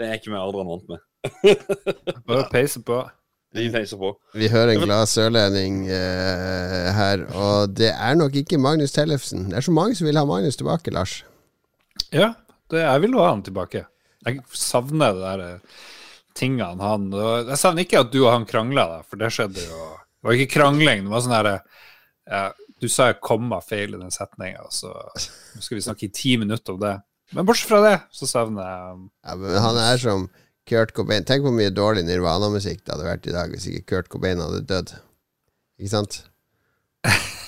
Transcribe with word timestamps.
Det 0.00 0.08
er 0.08 0.16
ikke 0.16 0.32
vi 0.32 0.38
Adrian 0.40 0.70
vant 0.70 0.88
med. 0.88 1.00
Bare 2.28 2.46
peise 2.52 2.80
på. 2.80 3.02
Vi 3.52 3.66
peiser 3.74 3.98
på. 4.00 4.14
Vi 4.38 4.48
hører 4.48 4.72
en 4.72 4.84
glad 4.86 5.08
sørlending 5.10 5.82
uh, 5.90 6.90
her, 6.96 7.24
og 7.34 7.74
det 7.76 7.90
er 7.90 8.14
nok 8.16 8.36
ikke 8.40 8.60
Magnus 8.62 8.94
Tellefsen. 8.94 9.48
Det 9.50 9.58
er 9.58 9.66
så 9.66 9.74
mange 9.74 9.98
som 9.98 10.06
vil 10.08 10.16
ha 10.16 10.24
Magnus 10.24 10.56
tilbake, 10.56 10.94
Lars. 10.94 11.18
Ja, 12.14 12.30
det, 12.70 12.84
jeg 12.84 13.02
vil 13.04 13.18
ha 13.18 13.26
han 13.28 13.42
tilbake. 13.44 13.84
Jeg 14.24 14.40
savner 14.54 15.16
det 15.16 15.24
der 15.24 15.42
eh, 15.44 15.84
tingene 16.36 16.84
han 16.84 17.06
og 17.16 17.48
Jeg 17.48 17.56
savner 17.56 17.86
ikke 17.86 18.02
at 18.04 18.10
du 18.12 18.18
og 18.20 18.34
han 18.34 18.44
krangla, 18.48 19.00
for 19.08 19.20
det 19.20 19.30
skjedde 19.32 19.64
jo 19.64 19.78
Det 19.96 20.28
var 20.28 20.36
ikke 20.36 20.54
krangling, 20.58 21.06
det 21.06 21.14
var 21.14 21.22
sånn 21.24 21.32
herre 21.38 21.54
ja, 22.28 22.42
Du 22.84 22.84
sa 22.92 23.06
jeg 23.08 23.22
komma 23.24 23.62
feil 23.64 23.96
i 23.96 24.00
den 24.02 24.12
setninga, 24.12 24.66
så 24.76 24.92
nå 24.92 25.64
skal 25.64 25.78
vi 25.78 25.86
snakke 25.86 26.06
i 26.06 26.12
ti 26.12 26.34
minutter 26.40 26.76
om 26.76 26.82
det. 26.84 26.92
Men 27.36 27.46
bortsett 27.46 27.70
fra 27.70 27.80
det, 27.84 27.96
så 28.14 28.26
savner 28.26 28.66
jeg 28.66 29.02
Ja, 29.26 29.36
men 29.38 29.58
han 29.62 29.78
er 29.78 30.00
som 30.02 30.28
Kurt 30.70 30.94
Cobain. 30.94 31.24
Tenk 31.26 31.44
hvor 31.46 31.54
mye 31.54 31.72
dårlig 31.74 32.04
Nirvana-musikk 32.06 32.82
det 32.84 32.94
hadde 32.94 33.06
vært 33.06 33.28
i 33.30 33.34
dag 33.34 33.52
hvis 33.54 33.68
ikke 33.70 33.86
Kurt 33.94 34.10
Cobain 34.12 34.42
hadde 34.42 34.64
dødd. 34.70 34.96
Ikke 35.80 35.94
sant? 35.94 36.22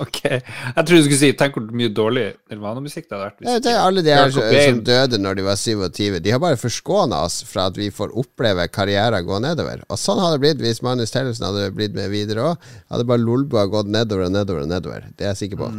Ok. 0.00 0.22
Jeg 0.24 0.84
trodde 0.88 1.02
du 1.02 1.04
skulle 1.04 1.18
si 1.20 1.28
Tenk 1.36 1.56
hvor 1.58 1.66
mye 1.76 1.90
dårlig 1.92 2.22
Nirvana-musikk 2.48 3.10
det 3.10 3.12
hadde 3.12 3.26
vært. 3.26 3.42
Ja, 3.44 3.56
det 3.60 3.72
er 3.74 3.80
alle 3.82 4.04
de 4.06 4.14
her 4.16 4.30
som, 4.32 4.46
som 4.56 4.78
døde 4.88 5.18
når 5.20 5.36
de 5.36 5.44
var 5.44 5.58
27. 5.60 6.16
De 6.24 6.32
har 6.32 6.40
bare 6.40 6.56
forskåna 6.60 7.18
oss 7.26 7.42
fra 7.44 7.66
at 7.70 7.76
vi 7.76 7.90
får 7.92 8.14
oppleve 8.16 8.64
karrierer 8.72 9.26
gå 9.26 9.40
nedover. 9.44 9.84
Og 9.92 10.00
sånn 10.00 10.22
hadde 10.22 10.38
det 10.38 10.44
blitt 10.46 10.64
hvis 10.64 10.80
Magnus 10.86 11.12
Tellefsen 11.12 11.44
hadde 11.50 11.68
blitt 11.76 11.92
med 11.98 12.08
videre 12.14 12.54
òg. 12.54 12.68
Hadde 12.92 13.08
bare 13.12 13.20
Lolbua 13.20 13.66
gått 13.72 13.92
nedover 13.92 14.30
og 14.30 14.32
nedover 14.38 14.64
og 14.64 14.72
nedover. 14.72 15.08
Det 15.12 15.28
er 15.28 15.34
jeg 15.34 15.42
sikker 15.44 15.60
på. 15.66 15.70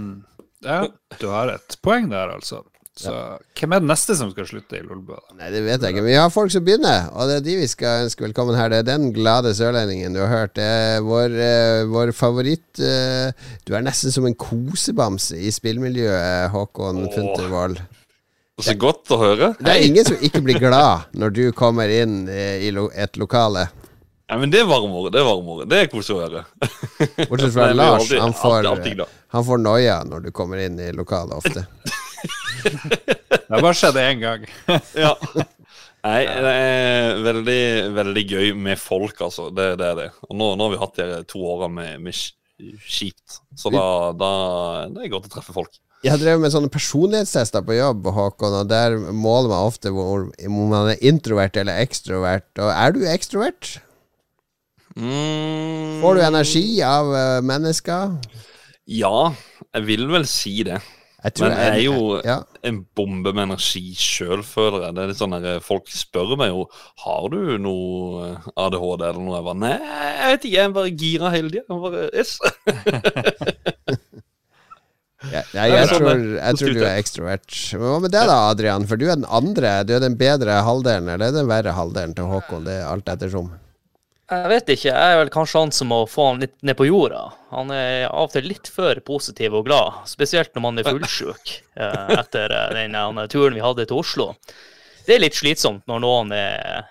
Ja, 0.66 0.80
du 1.18 1.27
har 1.34 1.55
et 1.58 1.80
poeng 1.85 2.10
der, 2.13 2.38
altså. 2.38 2.62
Så 2.98 3.12
hvem 3.60 3.74
er 3.76 3.82
den 3.84 3.90
neste 3.92 4.16
som 4.18 4.32
skal 4.34 4.48
slutte 4.50 4.80
i 4.80 4.82
Lolbua? 4.82 5.20
Nei, 5.38 5.52
det 5.54 5.60
vet 5.66 5.84
jeg 5.86 5.94
ikke. 5.94 6.02
Men 6.02 6.10
vi 6.10 6.16
har 6.18 6.32
folk 6.34 6.50
som 6.54 6.64
begynner, 6.66 7.10
og 7.14 7.30
det 7.30 7.36
er 7.40 7.44
de 7.46 7.55
vi 7.60 7.68
skal 7.70 8.08
ønske 8.08 8.26
velkommen 8.26 8.58
her. 8.58 8.72
Det 8.74 8.80
er 8.82 8.88
den 8.90 9.12
glade 9.14 9.52
sørlendingen 9.58 10.16
du 10.18 10.21
har 10.24 10.32
hørt. 10.34 10.55
Det 10.58 10.66
er 10.66 11.04
vår, 11.05 11.36
eh, 11.46 11.84
vår 11.94 12.12
favoritt 12.18 12.82
eh, 12.82 13.30
Du 13.70 13.76
er 13.77 13.86
nesten 13.86 14.12
som 14.16 14.26
en 14.26 14.34
kosebamse 14.36 15.38
i 15.38 15.52
spillmiljøet, 15.54 16.49
Håkon 16.55 17.04
Åh. 17.05 17.13
Funtervold. 17.13 17.82
Så 18.66 18.74
godt 18.82 19.12
å 19.14 19.20
høre. 19.21 19.52
Det 19.62 19.70
er 19.70 19.84
ingen 19.86 20.05
som 20.08 20.18
ikke 20.18 20.41
blir 20.41 20.58
glad 20.58 21.12
når 21.14 21.36
du 21.38 21.43
kommer 21.54 21.91
inn 21.93 22.24
eh, 22.27 22.64
i 22.66 22.71
et 22.98 23.20
lokale. 23.21 23.68
Ja, 24.27 24.36
men 24.41 24.49
det 24.52 24.60
er 24.60 24.66
varmere, 24.68 25.12
Det 25.14 25.21
er 25.21 25.27
varmere. 25.30 25.68
Det 25.70 25.77
er 25.84 25.91
koselig 25.93 26.18
å 26.18 26.24
høre. 26.26 26.41
Bortsett 27.30 27.54
fra 27.54 27.70
Lars. 27.77 28.10
Han 28.18 28.34
får, 28.34 28.66
alltid- 28.66 28.99
alltid 29.05 29.05
han 29.30 29.43
får 29.46 29.58
noia 29.62 30.02
når 30.08 30.26
du 30.26 30.32
kommer 30.32 30.58
inn 30.66 30.80
i 30.80 30.90
lokalet 30.96 31.36
ofte. 31.38 31.64
Det 32.71 33.54
har 33.54 33.63
bare 33.63 33.77
skjedd 33.77 34.01
én 34.01 34.23
gang. 34.23 34.49
Ja. 35.05 35.13
Nei, 36.07 36.21
det 36.23 36.51
er 36.54 37.18
veldig, 37.26 37.62
veldig 37.98 38.24
gøy 38.29 38.51
med 38.55 38.79
folk, 38.79 39.18
altså. 39.26 39.49
Det, 39.51 39.74
det 39.82 39.87
er 39.90 39.98
det. 39.98 40.05
Og 40.29 40.37
nå, 40.40 40.54
nå 40.55 40.68
har 40.68 40.74
vi 40.76 40.79
hatt 40.79 40.99
de 41.01 41.18
to 41.27 41.41
åra 41.55 41.68
med, 41.71 41.98
med 42.05 42.15
kjipt, 42.87 43.41
så 43.59 43.71
da, 43.74 43.84
da 44.15 44.29
det 44.93 45.04
er 45.04 45.12
godt 45.12 45.27
å 45.27 45.34
treffe 45.34 45.55
folk. 45.55 45.76
Jeg 46.05 46.13
har 46.13 46.21
drevet 46.21 46.43
med 46.43 46.54
sånne 46.54 46.70
personlighetstester 46.71 47.63
på 47.65 47.76
jobb, 47.76 48.07
Håkon, 48.13 48.59
og 48.62 48.70
der 48.70 48.96
måler 49.09 49.49
man 49.52 49.68
ofte 49.68 49.91
hvor, 49.91 50.27
om 50.46 50.57
man 50.70 50.91
er 50.93 51.02
introvert 51.09 51.57
eller 51.57 51.81
ekstrovert. 51.81 52.48
Og 52.62 52.70
er 52.70 52.93
du 52.96 53.02
ekstrovert? 53.09 53.74
Mm, 54.98 55.98
Får 56.02 56.18
du 56.18 56.21
energi 56.26 56.63
av 56.85 57.09
eh, 57.18 57.40
mennesker? 57.46 58.13
Ja, 58.87 59.31
jeg 59.74 59.87
vil 59.90 60.05
vel 60.13 60.29
si 60.29 60.59
det. 60.70 60.79
Men 61.42 61.54
jeg 61.54 61.72
er 61.74 61.82
jo 61.84 62.18
ja. 62.26 62.38
en 62.68 62.80
bombe 62.98 63.34
med 63.34 63.48
energi 63.50 63.84
sjøl, 64.00 64.44
føler 64.46 64.86
jeg. 64.88 64.96
Det 64.96 65.03
er 65.03 65.12
litt 65.12 65.22
sånn 65.22 65.36
der, 65.38 65.59
Folk 65.66 65.90
spør 65.92 66.36
meg 66.40 66.53
jo 66.53 66.68
Har 67.03 67.28
du 67.34 67.58
noe 67.62 68.28
eh, 68.30 68.50
ADHD 68.66 69.03
eller 69.09 69.22
noe. 69.22 69.36
Jeg 69.38 69.48
bare 69.50 69.62
Nei, 69.64 69.75
jeg 69.78 70.31
vet 70.34 70.48
ikke. 70.48 70.56
Jeg 70.58 70.64
er 70.64 70.78
bare 70.80 70.96
gira 71.03 71.34
hele 71.36 71.53
tida. 71.53 71.66
Jeg 71.68 71.84
bare 71.88 72.08
yes. 72.14 72.38
Ja, 75.28 75.42
er 75.58 75.72
jeg, 75.74 75.88
sånn 75.90 76.04
tror, 76.06 76.20
jeg 76.38 76.58
tror 76.60 76.76
du 76.78 76.82
er 76.86 77.00
ekstrovert. 77.02 77.56
Men 77.74 77.90
hva 77.90 78.02
med 78.04 78.14
deg 78.14 78.28
da, 78.30 78.36
Adrian? 78.52 78.86
For 78.88 79.02
du 79.02 79.08
er 79.08 79.18
den 79.18 79.28
andre. 79.28 79.72
Du 79.88 79.96
er 79.98 80.04
den 80.04 80.18
bedre 80.20 80.60
halvdelen, 80.64 81.10
eller 81.16 81.34
den 81.36 81.50
verre 81.50 81.74
halvdelen 81.76 82.14
til 82.16 82.30
Håkon. 82.32 82.68
Det 82.68 82.78
er 82.80 82.86
alt 82.92 83.10
ettersom. 83.12 83.50
Jeg 84.28 84.50
vet 84.52 84.72
ikke. 84.74 84.90
Jeg 84.92 85.14
er 85.14 85.22
vel 85.22 85.30
kanskje 85.32 85.62
han 85.62 85.72
som 85.72 85.88
må 85.94 86.02
få 86.12 86.26
han 86.32 86.42
litt 86.44 86.56
ned 86.68 86.76
på 86.76 86.90
jorda. 86.90 87.22
Han 87.54 87.72
er 87.72 88.10
av 88.10 88.26
og 88.26 88.34
til 88.34 88.50
litt 88.50 88.68
for 88.72 89.00
positiv 89.08 89.56
og 89.56 89.70
glad, 89.70 90.02
spesielt 90.10 90.52
når 90.56 90.66
man 90.66 90.82
er 90.82 90.88
fullsjuk 90.90 91.54
eh, 91.80 92.12
etter 92.18 92.52
eh, 92.52 92.74
den 92.76 92.98
eh, 92.98 93.22
turen 93.32 93.56
vi 93.56 93.64
hadde 93.64 93.86
til 93.88 94.02
Oslo. 94.02 94.34
Det 95.08 95.16
er 95.16 95.24
litt 95.24 95.38
slitsomt 95.40 95.88
når 95.88 96.04
noen 96.04 96.36
er 96.36 96.84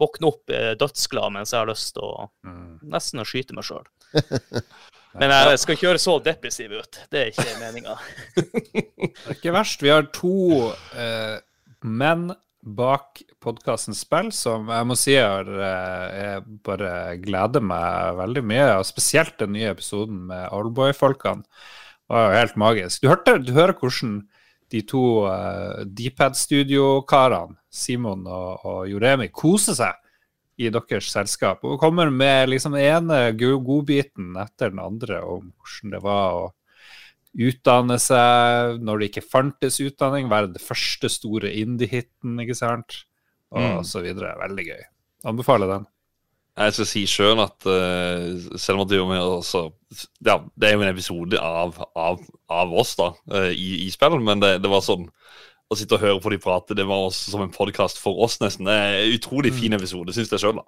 våkner 0.00 0.30
opp 0.30 0.54
eh, 0.56 0.72
dødsglad 0.80 1.36
mens 1.36 1.52
jeg 1.52 1.60
har 1.60 1.68
lyst 1.68 1.92
til 1.98 2.08
å 2.08 2.28
nesten 2.94 3.20
å 3.20 3.28
skyte 3.28 3.56
meg 3.56 3.68
sjøl. 3.68 3.84
Men 5.20 5.30
jeg 5.30 5.60
skal 5.62 5.76
ikke 5.76 5.86
gjøre 5.86 6.00
så 6.02 6.16
depressiv 6.24 6.72
ut. 6.74 7.02
Det 7.12 7.20
er 7.20 7.28
ikke 7.30 7.58
meninga. 7.60 7.98
Det 8.34 9.28
er 9.28 9.36
ikke 9.36 9.52
verst. 9.54 9.84
Vi 9.84 9.92
har 9.92 10.08
to 10.16 10.72
eh, 10.98 11.36
menn 11.84 12.32
bak 12.64 13.20
podkasten 13.44 13.96
Spill 13.96 14.30
som 14.32 14.70
jeg 14.72 14.88
må 14.88 14.96
si 14.96 15.14
har 15.18 15.48
eh, 15.48 16.04
jeg 16.16 16.44
bare 16.64 16.92
gleder 17.22 17.64
meg 17.64 18.16
veldig 18.20 18.44
mye. 18.48 18.68
Og 18.78 18.88
spesielt 18.88 19.36
den 19.40 19.54
nye 19.56 19.72
episoden 19.74 20.24
med 20.30 20.48
Oldboy-folkene. 20.54 21.44
var 22.08 22.30
jo 22.30 22.38
helt 22.40 22.56
magisk. 22.60 23.02
Du, 23.02 23.10
hørte, 23.12 23.38
du 23.38 23.52
hører 23.52 23.76
hvordan 23.76 24.22
de 24.72 24.80
to 24.88 25.04
uh, 25.28 25.84
Dpad-studiokarene, 25.84 27.58
Simon 27.70 28.24
og, 28.26 28.64
og 28.64 28.88
Joremi, 28.88 29.28
koser 29.28 29.76
seg 29.78 30.00
i 30.56 30.70
deres 30.72 31.10
selskap. 31.12 31.62
Og 31.66 31.78
kommer 31.82 32.10
med 32.10 32.50
liksom 32.50 32.76
ene 32.78 33.26
godbiten 33.36 34.34
etter 34.40 34.72
den 34.72 34.82
andre 34.82 35.20
om 35.22 35.50
hvordan 35.52 35.94
det 35.94 36.02
var 36.04 36.38
å 36.38 36.44
utdanne 37.34 37.96
seg 37.98 38.78
når 38.84 39.00
det 39.00 39.08
ikke 39.10 39.24
fantes 39.26 39.80
utdanning, 39.82 40.28
være 40.30 40.52
det 40.54 40.62
første 40.62 41.08
store 41.10 41.50
indie-hiten, 41.50 42.36
ikke 42.44 42.54
sant? 42.58 43.00
Og 43.54 43.62
Mm. 43.62 43.84
så 43.86 44.00
videre. 44.02 44.34
Veldig 44.38 44.64
gøy. 44.66 44.84
Anbefaler 45.30 45.70
den. 45.70 45.86
Jeg 46.56 46.72
skal 46.76 46.86
si 46.86 47.00
sjøl 47.10 47.40
at 47.42 47.66
uh, 47.66 48.56
selv 48.58 48.80
om 48.84 48.88
det, 48.88 48.98
er 49.00 49.06
med, 49.10 49.18
også, 49.18 49.72
ja, 50.24 50.36
det 50.54 50.68
er 50.68 50.74
jo 50.76 50.82
en 50.84 50.92
episode 50.92 51.38
av, 51.42 51.74
av, 51.98 52.20
av 52.48 52.72
oss 52.78 52.92
da, 52.94 53.08
uh, 53.32 53.50
i, 53.50 53.86
i 53.86 53.90
spillet, 53.90 54.22
men 54.22 54.38
det, 54.42 54.52
det 54.62 54.70
var 54.70 54.84
sånn 54.86 55.08
å 55.66 55.74
sitte 55.78 55.96
og 55.96 56.04
høre 56.04 56.20
på 56.22 56.30
de 56.30 56.38
prate, 56.38 56.76
det 56.78 56.86
var 56.86 57.08
også 57.08 57.32
som 57.32 57.42
en 57.42 57.50
podkast 57.50 57.98
for 57.98 58.20
oss, 58.22 58.38
nesten. 58.42 58.68
Det 58.70 58.74
er 58.74 59.00
en 59.00 59.16
utrolig 59.16 59.50
fin 59.56 59.74
episode, 59.74 60.14
syns 60.14 60.30
jeg 60.30 60.42
sjøl, 60.44 60.60
da. 60.60 60.66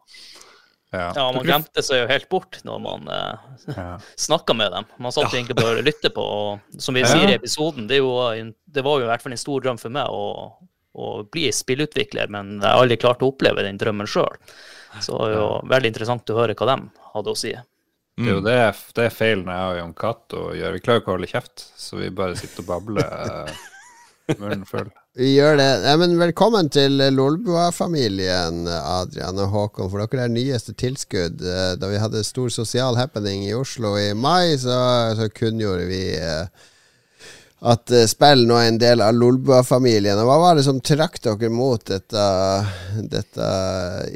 Ja, 0.94 1.08
Ja, 1.16 1.24
man 1.34 1.42
glemte 1.44 1.82
seg 1.82 1.98
jo 2.04 2.06
helt 2.08 2.28
bort 2.30 2.60
når 2.64 2.78
man 2.84 3.08
uh, 3.10 3.38
Ja. 3.74 3.88
snakka 4.26 4.54
med 4.56 4.70
dem. 4.72 4.86
Man 5.02 5.12
satt 5.12 5.32
Ja. 5.32 5.38
egentlig 5.40 5.56
bare 5.58 5.80
og 5.80 5.84
lytta 5.88 6.10
på. 6.14 6.22
Og 6.22 6.80
som 6.82 6.94
vi 6.94 7.02
Ja. 7.02 7.10
sier 7.10 7.28
i 7.32 7.34
episoden, 7.36 7.88
det, 7.88 7.98
er 7.98 8.04
jo 8.04 8.14
en, 8.30 8.54
det 8.70 8.84
var 8.86 9.00
jo 9.00 9.04
i 9.04 9.10
hvert 9.10 9.22
fall 9.22 9.32
en 9.34 9.42
stor 9.42 9.60
drøm 9.60 9.78
for 9.82 9.90
meg 9.90 10.06
å, 10.08 10.52
å 10.96 11.08
bli 11.30 11.48
spillutvikler, 11.52 12.30
men 12.32 12.60
jeg 12.60 12.70
har 12.70 12.80
aldri 12.82 12.96
klart 13.02 13.20
å 13.26 13.32
oppleve 13.32 13.62
den 13.66 13.76
drømmen 13.78 14.06
sjøl. 14.08 14.38
Så 15.00 15.12
det 15.12 15.18
var 15.18 15.32
jo 15.34 15.48
veldig 15.68 15.90
interessant 15.92 16.30
å 16.32 16.38
høre 16.38 16.54
hva 16.56 16.70
de 16.70 16.76
hadde 17.12 17.32
å 17.34 17.36
si. 17.36 17.50
Det 18.16 18.24
er 18.30 18.32
jo 18.32 18.40
det, 18.40 18.54
det 18.96 19.04
er 19.04 19.12
feilen 19.12 19.50
jeg 19.52 19.72
og 19.72 19.76
Jon 19.76 19.92
Cato 19.98 20.44
gjør. 20.56 20.72
Vi 20.72 20.80
klarer 20.80 21.02
ikke 21.02 21.10
å 21.12 21.16
holde 21.18 21.28
kjeft, 21.28 21.66
så 21.76 21.98
vi 22.00 22.08
bare 22.16 22.38
sitter 22.38 22.62
og 22.64 22.70
babler 22.70 23.10
eh, 23.12 24.36
munnen 24.40 24.64
full. 24.64 24.88
Vi 25.16 25.30
gjør 25.32 25.54
det. 25.56 25.66
Nei, 25.80 25.92
men 25.96 26.18
velkommen 26.20 26.66
til 26.68 26.98
Lolbua-familien, 27.16 28.66
Adrian 28.68 29.38
og 29.40 29.48
Håkon. 29.54 29.88
For 29.88 30.02
dere 30.02 30.26
er 30.26 30.32
nyeste 30.34 30.74
tilskudd. 30.76 31.40
Eh, 31.40 31.70
Da 31.80 31.88
vi 31.88 32.00
hadde 32.02 32.20
stor 32.20 32.50
sosial 32.52 32.98
happening 33.00 33.46
i 33.46 33.54
Oslo 33.56 33.94
i 33.96 34.10
mai, 34.12 34.58
så, 34.60 34.76
så 35.16 35.30
kunngjorde 35.32 35.86
vi 35.88 36.02
eh, 36.20 36.66
at 37.64 37.94
eh, 37.96 38.04
spill 38.12 38.44
nå 38.44 38.58
er 38.60 38.68
en 38.68 38.80
del 38.82 39.00
av 39.00 39.16
Lolbua-familien. 39.16 40.20
Hva 40.20 40.36
var 40.42 40.60
det 40.60 40.66
som 40.68 40.82
trakk 40.84 41.16
dere 41.24 41.48
mot 41.48 41.80
dette, 41.88 42.26
dette 43.16 43.48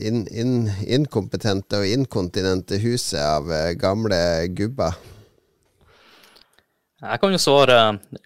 in, 0.05 0.27
in, 0.29 0.69
inkompetente 0.85 1.81
og 1.81 1.89
inkontinente 1.97 2.77
huset 2.85 3.25
av 3.25 3.49
gamle 3.81 4.21
gubber? 4.53 5.01
Jeg 7.01 7.21
kan 7.23 7.33
jo 7.33 7.41
svare 7.41 7.77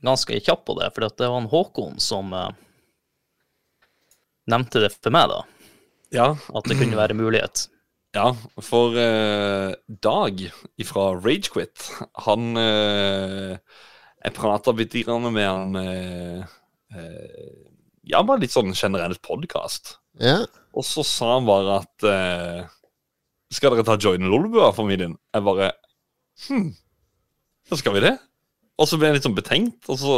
ganske 0.02 0.40
kjapt 0.42 0.64
på 0.66 0.74
det, 0.80 0.88
for 0.94 1.06
det 1.06 1.28
var 1.30 1.38
en 1.38 1.50
Håkon 1.50 2.00
som 2.02 2.32
eh, 2.34 2.48
nevnte 4.50 4.82
det 4.82 4.90
for 4.96 5.14
meg, 5.14 5.30
da. 5.30 5.42
Ja, 6.14 6.26
At 6.54 6.66
det 6.70 6.76
kunne 6.80 6.98
være 6.98 7.16
mulighet. 7.18 7.68
Ja, 8.14 8.28
for 8.62 8.94
eh, 8.94 9.72
Dag 10.06 10.38
fra 10.86 11.06
Ragequit, 11.18 11.88
han 12.22 12.52
eh, 12.60 13.56
Jeg 14.22 14.34
prata 14.36 14.70
bitte 14.78 15.02
grann 15.02 15.26
med 15.34 15.48
han 15.48 15.74
eh, 15.80 16.44
eh, 16.94 17.56
Ja, 18.06 18.20
bare 18.22 18.44
litt 18.44 18.54
sånn 18.54 18.70
generelt 18.70 19.18
podkast. 19.26 19.96
Ja. 20.22 20.44
Og 20.78 20.86
så 20.86 21.02
sa 21.02 21.32
han 21.40 21.48
bare 21.50 21.80
at 21.80 22.06
eh, 22.06 22.70
Skal 23.50 23.74
dere 23.74 23.88
ta 23.90 23.98
join 23.98 24.30
Lolbua-familien? 24.30 25.18
Jeg 25.34 25.46
bare 25.50 25.72
Hm, 26.46 26.70
da 27.66 27.82
skal 27.82 27.98
vi 27.98 28.04
det? 28.06 28.14
Og 28.80 28.90
så 28.90 28.98
ble 28.98 29.10
jeg 29.10 29.18
litt 29.18 29.28
sånn 29.28 29.36
betenkt, 29.36 29.86
og 29.92 30.00
så 30.00 30.16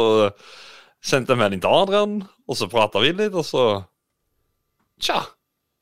sendte 1.03 1.35
jeg 1.35 1.41
melding 1.41 1.61
til 1.61 1.75
Adrian, 1.77 2.17
og 2.47 2.57
så 2.57 2.69
prata 2.71 3.01
vi 3.03 3.13
litt, 3.13 3.35
og 3.37 3.45
så 3.45 3.67
tja, 5.03 5.21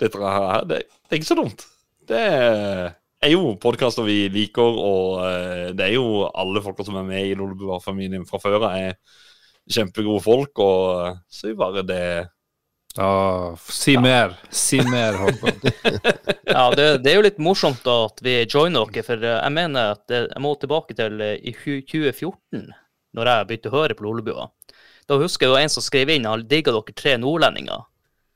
dette 0.01 0.19
her, 0.19 0.68
det, 0.68 0.81
det 0.92 1.13
er 1.13 1.22
ikke 1.22 1.31
så 1.31 1.39
dumt. 1.39 1.63
Det 2.06 2.24
er 2.25 3.31
jo 3.31 3.56
podkaster 3.62 4.06
vi 4.06 4.25
liker, 4.33 4.81
og 4.81 5.22
eh, 5.25 5.69
det 5.77 5.88
er 5.88 5.95
jo 5.95 6.25
alle 6.27 6.62
folka 6.66 6.86
som 6.86 7.00
er 7.00 7.07
med 7.07 7.31
i 7.31 7.38
Lolebua-familien 7.38 8.27
fra 8.27 8.42
før 8.44 8.68
er 8.69 8.98
kjempegode 9.72 10.22
folk, 10.25 10.62
og 10.62 11.06
eh, 11.07 11.22
så 11.31 11.48
er 11.48 11.56
jo 11.56 11.62
bare 11.63 11.86
det 11.88 12.04
Åh, 12.97 13.56
si 13.57 13.97
mer. 13.97 14.38
Si 14.50 14.81
mer, 14.89 15.13
Håkon. 15.21 15.51
Ja, 16.44 16.71
det, 16.75 16.97
det 17.03 17.12
er 17.12 17.18
jo 17.18 17.25
litt 17.25 17.42
morsomt 17.44 17.88
at 17.92 18.21
vi 18.24 18.38
joiner 18.45 18.88
dere, 18.88 19.03
for 19.03 19.19
eh, 19.19 19.39
jeg 19.42 19.56
mener 19.56 19.97
at 19.97 20.13
jeg 20.15 20.44
må 20.44 20.53
tilbake 20.59 20.95
til 20.95 21.19
eh, 21.24 21.36
i 21.44 21.51
2014, 21.56 22.69
når 23.15 23.31
jeg 23.31 23.50
begynte 23.50 23.74
å 23.74 23.75
høre 23.75 23.97
på 23.97 24.07
Lolebua. 24.07 24.47
Da 25.09 25.19
husker 25.19 25.47
jeg 25.47 25.53
jo 25.53 25.59
en 25.59 25.74
som 25.74 25.83
skrev 25.86 26.13
inn 26.15 26.27
han 26.30 26.47
digga 26.47 26.71
dere 26.74 26.95
tre 26.95 27.18
nordlendinger. 27.19 27.83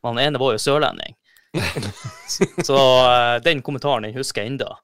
Han 0.03 0.19
ene 0.21 0.41
var 0.41 0.55
jo 0.55 0.63
sørlending. 0.63 1.15
Så 2.67 2.77
eh, 2.77 3.39
den 3.45 3.63
kommentaren 3.65 4.09
den 4.09 4.17
husker 4.19 4.43
jeg 4.43 4.57
enda. 4.57 4.75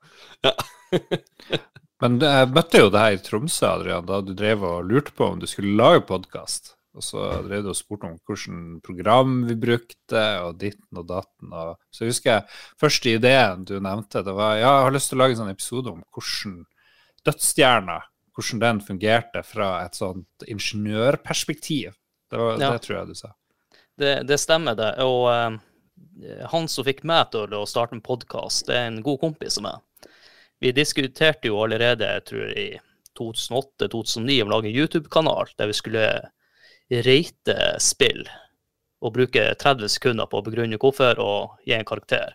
Men 2.03 2.17
jeg 2.19 2.51
møtte 2.55 2.79
jo 2.79 2.89
deg 2.93 3.17
i 3.17 3.21
Tromsø, 3.23 3.67
Adrian, 3.69 4.07
da 4.07 4.21
du 4.23 4.33
drev 4.37 4.63
og 4.67 4.87
lurte 4.87 5.13
på 5.15 5.33
om 5.33 5.39
du 5.39 5.47
skulle 5.49 5.75
lage 5.79 6.03
podkast. 6.07 6.74
Og 6.95 7.03
så 7.03 7.25
drev 7.43 7.65
du 7.65 7.71
og 7.73 7.77
spurte 7.77 8.07
om 8.07 8.15
hvilket 8.15 8.83
program 8.85 9.37
vi 9.49 9.57
brukte, 9.59 10.23
og 10.45 10.55
ditten 10.61 11.01
og 11.01 11.07
datten. 11.09 11.51
Og 11.51 11.75
så 11.91 12.07
husker 12.07 12.31
jeg 12.31 12.59
første 12.81 13.15
ideen 13.17 13.65
du 13.67 13.77
nevnte, 13.83 14.23
det 14.23 14.35
var 14.35 14.55
ja, 14.55 14.69
jeg 14.69 14.87
har 14.87 14.95
lyst 14.95 15.11
til 15.11 15.19
å 15.19 15.23
lage 15.23 15.35
en 15.35 15.41
sånn 15.43 15.55
episode 15.55 15.91
om 15.91 16.03
hvordan 16.15 16.61
dødsstjerna 17.25 17.99
hvordan 18.35 18.59
den 18.59 18.81
fungerte 18.83 19.43
fra 19.47 19.69
et 19.85 19.95
sånt 19.95 20.45
ingeniørperspektiv. 20.47 21.95
Det, 22.29 22.37
var, 22.37 22.59
Ja. 22.59 22.71
det 22.73 22.81
tror 22.83 22.97
jeg 22.99 23.07
du 23.07 23.15
sa. 23.15 23.31
Det, 23.95 24.27
det 24.27 24.39
stemmer, 24.39 24.75
det. 24.75 24.91
Og 25.03 25.29
uh, 25.31 25.55
han 26.51 26.67
som 26.67 26.87
fikk 26.87 27.05
meg 27.07 27.31
til 27.31 27.53
å 27.55 27.65
starte 27.69 27.95
en 27.95 28.03
podkast, 28.03 28.67
det 28.67 28.75
er 28.75 28.89
en 28.89 29.03
god 29.05 29.21
kompis 29.21 29.59
av 29.61 29.67
meg. 29.69 30.09
Vi 30.59 30.71
diskuterte 30.75 31.47
jo 31.47 31.61
allerede, 31.63 32.07
jeg 32.17 32.25
tror 32.27 32.51
i 32.51 32.67
2008-2009 33.19 34.41
om 34.43 34.49
å 34.49 34.57
lage 34.57 34.71
en 34.71 34.75
YouTube-kanal 34.75 35.51
der 35.55 35.71
vi 35.71 35.77
skulle 35.77 36.05
rate 36.91 37.55
spill 37.81 38.23
og 39.05 39.13
bruke 39.13 39.51
30 39.59 39.89
sekunder 39.91 40.27
på 40.29 40.39
å 40.39 40.45
begrunne 40.45 40.77
hvorfor 40.81 41.19
og 41.21 41.59
gi 41.65 41.73
en 41.77 41.85
karakter. 41.85 42.33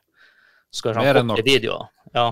Så 0.71 0.83
skal 0.85 0.95
han 1.01 1.07
enn 1.11 1.33
korte 1.33 1.47
videoer. 1.47 1.89
Ja. 2.15 2.29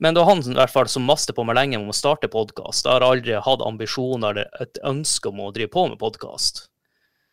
Men 0.00 0.14
det 0.16 0.22
var 0.22 0.30
han 0.32 0.40
i 0.40 0.56
hvert 0.56 0.72
fall 0.72 0.88
som 0.88 1.04
maste 1.04 1.34
på 1.36 1.44
meg 1.44 1.58
lenge 1.58 1.76
om 1.80 1.90
å 1.92 1.96
starte 1.96 2.30
podkast. 2.32 2.86
Jeg 2.86 2.94
har 2.94 3.04
aldri 3.04 3.34
hatt 3.36 3.64
ambisjoner 3.66 4.30
eller 4.32 4.62
et 4.64 4.80
ønske 4.88 5.28
om 5.28 5.42
å 5.44 5.50
drive 5.52 5.68
på 5.74 5.88
med 5.90 5.98
podkast. 6.00 6.66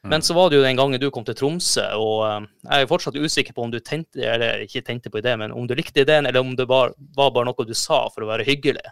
Men 0.07 0.21
så 0.23 0.35
var 0.35 0.49
det 0.49 0.59
jo 0.59 0.63
den 0.63 0.77
gangen 0.79 0.99
du 1.01 1.09
kom 1.11 1.25
til 1.27 1.35
Tromsø, 1.35 1.83
og 1.99 2.19
eh, 2.27 2.43
jeg 2.69 2.83
er 2.85 2.89
fortsatt 2.91 3.15
usikker 3.19 3.55
på 3.55 3.63
om 3.65 3.71
du 3.73 3.79
tenkte, 3.83 4.21
eller 4.23 4.61
ikke 4.63 4.83
tenkte 4.85 5.09
på 5.11 5.19
ideen, 5.19 5.41
men 5.41 5.51
om 5.55 5.65
du 5.67 5.73
likte 5.75 6.03
ideen, 6.05 6.27
eller 6.29 6.43
om 6.45 6.53
det 6.55 6.67
var, 6.69 6.93
var 7.17 7.31
bare 7.35 7.49
noe 7.49 7.65
du 7.67 7.73
sa 7.75 8.05
for 8.13 8.23
å 8.23 8.29
være 8.29 8.45
hyggelig. 8.47 8.85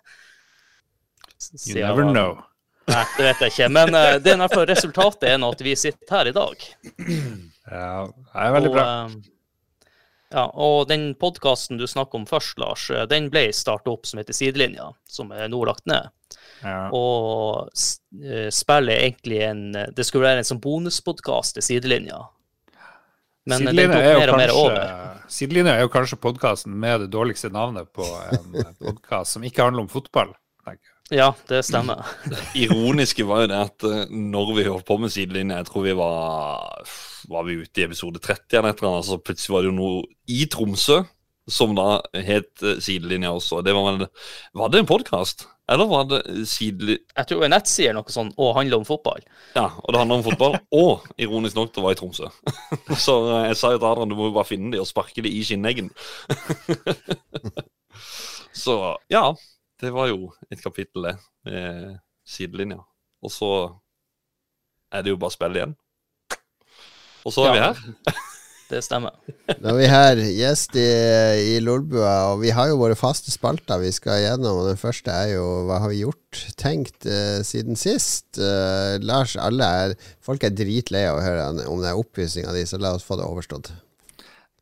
Så 1.40 1.56
You 1.70 1.86
never 1.86 2.04
var- 2.04 2.14
know. 2.14 2.44
Nei, 2.86 3.04
det 3.18 3.24
vet 3.26 3.40
jeg 3.42 3.54
ikke. 3.54 3.70
Men 3.74 3.96
eh, 3.98 4.16
det 4.22 4.34
er 4.34 4.38
i 4.38 4.42
hvert 4.44 4.54
fall 4.54 4.68
resultatet 4.70 5.30
er 5.32 5.40
nå 5.42 5.50
at 5.56 5.64
vi 5.66 5.74
sitter 5.80 6.20
her 6.20 6.32
i 6.32 6.36
dag. 6.36 6.68
Ja, 7.66 8.04
det 8.06 8.42
er 8.44 8.52
veldig 8.54 8.70
og, 8.70 8.76
bra. 8.76 8.84
eh, 9.10 9.88
ja, 10.36 10.44
og 10.54 10.84
den 10.86 11.08
podkasten 11.18 11.80
du 11.80 11.88
snakker 11.90 12.20
om 12.20 12.28
først, 12.30 12.60
Lars, 12.62 12.84
eh, 12.94 13.08
den 13.10 13.32
ble 13.34 13.48
starta 13.58 13.90
opp 13.90 14.06
som 14.06 14.22
heter 14.22 14.38
Sidelinja, 14.38 14.92
som 15.10 15.34
er 15.34 15.50
nå 15.50 15.64
lagt 15.66 15.82
ned. 15.90 16.12
Ja. 16.62 16.92
Og 16.94 17.74
spillet 17.74 18.94
er 18.94 19.08
egentlig 19.08 19.42
en 19.44 19.64
Det 19.98 20.06
skulle 20.06 20.28
være 20.28 20.44
en 20.44 20.48
sånn 20.48 20.62
bonuspodkast 20.62 21.58
til 21.58 21.66
Sidelinja. 21.66 22.22
Men 23.50 23.66
Sidelinja 23.66 23.98
er 23.98 24.14
jo 24.14 24.38
kanskje, 24.38 24.88
Sidelinja 25.40 25.74
er 25.74 25.84
jo 25.88 25.94
kanskje 25.98 26.22
podkasten 26.22 26.78
med 26.86 27.08
det 27.08 27.10
dårligste 27.18 27.50
navnet 27.54 27.90
på 27.98 28.06
en 28.30 28.62
podkast 28.86 29.40
som 29.40 29.46
ikke 29.46 29.66
handler 29.66 29.88
om 29.88 29.92
fotball. 29.92 30.38
Ja, 31.14 31.34
det 31.50 31.62
stemmer. 31.68 32.02
det 32.26 32.42
ironiske 32.66 33.26
var 33.30 33.44
jo 33.44 33.50
det 33.52 33.60
at 33.68 33.86
eh, 33.86 34.06
når 34.10 34.54
vi 34.58 34.70
holdt 34.70 34.88
på 34.88 34.98
med 34.98 35.14
sidelinje, 35.14 35.60
jeg 35.60 35.68
tror 35.70 35.84
vi 35.86 35.94
var 36.00 36.96
Var 37.30 37.44
vi 37.46 37.60
ute 37.62 37.82
i 37.82 37.86
episode 37.86 38.22
30 38.22 38.58
eller 38.58 38.72
et 38.74 38.82
eller 38.82 38.96
annet, 38.96 39.10
så 39.10 39.20
plutselig 39.22 39.54
var 39.54 39.66
det 39.66 39.70
jo 39.70 39.78
noe 39.78 40.02
i 40.34 40.48
Tromsø 40.50 41.04
som 41.46 41.76
da 41.78 42.00
het 42.26 42.64
eh, 42.66 42.80
Sidelinja 42.82 43.32
også. 43.36 43.62
Det 43.62 43.74
var 43.76 43.92
vel 43.92 44.08
Var 44.58 44.72
det 44.74 44.82
en 44.82 44.90
podkast? 44.90 45.48
Eller 45.72 45.90
var 45.90 46.06
det 46.10 46.20
sideli... 46.46 47.00
Jeg 47.18 47.26
tror 47.30 47.46
en 47.46 47.54
nettside 47.56 47.88
sier 47.88 47.96
noe 47.98 48.14
sånn 48.14 48.30
og 48.38 48.52
handler 48.58 48.82
om 48.82 48.86
fotball. 48.86 49.24
Ja, 49.56 49.72
og 49.82 49.94
det 49.94 50.02
handler 50.02 50.20
om 50.20 50.26
fotball. 50.28 50.58
Og 50.78 51.08
ironisk 51.18 51.58
nok, 51.58 51.72
det 51.74 51.82
var 51.86 51.96
i 51.96 51.98
Tromsø. 51.98 52.30
Så 53.06 53.16
eh, 53.32 53.48
jeg 53.50 53.58
sa 53.62 53.74
jo 53.74 53.82
til 53.82 53.90
Adrian 53.90 54.14
du 54.14 54.18
må 54.18 54.30
jo 54.30 54.36
bare 54.38 54.50
finne 54.50 54.74
de 54.74 54.82
og 54.82 54.90
sparke 54.90 55.26
de 55.26 55.32
i 55.34 55.42
skinneggen. 55.46 55.90
Så 58.66 58.78
ja, 59.12 59.32
det 59.82 59.92
var 59.96 60.12
jo 60.12 60.30
et 60.52 60.62
kapittel, 60.62 61.10
det. 61.10 61.16
Med 61.48 61.98
sidelinja. 62.26 62.80
Og 63.26 63.34
så 63.34 63.52
er 64.94 65.04
det 65.04 65.14
jo 65.14 65.20
bare 65.20 65.34
å 65.34 65.36
spille 65.36 65.62
igjen. 65.62 65.76
Og 67.26 67.34
så 67.34 67.50
er 67.50 67.58
vi 67.58 67.66
her. 67.66 67.84
Det 68.66 68.80
stemmer. 68.82 69.14
Da 69.46 69.70
er 69.70 69.76
vi 69.78 69.88
her, 69.90 70.20
gjest 70.40 70.74
i, 70.82 70.86
i 71.52 71.58
Lolbua, 71.62 72.32
og 72.32 72.40
vi 72.42 72.50
har 72.56 72.72
jo 72.72 72.80
våre 72.80 72.96
faste 72.98 73.30
spalter 73.30 73.78
vi 73.84 73.92
skal 73.94 74.24
gjennom. 74.24 74.64
Og 74.64 74.70
den 74.72 74.80
første 74.82 75.14
er 75.14 75.36
jo 75.36 75.44
hva 75.68 75.78
har 75.84 75.92
vi 75.92 76.00
gjort, 76.02 76.40
tenkt 76.58 77.06
eh, 77.06 77.44
siden 77.46 77.78
sist? 77.78 78.40
Eh, 78.42 78.98
Lars, 79.06 79.36
alle 79.38 79.70
er 79.84 79.94
Folk 80.26 80.48
er 80.48 80.56
dritlei 80.58 81.04
av 81.06 81.20
å 81.20 81.26
høre 81.26 81.46
om 81.70 81.84
det 81.84 81.92
den 81.92 82.02
oppussinga 82.02 82.56
di, 82.58 82.66
så 82.66 82.82
la 82.82 82.96
oss 82.98 83.06
få 83.06 83.20
det 83.20 83.30
overstått. 83.30 83.70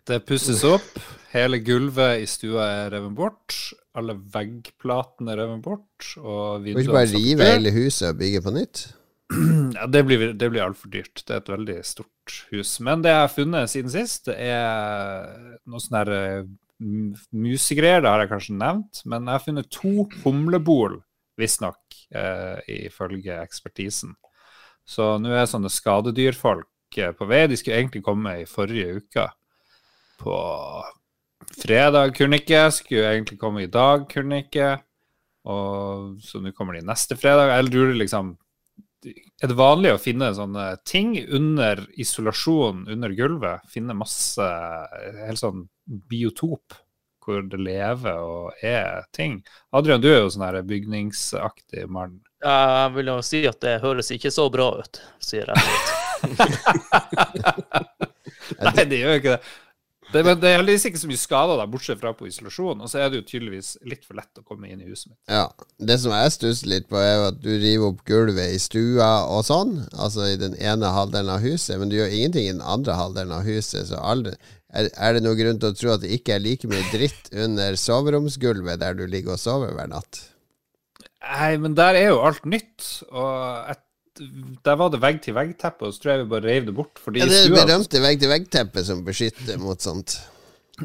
Det 0.03 0.19
pusses 0.27 0.65
opp. 0.67 0.99
Hele 1.31 1.61
gulvet 1.63 2.25
i 2.25 2.27
stua 2.27 2.67
er 2.83 2.91
revet 2.97 3.15
bort. 3.15 3.55
Alle 3.93 4.15
veggplatene 4.33 5.35
revet 5.37 5.61
bort. 5.65 6.07
Og 6.17 6.65
Kan 6.65 6.81
ikke 6.81 6.95
bare 6.95 7.11
rive 7.13 7.49
hele 7.51 7.73
huset 7.75 8.09
og 8.09 8.19
bygge 8.21 8.41
på 8.45 8.53
nytt? 8.55 8.87
Ja, 9.73 9.87
det 9.89 10.03
blir, 10.05 10.33
det 10.37 10.49
blir 10.51 10.63
altfor 10.65 10.91
dyrt. 10.93 11.23
Det 11.25 11.33
er 11.33 11.41
et 11.41 11.51
veldig 11.53 11.77
stort 11.87 12.35
hus. 12.51 12.75
Men 12.85 13.01
det 13.01 13.13
jeg 13.13 13.21
har 13.23 13.31
funnet 13.31 13.71
siden 13.71 13.93
sist, 13.93 14.27
det 14.29 14.35
er 14.37 15.31
noe 15.69 15.81
sånn 15.81 15.97
her 15.97 16.11
eh, 16.13 16.51
musegreier. 17.33 18.03
Det 18.03 18.11
har 18.11 18.23
jeg 18.23 18.31
kanskje 18.33 18.57
nevnt. 18.59 19.01
Men 19.09 19.25
jeg 19.27 19.37
har 19.37 19.45
funnet 19.45 19.71
to 19.73 20.07
humlebol, 20.23 20.99
visstnok, 21.39 21.81
eh, 22.13 22.59
ifølge 22.85 23.39
ekspertisen. 23.41 24.15
Så 24.85 25.15
nå 25.21 25.31
er 25.31 25.47
sånne 25.49 25.71
skadedyrfolk 25.71 26.99
eh, 26.99 27.13
på 27.15 27.29
vei. 27.29 27.45
De 27.49 27.59
skulle 27.59 27.79
egentlig 27.79 28.03
komme 28.05 28.41
i 28.41 28.49
forrige 28.49 28.99
uke. 28.99 29.29
På 30.21 30.35
fredag 31.57 32.15
kunne 32.17 32.39
ikke, 32.41 32.65
skulle 32.73 33.11
egentlig 33.13 33.39
komme 33.41 33.65
i 33.65 33.71
dag, 33.71 34.07
kunne 34.11 34.43
ikke. 34.45 34.75
Og 35.49 36.21
så 36.23 36.39
nå 36.39 36.53
kommer 36.55 36.77
de 36.77 36.85
neste 36.87 37.17
fredag. 37.19 37.51
Jeg 37.51 37.69
lurer 37.71 37.99
liksom 37.99 38.37
er 39.03 39.51
det 39.51 39.57
vanlig 39.59 39.91
å 39.91 39.99
finne 39.99 40.29
sånne 40.35 40.65
ting 40.87 41.17
under 41.35 41.81
isolasjon 41.99 42.85
under 42.91 43.11
gulvet? 43.17 43.65
Finne 43.71 43.95
masse 43.97 44.45
helt 45.25 45.41
sånn 45.41 45.65
biotop 45.83 46.77
hvor 47.23 47.43
det 47.47 47.59
lever 47.59 48.19
og 48.19 48.63
er 48.63 49.03
ting. 49.15 49.37
Adrian, 49.75 50.01
du 50.03 50.09
er 50.11 50.21
jo 50.21 50.31
sånn 50.33 50.45
her 50.47 50.59
bygningsaktig 50.67 51.85
mann. 51.91 52.21
Jeg 52.43 52.89
vil 52.97 53.11
jo 53.13 53.17
si 53.23 53.43
at 53.47 53.61
det 53.63 53.77
høres 53.83 54.11
ikke 54.11 54.31
så 54.31 54.49
bra 54.51 54.69
ut, 54.79 54.99
sier 55.23 55.51
jeg. 55.51 55.59
Nei, 58.63 58.83
det 58.87 58.99
gjør 58.99 59.15
jo 59.15 59.21
ikke 59.21 59.35
det. 59.37 59.41
Det, 60.13 60.21
men 60.25 60.39
det 60.39 60.49
er 60.49 60.59
heldigvis 60.59 60.85
ikke 60.89 61.01
så 61.01 61.09
mye 61.09 61.19
skader 61.21 61.59
der, 61.59 61.69
bortsett 61.73 62.01
fra 62.01 62.11
på 62.17 62.27
isolasjon. 62.29 62.81
Og 62.85 62.91
så 62.91 63.01
er 63.01 63.09
det 63.09 63.21
jo 63.21 63.27
tydeligvis 63.31 63.71
litt 63.89 64.03
for 64.05 64.19
lett 64.19 64.41
å 64.41 64.45
komme 64.45 64.69
inn 64.69 64.83
i 64.83 64.89
huset 64.89 65.09
mitt. 65.11 65.19
Ja. 65.31 65.47
Det 65.81 65.97
som 66.03 66.13
jeg 66.13 66.33
stusser 66.35 66.69
litt 66.69 66.89
på, 66.91 66.99
er 67.01 67.15
jo 67.15 67.29
at 67.31 67.39
du 67.43 67.51
river 67.51 67.87
opp 67.89 68.03
gulvet 68.07 68.53
i 68.53 68.59
stua 68.61 69.11
og 69.25 69.45
sånn, 69.47 69.79
altså 69.97 70.27
i 70.29 70.39
den 70.39 70.57
ene 70.61 70.91
halvdelen 70.93 71.33
av 71.33 71.45
huset, 71.45 71.79
men 71.81 71.89
du 71.89 71.97
gjør 71.97 72.13
ingenting 72.13 72.49
i 72.49 72.53
den 72.53 72.65
andre 72.75 72.97
halvdelen 72.99 73.33
av 73.35 73.47
huset. 73.47 73.89
Så 73.89 74.01
aldri, 74.01 74.35
er, 74.73 74.91
er 74.93 75.17
det 75.17 75.23
noen 75.25 75.39
grunn 75.39 75.63
til 75.63 75.73
å 75.73 75.77
tro 75.77 75.95
at 75.95 76.05
det 76.05 76.13
ikke 76.15 76.37
er 76.37 76.45
like 76.45 76.69
mye 76.69 76.85
dritt 76.93 77.33
under 77.33 77.79
soveromsgulvet 77.79 78.81
der 78.81 78.97
du 78.99 79.07
ligger 79.09 79.35
og 79.37 79.41
sover 79.41 79.73
hver 79.77 79.89
natt? 79.91 80.27
Nei, 81.23 81.55
men 81.61 81.75
der 81.77 81.95
er 81.95 82.11
jo 82.11 82.21
alt 82.25 82.45
nytt. 82.49 82.87
Og 83.09 83.71
et, 83.71 83.83
der 84.63 84.75
var 84.79 84.91
det 84.93 85.01
vegg-til-vegg-teppe, 85.03 85.87
og 85.87 85.93
så 85.95 86.01
tror 86.03 86.11
jeg 86.13 86.23
vi 86.25 86.29
bare 86.35 86.45
reiv 86.49 86.67
det 86.69 86.75
bort. 86.77 87.01
Ja, 87.07 87.25
det 87.25 87.39
er 87.39 87.49
det 87.49 87.57
berømte 87.63 88.01
vegg-til-vegg-teppet 88.03 88.85
som 88.91 89.03
beskytter 89.07 89.57
mot 89.61 89.81
sånt. 89.81 90.19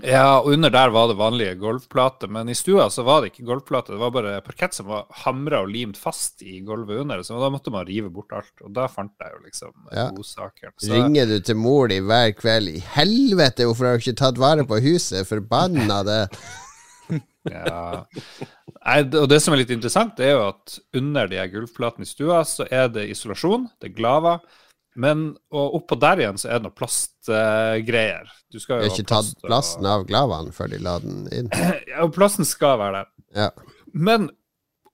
Ja, 0.04 0.40
og 0.42 0.50
under 0.52 0.68
der 0.68 0.90
var 0.92 1.06
det 1.08 1.16
vanlige 1.16 1.54
gulvplater, 1.56 2.28
men 2.28 2.50
i 2.52 2.54
stua 2.56 2.90
så 2.92 3.02
var 3.06 3.22
det 3.24 3.30
ikke 3.30 3.46
gulvplate, 3.48 3.94
det 3.94 4.00
var 4.02 4.12
bare 4.12 4.34
parkett 4.44 4.76
som 4.76 4.90
var 4.90 5.06
hamra 5.24 5.62
og 5.64 5.70
limt 5.72 5.96
fast 5.96 6.44
i 6.44 6.58
gulvet 6.60 7.00
under, 7.00 7.22
så 7.24 7.38
da 7.40 7.48
måtte 7.52 7.72
man 7.72 7.86
rive 7.88 8.10
bort 8.12 8.34
alt. 8.36 8.52
Og 8.66 8.74
da 8.76 8.84
fant 8.92 9.14
jeg 9.16 9.32
jo 9.32 9.40
liksom 9.46 9.72
Ja. 9.96 10.10
godsaken. 10.12 10.74
Ringer 10.92 11.26
du 11.26 11.40
til 11.40 11.56
mor 11.56 11.88
di 11.88 12.00
hver 12.04 12.34
kveld 12.36 12.68
I 12.68 12.84
helvete, 12.98 13.64
hvorfor 13.64 13.88
har 13.88 13.96
du 13.96 14.04
ikke 14.04 14.20
tatt 14.20 14.36
vare 14.38 14.64
på 14.68 14.80
huset? 14.84 15.26
Forbanna 15.26 16.02
det. 16.04 16.22
Ja. 17.50 18.04
Nei, 18.78 19.00
og 19.20 19.26
det 19.30 19.40
som 19.44 19.54
er 19.54 19.62
litt 19.62 19.72
interessant, 19.74 20.14
det 20.16 20.28
er 20.30 20.36
jo 20.36 20.46
at 20.50 20.78
under 20.96 21.28
de 21.30 21.38
her 21.40 21.50
gulvplatene 21.52 22.06
i 22.06 22.08
stua, 22.08 22.40
så 22.48 22.66
er 22.70 22.88
det 22.94 23.08
isolasjon, 23.12 23.68
det 23.82 23.90
er 23.90 23.96
glava. 23.98 24.38
Men 24.98 25.28
og 25.54 25.76
oppå 25.78 25.98
der 26.00 26.22
igjen 26.24 26.38
så 26.40 26.48
er 26.50 26.58
det 26.58 26.66
noe 26.68 26.74
plastgreier. 26.78 28.26
du 28.50 28.58
skal 28.58 28.82
jo 28.82 28.90
ikke 28.90 29.06
tatt 29.10 29.34
plasten 29.44 29.84
og- 29.86 29.92
av 29.92 30.06
glavaen 30.08 30.48
før 30.56 30.70
de 30.72 30.78
la 30.82 30.98
den 31.04 31.28
inn. 31.32 31.50
Ja, 31.90 32.02
og 32.06 32.14
plasten 32.16 32.44
skal 32.48 32.78
være 32.80 33.02
der. 33.02 33.10
Ja. 33.36 33.50
Men 33.92 34.30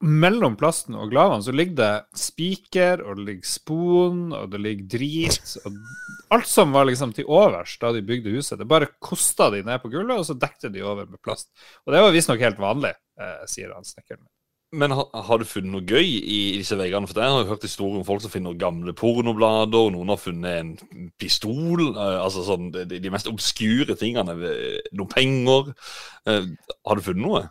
mellom 0.04 0.54
plasten 0.60 0.96
og 0.98 1.10
glavene 1.12 1.44
så 1.44 1.52
ligger 1.54 1.76
det 1.78 2.18
spiker, 2.20 3.00
og 3.04 3.18
det 3.18 3.24
ligger 3.28 3.48
spon, 3.48 4.20
og 4.36 4.50
det 4.52 4.60
ligger 4.60 4.90
drit. 4.98 5.54
Og 5.64 6.36
alt 6.36 6.50
som 6.50 6.74
var 6.76 6.88
liksom 6.88 7.14
til 7.16 7.28
overs 7.30 7.76
da 7.80 7.92
de 7.96 8.04
bygde 8.04 8.34
huset. 8.36 8.58
Det 8.60 8.68
bare 8.68 8.90
kosta 9.02 9.50
de 9.54 9.62
ned 9.64 9.80
på 9.82 9.90
gulvet, 9.92 10.20
og 10.20 10.28
så 10.28 10.36
dekte 10.38 10.70
de 10.74 10.84
over 10.84 11.08
med 11.08 11.22
plast. 11.24 11.50
Og 11.86 11.94
det 11.94 12.04
var 12.04 12.14
visstnok 12.14 12.44
helt 12.44 12.60
vanlig, 12.62 12.94
eh, 13.20 13.44
sier 13.50 13.72
han 13.74 13.86
snekkeren. 13.86 14.26
Men 14.74 14.90
har, 14.90 15.06
har 15.28 15.38
du 15.38 15.44
funnet 15.46 15.70
noe 15.70 15.86
gøy 15.86 16.02
i 16.02 16.38
disse 16.58 16.74
veggene? 16.74 17.06
For 17.06 17.20
jeg 17.22 17.30
har 17.30 17.46
hørt 17.46 17.62
historier 17.62 18.00
om 18.00 18.06
folk 18.08 18.24
som 18.24 18.32
finner 18.32 18.56
gamle 18.58 18.90
pornoblader, 18.98 19.86
og 19.86 19.92
noen 19.94 20.10
har 20.10 20.18
funnet 20.18 20.56
en 20.64 21.10
pistol. 21.20 21.84
eh, 21.94 22.16
altså 22.18 22.42
sånn 22.46 22.72
de, 22.74 22.86
de 22.98 23.12
mest 23.14 23.30
obskure 23.30 23.94
tingene. 24.00 24.34
eh, 24.50 24.80
Noen 24.98 25.12
penger. 25.12 25.70
Eh, 26.26 26.48
har 26.84 26.98
du 26.98 27.06
funnet 27.06 27.22
noe? 27.24 27.44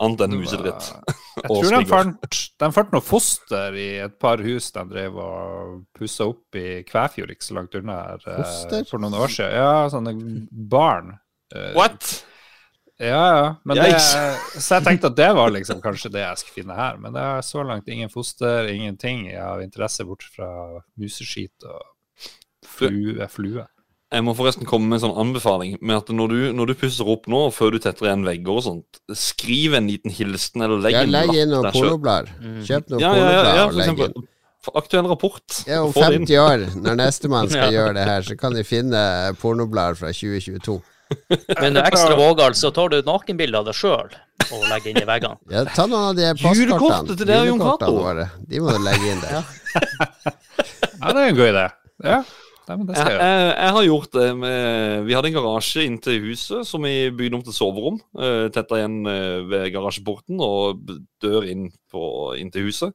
Annet 0.00 0.22
enn 0.24 0.38
musedritt. 0.40 0.86
Jeg 1.40 1.48
tror 1.48 1.74
de 1.76 1.80
fant, 1.88 2.38
de 2.62 2.68
fant 2.74 2.94
noe 2.94 3.04
foster 3.04 3.76
i 3.76 3.88
et 4.04 4.16
par 4.20 4.40
hus 4.44 4.70
de 4.74 4.84
drev 4.88 5.18
og 5.20 5.76
pussa 5.96 6.26
opp 6.28 6.56
i 6.58 6.80
Kvæfjord, 6.88 7.32
ikke 7.34 7.46
så 7.46 7.56
langt 7.58 7.76
unna 7.78 7.98
her, 8.08 8.24
eh, 8.26 8.40
Foster? 8.40 8.88
for 8.88 9.02
noen 9.02 9.16
år 9.20 9.32
siden. 9.32 9.54
Ja, 9.60 9.86
sånne 9.92 10.14
barn. 10.72 11.14
Eh, 11.54 11.70
What? 11.76 12.10
Ja, 13.00 13.20
ja. 13.36 13.44
Men 13.64 13.80
det, 13.80 13.94
så 14.64 14.78
jeg 14.78 14.86
tenkte 14.88 15.08
at 15.12 15.16
det 15.20 15.30
var 15.36 15.52
liksom 15.54 15.80
kanskje 15.84 16.12
det 16.12 16.24
jeg 16.26 16.42
skulle 16.42 16.58
finne 16.62 16.76
her. 16.76 17.00
Men 17.00 17.16
det 17.16 17.24
er 17.24 17.46
så 17.46 17.64
langt 17.64 17.88
ingen 17.88 18.12
foster, 18.12 18.68
ingenting 18.72 19.26
av 19.40 19.62
interesse 19.64 20.04
bort 20.08 20.26
fra 20.34 20.50
museskit 21.00 21.68
og 21.68 22.30
flue. 22.68 23.28
flue. 23.32 23.64
Jeg 24.10 24.24
må 24.26 24.32
forresten 24.34 24.66
komme 24.66 24.88
med 24.90 24.98
en 24.98 25.04
sånn 25.04 25.18
anbefaling 25.22 25.76
med 25.80 26.00
at 26.00 26.08
når 26.10 26.32
du, 26.32 26.38
når 26.58 26.72
du 26.72 26.74
pusser 26.80 27.06
opp 27.12 27.28
nå, 27.30 27.44
før 27.54 27.76
du 27.76 27.78
tetter 27.84 28.08
igjen 28.08 28.24
vegger 28.26 28.56
og 28.58 28.64
sånt, 28.66 28.98
skriv 29.14 29.76
en 29.78 29.86
liten 29.86 30.10
hilsen 30.10 30.64
eller 30.66 30.82
legg 30.82 30.96
Ja, 30.96 31.04
en 31.06 31.12
legg 31.14 31.30
inn 31.38 31.52
noen 31.54 31.68
der 31.68 31.76
pornoblader. 31.76 32.32
Mm. 32.42 32.56
Kjøp 32.66 32.90
noen 32.90 33.04
Ja, 33.04 33.12
ja, 33.14 33.28
ja, 33.30 33.52
ja, 33.60 33.66
og 33.68 33.78
legg 33.78 34.02
inn. 34.08 34.26
Aktuell 34.76 35.06
rapport. 35.08 35.60
Ja, 35.70 35.78
om 35.86 35.92
Få 35.94 36.02
det 36.10 36.18
inn. 36.18 36.26
50 36.26 36.40
år, 36.42 36.64
når 36.84 36.98
nestemann 37.04 37.48
skal 37.54 37.70
Ja. 37.70 37.76
gjøre 37.78 37.94
det 38.00 38.08
her, 38.10 38.26
så 38.26 38.36
kan 38.42 38.52
de 38.58 38.64
finne 38.66 39.04
pornoblader 39.40 39.96
fra 40.02 40.10
2022. 40.12 40.80
Men 41.62 41.78
det 41.78 41.80
er 41.80 41.88
ekstra 41.88 42.18
vågal, 42.18 42.58
så 42.58 42.68
tar 42.74 42.90
du 42.92 42.98
nakenbilde 43.06 43.62
av 43.62 43.70
deg 43.70 43.78
sjøl 43.78 44.10
og 44.50 44.66
legger 44.72 44.90
inn 44.90 45.00
i 45.00 45.06
veggene. 45.06 45.38
Ja, 45.54 45.62
ta 45.70 45.86
noen 45.86 46.10
av 46.10 46.18
de 46.18 46.28
postkortene. 46.42 47.14
til 47.16 47.26
deg, 47.30 47.46
Jon 47.46 47.56
Julekortene 47.62 47.86
Cato. 47.86 48.04
våre. 48.10 48.28
De 48.50 48.60
må 48.66 48.74
du 48.74 48.82
legge 48.90 49.14
inn 49.14 49.22
der. 49.22 49.40
Ja, 51.00 51.14
det 51.14 51.16
er 51.16 51.26
en 51.30 51.38
god 51.38 51.50
idé. 51.54 51.66
Ja, 52.10 52.20
Nei, 52.70 52.76
men 52.78 52.86
det 52.86 52.94
Jeg, 52.94 53.02
skal 53.02 53.10
jeg 53.10 53.18
gjøre. 53.18 53.30
jeg, 53.30 53.54
jeg 53.56 53.74
har 53.74 53.86
gjort 53.88 54.12
det 54.14 54.26
med 54.38 55.06
Vi 55.08 55.14
hadde 55.16 55.30
en 55.30 55.34
garasje 55.34 55.86
inntil 55.88 56.20
huset 56.28 56.68
som 56.68 56.86
vi 56.86 56.94
bygde 57.18 57.40
om 57.40 57.42
til 57.46 57.56
soverom. 57.56 57.96
Uh, 58.14 58.46
Tetta 58.54 58.78
igjen 58.78 59.00
eh, 59.10 59.40
ved 59.50 59.64
garasjeporten 59.74 60.38
og 60.44 60.84
dør 61.24 61.48
inn, 61.50 61.66
på, 61.90 62.04
inntil 62.38 62.68
huset. 62.68 62.94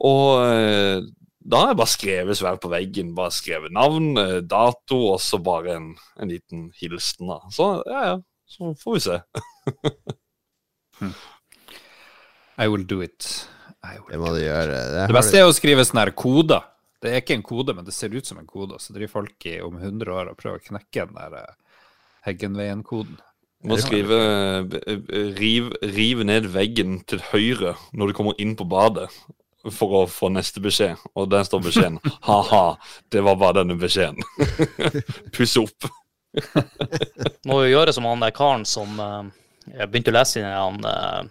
Og 0.00 0.42
eh, 0.44 1.00
da 1.40 1.62
har 1.62 1.72
jeg 1.72 1.78
bare 1.80 1.92
skrevet 1.94 2.38
svært 2.38 2.60
på 2.60 2.70
veggen. 2.72 3.14
Bare 3.16 3.32
skrevet 3.32 3.72
navn, 3.72 4.12
eh, 4.20 4.40
dato 4.44 4.98
og 5.14 5.20
så 5.24 5.40
bare 5.40 5.78
en, 5.78 5.88
en 6.20 6.32
liten 6.32 6.68
hilsen. 6.76 7.32
da. 7.32 7.40
Så 7.54 7.70
ja, 7.88 8.02
ja. 8.10 8.18
Så 8.50 8.74
får 8.82 8.96
vi 8.96 9.00
se. 9.04 9.16
I 12.60 12.68
will 12.68 12.84
do 12.84 13.00
it. 13.00 13.48
Will. 13.80 14.04
Det 14.10 14.18
må 14.20 14.34
du 14.34 14.42
gjøre. 14.42 14.80
Det, 14.92 15.06
Det 15.08 15.16
beste 15.16 15.40
er 15.40 15.48
å 15.48 15.54
skrive 15.56 15.86
sånne 15.86 16.08
her 16.08 16.12
koder. 16.18 16.66
Det 17.00 17.10
er 17.10 17.22
ikke 17.22 17.38
en 17.38 17.46
kode, 17.46 17.74
men 17.76 17.86
det 17.86 17.94
ser 17.96 18.12
ut 18.12 18.28
som 18.28 18.38
en 18.40 18.48
kode. 18.48 18.76
Så 18.82 18.92
driver 18.92 19.14
folk 19.20 19.48
i 19.48 19.56
om 19.64 19.78
100 19.80 20.12
år 20.12 20.30
og 20.30 20.38
prøver 20.40 20.60
å 20.60 20.66
knekke 20.68 21.08
den 21.08 21.16
der 21.16 21.36
eh, 21.40 21.82
Heggenveien-koden. 22.28 23.18
Må 23.68 23.76
skrive 23.80 24.16
eh, 24.20 24.78
eh, 24.88 25.30
riv, 25.36 25.70
riv 25.96 26.24
ned 26.28 26.48
veggen 26.52 27.00
til 27.08 27.20
høyre 27.32 27.74
når 27.92 28.10
du 28.10 28.16
kommer 28.16 28.40
inn 28.40 28.56
på 28.56 28.68
badet. 28.68 29.08
For 29.60 29.92
å 29.92 30.04
få 30.08 30.30
neste 30.32 30.60
beskjed. 30.64 31.00
Og 31.12 31.28
der 31.32 31.44
står 31.44 31.64
beskjeden. 31.66 31.98
Ha-ha, 32.28 32.64
det 33.12 33.24
var 33.26 33.36
bare 33.40 33.60
denne 33.60 33.76
beskjeden. 33.80 34.20
Puss 35.36 35.56
opp. 35.60 35.88
Må 37.48 37.62
jo 37.64 37.74
gjøre 37.74 37.92
som 37.92 38.06
han 38.08 38.22
der 38.22 38.30
karen 38.30 38.62
som 38.68 39.00
uh, 39.02 39.26
Jeg 39.66 39.90
begynte 39.90 40.12
å 40.12 40.14
lese 40.14 40.38
inn 40.38 40.46
han 40.46 40.76
uh, 40.86 41.24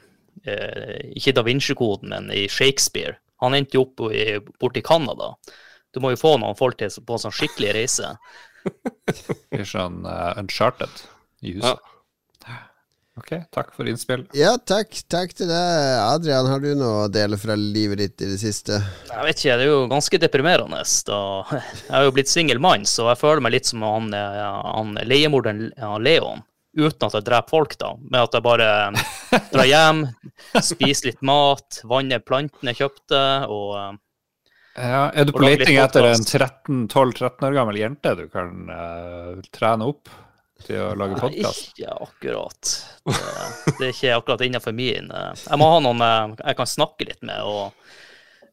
eh, 0.44 1.14
Ikke 1.16 1.32
Da 1.38 1.46
Vinci-koden, 1.48 2.12
men 2.12 2.28
i 2.36 2.46
Shakespeare. 2.52 3.16
Han 3.44 3.56
endte 3.58 3.80
jo 3.80 3.88
opp 3.88 4.06
i, 4.12 4.40
borte 4.62 4.82
i 4.82 4.86
Canada. 4.86 5.34
Du 5.94 6.02
må 6.04 6.14
jo 6.14 6.22
få 6.22 6.36
noen 6.38 6.58
folk 6.58 6.78
til 6.80 6.92
på 7.06 7.16
en 7.16 7.24
sånn 7.26 7.36
skikkelig 7.36 7.76
reise. 7.78 8.14
Blir 9.52 9.68
sånn 9.68 10.04
uh, 10.06 10.36
uncharted 10.40 11.06
i 11.42 11.56
huset. 11.58 11.86
OK, 13.20 13.34
takk 13.52 13.74
for 13.76 13.88
innspill. 13.90 14.22
Ja, 14.38 14.54
takk. 14.58 14.94
Takk 15.12 15.34
til 15.36 15.50
deg. 15.52 15.80
Adrian, 16.00 16.48
har 16.48 16.62
du 16.64 16.70
noe 16.78 17.06
å 17.06 17.10
dele 17.12 17.36
fra 17.42 17.56
livet 17.60 18.00
ditt 18.00 18.24
i 18.24 18.30
det 18.32 18.38
siste? 18.40 18.80
Jeg 19.10 19.26
vet 19.26 19.42
ikke, 19.42 19.58
det 19.60 19.66
er 19.66 19.72
jo 19.74 19.82
ganske 19.92 20.22
deprimerende. 20.24 20.80
Da. 21.10 21.20
Jeg 21.52 21.98
er 22.00 22.08
jo 22.08 22.14
blitt 22.16 22.32
singel 22.32 22.62
mann, 22.64 22.88
så 22.88 23.10
jeg 23.12 23.20
føler 23.20 23.44
meg 23.44 23.58
litt 23.58 23.68
som 23.68 23.84
han, 23.84 24.08
eh, 24.16 24.40
han 24.78 24.96
leiemorderen 25.10 25.74
Leon. 26.06 26.46
Uten 26.78 27.08
at 27.08 27.16
jeg 27.18 27.26
dreper 27.26 27.50
folk, 27.50 27.74
da. 27.82 27.96
Med 27.98 28.22
at 28.22 28.36
jeg 28.38 28.46
bare 28.46 28.70
drar 29.54 29.66
hjem, 29.66 30.04
spiser 30.62 31.10
litt 31.10 31.24
mat, 31.26 31.82
vanner 31.90 32.22
plantene 32.22 32.74
jeg 32.74 32.84
kjøpte, 32.84 33.22
og 33.50 33.74
eh, 33.80 33.92
Ja, 34.80 35.04
er 35.10 35.28
du 35.28 35.34
på 35.36 35.44
leting 35.44 35.80
etter 35.82 36.12
en 36.12 36.26
13-12-13 36.26 37.48
år 37.50 37.58
gammel 37.58 37.80
jente 37.82 38.14
du 38.16 38.28
kan 38.32 38.70
uh, 38.70 39.40
trene 39.56 39.90
opp 39.90 40.12
til 40.68 40.84
å 40.84 40.94
lage 41.00 41.18
podkast? 41.20 41.72
Ikke 41.74 41.96
akkurat. 42.06 42.76
Det, 43.10 43.18
det 43.80 43.90
er 43.90 43.96
ikke 43.96 44.14
akkurat 44.20 44.46
innenfor 44.46 44.76
min 44.76 45.10
eh, 45.10 45.32
Jeg 45.48 45.60
må 45.60 45.72
ha 45.74 45.82
noen 45.84 46.06
jeg 46.38 46.60
kan 46.60 46.70
snakke 46.70 47.10
litt 47.10 47.26
med, 47.26 47.42
og 47.50 47.74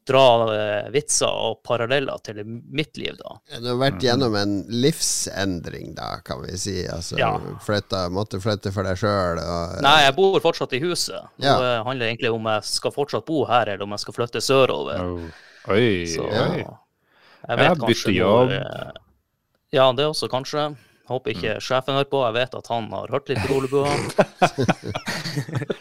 dra 0.07 0.25
eh, 0.55 0.91
vitser 0.95 1.27
og 1.31 1.63
paralleller 1.67 2.21
til 2.23 2.39
mitt 2.47 2.97
liv, 2.97 3.17
da. 3.19 3.37
Du 3.59 3.67
har 3.73 3.79
vært 3.81 4.01
gjennom 4.07 4.37
en 4.39 4.53
livsendring, 4.71 5.95
da, 5.97 6.21
kan 6.25 6.43
vi 6.45 6.57
si. 6.59 6.77
Altså, 6.87 7.19
Ja. 7.19 7.33
flytta, 7.65 8.05
måtte 8.15 8.39
flytte 8.43 8.73
for 8.73 8.87
deg 8.87 8.97
sjøl. 9.01 9.41
Nei, 9.83 9.97
jeg 10.05 10.15
bor 10.17 10.39
fortsatt 10.41 10.73
i 10.79 10.81
huset. 10.85 11.27
Ja. 11.43 11.57
Det 11.59 11.73
handler 11.89 12.07
egentlig 12.13 12.33
om 12.33 12.47
jeg 12.53 12.63
skal 12.65 12.95
fortsatt 12.95 13.27
bo 13.27 13.45
her, 13.51 13.67
eller 13.75 13.83
om 13.83 13.91
jeg 13.97 14.05
skal 14.05 14.15
flytte 14.15 14.41
sørover. 14.45 15.01
Oh. 15.03 15.73
Oi, 15.75 16.07
Så 16.07 16.23
oi. 16.23 16.31
jeg 16.31 16.67
Ja, 17.49 17.57
vet 17.57 17.79
bytte 17.79 17.87
kanskje 17.87 18.15
jobb. 18.15 18.49
hvor, 18.49 18.53
eh, 18.53 18.93
Ja, 19.73 19.93
det 19.93 20.05
også, 20.07 20.29
kanskje. 20.31 20.77
Håper 21.07 21.31
ikke 21.37 21.53
Mm. 21.57 21.61
sjefen 21.63 21.95
hører 21.95 22.09
på. 22.11 22.21
Jeg 22.27 22.35
vet 22.35 22.55
at 22.59 22.67
han 22.73 22.89
har 22.91 23.07
hørt 23.15 23.29
litt 23.31 23.45
Rolebua. 23.47 23.93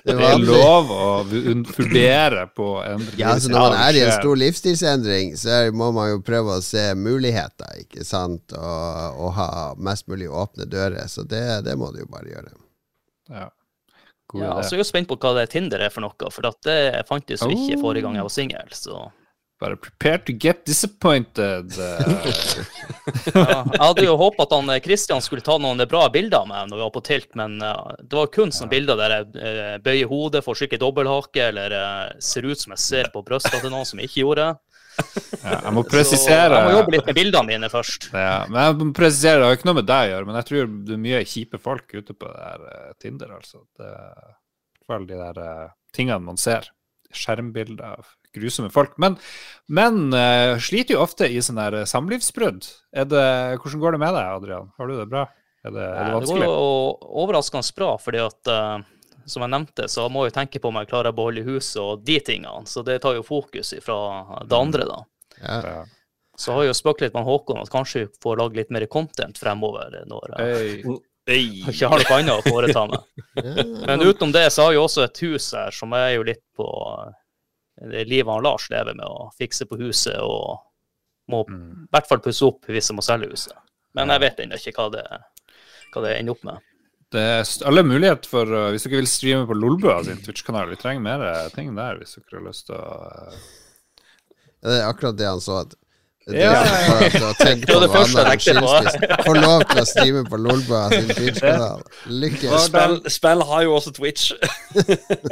Det 0.06 0.14
Det 0.14 0.26
er 0.28 0.38
lov 0.46 0.92
å 0.94 1.08
vu- 1.26 1.64
vurdere 1.66 2.44
på 2.56 2.68
endre 2.86 3.16
Ja, 3.22 3.32
altså 3.34 3.50
Når 3.50 3.60
man 3.64 3.78
er 3.80 3.98
i 3.98 4.04
en 4.06 4.12
stor 4.20 4.36
livsstilsendring, 4.38 5.34
så 5.40 5.50
er- 5.50 5.72
må 5.74 5.92
man 5.96 6.10
jo 6.12 6.20
prøve 6.26 6.58
å 6.60 6.62
se 6.64 6.94
muligheter, 6.96 7.82
ikke 7.82 8.06
sant? 8.06 8.54
Og, 8.54 9.20
og 9.26 9.34
ha 9.40 9.50
mest 9.78 10.08
mulig 10.12 10.30
åpne 10.30 10.68
dører. 10.70 11.08
Så 11.10 11.26
det, 11.28 11.42
det 11.66 11.76
må 11.80 11.92
du 11.94 12.00
jo 12.04 12.10
bare 12.12 12.30
gjøre. 12.30 12.54
Ja. 13.34 13.50
God 14.30 14.42
Ja, 14.42 14.54
idé. 14.54 14.64
så 14.64 14.70
jeg 14.76 14.80
er 14.80 14.84
jo 14.84 14.90
spent 14.92 15.08
på 15.10 15.18
hva 15.22 15.34
det 15.40 15.50
Tinder 15.54 15.80
er 15.86 15.90
for 15.94 16.02
noe, 16.06 16.30
for 16.34 16.48
at 16.50 16.58
det 16.66 16.80
fantes 17.10 17.42
jo 17.42 17.50
ikke 17.50 17.78
Oh. 17.80 17.82
forrige 17.88 18.06
gang 18.06 18.16
jeg 18.18 18.26
var 18.30 18.34
singel. 18.34 18.70
Så 18.78 19.12
Bare 19.62 19.78
prepare 19.80 20.20
to 20.28 20.34
get 20.36 20.66
disappointed. 20.68 21.72
eh. 21.80 22.10
ja, 23.36 23.62
jeg 23.64 23.80
hadde 23.80 24.04
jo 24.04 24.18
håpet 24.20 24.44
at 24.44 24.56
han 24.58 24.72
eh, 24.74 24.82
Christian 24.84 25.24
skulle 25.24 25.46
ta 25.46 25.56
noen 25.62 25.80
bra 25.88 26.10
bilder 26.12 26.42
av 26.42 26.50
meg 26.50 26.68
når 26.68 26.76
vi 26.82 26.84
var 26.84 26.94
på 26.98 27.04
tilt, 27.08 27.30
men 27.40 27.56
eh, 27.64 27.94
det 28.04 28.18
var 28.20 28.32
kun 28.36 28.52
sånne 28.52 28.74
bilder 28.74 29.00
der 29.00 29.16
jeg 29.16 29.30
eh, 29.40 29.78
bøyer 29.86 30.12
hodet, 30.12 30.44
får 30.44 30.60
skikkelig 30.60 30.82
dobbelthake, 30.84 31.46
eller 31.54 31.76
eh, 31.80 32.16
ser 32.20 32.48
ut 32.50 32.60
som 32.60 32.76
jeg 32.76 32.84
ser 32.84 33.12
på 33.14 33.24
brystet 33.24 33.62
til 33.64 33.72
noen 33.72 33.88
som 33.88 34.02
jeg 34.04 34.12
ikke 34.12 34.26
gjorde. 34.26 34.50
ja, 35.44 35.56
jeg 35.60 35.74
må 35.76 35.82
Så 35.92 36.20
jeg 36.32 36.52
må 36.52 36.76
jobbe 36.76 36.94
litt 36.96 37.08
med 37.10 37.18
bildene 37.18 37.48
mine 37.50 37.72
først. 37.72 38.10
ja, 38.12 38.44
men 38.52 38.60
jeg 38.62 38.78
må 38.80 38.90
presisere, 38.96 39.40
Det 39.40 39.48
har 39.50 39.58
ikke 39.60 39.70
noe 39.72 39.80
med 39.80 39.90
deg 39.90 40.04
å 40.10 40.12
gjøre, 40.14 40.30
men 40.30 40.40
jeg 40.42 40.50
tror 40.52 40.70
det 40.88 40.96
er 40.96 41.02
mye 41.08 41.24
kjipe 41.32 41.60
folk 41.64 41.96
ute 41.96 42.12
på 42.16 42.28
det 42.28 42.44
der 42.44 42.68
eh, 42.74 42.92
Tinder. 43.00 43.34
altså. 43.40 43.64
Det 43.80 43.88
er 43.88 44.36
i 44.36 44.84
hvert 44.84 44.92
fall 44.92 45.08
de 45.10 45.24
der 45.24 45.42
eh, 45.48 45.74
tingene 45.96 46.24
man 46.28 46.40
ser. 46.40 46.68
Skjermbilder 47.16 47.96
av 47.96 48.14
grusomme 48.44 48.72
folk. 48.74 48.98
Men, 49.02 49.18
men 49.68 50.10
uh, 50.14 50.56
sliter 50.62 50.98
jo 50.98 51.04
ofte 51.06 51.30
i 51.32 51.42
sånne 51.44 51.70
der 51.72 51.90
samlivsbrudd. 51.90 52.68
Er 52.96 53.08
det, 53.10 53.26
hvordan 53.62 53.84
går 53.84 53.96
det 53.96 54.04
med 54.04 54.16
deg, 54.18 54.34
Adrian? 54.40 54.70
Har 54.78 54.92
du 54.92 54.98
det 55.00 55.08
bra? 55.12 55.26
Er 55.66 55.74
det, 55.74 55.86
er 55.86 56.10
det 56.10 56.18
vanskelig? 56.20 56.44
Det 56.44 56.50
går 56.50 56.54
jo 56.54 57.16
overraskende 57.24 57.78
bra, 57.80 57.96
fordi 58.02 58.22
at 58.22 58.54
uh, 58.54 58.86
som 59.26 59.46
jeg 59.46 59.54
nevnte, 59.56 59.88
så 59.90 60.06
må 60.14 60.28
jeg 60.28 60.36
tenke 60.36 60.62
på 60.62 60.70
om 60.70 60.80
jeg 60.80 60.90
klarer 60.92 61.12
å 61.12 61.18
beholde 61.18 61.46
huset 61.48 61.82
og 61.82 62.06
de 62.06 62.20
tingene. 62.22 62.66
Så 62.70 62.86
det 62.86 63.00
tar 63.04 63.18
jo 63.18 63.26
fokus 63.26 63.74
fra 63.84 63.98
det 64.46 64.58
andre, 64.60 64.86
da. 64.90 65.00
Ja. 65.42 65.60
Ja. 65.66 65.82
Så 66.38 66.52
har 66.52 66.66
jeg 66.66 66.74
jo 66.74 66.78
spøkt 66.78 67.02
litt 67.02 67.16
med 67.16 67.26
Håkon 67.26 67.62
at 67.62 67.72
kanskje 67.72 68.06
vi 68.06 68.08
får 68.24 68.40
lage 68.42 68.60
litt 68.60 68.72
mer 68.76 68.86
content 68.92 69.38
fremover 69.40 69.94
når 70.08 70.34
jeg 70.34 70.46
Hey. 70.46 70.96
Hey. 71.26 71.46
ikke 71.72 71.88
har 71.90 72.04
noe 72.04 72.18
annet 72.20 72.34
å 72.36 72.44
foreta 72.46 72.84
meg. 72.92 73.06
Men 73.88 74.04
utenom 74.04 74.34
det 74.36 74.50
så 74.54 74.66
har 74.66 74.74
jeg 74.74 74.78
jo 74.78 74.84
også 74.86 75.06
et 75.08 75.22
hus 75.26 75.48
her 75.58 75.74
som 75.74 75.96
er 75.98 76.12
jo 76.18 76.26
litt 76.28 76.44
på 76.58 76.68
det 77.82 78.06
livet 78.08 78.32
han 78.32 78.44
Lars 78.46 78.70
lever 78.72 78.96
med, 78.96 79.06
å 79.06 79.30
fikse 79.38 79.66
på 79.68 79.78
huset 79.82 80.18
og 80.24 80.62
Må 81.28 81.40
i 81.48 81.52
Mm. 81.52 81.88
hvert 81.90 82.06
fall 82.08 82.20
pusse 82.22 82.46
opp 82.46 82.68
hvis 82.70 82.92
han 82.92 82.98
må 83.00 83.02
selge 83.02 83.32
huset. 83.32 83.54
Men 83.98 84.12
jeg 84.14 84.22
vet 84.22 84.40
ennå 84.44 84.60
ikke 84.62 84.76
hva 84.78 84.92
det, 84.94 85.04
hva 85.94 86.04
det 86.04 86.12
ender 86.20 86.36
opp 86.36 86.44
med. 86.46 86.60
Det 87.16 87.22
er 87.22 87.48
alle 87.66 87.82
muligheter 87.86 88.30
for 88.30 88.46
uh, 88.46 88.68
Hvis 88.74 88.84
dere 88.86 89.00
vil 89.00 89.08
streame 89.10 89.48
på 89.50 89.58
Lolbua 89.58 90.04
sin 90.06 90.22
Twitch-kanal, 90.22 90.70
vi 90.70 90.78
trenger 90.78 91.02
mer 91.02 91.24
uh, 91.26 91.50
ting 91.56 91.74
der 91.78 91.98
hvis 91.98 92.14
dere 92.20 92.38
har 92.40 92.46
lyst 92.46 92.68
til 92.70 92.78
å 92.78 92.86
uh, 93.10 93.34
Det 94.62 94.78
er 94.80 94.86
akkurat 94.90 95.18
det 95.18 95.28
han 95.32 95.42
så. 95.42 95.64
At 95.66 95.74
det 96.28 96.42
Ja, 96.42 96.62
for 96.62 97.10
på 97.66 97.80
noe 97.82 98.06
annet 98.06 98.50
enn. 98.54 99.26
Få 99.26 99.34
lov 99.38 99.66
til 99.70 99.82
å 99.82 99.86
streame 99.90 100.24
på 100.30 100.40
Lolbua 100.42 100.88
sin 100.94 101.10
Twitch-kanal. 101.10 101.82
Lykke. 102.22 102.54
Spill, 102.66 103.00
spill 103.14 103.46
har 103.50 103.66
jo 103.66 103.76
også 103.78 103.94
Twitch. 103.98 104.32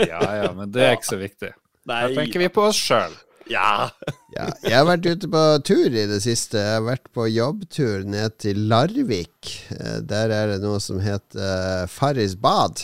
Ja 0.05 0.21
ja, 0.41 0.51
men 0.57 0.73
det 0.73 0.85
er 0.89 0.97
ikke 0.97 1.13
så 1.13 1.21
viktig. 1.21 1.53
Da 1.87 2.07
tenker 2.13 2.39
vi 2.43 2.49
på 2.53 2.67
oss 2.69 2.79
sjøl. 2.79 3.15
Ja. 3.51 3.89
Ja, 4.33 4.47
jeg 4.65 4.73
har 4.73 4.87
vært 4.87 5.05
ute 5.05 5.27
på 5.29 5.41
tur 5.61 5.93
i 5.93 6.07
det 6.09 6.15
siste. 6.23 6.57
Jeg 6.57 6.79
har 6.79 6.85
vært 6.87 7.03
på 7.13 7.27
jobbtur 7.29 8.01
ned 8.09 8.33
til 8.41 8.63
Larvik. 8.71 9.51
Eh, 9.75 9.99
Der 10.09 10.31
er 10.33 10.47
det 10.49 10.63
noe 10.63 10.79
som 10.81 10.97
heter 11.05 11.37
uh, 11.37 11.83
Farris 11.85 12.33
bad. 12.41 12.81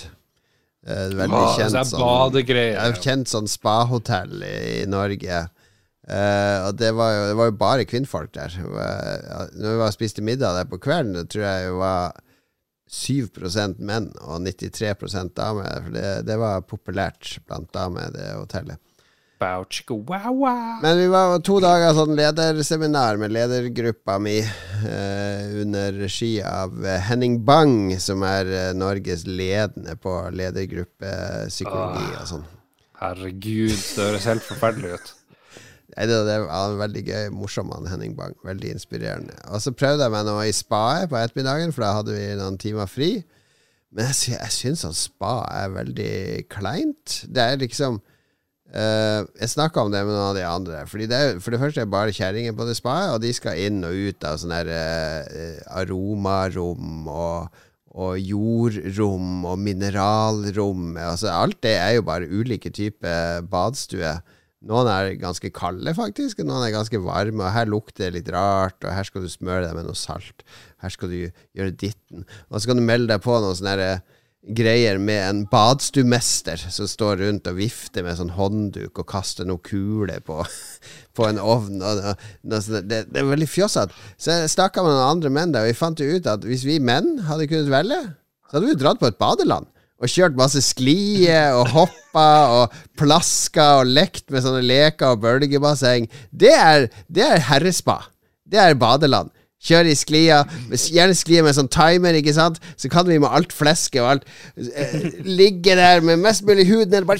Eh, 0.85 1.07
Veldig 1.17 1.39
kjent 1.55 1.73
sånn 1.89 2.03
kjent 3.01 3.31
sånn 3.33 3.49
spahotell 3.49 4.43
i, 4.45 4.83
i 4.83 4.85
Norge. 4.85 5.39
Eh, 6.05 6.57
og 6.67 6.77
det 6.77 6.91
var, 6.97 7.15
jo, 7.15 7.23
det 7.31 7.39
var 7.41 7.49
jo 7.49 7.55
bare 7.65 7.87
kvinnfolk 7.89 8.31
der. 8.37 8.53
Når 8.61 9.65
vi 9.73 9.79
var 9.81 9.95
spiste 9.97 10.21
middag 10.25 10.53
der 10.59 10.69
på 10.69 10.77
kvelden, 10.85 11.17
det 11.17 11.31
tror 11.33 11.47
jeg 11.49 11.73
var 11.81 12.13
7% 12.89 13.81
menn 13.85 14.11
og 14.21 14.45
93% 14.45 15.33
damer. 15.37 15.81
For 15.85 15.97
det, 15.97 16.05
det 16.29 16.37
var 16.41 16.61
populært 16.65 17.39
blant 17.49 17.73
damer, 17.73 18.13
det 18.13 18.31
hotellet. 18.37 18.77
Men 20.83 20.97
vi 20.99 21.07
var 21.11 21.37
to 21.47 21.59
dager 21.63 21.93
sånn 21.95 22.17
lederseminar 22.17 23.19
med 23.21 23.31
ledergruppa 23.31 24.17
mi 24.21 24.37
eh, 24.41 25.45
under 25.61 25.95
regi 25.95 26.33
av 26.43 26.75
eh, 26.83 26.99
Henning 27.07 27.39
Bang, 27.47 27.93
som 28.03 28.25
er 28.27 28.51
eh, 28.51 28.73
Norges 28.75 29.23
ledende 29.29 29.95
på 29.99 30.15
ledergruppepsykologi 30.35 32.09
og 32.19 32.27
sånn. 32.33 32.45
Herregud, 32.99 33.71
det 33.71 34.09
høres 34.09 34.27
helt 34.27 34.43
forferdelig 34.43 34.97
ut. 34.97 35.15
Nei, 35.95 36.05
det, 36.11 36.19
det 36.27 36.37
var 36.43 36.75
veldig 36.83 37.07
gøy, 37.07 37.31
morsom 37.33 37.71
han 37.73 37.87
Henning 37.89 38.13
Bang. 38.19 38.35
Veldig 38.45 38.75
inspirerende. 38.75 39.39
Og 39.49 39.63
så 39.63 39.71
prøvde 39.71 40.03
jeg 40.05 40.13
meg 40.13 40.27
nå 40.27 40.35
i 40.43 40.53
spaet 40.55 41.09
på 41.09 41.17
ettermiddagen, 41.19 41.71
for 41.75 41.87
da 41.87 41.95
hadde 42.01 42.15
vi 42.17 42.27
noen 42.39 42.59
timer 42.61 42.91
fri. 42.91 43.13
Men 43.95 44.11
jeg, 44.11 44.19
sy 44.19 44.35
jeg 44.35 44.53
syns 44.53 44.85
at 44.85 44.99
spa 44.99 45.33
er 45.63 45.71
veldig 45.73 46.15
kleint. 46.51 47.21
Det 47.25 47.41
er 47.41 47.61
liksom 47.63 48.03
eh, 48.73 49.21
Jeg 49.41 49.53
snakka 49.53 49.85
om 49.85 49.93
det 49.93 50.03
med 50.05 50.13
noen 50.13 50.29
av 50.29 50.37
de 50.37 50.45
andre. 50.47 50.83
Fordi 50.89 51.07
det 51.09 51.21
for 51.43 51.55
det 51.55 51.61
første 51.61 51.83
er 51.83 51.89
bare 51.89 52.15
kjerringer 52.15 52.57
på 52.57 52.67
det 52.69 52.77
spaet, 52.79 53.15
og 53.15 53.23
de 53.23 53.33
skal 53.35 53.59
inn 53.59 53.81
og 53.87 53.95
ut 53.95 54.29
av 54.29 54.37
sånne 54.41 54.61
her, 54.61 54.71
uh, 54.75 55.81
aromarom 55.81 57.09
og 57.09 57.65
og 57.99 58.19
jordrom 58.21 59.45
og 59.49 59.61
mineralrom. 59.65 60.91
Altså, 61.01 61.31
alt 61.33 61.57
det 61.65 61.73
er 61.79 61.95
jo 61.97 62.05
bare 62.05 62.29
ulike 62.29 62.69
typer 62.69 63.41
badstuer. 63.49 64.21
Noen 64.69 64.89
er 64.91 65.13
ganske 65.19 65.49
kalde, 65.55 65.93
faktisk, 65.95 66.41
og 66.41 66.49
noen 66.49 66.65
er 66.67 66.75
ganske 66.75 66.99
varme. 67.01 67.45
Og 67.45 67.55
her 67.55 67.69
lukter 67.71 68.09
det 68.09 68.17
litt 68.17 68.31
rart, 68.35 68.77
og 68.83 68.91
her 68.91 69.07
skal 69.07 69.23
du 69.23 69.31
smøre 69.31 69.63
deg 69.65 69.77
med 69.77 69.87
noe 69.87 69.97
salt. 69.97 70.43
Her 70.83 70.93
skal 70.93 71.11
du 71.11 71.17
gjøre 71.55 71.75
ditten. 71.79 72.25
Og 72.49 72.59
så 72.59 72.69
kan 72.69 72.79
du 72.79 72.85
melde 72.85 73.13
deg 73.13 73.23
på 73.23 73.37
noen 73.39 73.55
sånne 73.57 73.75
her, 73.77 73.85
eh, 73.85 74.17
greier 74.39 74.97
med 75.01 75.19
en 75.19 75.39
badstuemester 75.51 76.61
som 76.71 76.87
står 76.87 77.19
rundt 77.23 77.47
og 77.49 77.57
vifter 77.59 78.05
med 78.05 78.15
sånn 78.17 78.31
håndduk 78.37 79.01
og 79.01 79.07
kaster 79.09 79.47
noen 79.47 79.61
kuler 79.65 80.21
på, 80.25 80.39
på 81.17 81.27
en 81.27 81.41
ovn. 81.41 81.81
Og, 81.83 82.03
og, 82.11 82.29
og, 82.47 82.69
det, 82.87 83.03
det 83.11 83.19
er 83.19 83.27
veldig 83.27 83.49
fjossete. 83.49 83.95
Så 84.17 84.37
jeg 84.37 84.53
snakka 84.55 84.85
med 84.85 85.01
andre 85.03 85.33
menn 85.33 85.55
der, 85.55 85.67
og 85.67 85.73
vi 85.73 85.79
fant 85.79 85.99
jo 85.99 86.07
ut 86.15 86.29
at 86.29 86.47
hvis 86.47 86.63
vi 86.67 86.79
menn 86.79 87.17
hadde 87.27 87.49
kunnet 87.51 87.71
velge, 87.73 87.99
så 88.47 88.57
hadde 88.57 88.71
vi 88.71 88.79
dratt 88.79 89.01
på 89.01 89.09
et 89.11 89.19
badeland. 89.19 89.67
Og 89.99 90.07
kjørt 90.07 90.37
masse 90.39 90.61
sklier 90.63 91.57
og 91.59 91.73
hoppa 91.73 92.29
og 92.55 92.77
plaska 92.97 93.81
og 93.81 93.89
lekt 93.91 94.29
med 94.31 94.45
sånne 94.45 94.63
leker 94.63 95.11
og 95.11 95.25
bølgebasseng. 95.25 96.07
Det 96.31 96.55
det 97.11 97.25
er 97.25 97.43
herrespa. 97.49 97.99
Det 98.47 98.61
er 98.63 98.79
badeland. 98.79 99.33
Kjøre 99.59 99.91
i 99.91 99.95
sklia, 99.99 100.37
gjerne 100.71 101.15
sklia 101.19 101.41
med 101.43 101.55
sånn 101.57 101.67
timer, 101.67 102.15
ikke 102.15 102.31
sant. 102.37 102.61
Så 102.79 102.87
kan 102.91 103.07
vi 103.09 103.17
med 103.19 103.27
alt 103.35 103.51
flesket 103.51 103.99
og 103.99 104.07
alt 104.13 104.27
eh, 104.55 105.09
ligge 105.27 105.75
der 105.75 105.99
med 106.05 106.21
mest 106.23 106.45
mulig 106.47 106.63
hud 106.69 106.93
ned, 106.93 107.03
bare 107.09 107.19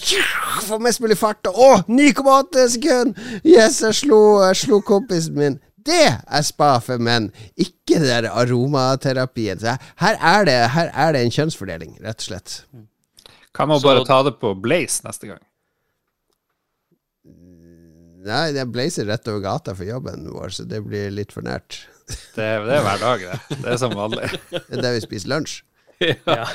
få 0.64 0.80
mest 0.80 1.02
mulig 1.04 1.18
fart. 1.20 1.44
Og, 1.52 1.60
Å, 1.60 1.82
9,8 1.92 2.64
sekunder! 2.78 3.34
Yes, 3.44 3.82
jeg 3.84 3.98
slo, 4.06 4.22
jeg 4.46 4.62
slo 4.62 4.80
kompisen 4.88 5.36
min. 5.36 5.60
Det 5.90 6.06
er 6.08 6.44
spa 6.48 6.78
for 6.84 7.02
menn, 7.02 7.28
ikke 7.60 8.00
det 8.00 8.08
der 8.08 8.30
aromaterapien. 8.32 9.60
Så 9.60 9.76
her 10.00 10.18
er, 10.20 10.48
det, 10.48 10.58
her 10.78 10.92
er 10.96 11.16
det 11.16 11.26
en 11.26 11.36
kjønnsfordeling, 11.36 11.98
rett 12.06 12.24
og 12.24 12.28
slett. 12.32 12.58
Kan 13.56 13.68
man 13.72 13.80
Så- 13.84 13.88
bare 13.92 14.08
ta 14.08 14.22
det 14.24 14.38
på 14.40 14.54
Blaze 14.64 15.04
neste 15.04 15.28
gang? 15.34 15.44
Nei, 18.20 18.50
jeg 18.52 18.68
blazer 18.72 19.08
rett 19.08 19.28
over 19.32 19.40
gata 19.46 19.74
for 19.76 19.88
jobben 19.88 20.26
vår, 20.32 20.52
så 20.52 20.66
det 20.68 20.82
blir 20.86 21.08
litt 21.16 21.32
for 21.36 21.46
nært. 21.46 21.78
Det, 22.10 22.46
det 22.66 22.76
er 22.78 22.86
hver 22.86 23.02
dag, 23.02 23.26
det. 23.26 23.58
Det 23.62 23.74
er 23.74 23.80
som 23.82 23.94
vanlig. 23.98 24.30
Det 24.52 24.78
er 24.78 24.84
der 24.86 24.96
vi 24.98 25.06
spiser 25.06 25.34
lunsj. 25.34 25.60
Ja. 26.02 26.46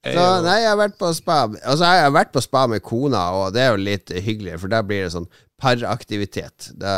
Så 0.00 0.22
nei, 0.46 0.54
jeg 0.62 0.70
har 0.70 0.78
vært 0.80 0.94
på 0.96 1.10
spa 1.12 1.42
Altså, 1.44 1.84
jeg 1.84 2.04
har 2.06 2.12
vært 2.14 2.30
på 2.32 2.40
spa 2.40 2.62
med 2.72 2.80
kona, 2.86 3.24
og 3.36 3.50
det 3.52 3.64
er 3.64 3.74
jo 3.74 3.82
litt 3.84 4.12
hyggelig, 4.14 4.54
for 4.62 4.72
da 4.72 4.80
blir 4.86 5.04
det 5.04 5.12
sånn 5.12 5.28
paraktivitet. 5.60 6.70
Da, 6.80 6.94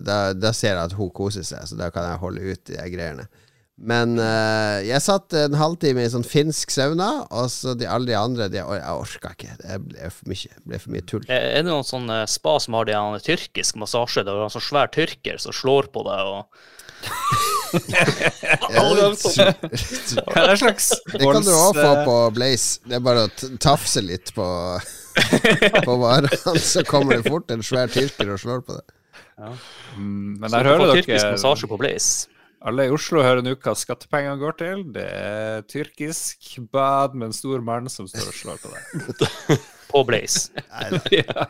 da, 0.00 0.18
da 0.32 0.52
ser 0.56 0.72
jeg 0.72 0.86
at 0.86 0.96
hun 0.96 1.12
koser 1.12 1.44
seg, 1.44 1.66
så 1.68 1.76
da 1.76 1.90
kan 1.92 2.08
jeg 2.08 2.22
holde 2.22 2.54
ut 2.54 2.62
de 2.70 2.86
greiene. 2.94 3.26
Men 3.80 4.18
uh, 4.20 4.84
jeg 4.84 5.00
satt 5.00 5.32
en 5.40 5.54
halvtime 5.56 6.02
i 6.04 6.10
sånn 6.12 6.26
finsk 6.26 6.72
sauna, 6.74 7.24
og 7.32 7.46
så 7.52 7.72
de 7.78 7.86
alle 7.88 8.10
de 8.10 8.16
andre 8.18 8.48
de, 8.52 8.58
Jeg 8.60 8.92
orka 8.92 9.32
ikke. 9.32 9.54
Det 9.62 9.78
ble 9.86 10.10
for 10.12 10.28
mye, 10.28 10.58
ble 10.68 10.80
for 10.82 10.92
mye 10.92 11.06
tull. 11.08 11.24
Er 11.32 11.46
er 11.54 11.64
det 11.64 11.70
noen 11.70 11.86
sånn 11.88 12.10
eh, 12.12 12.26
spa 12.28 12.58
som 12.60 12.76
har 12.76 12.84
de 12.88 12.96
en 12.98 13.16
tyrkisk 13.24 13.78
massasje? 13.80 14.24
Det 14.26 14.34
er 14.34 14.44
en 14.44 14.52
sånn 14.52 14.68
svær 14.68 14.92
tyrker 14.92 15.40
som 15.40 15.56
slår 15.56 15.88
på 15.94 16.04
deg 16.08 16.20
og. 16.34 16.42
Hva 17.70 18.82
er 20.36 20.50
det 20.50 20.56
slags 20.60 20.90
Det 21.14 21.22
kan 21.22 21.46
du 21.46 21.52
òg 21.54 21.78
få 21.78 21.92
på 22.04 22.16
Blaze. 22.36 22.82
Det 22.84 22.98
er 22.98 23.04
bare 23.06 23.22
å 23.24 23.30
tafse 23.62 24.02
litt 24.04 24.34
på 24.36 24.44
På 25.86 25.94
varene, 26.02 26.58
så 26.60 26.84
kommer 26.84 27.16
det 27.16 27.30
fort 27.30 27.48
en 27.54 27.64
svær 27.64 27.88
tyrker 27.92 28.34
og 28.34 28.42
slår 28.42 28.60
på 28.66 28.76
deg. 28.76 28.84
Mm, 29.96 30.36
Men 30.42 30.52
der 30.52 30.68
hører 30.68 30.84
dere 30.90 31.00
tyrkisk 31.00 31.32
massasje 31.32 31.70
på 31.70 31.80
Blaze. 31.80 32.28
Alle 32.60 32.84
i 32.84 32.92
Oslo 32.92 33.22
hører 33.24 33.40
nå 33.44 33.54
hva 33.56 33.72
skattepengene 33.78 34.36
går 34.40 34.56
til. 34.60 34.84
Det 34.92 35.06
er 35.06 35.62
tyrkisk 35.70 36.58
bad 36.72 37.16
med 37.16 37.30
en 37.30 37.36
stor 37.36 37.62
mann 37.64 37.88
som 37.88 38.08
står 38.10 38.28
og 38.28 38.36
slår 38.36 38.60
på 38.60 38.72
deg. 38.74 39.66
På 39.90 40.04
Blaze. 40.06 40.52
Ja. 41.10 41.48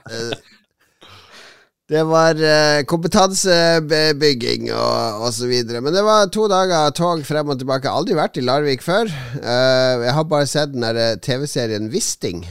Det 1.91 2.05
var 2.07 2.39
eh, 2.39 2.85
kompetansebygging 2.87 4.69
og, 4.71 5.25
og 5.27 5.33
så 5.35 5.49
videre. 5.51 5.81
Men 5.83 5.97
det 5.97 6.05
var 6.07 6.29
to 6.31 6.45
dager 6.47 6.93
tog 6.95 7.25
frem 7.27 7.51
og 7.51 7.59
tilbake. 7.59 7.83
Jeg 7.83 7.91
har 7.91 8.05
aldri 8.05 8.15
vært 8.15 8.39
i 8.39 8.45
Larvik 8.47 8.85
før. 8.87 9.11
Eh, 9.11 10.05
jeg 10.05 10.15
har 10.15 10.29
bare 10.31 10.47
sett 10.47 10.71
den 10.71 10.87
eh, 10.87 11.17
TV-serien 11.19 11.91
Wisting, 11.91 12.45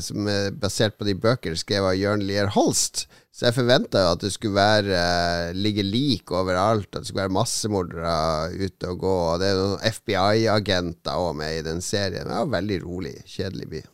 som 0.00 0.32
er 0.32 0.56
basert 0.56 0.96
på 0.96 1.04
de 1.04 1.18
bøker 1.20 1.60
skrevet 1.60 1.92
av 1.92 2.00
Jørn 2.00 2.24
Lier 2.24 2.48
Holst. 2.56 3.04
Så 3.38 3.46
jeg 3.46 3.54
forventa 3.54 4.00
jo 4.02 4.14
at 4.16 4.22
det 4.24 4.32
skulle 4.34 4.58
være 4.58 4.94
eh, 4.98 5.52
ligge 5.54 5.84
lik 5.86 6.32
overalt, 6.34 6.88
at 6.90 7.04
det 7.04 7.06
skulle 7.06 7.22
være 7.22 7.36
massemordere 7.36 8.14
ute 8.50 8.90
og 8.90 9.04
gå. 9.04 9.12
Og 9.28 9.36
det 9.38 9.52
er 9.52 9.60
noen 9.60 9.94
FBI-agenter 9.94 11.20
òg 11.22 11.36
med 11.38 11.60
i 11.60 11.62
den 11.68 11.78
serien. 11.84 12.26
Men 12.26 12.34
det 12.34 12.40
var 12.40 12.50
veldig 12.56 12.80
rolig. 12.82 13.14
Kjedelig 13.30 13.70
by. 13.76 13.84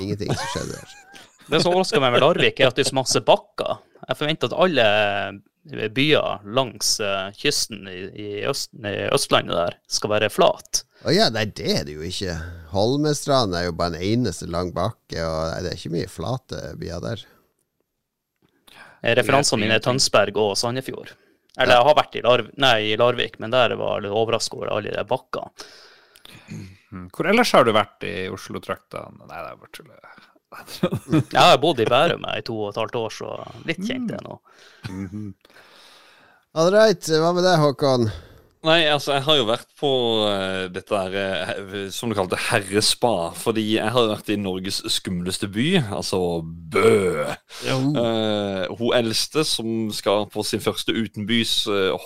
Ingenting 0.00 0.32
som 0.32 0.48
skjedde 0.54 0.78
der. 0.78 0.96
Det 1.48 1.60
som 1.60 1.74
overrasker 1.74 2.00
meg 2.00 2.16
med 2.16 2.24
Larvik, 2.24 2.56
er 2.56 2.72
at 2.72 2.80
det 2.80 2.86
er 2.86 2.90
så 2.94 2.96
masse 3.02 3.24
bakker. 3.28 3.84
Jeg 4.08 4.20
forventer 4.22 4.48
at 4.48 4.58
alle 4.64 4.90
eh, 4.96 5.86
byer 6.00 6.50
langs 6.56 6.96
eh, 7.04 7.30
kysten 7.36 7.84
i, 7.84 8.00
i, 8.08 8.28
øst, 8.48 8.72
i 8.80 8.98
Østlandet 9.12 9.60
der 9.60 9.80
skal 9.92 10.16
være 10.16 10.32
flat. 10.32 10.86
Å 11.04 11.12
ja, 11.12 11.28
nei, 11.28 11.50
det 11.52 11.68
er 11.82 11.84
det 11.84 12.00
jo 12.00 12.04
ikke. 12.08 12.40
Holmestrand 12.72 13.52
er 13.52 13.68
jo 13.68 13.76
bare 13.76 13.98
en 13.98 14.12
eneste 14.14 14.48
lang 14.48 14.72
bakke, 14.72 15.20
og 15.20 15.58
det 15.60 15.74
er 15.74 15.76
ikke 15.76 15.98
mye 16.00 16.16
flate 16.16 16.70
byer 16.80 17.04
der. 17.04 17.32
Eh, 19.02 19.14
Referansene 19.18 19.62
mine 19.62 19.78
er 19.78 19.84
Tønsberg 19.84 20.38
og 20.42 20.54
Sandefjord. 20.58 21.14
Eller 21.58 21.74
jeg 21.74 21.86
har 21.88 21.98
vært 21.98 22.16
i, 22.18 22.22
Larv 22.22 22.50
nei, 22.62 22.74
i 22.92 22.96
Larvik, 22.98 23.38
men 23.42 23.50
der 23.54 23.74
var 23.78 23.96
jeg 23.98 24.06
litt 24.06 24.18
overraska 24.20 24.58
over 24.58 24.72
alle 24.76 24.94
de 24.94 25.04
bakkene. 25.08 25.68
Mm. 26.52 27.06
Hvor 27.14 27.28
ellers 27.30 27.52
har 27.56 27.66
du 27.66 27.72
vært 27.76 28.06
i 28.08 28.14
Oslo-traktene? 28.32 29.26
Nei, 29.26 29.42
det 29.42 29.50
er 29.50 29.62
bare 29.62 29.74
tull. 29.74 29.94
Jeg 31.34 31.42
har 31.44 31.58
bodd 31.60 31.82
i 31.82 31.86
Bærum 31.88 32.22
i 32.32 32.40
to 32.46 32.54
og 32.56 32.70
et 32.70 32.78
halvt 32.80 32.96
år, 32.96 33.12
så 33.12 33.32
litt 33.68 33.82
kjent 33.84 34.14
det 34.14 34.22
nå. 34.24 34.38
All 36.58 36.70
right, 36.72 37.10
hva 37.20 37.34
med 37.36 37.44
deg, 37.44 37.58
Håkon? 37.60 38.08
Nei, 38.66 38.88
altså, 38.90 39.12
jeg 39.14 39.22
har 39.22 39.36
jo 39.38 39.44
vært 39.46 39.68
på 39.78 39.88
uh, 40.26 40.64
dette 40.74 41.00
der, 41.14 41.50
uh, 41.62 41.84
som 41.94 42.10
du 42.10 42.16
kalte 42.18 42.40
herrespa. 42.48 43.30
Fordi 43.38 43.62
jeg 43.76 43.92
har 43.94 44.08
vært 44.10 44.32
i 44.34 44.38
Norges 44.40 44.80
skumleste 44.90 45.46
by, 45.54 45.66
altså 45.94 46.18
Bø. 46.42 47.28
Uh, 47.68 48.66
hun 48.80 48.96
eldste 48.98 49.44
som 49.46 49.92
skal 49.94 50.26
på 50.32 50.42
sin 50.46 50.62
første 50.64 50.90
utenbys 50.96 51.54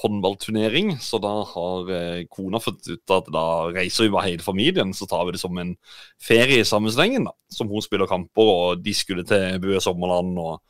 håndballturnering. 0.02 0.98
Så 1.00 1.22
da 1.24 1.32
har 1.54 1.92
kona 2.32 2.60
fått 2.60 2.84
ut 2.90 3.16
at 3.16 3.32
da 3.32 3.46
reiser 3.72 4.06
vi 4.06 4.12
bare 4.12 4.28
hele 4.34 4.44
familien. 4.44 4.92
Så 4.96 5.08
tar 5.08 5.24
vi 5.24 5.38
det 5.38 5.40
som 5.40 5.56
en 5.56 5.72
ferie 6.20 6.60
i 6.60 6.68
sammenslengen, 6.68 7.30
da. 7.30 7.36
Som 7.52 7.72
hun 7.72 7.84
spiller 7.84 8.10
kamper, 8.10 8.52
og 8.52 8.84
de 8.84 8.92
skulle 8.96 9.24
til 9.24 9.56
Bø 9.64 9.80
Sommerland. 9.80 10.36
og 10.36 10.60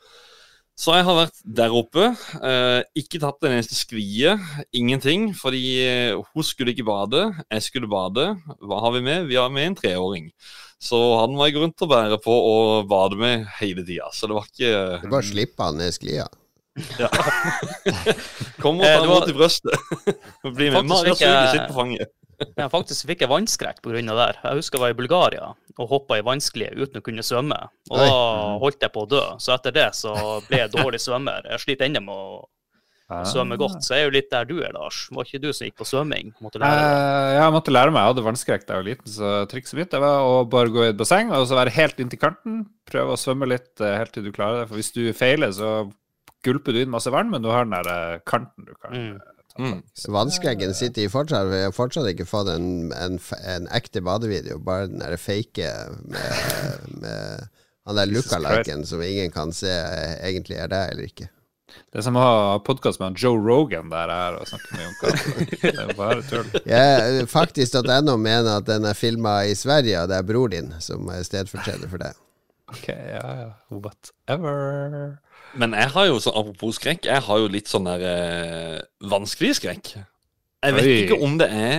så 0.75 0.95
jeg 0.97 1.05
har 1.05 1.15
vært 1.19 1.39
der 1.59 1.73
oppe. 1.77 2.07
Eh, 2.41 2.81
ikke 2.97 3.19
tatt 3.21 3.45
en 3.45 3.53
eneste 3.59 3.75
skvie. 3.77 4.33
Ingenting. 4.73 5.29
Fordi 5.37 5.61
eh, 5.85 6.15
hun 6.33 6.43
skulle 6.47 6.73
ikke 6.73 6.87
bade, 6.87 7.27
jeg 7.53 7.65
skulle 7.65 7.89
bade. 7.91 8.29
Hva 8.59 8.79
har 8.81 8.95
vi 8.95 9.03
med? 9.05 9.27
Vi 9.29 9.37
har 9.37 9.51
med 9.53 9.67
en 9.69 9.77
treåring. 9.77 10.31
Så 10.83 10.97
han 11.21 11.37
var 11.39 11.47
jeg 11.51 11.61
rundt 11.61 11.85
og 11.85 11.91
bære 11.93 12.17
på 12.23 12.33
og 12.33 12.87
bade 12.91 13.15
med 13.21 13.45
hele 13.61 13.85
tida. 13.87 14.09
Så 14.11 14.27
det 14.27 14.35
var 14.35 14.49
ikke 14.49 14.73
Du 15.05 15.11
bare 15.13 15.29
slipper 15.29 15.69
han 15.69 15.77
ned 15.79 15.93
sklia? 15.95 16.25
Ja. 16.97 17.07
Kom 18.63 18.81
og 18.81 18.85
ta 18.87 19.03
imot 19.05 19.29
i 19.29 19.35
brøstet. 19.37 19.77
Bli 20.57 20.71
med. 20.73 20.79
Faktisk 20.81 20.89
Maria 20.89 21.13
fikk 21.13 21.21
jeg- 21.21 21.37
suger 21.37 21.53
sitt 21.53 21.69
på 21.69 21.77
fanget. 21.77 22.13
Ja, 22.57 22.67
faktisk 22.69 23.05
fikk 23.09 23.21
jeg 23.25 23.29
vannskrekk 23.31 23.81
pga. 23.81 23.91
det 23.99 24.05
der. 24.07 24.39
Jeg 24.43 24.55
husker 24.61 24.77
jeg 24.77 24.81
var 24.85 24.89
i 24.95 24.99
Bulgaria 25.01 25.53
og 25.79 25.89
hoppa 25.89 26.17
i 26.19 26.21
vannsklie 26.25 26.69
uten 26.75 26.99
å 27.01 27.03
kunne 27.03 27.23
svømme. 27.25 27.57
Og 27.89 27.97
Oi. 27.99 28.05
da 28.07 28.57
holdt 28.61 28.81
jeg 28.85 28.93
på 28.93 29.03
å 29.05 29.09
dø. 29.09 29.23
Så 29.39 29.53
etter 29.55 29.71
det 29.73 29.89
så 29.95 30.13
ble 30.47 30.57
jeg 30.63 30.71
dårlig 30.71 30.99
svømmer. 31.01 31.41
Jeg 31.49 31.59
sliter 31.65 31.85
ennå 31.89 32.01
med 32.05 32.13
å 32.15 32.43
Ah. 33.09 33.21
svømme 33.27 33.57
godt. 33.59 33.83
Så 33.83 33.93
jeg 33.93 34.01
er 34.01 34.05
jo 34.07 34.13
litt 34.15 34.29
der 34.31 34.45
du 34.45 34.61
er, 34.63 34.71
Lars. 34.73 35.07
Var 35.11 35.25
ikke 35.27 35.41
du 35.41 35.51
som 35.53 35.67
gikk 35.67 35.75
på 35.77 35.85
svømming? 35.85 36.31
Måtte 36.41 36.57
lære 36.57 36.71
deg. 36.71 36.85
Eh, 36.87 37.33
jeg 37.35 37.51
måtte 37.53 37.73
lære 37.75 37.91
meg. 37.91 37.99
Jeg 37.99 38.13
hadde 38.13 38.23
vannskrekk 38.25 38.63
da 38.65 38.73
jeg 38.73 38.79
var 38.79 38.87
liten, 38.87 39.11
så 39.11 39.31
trikset 39.51 39.73
mitt 39.77 39.91
var 39.91 40.23
å 40.23 40.49
bare 40.49 40.71
gå 40.71 40.85
i 40.85 40.89
et 40.89 40.97
basseng 40.97 41.29
og 41.35 41.45
så 41.45 41.57
være 41.59 41.73
helt 41.75 41.97
inntil 41.99 42.17
kanten. 42.21 42.65
Prøve 42.89 43.13
å 43.13 43.19
svømme 43.19 43.45
litt 43.51 43.81
eh, 43.83 43.97
helt 43.99 44.13
til 44.15 44.23
du 44.23 44.31
klarer 44.31 44.61
det. 44.63 44.69
For 44.71 44.79
hvis 44.79 44.93
du 44.95 45.03
feiler, 45.13 45.51
så 45.51 45.91
gulper 46.47 46.73
du 46.73 46.79
inn 46.81 46.89
masse 46.95 47.11
vann, 47.11 47.29
men 47.29 47.43
du 47.43 47.49
har 47.51 47.65
den 47.67 47.75
der 47.75 47.91
eh, 48.15 48.19
kanten 48.25 48.65
du 48.65 48.73
kan 48.81 48.91
Mm. 48.95 49.19
Mm. 49.59 49.83
Vannskreggen 50.09 50.73
sitter 50.73 51.05
i 51.05 51.11
fortsatt. 51.11 51.49
Vi 51.51 51.61
har 51.65 51.75
fortsatt 51.75 52.09
ikke 52.09 52.25
fått 52.25 52.49
en, 52.55 52.89
en, 52.97 53.19
en 53.45 53.67
ekte 53.75 54.01
badevideo, 54.01 54.57
bare 54.63 54.89
den 54.89 55.03
derre 55.03 55.19
fake 55.21 55.69
med, 56.09 56.89
med 57.03 57.45
han 57.85 57.99
der 57.99 58.09
lookaliken 58.09 58.85
som 58.87 59.01
ingen 59.03 59.31
kan 59.31 59.53
se 59.53 59.69
eh, 59.69 60.17
egentlig 60.25 60.57
er 60.57 60.71
det 60.71 60.83
eller 60.93 61.09
ikke. 61.09 61.29
Det 61.93 61.99
er 61.99 62.05
som 62.05 62.17
å 62.17 62.23
ha 62.23 62.57
podkast 62.65 63.01
med 63.01 63.17
Joe 63.17 63.39
Rogan 63.41 63.89
der 63.89 64.11
her 64.13 64.37
og 64.37 64.49
snakke 64.49 64.75
med 64.75 64.83
Jonka. 64.85 65.07
Det 65.63 65.71
er 65.83 65.93
bare 65.97 66.21
tull. 66.27 66.51
Jeg, 66.69 67.25
faktisk.no 67.31 68.17
mener 68.21 68.59
at 68.59 68.67
den 68.69 68.85
er 68.89 68.97
filma 68.97 69.39
i 69.49 69.55
Sverige, 69.57 70.03
og 70.03 70.11
det 70.11 70.19
er 70.19 70.27
bror 70.27 70.53
din 70.53 70.69
som 70.83 71.09
er 71.13 71.25
stedfortreder 71.25 71.89
for 71.89 72.03
det. 72.03 72.13
Ok, 72.73 72.87
ja, 72.89 73.25
ja. 73.41 73.49
Whatever. 73.73 75.17
Men 75.59 75.75
jeg 75.77 75.91
har 75.93 76.09
jo, 76.09 76.17
så 76.23 76.33
apropos 76.33 76.79
skrekk, 76.79 77.05
jeg 77.05 77.25
har 77.27 77.39
jo 77.41 77.51
litt 77.51 77.69
sånn 77.69 77.85
der 77.85 78.03
eh, 78.09 78.79
vanskelig 79.11 79.57
skrekk. 79.59 79.93
Jeg 80.63 80.75
vet 80.77 80.89
Oi. 80.89 80.97
ikke 81.03 81.19
om 81.25 81.37
det 81.41 81.49
er 81.51 81.75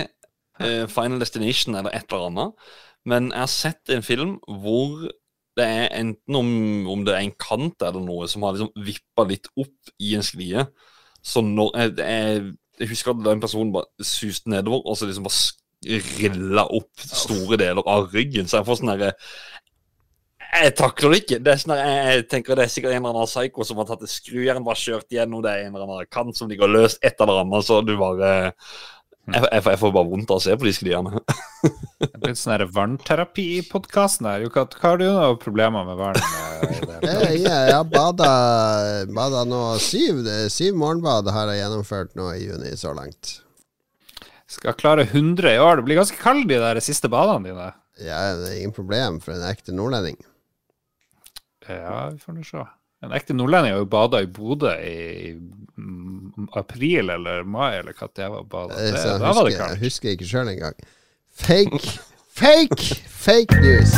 eh, 0.63 0.85
Final 0.91 1.19
Destination 1.23 1.75
eller 1.75 1.95
et 1.95 2.07
eller 2.07 2.29
annet, 2.29 2.67
men 3.05 3.29
jeg 3.33 3.43
har 3.43 3.51
sett 3.51 3.93
en 3.93 4.05
film 4.05 4.37
hvor 4.47 5.09
det 5.55 5.65
er 5.65 5.89
enten 5.95 6.37
om, 6.39 6.49
om 6.91 7.03
det 7.07 7.15
er 7.15 7.23
en 7.23 7.35
kant 7.39 7.83
eller 7.85 8.03
noe 8.03 8.27
som 8.31 8.43
har 8.43 8.55
liksom 8.55 8.85
vippa 8.85 9.25
litt 9.29 9.47
opp 9.55 9.91
i 10.03 10.15
en 10.17 10.25
sklie. 10.25 10.65
Så 11.25 11.43
når 11.45 11.71
jeg, 11.79 11.93
jeg, 11.99 12.41
jeg 12.81 12.89
husker 12.91 13.13
at 13.13 13.23
den 13.27 13.43
personen 13.43 13.71
bare 13.75 14.07
suste 14.07 14.51
nedover, 14.51 14.83
og 14.83 14.97
så 14.97 15.07
liksom 15.07 15.27
bare 15.27 15.99
rilla 16.19 16.65
opp 16.73 17.05
store 17.05 17.59
deler 17.61 17.87
av 17.87 18.09
ryggen. 18.13 18.49
Så 18.49 18.59
jeg 18.59 18.67
får 18.67 18.81
sånn 18.81 18.91
derre 18.93 19.13
jeg 20.63 20.73
takler 20.79 21.11
det 21.13 21.19
ikke. 21.23 21.37
Det 21.43 21.51
er 21.53 21.61
sånn 21.61 21.75
jeg, 21.77 22.01
jeg 22.15 22.25
tenker 22.31 22.55
det 22.59 22.65
er 22.67 22.73
sikkert 22.73 22.93
en 22.95 23.01
eller 23.03 23.15
annen 23.19 23.29
psyko 23.31 23.65
som 23.67 23.79
har 23.81 23.87
tatt 23.89 24.03
et 24.07 24.11
skrujern, 24.13 24.63
bare 24.65 24.79
kjørt 24.81 25.09
gjennom 25.15 25.41
det 25.45 25.53
en 25.65 25.73
eller 25.75 25.87
annen 25.89 26.11
kant 26.13 26.37
som 26.37 26.49
de 26.51 26.57
går 26.59 26.71
løst, 26.71 26.99
et 27.05 27.19
eller 27.23 27.41
annet, 27.43 27.65
så 27.67 27.81
du 27.85 27.95
bare 27.99 28.29
jeg, 29.25 29.41
jeg, 29.41 29.61
får- 29.65 29.71
jeg 29.73 29.79
får 29.81 29.93
bare 29.95 30.09
vondt 30.11 30.29
av 30.31 30.37
å 30.37 30.43
se 30.43 30.53
på 30.61 30.67
de 30.67 30.73
skliene. 30.77 31.21
Det 31.95 32.09
er 32.11 32.19
blitt 32.21 32.37
sånn 32.37 32.51
her 32.53 32.63
vannterapi-podkasten 32.75 34.27
her. 34.29 34.43
Jokat, 34.45 34.75
hva 34.77 34.91
har 34.91 34.99
du 35.01 35.05
noen 35.07 35.39
problemer 35.41 35.85
med 35.87 35.97
vann? 35.97 36.19
jeg, 36.19 36.75
i 36.75 36.85
det? 36.85 36.97
Eh, 37.09 37.31
ja, 37.47 37.55
jeg 37.69 37.73
har 37.73 37.87
bada, 37.89 38.27
bada 39.15 39.41
nå 39.49 39.61
syv, 39.81 40.19
syv 40.53 40.77
morgenbad 40.77 41.31
har 41.33 41.49
jeg 41.49 41.63
gjennomført 41.63 42.13
nå 42.19 42.27
i 42.35 42.43
juni 42.43 42.75
så 42.77 42.93
langt. 42.93 43.39
Skal 44.51 44.77
klare 44.77 45.07
100 45.07 45.55
i 45.55 45.57
år. 45.63 45.79
Det 45.81 45.87
blir 45.87 45.97
ganske 46.03 46.19
kaldt 46.21 46.45
de 46.51 46.59
der 46.61 46.77
siste 46.85 47.09
badene 47.09 47.49
dine. 47.49 47.71
Ja, 48.05 48.19
det 48.37 48.51
er 48.51 48.59
ingen 48.59 48.75
problem 48.75 49.17
for 49.23 49.33
en 49.33 49.47
ekte 49.49 49.73
nordlending. 49.73 50.19
Ja, 51.69 52.09
vi 52.13 52.17
får 52.21 52.33
nå 52.37 52.43
se. 52.47 52.65
En 53.03 53.11
ekte 53.13 53.35
nordlending 53.35 53.73
har 53.75 53.81
jo 53.83 53.85
bada 53.91 54.21
i 54.23 54.29
Bodø 54.31 54.71
i 54.81 55.35
april 56.57 57.09
eller 57.13 57.43
mai, 57.43 57.75
eller 57.79 57.93
hva 57.93 58.07
det 58.15 58.29
var. 58.31 58.43
Bada. 58.49 58.73
Eh, 58.79 58.91
Det, 58.95 59.03
da 59.19 59.33
var 59.33 59.43
det 59.43 59.51
husker, 59.51 59.51
jeg 59.51 59.59
kaldt. 59.59 59.83
husker 59.83 60.09
ikke 60.15 60.29
sjøl 60.31 60.53
engang. 60.53 60.75
Fake, 61.35 61.81
fake, 62.31 62.95
fake 63.11 63.59
news. 63.61 63.93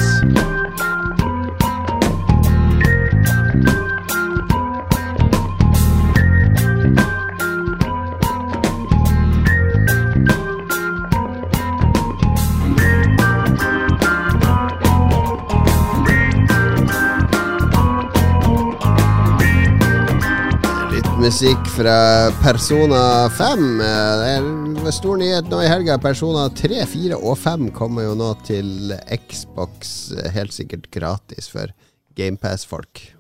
Musikk 21.28 21.66
fra 21.76 22.32
Persona 22.40 23.30
5. 23.30 23.82
Eh, 23.82 24.20
Det 24.20 24.28
er 24.32 24.38
en 24.38 24.92
stor 24.96 25.18
nyhet 25.20 25.50
nå 25.52 25.60
i 25.60 25.68
helga. 25.68 25.98
Persona 26.00 26.46
3, 26.56 26.86
4 26.88 27.18
og 27.20 27.36
5 27.42 27.68
kommer 27.76 28.06
jo 28.06 28.14
nå 28.16 28.30
til 28.48 28.94
Xbox, 29.28 30.12
eh, 30.16 30.32
helt 30.32 30.56
sikkert 30.56 30.88
gratis 30.90 31.50
for 31.52 31.74
GamePass-folk. 32.16 33.17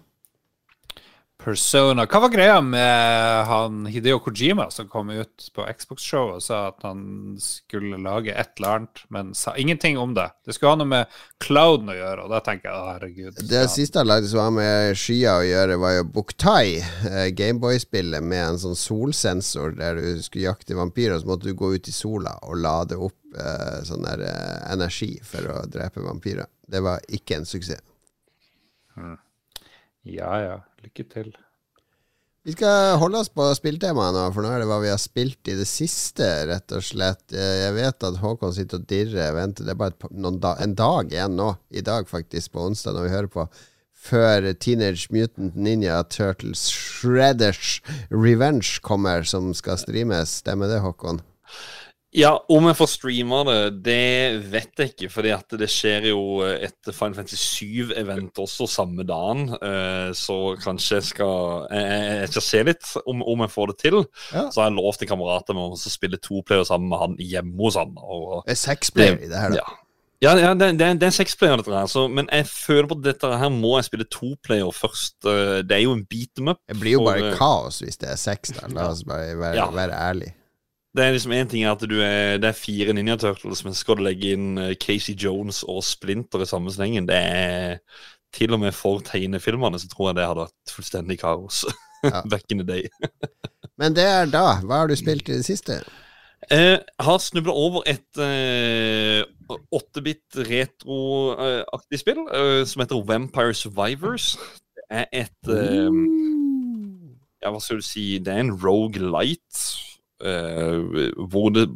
Persona. 1.47 2.03
Hva 2.11 2.19
var 2.25 2.31
greia 2.33 2.57
med 2.59 3.45
han 3.47 3.85
Hideo 3.87 4.17
Kojima 4.19 4.65
som 4.73 4.89
kom 4.91 5.13
ut 5.15 5.45
på 5.55 5.63
Xbox-show 5.79 6.33
og 6.33 6.41
sa 6.43 6.57
at 6.73 6.83
han 6.83 7.37
skulle 7.39 7.95
lage 8.03 8.33
et 8.35 8.59
eller 8.59 8.81
annet, 8.81 9.03
men 9.15 9.29
sa 9.37 9.53
ingenting 9.55 9.95
om 10.01 10.11
det? 10.17 10.25
Det 10.43 10.57
skulle 10.57 10.73
ha 10.73 10.79
noe 10.81 10.89
med 10.91 11.13
clouden 11.43 11.93
å 11.93 11.95
gjøre, 11.95 12.25
og 12.25 12.33
da 12.35 12.41
tenker 12.43 12.67
jeg 12.67 12.89
herregud. 12.89 13.39
Det 13.47 13.61
han- 13.63 13.71
siste 13.71 14.01
han 14.01 14.09
lagde 14.11 14.27
som 14.27 14.41
var 14.41 14.51
med 14.57 14.99
skyer 14.99 15.39
å 15.39 15.47
gjøre, 15.47 15.79
var 15.79 15.95
jo 15.95 16.03
Buktai, 16.19 16.83
eh, 16.83 17.29
Gameboy-spillet 17.31 18.23
med 18.23 18.43
en 18.49 18.59
sånn 18.65 18.75
solsensor 18.75 19.77
der 19.79 19.95
du 20.03 20.21
skulle 20.21 20.49
jakte 20.51 20.75
vampyrer, 20.75 21.15
så 21.21 21.31
måtte 21.31 21.47
du 21.47 21.53
gå 21.53 21.73
ut 21.75 21.87
i 21.87 21.95
sola 21.95 22.35
og 22.43 22.57
lade 22.59 22.99
opp 22.99 23.15
eh, 23.39 23.83
sånn 23.87 24.03
der 24.03 24.19
eh, 24.27 24.73
energi 24.73 25.13
for 25.23 25.47
å 25.47 25.65
drepe 25.71 26.03
vampyrer. 26.03 26.47
Det 26.67 26.83
var 26.83 26.99
ikke 27.07 27.39
en 27.39 27.45
suksess. 27.47 27.79
Ja 30.07 30.39
ja, 30.39 30.59
lykke 30.87 31.05
til. 31.13 31.29
Vi 32.47 32.53
skal 32.55 32.95
holde 33.01 33.19
oss 33.19 33.27
på 33.27 33.43
spilltemaet 33.57 34.15
nå, 34.15 34.21
for 34.31 34.45
nå 34.45 34.53
er 34.55 34.61
det 34.63 34.67
hva 34.69 34.77
vi 34.79 34.87
har 34.87 34.99
spilt 35.03 35.49
i 35.51 35.55
det 35.59 35.65
siste, 35.67 36.23
rett 36.47 36.71
og 36.71 36.85
slett. 36.87 37.25
Eh, 37.35 37.65
Jeg 37.65 37.73
vet 37.75 38.05
at 38.07 38.19
Håkon 38.21 38.53
sitter 38.55 38.79
og 38.79 38.85
dirrer. 38.87 39.33
Vent, 39.35 39.59
det 39.59 39.73
er 39.73 39.79
bare 39.81 39.91
et, 39.91 40.05
da, 40.39 40.53
en 40.63 40.75
dag 40.79 41.11
igjen 41.11 41.35
nå, 41.35 41.49
i 41.75 41.83
dag 41.83 42.07
faktisk, 42.07 42.53
på 42.55 42.63
onsdag, 42.69 42.95
når 42.95 43.03
vi 43.09 43.15
hører 43.17 43.33
på, 43.33 43.47
før 44.07 44.47
Teenage 44.63 45.11
Mutant 45.11 45.57
Ninja 45.59 45.97
Turtles 46.07 46.69
Shredders 46.71 47.81
Revenge 48.13 48.77
kommer, 48.85 49.27
som 49.27 49.51
skal 49.57 49.81
streames. 49.81 50.37
Stemmer 50.39 50.71
det, 50.71 50.79
Håkon? 50.85 51.19
Ja, 52.17 52.31
om 52.49 52.65
jeg 52.65 52.77
får 52.79 52.87
streama 52.89 53.43
det, 53.45 53.57
det 53.85 54.49
vet 54.49 54.79
jeg 54.81 54.89
ikke. 54.93 55.09
fordi 55.13 55.31
at 55.35 55.53
det 55.61 55.67
skjer 55.69 56.07
jo 56.09 56.21
et 56.49 56.89
Final 56.89 57.13
Fantasy 57.19 57.37
7-event 57.61 58.39
også 58.41 58.65
samme 58.73 59.05
dagen. 59.05 59.51
eh, 59.61 60.09
Så 60.17 60.55
kanskje 60.63 60.97
jeg 60.97 61.03
skal 61.11 61.67
Jeg, 61.69 62.29
skal 62.31 62.41
se 62.47 62.63
litt 62.63 62.89
om, 63.05 63.21
om 63.21 63.43
jeg 63.45 63.53
får 63.53 63.67
det 63.73 63.77
til. 63.85 63.99
Ja. 64.33 64.47
Så 64.49 64.61
har 64.63 64.71
jeg 64.71 64.79
lovt 64.79 65.05
kamerater 65.07 65.53
med 65.53 65.75
å 65.77 65.77
spille 65.77 66.17
to 66.17 66.41
player 66.41 66.65
sammen 66.65 66.89
med 66.89 67.03
han 67.03 67.17
hjemme 67.21 67.53
hos 67.61 67.77
han. 67.77 67.93
Og, 68.01 68.41
Det 68.47 68.55
er 68.57 68.63
sexplayer 68.65 69.19
i 69.21 69.29
det 69.29 69.37
her, 69.37 69.53
da. 69.53 69.61
ja. 69.61 69.83
Ja, 70.19 70.31
ja 70.41 70.53
det, 70.57 70.71
det, 70.79 70.87
det 70.97 71.05
er 71.05 71.11
en 71.11 71.13
sexplayer, 71.13 71.59
dette 71.61 71.69
her. 71.77 71.85
Så, 71.85 72.07
men 72.09 72.25
jeg 72.33 72.47
føler 72.49 72.87
på 72.89 72.95
at 72.97 73.03
dette 73.05 73.29
her 73.37 73.51
må 73.53 73.75
jeg 73.77 73.85
spille 73.91 74.07
toplayer 74.09 74.73
først. 74.73 75.19
eh, 75.29 75.59
Det 75.61 75.77
er 75.77 75.83
jo 75.85 75.93
en 75.93 76.01
beat 76.09 76.33
them 76.33 76.49
up. 76.55 76.63
Det 76.65 76.79
blir 76.81 76.95
jo 76.97 77.03
bare 77.05 77.29
eh, 77.29 77.37
kaos 77.37 77.77
hvis 77.85 78.01
det 78.01 78.09
er 78.09 78.17
sex, 78.17 78.55
da. 78.57 78.65
La 78.73 78.89
oss 78.89 79.03
bare 79.05 79.37
være, 79.37 79.55
Ja. 79.61 79.69
være 79.69 79.93
ærlige. 79.93 80.33
Det 80.97 81.03
er 81.05 81.13
liksom 81.13 81.33
en 81.35 81.49
ting 81.51 81.63
er 81.63 81.75
at 81.75 81.83
er, 81.85 82.39
det 82.41 82.47
er 82.49 82.57
fire 82.57 82.93
Ninja 82.97 83.17
Turtles, 83.21 83.61
men 83.65 83.75
skal 83.77 83.99
du 83.99 84.05
legge 84.07 84.31
inn 84.33 84.57
eh, 84.57 84.73
Casey 84.81 85.13
Jones 85.13 85.59
og 85.69 85.83
Splinter 85.85 86.41
i 86.41 86.47
samme 86.49 86.73
slengen. 86.73 87.05
Det 87.09 87.17
er 87.17 87.77
til 88.33 88.53
og 88.55 88.59
med 88.63 88.73
for 88.75 89.03
tegnefilmene 89.05 89.79
så 89.79 89.89
tror 89.91 90.09
jeg 90.09 90.17
det 90.17 90.25
hadde 90.27 90.47
vært 90.47 90.73
fullstendig 90.73 91.19
kaos. 91.21 91.63
Ja. 92.03 92.23
Back 92.31 92.49
in 92.53 92.63
the 92.63 92.67
day. 92.67 92.89
Men 93.79 93.93
det 93.97 94.05
er 94.09 94.29
da. 94.33 94.57
Hva 94.65 94.81
har 94.83 94.89
du 94.89 94.97
spilt 94.97 95.29
i 95.29 95.37
det 95.37 95.45
siste? 95.45 95.79
Eh, 96.49 96.77
Jeg 96.77 97.05
har 97.05 97.21
snubla 97.21 97.53
over 97.53 97.85
et 97.89 98.21
eh, 98.21 99.21
8-bit 99.73 100.37
retroaktig 100.49 102.01
spill 102.01 102.23
eh, 102.25 102.61
som 102.69 102.83
heter 102.83 103.05
Vampire 103.05 103.53
Survivors. 103.57 104.33
Det 104.77 104.85
er 105.03 105.05
et 105.25 105.51
eh, 105.53 106.01
Ja, 107.43 107.51
hva 107.53 107.61
skal 107.61 107.81
du 107.81 107.85
si 107.85 108.05
Det 108.23 108.33
er 108.33 108.41
en 108.45 108.55
rogue 108.63 108.97
light 109.13 109.61
eh, 110.23 111.11
hvor 111.29 111.51
det 111.55 111.67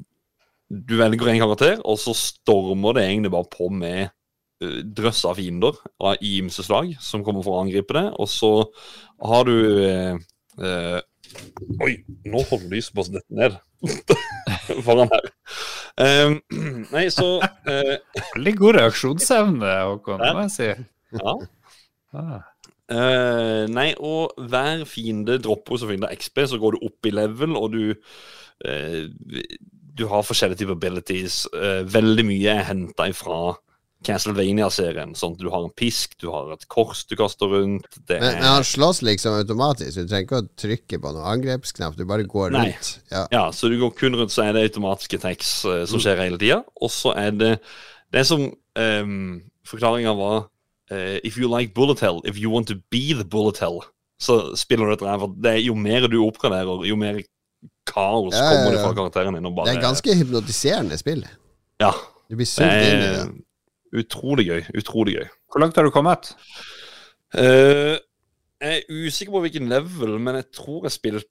Du 0.72 0.96
velger 0.96 1.28
en 1.28 1.42
karakter, 1.42 1.80
og 1.84 1.98
så 2.00 2.14
stormer 2.16 2.96
det 2.96 3.02
egentlig 3.04 3.32
bare 3.34 3.50
på 3.52 3.66
med 3.76 4.08
uh, 4.64 4.78
drøss 4.88 5.26
av 5.28 5.36
fiender 5.36 5.76
av 6.00 6.22
ymse 6.24 6.64
slag 6.64 6.94
som 7.04 7.26
kommer 7.28 7.44
for 7.44 7.58
å 7.58 7.66
angripe 7.66 7.92
det. 7.98 8.06
Og 8.16 8.30
så 8.32 8.52
har 9.20 9.50
du 9.50 9.58
uh, 10.64 11.02
Oi, 11.84 11.92
nå 12.24 12.44
holder 12.48 12.72
lyset 12.72 12.96
på 12.96 13.04
å 13.04 13.12
dette 13.12 13.36
ned 13.36 13.60
foran 14.86 15.12
her. 15.12 15.28
Eh, 16.00 16.34
nei, 16.96 17.06
så 17.12 17.34
Veldig 17.68 18.56
god 18.60 18.80
reaksjonsevne, 18.80 19.76
Håkon, 19.92 20.24
må 20.24 20.48
jeg 20.48 20.56
si. 20.56 20.72
Ja. 21.20 21.36
Ah. 22.16 22.51
Eh, 22.92 23.64
nei, 23.72 23.92
og 24.04 24.36
hver 24.52 24.84
fiende 24.90 25.40
dropper 25.42 25.80
så 25.80 25.90
finner 25.90 26.12
XP, 26.18 26.44
så 26.52 26.60
går 26.62 26.76
du 26.76 26.86
opp 26.90 27.08
i 27.08 27.16
level, 27.16 27.56
og 27.60 27.72
du 27.76 27.84
uh, 27.94 29.02
Du 29.92 30.08
har 30.08 30.24
forskjellige 30.28 30.64
typer 30.64 30.78
abilities. 30.78 31.44
Uh, 31.56 31.84
veldig 31.88 32.26
mye 32.28 32.56
er 32.56 32.68
henta 32.68 33.08
ifra 33.12 33.56
Castlevania-serien. 34.08 35.14
Sånn 35.16 35.36
at 35.36 35.44
du 35.44 35.50
har 35.54 35.66
en 35.68 35.74
pisk, 35.78 36.16
du 36.24 36.30
har 36.34 36.50
et 36.56 36.64
kors 36.72 37.04
du 37.06 37.16
kaster 37.20 37.52
rundt. 37.52 37.88
Det 38.00 38.18
Men, 38.18 38.40
men 38.40 38.48
han 38.50 38.66
slåss 38.66 39.04
liksom 39.06 39.38
automatisk. 39.38 40.00
Du 40.00 40.10
trenger 40.10 40.28
ikke 40.28 40.42
å 40.42 40.48
trykke 40.64 41.02
på 41.04 41.14
noen 41.14 41.30
angrepsknapp. 41.36 42.00
Du 42.00 42.08
bare 42.10 42.26
går 42.28 42.56
Nei. 42.56 42.72
rundt. 42.72 42.96
Ja. 43.14 43.26
Ja, 43.36 43.44
så 43.56 43.70
du 43.70 43.78
går 43.82 43.94
kun 44.00 44.18
rundt, 44.18 44.34
så 44.34 44.48
er 44.48 44.58
det 44.58 44.66
automatiske 44.72 45.22
tekst 45.22 45.68
som 45.92 46.02
skjer 46.02 46.24
hele 46.24 46.42
tida. 46.42 46.64
Og 46.82 46.92
så 46.92 47.14
er 47.20 47.36
det 47.36 47.54
Det 48.12 48.26
som 48.28 48.42
um, 48.44 49.38
forklaringa 49.70 50.12
var 50.18 50.50
eh, 50.92 51.18
If 51.24 51.40
you 51.40 51.50
like 51.50 51.74
bullet 51.74 52.00
hell, 52.04 52.22
if 52.26 52.38
you 52.38 52.52
want 52.54 52.68
to 52.68 52.76
be 52.92 53.14
the 53.16 53.26
bullet 53.26 53.60
hell, 53.64 53.82
så 54.22 54.56
spiller 54.56 54.86
du 54.86 54.94
et 54.94 55.06
her. 55.08 55.20
For 55.24 55.36
det 55.44 55.54
er 55.56 55.64
jo 55.66 55.76
mer 55.76 56.08
du 56.12 56.20
oppgraderer, 56.26 56.86
jo 56.88 56.98
mer 57.00 57.22
kaos 57.90 58.36
Ja, 58.36 58.44
ja, 58.44 58.50
kommer 58.52 58.76
det 58.76 58.84
fra 58.84 58.94
karakteren 58.98 59.38
din. 59.38 59.50
Og 59.50 59.56
bare, 59.56 59.72
Det 59.72 59.80
er 59.80 59.88
ganske 59.88 60.18
hypnotiserende 60.18 61.00
spill. 61.00 61.26
Ja. 61.82 61.92
Du 62.30 62.38
blir 62.40 62.48
sugd 62.48 62.70
inn 62.70 63.02
i 63.02 63.10
det. 63.10 63.26
utrolig 64.04 64.48
gøy. 64.48 64.62
Utrolig 64.78 65.18
gøy. 65.18 65.28
Hvor 65.52 65.64
langt 65.64 65.76
har 65.76 65.84
du 65.84 65.92
kommet? 65.92 66.32
Uh, 67.36 67.98
jeg 68.62 68.78
er 68.78 69.08
usikker 69.08 69.34
på 69.34 69.42
hvilken 69.42 69.72
level, 69.72 70.20
men 70.22 70.38
jeg 70.38 70.52
tror 70.54 70.84
jeg 70.86 70.94
spilte 70.94 71.28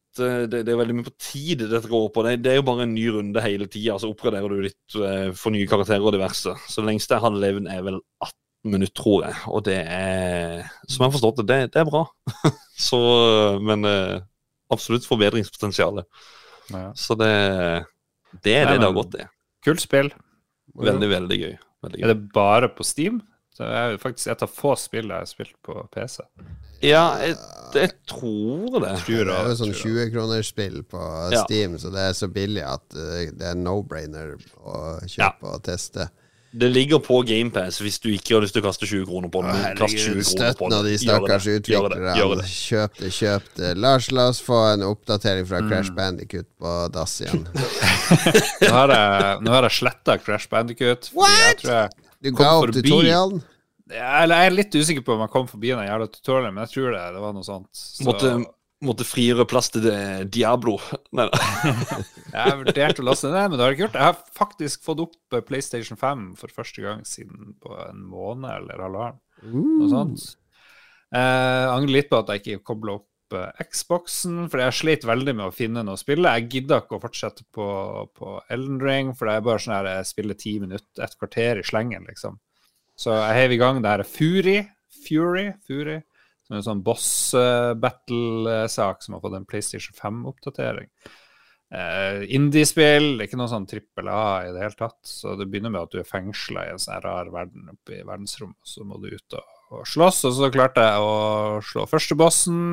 Det, 0.51 0.64
det 0.66 0.73
er 0.73 0.79
veldig 0.81 0.96
mye 0.99 1.07
på 1.07 1.12
tid 1.23 1.62
dette 1.62 1.88
går 1.88 2.09
på. 2.11 2.25
Det, 2.27 2.40
det 2.44 2.53
er 2.53 2.59
jo 2.59 2.66
bare 2.66 2.85
en 2.88 2.94
ny 2.96 3.07
runde 3.14 3.44
hele 3.44 3.68
tida, 3.70 3.96
så 4.03 4.11
oppgraderer 4.11 4.51
du 4.51 4.64
litt 4.66 4.99
uh, 4.99 5.31
for 5.38 5.55
nye 5.55 5.68
karakterer 5.70 6.05
og 6.05 6.16
diverse. 6.16 6.57
Så 6.66 6.83
det 6.83 6.90
lengste 6.90 7.16
jeg 7.16 7.25
hadde 7.25 7.42
levd, 7.44 7.70
er 7.70 7.85
vel 7.87 8.01
18 8.27 8.35
minutter, 8.66 8.94
tror 9.03 9.25
jeg. 9.27 9.37
Og 9.49 9.64
det 9.66 9.79
er, 9.81 10.66
som 10.87 11.05
jeg 11.05 11.07
har 11.09 11.14
forstått 11.16 11.40
det, 11.42 11.46
det, 11.51 11.61
det 11.75 11.83
er 11.83 11.88
bra. 11.88 12.05
så 12.90 13.01
Men 13.64 13.87
eh, 13.88 14.20
absolutt 14.73 15.09
forbedringspotensial. 15.09 16.03
Ja. 16.70 16.85
Så 16.99 17.16
det, 17.18 17.33
det 18.44 18.55
er 18.61 18.68
Nei, 18.68 18.77
det 18.77 18.83
det 18.83 18.88
har 18.90 18.96
gått 19.01 19.18
i. 19.18 19.27
Kult 19.66 19.83
spill. 19.83 20.12
Veldig, 20.81 21.11
veldig 21.11 21.40
gøy. 21.40 21.57
Veldig 21.85 21.99
gøy. 22.01 22.07
Er 22.07 22.12
det 22.14 22.33
bare 22.35 22.70
på 22.73 22.87
Steam? 22.87 23.20
Det 23.61 23.66
er 23.66 23.90
jo 23.92 24.01
faktisk 24.01 24.31
et 24.33 24.42
av 24.46 24.53
få 24.55 24.73
spill 24.79 25.11
jeg 25.11 25.20
har 25.20 25.29
spilt 25.29 25.57
på 25.66 25.75
PC. 25.92 26.23
Ja, 26.81 27.03
jeg, 27.20 27.35
jeg 27.77 27.90
tror 28.09 28.79
det. 28.81 28.94
Tror 29.03 29.27
Det 29.29 29.35
er 29.35 29.51
jo 29.51 29.57
sånn 29.59 29.75
tror 29.75 29.99
jeg. 29.99 30.09
20-kronersspill 30.09 30.79
på 30.88 31.03
Ja. 31.35 31.42
Steam, 31.44 31.75
så 31.83 31.90
det 31.92 32.07
er 32.09 32.14
så 32.16 32.31
billig 32.33 32.62
at 32.64 32.96
eh, 32.96 33.27
det 33.37 33.51
er 33.51 33.59
no-brainer 33.61 34.33
å 34.64 34.79
kjøpe 35.05 35.51
og 35.59 35.64
teste. 35.66 36.09
Det 36.52 36.66
ligger 36.72 36.98
på 36.98 37.20
GamePass 37.22 37.76
hvis 37.78 38.00
du 38.02 38.08
ikke 38.10 38.34
har 38.34 38.42
lyst 38.42 38.56
til 38.56 38.62
å 38.64 38.66
kaste 38.66 38.86
20 38.88 39.04
kroner 39.06 39.30
på 39.30 39.42
den. 39.46 39.54
Kast 39.78 39.94
20 39.94 40.06
kroner 40.16 40.26
Støtt 40.26 40.58
på 40.58 40.70
nå 40.72 40.80
de 40.82 40.88
den. 40.88 40.96
Det. 40.96 41.02
stakkars 41.04 41.46
utviklerne. 41.46 42.46
Kjøp 42.50 42.96
det, 42.98 43.10
kjøp 43.14 43.50
det. 43.60 43.70
Lars, 43.78 44.08
la 44.10 44.24
oss 44.32 44.40
få 44.42 44.58
en 44.72 44.82
oppdatering 44.88 45.44
Mm. 45.44 45.48
fra 45.52 45.60
Crash 45.68 45.92
Bandicut 45.94 46.48
på 46.58 46.72
dass 46.92 47.14
igjen. 47.22 47.46
Nå 48.66 48.72
har 48.74 48.92
jeg, 48.96 49.38
nå 49.46 49.54
har 49.54 49.68
jeg 49.68 49.76
sletta 49.78 50.18
Crash 50.18 50.48
Bandicut. 50.50 51.10
jeg, 51.14 51.90
Du 52.20 52.32
Kom 52.32 52.42
ga 52.44 52.50
opp 52.58 52.72
tutorialen. 52.74 53.42
jeg, 53.88 54.22
eller 54.22 54.42
jeg 54.42 54.46
er 54.50 54.56
litt 54.58 54.74
usikker 54.74 55.02
på 55.06 55.14
om 55.14 55.20
jeg 55.24 55.30
kom 55.32 55.46
forbi 55.48 55.70
den 55.72 55.86
jævla 55.86 56.06
tutorialen, 56.10 56.54
men 56.54 56.66
jeg 56.66 56.74
tror 56.74 56.90
det, 56.98 57.04
det 57.14 57.22
var 57.22 57.32
noe 57.38 57.46
sånt. 57.46 57.70
Så, 57.72 58.04
Måtte, 58.10 58.34
måtte 58.84 59.04
frigjøre 59.04 59.46
plass 59.48 59.68
til 59.72 59.84
det 59.84 59.98
Diablo. 60.32 60.78
Nei, 61.16 61.26
nei. 61.28 62.00
Jeg 62.36 62.56
vurderte 62.62 63.02
å 63.02 63.08
laste 63.08 63.30
ned, 63.32 63.50
men 63.50 63.58
det 63.58 63.64
har 63.64 63.72
jeg 63.72 63.78
ikke 63.78 63.84
gjort. 63.88 63.98
Jeg 63.98 64.06
har 64.06 64.38
faktisk 64.38 64.84
fått 64.86 65.02
opp 65.02 65.36
eh, 65.36 65.44
PlayStation 65.44 65.98
5 65.98 66.26
for 66.40 66.54
første 66.54 66.84
gang 66.84 67.04
siden 67.08 67.56
på 67.60 67.74
en 67.88 68.04
måned 68.06 68.50
eller 68.54 68.84
halvannen. 68.86 69.20
Noe 69.50 69.88
sånt. 69.90 70.26
Jeg 71.10 71.70
angrer 71.72 71.96
litt 71.96 72.10
på 72.10 72.20
at 72.20 72.30
jeg 72.30 72.42
ikke 72.44 72.68
kobla 72.70 72.94
opp 73.00 73.34
eh, 73.34 73.64
Xboxen, 73.72 74.44
for 74.52 74.62
jeg 74.62 74.76
slet 74.78 75.08
veldig 75.10 75.34
med 75.40 75.48
å 75.48 75.54
finne 75.54 75.82
noe 75.86 75.98
å 75.98 76.00
spille. 76.00 76.36
Jeg 76.38 76.50
gidda 76.54 76.84
ikke 76.84 77.00
å 77.00 77.02
fortsette 77.02 77.46
på, 77.50 77.66
på 78.14 78.36
Elden 78.52 78.78
Ring, 78.84 79.10
for 79.18 79.26
det 79.26 79.34
er 79.34 79.48
bare 79.48 79.64
sånn 79.64 79.74
her 79.74 79.90
jeg 79.96 80.12
spiller 80.12 80.38
ti 80.38 80.54
minutter, 80.62 81.02
et 81.02 81.18
kvarter 81.18 81.60
i 81.60 81.66
slengen, 81.66 82.06
liksom. 82.06 82.38
Så 83.00 83.16
jeg 83.16 83.36
heiv 83.40 83.56
i 83.56 83.60
gang 83.60 83.82
det 83.82 83.96
her 83.96 84.06
Fury, 84.06 84.58
Fury, 85.02 85.48
Fury, 85.66 85.98
en 86.58 86.66
sånn 86.66 86.84
boss 86.86 87.08
eh, 87.38 87.72
battle-sak 87.78 89.04
som 89.04 89.16
har 89.16 89.24
fått 89.24 89.36
en 89.38 89.48
PlayStation 89.48 89.96
5-oppdatering. 89.96 90.90
Uh, 91.70 92.24
Indiespill, 92.34 93.12
det 93.14 93.22
er 93.22 93.28
ikke 93.28 93.38
noe 93.38 93.50
sånn 93.52 93.66
trippel 93.70 94.08
A 94.10 94.22
i 94.42 94.50
det 94.50 94.64
hele 94.64 94.78
tatt. 94.78 94.98
Så 95.06 95.36
det 95.38 95.46
begynner 95.46 95.70
med 95.70 95.84
at 95.84 95.92
du 95.94 96.00
er 96.00 96.08
fengsla 96.08 96.66
i 96.66 96.72
en 96.72 96.82
sånn 96.82 97.02
rar 97.04 97.30
verden 97.30 97.70
oppe 97.70 98.00
i 98.00 98.02
verdensrommet, 98.02 98.58
så 98.66 98.82
må 98.86 98.98
du 98.98 99.06
ut 99.12 99.36
og, 99.38 99.52
og 99.78 99.84
slåss. 99.86 100.24
Og 100.26 100.34
så 100.40 100.50
klarte 100.50 100.86
jeg 100.88 101.04
å 101.06 101.60
slå 101.62 101.86
første 101.90 102.18
bossen. 102.18 102.64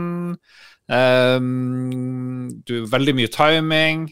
Um, 0.90 2.48
du 2.66 2.80
Veldig 2.90 3.14
mye 3.20 3.34
timing. 3.34 4.08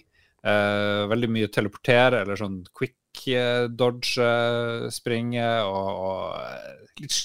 Uh, 0.46 1.10
veldig 1.10 1.32
mye 1.34 1.50
teleportere, 1.50 2.22
eller 2.22 2.38
sånn 2.38 2.60
quick 2.78 3.00
eh, 3.36 3.66
dodge, 3.72 4.16
eh, 4.22 4.88
springe 4.94 5.46
og, 5.66 5.88
og 6.06 6.36
eh, 6.42 6.82
litt, 7.02 7.16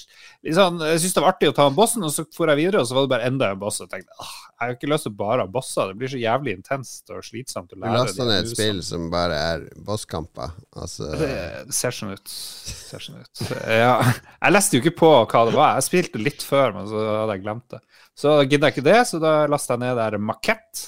litt 0.43 0.55
sånn 0.57 0.79
Jeg 0.83 0.99
syntes 1.01 1.13
det 1.17 1.23
var 1.23 1.33
artig 1.35 1.49
å 1.51 1.55
ta 1.57 1.67
en 1.69 1.75
bossen, 1.77 2.03
og 2.07 2.11
så 2.13 2.25
for 2.35 2.49
jeg 2.51 2.59
videre, 2.59 2.81
og 2.81 2.87
så 2.89 2.95
var 2.97 3.05
det 3.05 3.11
bare 3.13 3.27
enda 3.29 3.49
en 3.53 3.59
boss. 3.61 3.79
Og 3.81 3.87
jeg 3.87 3.93
tenkte 4.01 4.17
ah, 4.25 4.31
jeg 4.61 4.61
har 4.67 4.75
ikke 4.77 4.89
lyst 4.91 5.07
til 5.07 5.13
bare 5.17 5.41
å 5.41 5.47
ha 5.47 5.51
bosser. 5.55 5.89
Det 5.91 5.97
blir 6.01 6.11
så 6.13 6.19
jævlig 6.21 6.55
intenst 6.59 7.13
og 7.15 7.23
slitsomt 7.25 7.71
å 7.73 7.77
Du 7.77 7.81
lære. 7.83 7.97
lasta 8.03 8.21
de 8.25 8.29
ned 8.29 8.43
et 8.45 8.51
spill 8.53 8.81
som 8.85 9.07
bare 9.13 9.39
er 9.51 9.63
bosskamper. 9.87 10.55
Altså 10.77 11.11
Det, 11.17 11.31
det 11.69 11.77
ser 11.77 11.95
sånn 11.97 12.13
ut. 12.13 12.33
Ser 12.35 13.05
sånn 13.07 13.21
ut. 13.23 13.43
Ja. 13.71 13.95
Jeg 14.41 14.55
leste 14.57 14.77
jo 14.77 14.83
ikke 14.83 14.97
på 15.01 15.11
hva 15.25 15.43
det 15.49 15.55
var. 15.57 15.77
Jeg 15.79 15.87
spilte 15.89 16.21
litt 16.21 16.45
før, 16.45 16.75
men 16.77 16.89
så 16.91 17.05
hadde 17.23 17.37
jeg 17.37 17.45
glemt 17.47 17.67
det. 17.73 17.81
Så 18.21 18.35
gidder 18.43 18.67
jeg 18.69 18.75
ikke 18.77 18.87
det, 18.91 18.99
så 19.09 19.21
da 19.23 19.35
lasta 19.49 19.77
jeg 19.77 19.83
ned 19.85 19.95
det 19.97 20.09
her 20.09 20.19
Makett. 20.29 20.83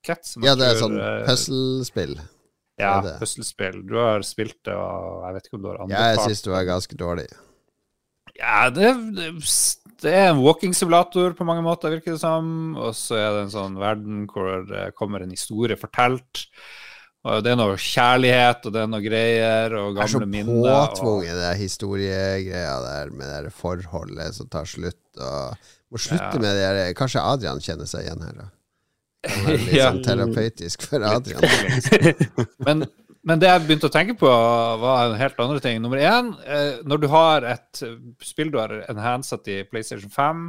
Makett 0.00 0.34
Ja, 0.44 0.54
det 0.56 0.68
er 0.70 0.78
sånn 0.80 0.94
eh, 1.00 1.24
puslespill. 1.26 2.14
Ja, 2.80 3.16
puslespill. 3.20 3.80
Du 3.86 3.94
har 4.00 4.24
spilt 4.26 4.58
det, 4.66 4.74
og 4.74 5.22
jeg 5.26 5.36
vet 5.38 5.46
ikke 5.48 5.60
om 5.60 5.62
du 5.62 5.70
har 5.72 5.80
Ja, 5.92 6.02
jeg 6.14 6.24
syns 6.26 6.42
du 6.46 6.50
er 6.56 6.66
ganske 6.68 6.96
dårlig. 7.00 7.28
Ja, 8.38 8.70
det, 8.72 8.90
det, 9.16 9.30
det 10.00 10.12
er 10.16 10.30
en 10.30 10.40
walking-simulator 10.44 11.34
på 11.36 11.44
mange 11.48 11.64
måter, 11.66 11.92
virker 11.96 12.14
det 12.16 12.20
som. 12.22 12.76
Og 12.78 12.94
så 12.96 13.18
er 13.18 13.32
det 13.36 13.42
en 13.46 13.52
sånn 13.56 13.76
verden 13.80 14.22
hvor 14.30 14.62
det 14.68 14.90
kommer 14.96 15.24
en 15.24 15.34
historie 15.34 15.76
fortalt. 15.80 16.46
Og 17.28 17.42
det 17.44 17.50
er 17.52 17.58
noe 17.60 17.74
kjærlighet, 17.76 18.64
og 18.64 18.72
det 18.72 18.80
er 18.80 18.86
noe 18.88 19.02
greier, 19.04 19.74
og 19.76 19.98
gamle 19.98 19.98
minner. 19.98 20.00
Det 20.00 20.06
er 20.06 20.14
så 20.14 20.30
minner. 20.30 20.70
og- 20.70 20.94
påtvunget, 20.94 21.34
det 21.42 21.50
historiegreia 21.60 22.78
der 22.86 23.10
med 23.12 23.44
det 23.44 23.52
forholdet 23.52 24.32
som 24.38 24.48
tar 24.48 24.64
slutt. 24.64 25.02
Og 25.18 25.58
må 25.92 25.98
slutte 26.00 26.32
Ja. 26.32 26.38
med 26.40 26.56
det 26.56 26.70
der 26.78 26.94
Kanskje 26.96 27.20
Adrian 27.20 27.60
kjenner 27.60 27.84
seg 27.90 28.06
igjen 28.06 28.24
her, 28.24 28.32
da. 28.32 28.48
Det 29.22 29.56
litt 29.58 29.72
Ja. 29.76 29.90
sånn 29.90 30.02
terapeutisk 30.04 30.86
for 30.88 31.02
Adrian. 31.04 31.44
Men, 32.66 32.86
men 33.26 33.40
det 33.42 33.50
jeg 33.50 33.66
begynte 33.66 33.90
å 33.90 33.92
tenke 33.92 34.14
på, 34.16 34.30
var 34.80 35.10
en 35.10 35.18
helt 35.20 35.36
andre 35.44 35.60
ting. 35.60 35.82
Nummer 35.84 36.00
én, 36.00 36.30
eh, 36.48 36.78
når 36.88 37.02
du 37.02 37.06
har 37.12 37.44
et 37.50 37.82
eh, 37.84 37.98
spill 38.24 38.48
du 38.54 38.56
har 38.62 38.72
enhancet 38.88 39.50
i 39.52 39.58
PlayStation 39.68 40.08
5, 40.14 40.40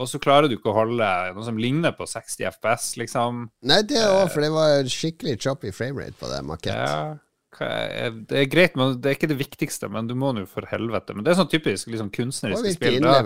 og 0.00 0.08
så 0.10 0.18
klarer 0.22 0.48
du 0.50 0.56
ikke 0.56 0.72
å 0.72 0.76
holde 0.80 1.06
noe 1.36 1.44
som 1.46 1.58
ligner 1.60 1.92
på 1.94 2.06
60 2.10 2.48
FPS, 2.56 2.88
liksom. 2.98 3.44
Nei, 3.68 3.82
det 3.86 4.02
òg, 4.08 4.26
for 4.32 4.42
det 4.42 4.50
var 4.54 4.90
skikkelig 4.90 5.36
choppy 5.44 5.70
framerate 5.76 6.16
på 6.18 6.30
det 6.32 6.40
makett. 6.48 6.74
Ja, 6.74 7.18
det 7.60 8.38
er 8.42 8.46
greit, 8.50 8.74
men 8.80 8.94
det 9.02 9.10
er 9.10 9.18
ikke 9.18 9.28
det 9.30 9.38
viktigste. 9.42 9.90
Men 9.92 10.06
du 10.08 10.14
må 10.18 10.30
nå 10.34 10.46
for 10.48 10.64
helvete. 10.70 11.12
Men 11.14 11.26
det 11.26 11.34
er 11.34 11.38
sånn 11.42 11.50
typisk 11.52 11.90
liksom, 11.92 12.08
kunstneriske 12.14 12.72
spill. 12.78 12.98
Da, 13.04 13.20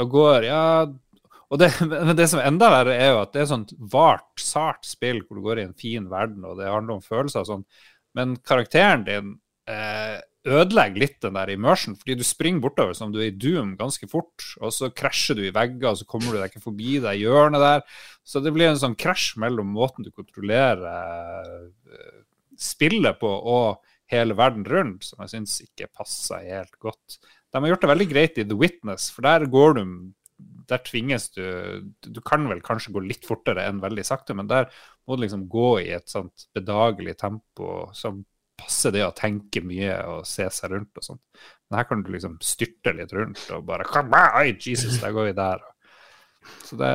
da 0.00 0.06
går 0.10 0.48
Ja. 0.48 0.64
Og 1.50 1.60
det, 1.60 1.70
men 1.90 2.16
det 2.18 2.28
som 2.30 2.40
er 2.40 2.48
enda 2.50 2.70
verre, 2.72 2.96
er 2.96 3.14
jo 3.14 3.20
at 3.24 3.34
det 3.34 3.44
er 3.44 3.52
sånt 3.52 3.74
vart, 3.92 4.32
sart 4.40 4.86
spill 4.88 5.22
hvor 5.24 5.38
du 5.38 5.46
går 5.46 5.62
i 5.62 5.68
en 5.68 5.78
fin 5.78 6.08
verden, 6.10 6.46
og 6.46 6.58
det 6.60 6.70
handler 6.70 6.98
om 6.98 7.04
følelser 7.04 7.42
og 7.42 7.50
sånn. 7.50 7.68
Men 8.18 8.34
karakteren 8.46 9.06
din 9.06 9.34
eh, 9.70 10.18
ødelegger 10.48 11.02
litt 11.02 11.18
den 11.22 11.36
der 11.36 11.52
immersion, 11.52 11.96
fordi 11.98 12.16
du 12.16 12.24
springer 12.24 12.62
bortover 12.64 12.96
som 12.96 13.12
du 13.12 13.20
er 13.20 13.28
i 13.28 13.36
Doom 13.36 13.74
ganske 13.78 14.08
fort, 14.10 14.46
og 14.62 14.72
så 14.74 14.88
krasjer 14.94 15.36
du 15.36 15.44
i 15.46 15.54
vegger, 15.54 15.90
og 15.92 16.00
så 16.00 16.08
kommer 16.08 16.32
du 16.32 16.40
deg 16.40 16.48
ikke 16.48 16.64
forbi 16.64 16.96
det 17.04 17.18
hjørnet 17.20 17.62
der. 17.62 17.84
Så 18.24 18.42
det 18.44 18.54
blir 18.56 18.70
en 18.70 18.80
sånn 18.80 18.98
krasj 18.98 19.34
mellom 19.42 19.74
måten 19.74 20.06
du 20.06 20.10
kontrollerer 20.14 20.86
eh, 20.86 22.20
spillet 22.60 23.20
på 23.20 23.28
og 23.28 23.82
hele 24.10 24.34
verden 24.34 24.64
rundt, 24.66 25.04
som 25.06 25.22
jeg 25.22 25.34
syns 25.34 25.60
ikke 25.64 25.90
passer 25.94 26.48
helt 26.48 26.74
godt. 26.82 27.20
De 27.50 27.60
har 27.60 27.72
gjort 27.72 27.84
det 27.84 27.92
veldig 27.92 28.08
greit 28.10 28.40
i 28.40 28.46
The 28.46 28.58
Witness, 28.58 29.10
for 29.14 29.26
der 29.26 29.46
går 29.50 29.78
du 29.78 29.84
Der 30.70 30.82
tvinges 30.86 31.30
du 31.34 31.44
Du 32.00 32.20
kan 32.24 32.46
vel 32.50 32.62
kanskje 32.64 32.94
gå 32.94 33.02
litt 33.04 33.26
fortere 33.26 33.66
enn 33.68 33.82
veldig 33.82 34.04
sakte, 34.06 34.36
men 34.38 34.50
der 34.50 34.70
må 35.06 35.16
du 35.16 35.24
liksom 35.24 35.48
gå 35.50 35.70
i 35.82 35.88
et 35.96 36.10
sånt 36.10 36.46
bedagelig 36.56 37.16
tempo 37.20 37.88
som 37.96 38.22
passer 38.60 38.92
det 38.94 39.06
å 39.06 39.14
tenke 39.16 39.62
mye 39.64 39.96
og 40.10 40.28
se 40.28 40.46
seg 40.52 40.74
rundt 40.74 41.00
og 41.00 41.06
sånt. 41.06 41.22
Men 41.68 41.80
her 41.80 41.88
kan 41.88 42.04
du 42.04 42.12
liksom 42.12 42.36
styrte 42.44 42.92
litt 42.96 43.12
rundt 43.16 43.42
og 43.56 43.64
bare 43.68 43.88
Oi, 44.42 44.52
Jesus, 44.60 45.00
der 45.00 45.14
går 45.16 45.30
vi 45.30 45.36
der. 45.38 45.64
Så 46.66 46.76
det, 46.80 46.90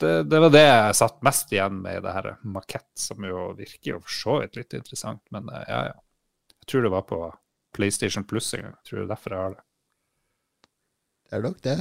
det, 0.00 0.12
det, 0.30 0.40
var 0.40 0.52
det 0.52 0.64
jeg 0.64 0.98
satt 0.98 1.22
mest 1.26 1.52
igjen 1.52 1.80
med 1.84 1.98
i 1.98 2.04
det 2.04 2.14
her 2.16 2.30
makett, 2.44 2.90
som 2.98 3.24
jo 3.24 3.50
virker 3.58 3.94
jo 3.94 4.02
for 4.04 4.16
så 4.16 4.38
vidt 4.42 4.60
litt 4.60 4.78
interessant. 4.78 5.22
Men 5.34 5.50
eh, 5.52 5.66
ja, 5.68 5.82
ja. 5.92 5.96
Jeg 6.56 6.72
tror 6.72 6.86
det 6.86 6.94
var 6.96 7.06
på 7.06 7.20
PlayStation 7.76 8.24
Plus 8.26 8.52
en 8.56 8.66
gang. 8.66 8.76
Jeg 8.80 8.90
tror 8.90 8.98
det 8.98 9.04
er 9.06 9.12
derfor 9.12 9.34
jeg 9.34 9.44
har 9.44 9.54
det. 9.56 9.62
Det 11.26 11.36
er 11.36 11.46
nok 11.46 11.62
det. 11.62 11.78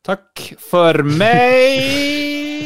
Takk 0.00 0.40
for 0.56 1.02
meg! 1.04 1.82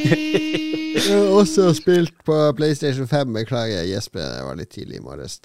jeg 0.94 1.08
har 1.08 1.32
også 1.34 1.72
spilt 1.74 2.14
på 2.22 2.36
PlayStation 2.54 3.08
5. 3.10 3.32
Beklager, 3.34 3.82
Jesper, 3.88 4.22
jeg 4.22 4.44
var 4.46 4.60
litt 4.60 4.70
tidlig 4.70 5.00
i 5.00 5.02
morges. 5.02 5.40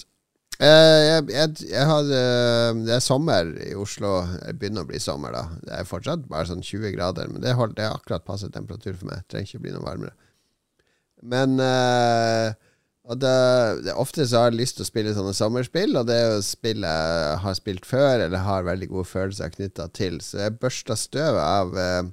Uh, 0.59 0.67
jeg, 0.67 1.23
jeg, 1.33 1.55
jeg 1.71 1.87
hadde, 1.89 2.19
det 2.85 2.93
er 2.93 3.01
sommer 3.01 3.49
i 3.65 3.73
Oslo. 3.79 4.19
Det 4.37 4.53
begynner 4.61 4.85
å 4.85 4.89
bli 4.91 5.01
sommer, 5.01 5.33
da. 5.33 5.43
Det 5.65 5.79
er 5.79 5.89
fortsatt 5.89 6.29
bare 6.29 6.51
sånn 6.51 6.61
20 6.61 6.93
grader, 6.93 7.31
men 7.33 7.41
det, 7.41 7.55
holdt, 7.57 7.73
det 7.79 7.87
er 7.87 7.97
akkurat 7.97 8.27
passe 8.27 8.51
temperatur 8.53 8.93
for 8.93 9.09
meg. 9.09 9.23
Det 9.23 9.33
trenger 9.33 9.49
ikke 9.49 9.65
bli 9.65 9.73
noe 9.73 9.87
varmere. 9.87 10.13
Men 11.25 11.57
uh, 11.57 12.53
og 13.09 13.17
det, 13.17 13.35
det, 13.87 13.95
Ofte 13.97 14.27
så 14.29 14.43
har 14.43 14.51
jeg 14.51 14.59
lyst 14.59 14.77
til 14.77 14.85
å 14.85 14.89
spille 14.89 15.15
sånne 15.17 15.33
sommerspill, 15.33 15.97
og 15.97 16.05
det 16.05 16.17
er 16.19 16.27
jo 16.35 16.43
spill 16.45 16.85
jeg 16.85 17.37
har 17.41 17.55
spilt 17.57 17.87
før, 17.89 18.21
eller 18.27 18.45
har 18.45 18.67
veldig 18.67 18.89
gode 18.91 19.09
følelser 19.09 19.49
knytta 19.55 19.87
til. 19.97 20.19
Så 20.21 20.43
jeg 20.43 20.59
børsta 20.61 20.97
støvet 20.99 21.41
av 21.41 21.73
uh, 21.73 22.11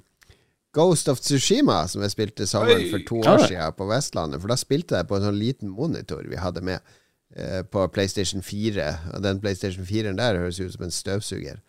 Ghost 0.73 1.11
of 1.13 1.21
Tsushima, 1.21 1.83
som 1.91 2.01
jeg 2.01 2.15
spilte 2.15 2.49
sommeren 2.49 2.89
for 2.89 3.05
to 3.05 3.21
år 3.21 3.45
siden 3.45 3.77
på 3.77 3.89
Vestlandet. 3.91 4.41
For 4.41 4.49
da 4.49 4.57
spilte 4.57 4.97
jeg 4.97 5.09
på 5.09 5.19
en 5.19 5.27
sånn 5.29 5.37
liten 5.37 5.69
monitor 5.69 6.25
vi 6.25 6.41
hadde 6.41 6.65
med 6.65 6.81
uh, 7.37 7.61
på 7.61 7.85
PlayStation 7.93 8.41
4. 8.41 8.89
Og 9.13 9.25
den 9.25 9.41
PlayStation 9.43 9.85
4-en 9.85 10.17
der 10.17 10.41
høres 10.41 10.57
ut 10.57 10.73
som 10.73 10.87
en 10.87 10.97
støvsuger. 10.97 11.61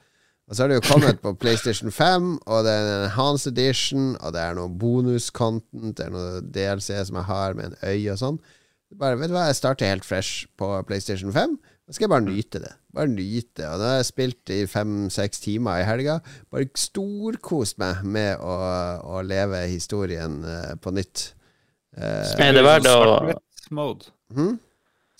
Og 0.48 0.56
så 0.56 0.64
har 0.64 0.72
det 0.72 0.78
jo 0.78 0.88
kommet 0.88 1.20
på 1.20 1.34
PlayStation 1.42 1.92
5, 1.92 2.38
og 2.48 2.64
det 2.64 2.72
er 2.72 2.86
en 2.86 3.02
Enhanced 3.10 3.52
Edition, 3.52 4.14
og 4.24 4.32
det 4.32 4.40
er 4.40 4.56
noe 4.56 4.72
bonus-content, 4.72 5.98
det 6.00 6.06
er 6.06 6.14
noe 6.16 6.40
DLC 6.40 6.96
som 7.04 7.20
jeg 7.20 7.28
har 7.28 7.58
med 7.58 7.74
en 7.74 7.82
øy 7.84 8.08
og 8.14 8.22
sånn. 8.22 8.40
Bare, 8.96 9.18
vet 9.20 9.28
du 9.28 9.34
hva, 9.36 9.48
jeg 9.50 9.58
starter 9.58 9.90
helt 9.90 10.06
fresh 10.06 10.46
på 10.56 10.70
PlayStation 10.88 11.32
5. 11.34 11.58
Da 11.88 11.96
skal 11.96 12.06
jeg 12.06 12.12
bare 12.12 12.24
nyte 12.24 12.60
det. 12.62 12.70
Bare 12.96 13.10
nyte. 13.12 13.64
Og 13.68 13.80
da 13.80 13.90
har 13.90 13.98
jeg 14.00 14.08
spilt 14.08 14.52
i 14.52 14.62
fem-seks 14.68 15.40
timer 15.44 15.82
i 15.82 15.86
helga. 15.88 16.18
Bare 16.52 16.68
storkost 16.76 17.78
meg 17.80 18.00
med 18.04 18.40
å, 18.44 18.54
å 19.16 19.20
leve 19.24 19.62
historien 19.68 20.40
uh, 20.44 20.72
på 20.80 20.92
nytt. 20.96 21.30
Uh, 21.96 22.24
er 22.40 22.56
det 22.56 22.64
verdt 22.64 22.88
å 22.92 22.98
hmm? 24.36 24.56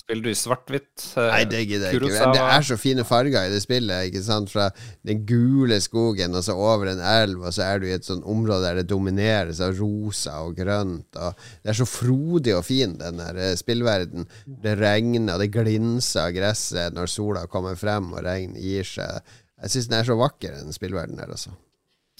Spiller 0.09 0.25
du 0.25 0.31
i 0.33 0.38
svart-hvitt? 0.40 1.03
Uh, 1.18 1.27
Nei, 1.29 1.42
det 1.44 1.59
gidder 1.68 1.90
jeg 1.92 1.99
ikke. 1.99 2.29
Det 2.33 2.40
er 2.40 2.62
så 2.64 2.77
fine 2.81 3.05
farger 3.05 3.44
i 3.44 3.51
det 3.53 3.59
spillet. 3.61 4.07
Ikke 4.09 4.23
sant? 4.25 4.49
Fra 4.49 4.71
den 5.05 5.27
gule 5.29 5.77
skogen 5.85 6.33
og 6.33 6.47
så 6.47 6.55
over 6.57 6.88
en 6.94 7.03
elv, 7.05 7.42
og 7.44 7.53
så 7.53 7.66
er 7.66 7.83
du 7.83 7.85
i 7.90 7.92
et 7.92 8.07
sånt 8.09 8.25
område 8.25 8.64
der 8.64 8.79
det 8.81 8.87
domineres 8.88 9.61
av 9.61 9.77
rosa 9.77 10.38
og 10.47 10.57
grønt. 10.57 11.12
Og 11.12 11.37
det 11.61 11.75
er 11.75 11.77
så 11.77 11.85
frodig 11.85 12.55
og 12.57 12.64
fin, 12.64 12.94
den 12.97 13.21
der 13.21 13.37
eh, 13.37 13.53
spillverden. 13.61 14.25
Det 14.49 14.79
regner, 14.81 15.35
og 15.35 15.44
det 15.44 15.51
glinser 15.53 16.23
av 16.23 16.33
gresset 16.38 16.97
når 16.97 17.12
sola 17.12 17.44
kommer 17.53 17.77
frem 17.77 18.09
og 18.14 18.25
regn 18.25 18.57
gir 18.57 18.88
seg. 18.88 19.21
Jeg 19.61 19.75
syns 19.75 19.90
den 19.90 19.99
er 19.99 20.09
så 20.09 20.16
vakker, 20.16 20.57
den 20.62 20.73
spillverdenen 20.73 21.21
her, 21.21 21.35
altså. 21.37 21.53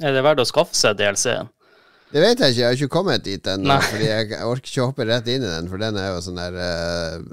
Er 0.05 0.13
det 0.13 0.27
verdt 0.29 0.45
å 0.45 0.51
skaffe 0.51 0.77
seg 0.77 1.01
DLC-en? 1.01 1.49
Det 2.13 2.21
vet 2.21 2.41
jeg 2.41 2.53
ikke, 2.53 2.61
jeg 2.61 2.69
har 2.69 2.77
ikke 2.77 2.93
kommet 2.93 3.25
dit 3.25 3.49
ennå. 3.49 3.79
Fordi 3.85 4.13
jeg 4.13 4.43
orker 4.45 4.71
ikke 4.75 4.85
å 4.85 4.91
hoppe 4.91 5.09
rett 5.09 5.33
inn 5.33 5.41
i 5.41 5.55
den, 5.57 5.73
for 5.73 5.81
den 5.81 5.97
er 6.01 6.13
jo 6.13 6.21
sånn 6.25 6.41
der 6.41 6.61
uh, 6.61 7.25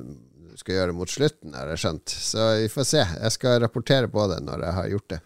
skal 0.66 0.80
gjøre 0.80 0.98
mot 0.98 1.12
slutten, 1.12 1.54
har 1.54 1.70
jeg 1.76 1.84
skjønt. 1.84 2.18
Så 2.26 2.50
vi 2.64 2.74
får 2.74 2.90
se. 2.90 3.06
Jeg 3.06 3.38
skal 3.38 3.62
rapportere 3.62 4.10
på 4.10 4.26
det 4.32 4.42
når 4.46 4.66
jeg 4.66 4.78
har 4.80 4.92
gjort 4.96 5.10
det. 5.14 5.22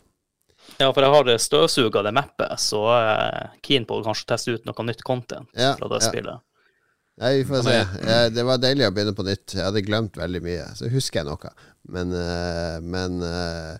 Ja, 0.77 0.91
for 0.91 1.01
jeg 1.01 1.13
har 1.15 1.31
støvsuga 1.41 2.03
det 2.05 2.13
mappet, 2.15 2.59
så 2.61 2.83
jeg 2.91 3.13
er 3.15 3.55
keen 3.65 3.87
på 3.89 3.97
å 3.97 4.05
kanskje 4.05 4.27
teste 4.29 4.53
ut 4.53 4.67
noe 4.67 4.85
nytt 4.85 5.01
content 5.07 5.49
ja, 5.57 5.73
fra 5.79 5.89
det 5.91 6.01
ja. 6.03 6.09
spillet. 6.11 6.43
Nei, 7.19 7.31
vi 7.39 7.47
får 7.49 7.63
se. 7.65 7.75
Jeg, 7.75 8.33
det 8.35 8.43
var 8.47 8.59
deilig 8.63 8.85
å 8.87 8.91
begynne 8.95 9.15
på 9.15 9.25
nytt. 9.27 9.55
Jeg 9.55 9.65
hadde 9.65 9.83
glemt 9.83 10.19
veldig 10.19 10.41
mye. 10.43 10.67
Så 10.79 10.91
husker 10.91 11.19
jeg 11.19 11.27
noe. 11.27 11.53
Men, 11.91 12.13
uh, 12.15 12.77
men 12.79 13.17
uh, 13.19 13.73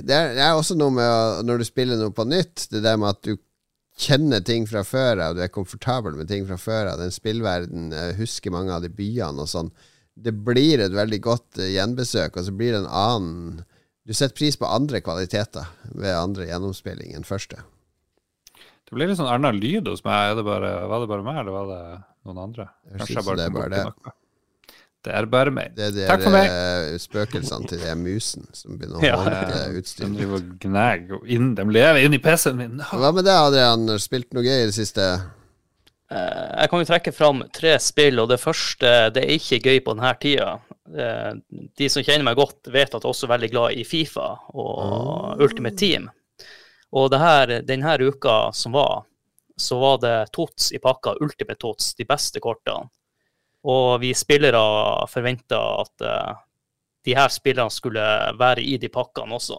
det, 0.00 0.14
er, 0.14 0.32
det, 0.34 0.40
er, 0.42 0.54
også 0.56 0.74
noe 0.78 0.94
med 0.96 1.06
å, 1.06 1.44
når 1.46 1.62
du 1.62 1.66
spiller 1.68 2.00
noe 2.00 2.14
på 2.14 2.26
nytt, 2.26 2.66
det 2.72 2.82
der 2.86 2.98
med 2.98 3.12
at 3.12 3.22
du 3.26 3.36
kjenner 4.00 4.42
ting 4.44 4.66
fra 4.68 4.82
før 4.84 5.22
av, 5.22 5.36
du 5.36 5.44
er 5.44 5.52
komfortabel 5.54 6.18
med 6.18 6.26
ting 6.30 6.48
fra 6.48 6.58
før 6.58 6.90
av. 6.94 7.04
Den 7.04 7.14
spillverden, 7.14 7.94
husker 8.18 8.54
mange 8.54 8.74
av 8.74 8.82
de 8.82 8.90
byene 8.90 9.46
og 9.46 9.52
sånn 9.52 9.70
det 10.16 10.32
blir 10.46 10.80
et 10.80 10.94
veldig 10.96 11.20
godt 11.24 11.60
uh, 11.60 11.68
gjenbesøk, 11.68 12.36
og 12.38 12.46
så 12.46 12.54
blir 12.56 12.74
det 12.74 12.82
en 12.84 12.92
annen 13.04 13.64
Du 14.06 14.14
setter 14.14 14.36
pris 14.38 14.56
på 14.56 14.68
andre 14.70 15.00
kvaliteter 15.02 15.66
ved 15.92 16.14
andre 16.14 16.46
gjennomspilling 16.46 17.16
enn 17.16 17.26
første. 17.26 17.58
Det 18.86 18.94
blir 18.94 19.10
litt 19.10 19.18
sånn 19.18 19.30
Erna 19.30 19.50
lyd 19.50 19.88
hos 19.90 20.04
meg. 20.06 20.36
Det 20.38 20.44
bare, 20.46 20.70
var 20.86 21.02
det 21.02 21.08
bare 21.10 21.26
meg, 21.26 21.40
eller 21.42 21.56
var 21.56 21.72
det 21.72 21.80
noen 22.28 22.44
andre? 22.44 22.68
Kanskje 22.92 23.16
jeg 23.18 23.26
bare 23.26 23.40
det 23.40 23.48
er 23.48 23.56
bare 23.56 23.72
det. 23.72 24.14
Det 25.06 25.14
er 25.14 25.26
bare 25.30 25.52
meg. 25.54 25.74
Det 25.74 25.84
er 25.86 25.92
de 25.94 26.06
Takk 26.06 26.22
for 26.24 26.34
meg. 26.34 26.48
Eh, 26.50 26.96
spøkelsene 26.98 27.70
til 27.70 27.82
den 27.82 28.00
musen 28.02 28.46
som 28.54 28.78
begynner 28.78 28.98
å 28.98 29.20
holde 29.22 29.60
utstyret. 29.78 30.16
De. 30.62 31.38
De 31.58 31.66
lever 31.76 32.00
inni 32.02 32.18
PC-en 32.22 32.58
min. 32.58 32.80
Hva 32.90 33.12
med 33.14 33.26
deg, 33.26 33.34
Adrian? 33.50 33.86
Spilt 34.02 34.34
noe 34.34 34.46
gøy 34.46 34.64
i 34.64 34.68
det 34.70 34.74
siste? 34.74 35.06
Eh, 36.10 36.50
jeg 36.60 36.70
kan 36.70 36.82
jo 36.82 36.86
trekke 36.86 37.12
fram 37.14 37.42
tre 37.54 37.74
spill, 37.82 38.20
og 38.22 38.30
det 38.30 38.38
første 38.38 38.92
det 39.14 39.24
er 39.24 39.34
ikke 39.34 39.62
gøy 39.64 39.80
på 39.82 39.96
denne 39.96 40.12
tida. 40.22 40.52
Eh, 40.86 41.32
de 41.78 41.88
som 41.90 42.04
kjenner 42.06 42.26
meg 42.28 42.38
godt, 42.38 42.70
vet 42.70 42.94
at 42.94 43.02
jeg 43.02 43.10
også 43.10 43.26
er 43.26 43.34
veldig 43.34 43.50
glad 43.54 43.80
i 43.80 43.86
Fifa 43.86 44.28
og 44.54 44.72
oh. 44.78 45.32
Ultimate 45.42 45.78
Team. 45.80 46.08
Og 46.96 47.14
her, 47.18 47.58
denne 47.66 47.96
uka 48.06 48.52
som 48.54 48.76
var, 48.76 49.04
så 49.58 49.78
var 49.80 49.98
det 49.98 50.16
TOTS 50.36 50.70
i 50.76 50.78
pakka, 50.78 51.16
Ultimate 51.20 51.58
TOTS, 51.58 51.94
de 51.98 52.06
beste 52.06 52.40
kortene. 52.40 52.86
Og 53.66 53.98
vi 53.98 54.12
spillere 54.14 54.60
forventa 55.10 55.58
at 55.80 56.04
uh, 56.06 56.36
de 57.02 57.16
her 57.16 57.32
spillerne 57.34 57.72
skulle 57.74 58.04
være 58.38 58.62
i 58.62 58.76
de 58.78 58.86
pakkene 58.92 59.34
også. 59.34 59.58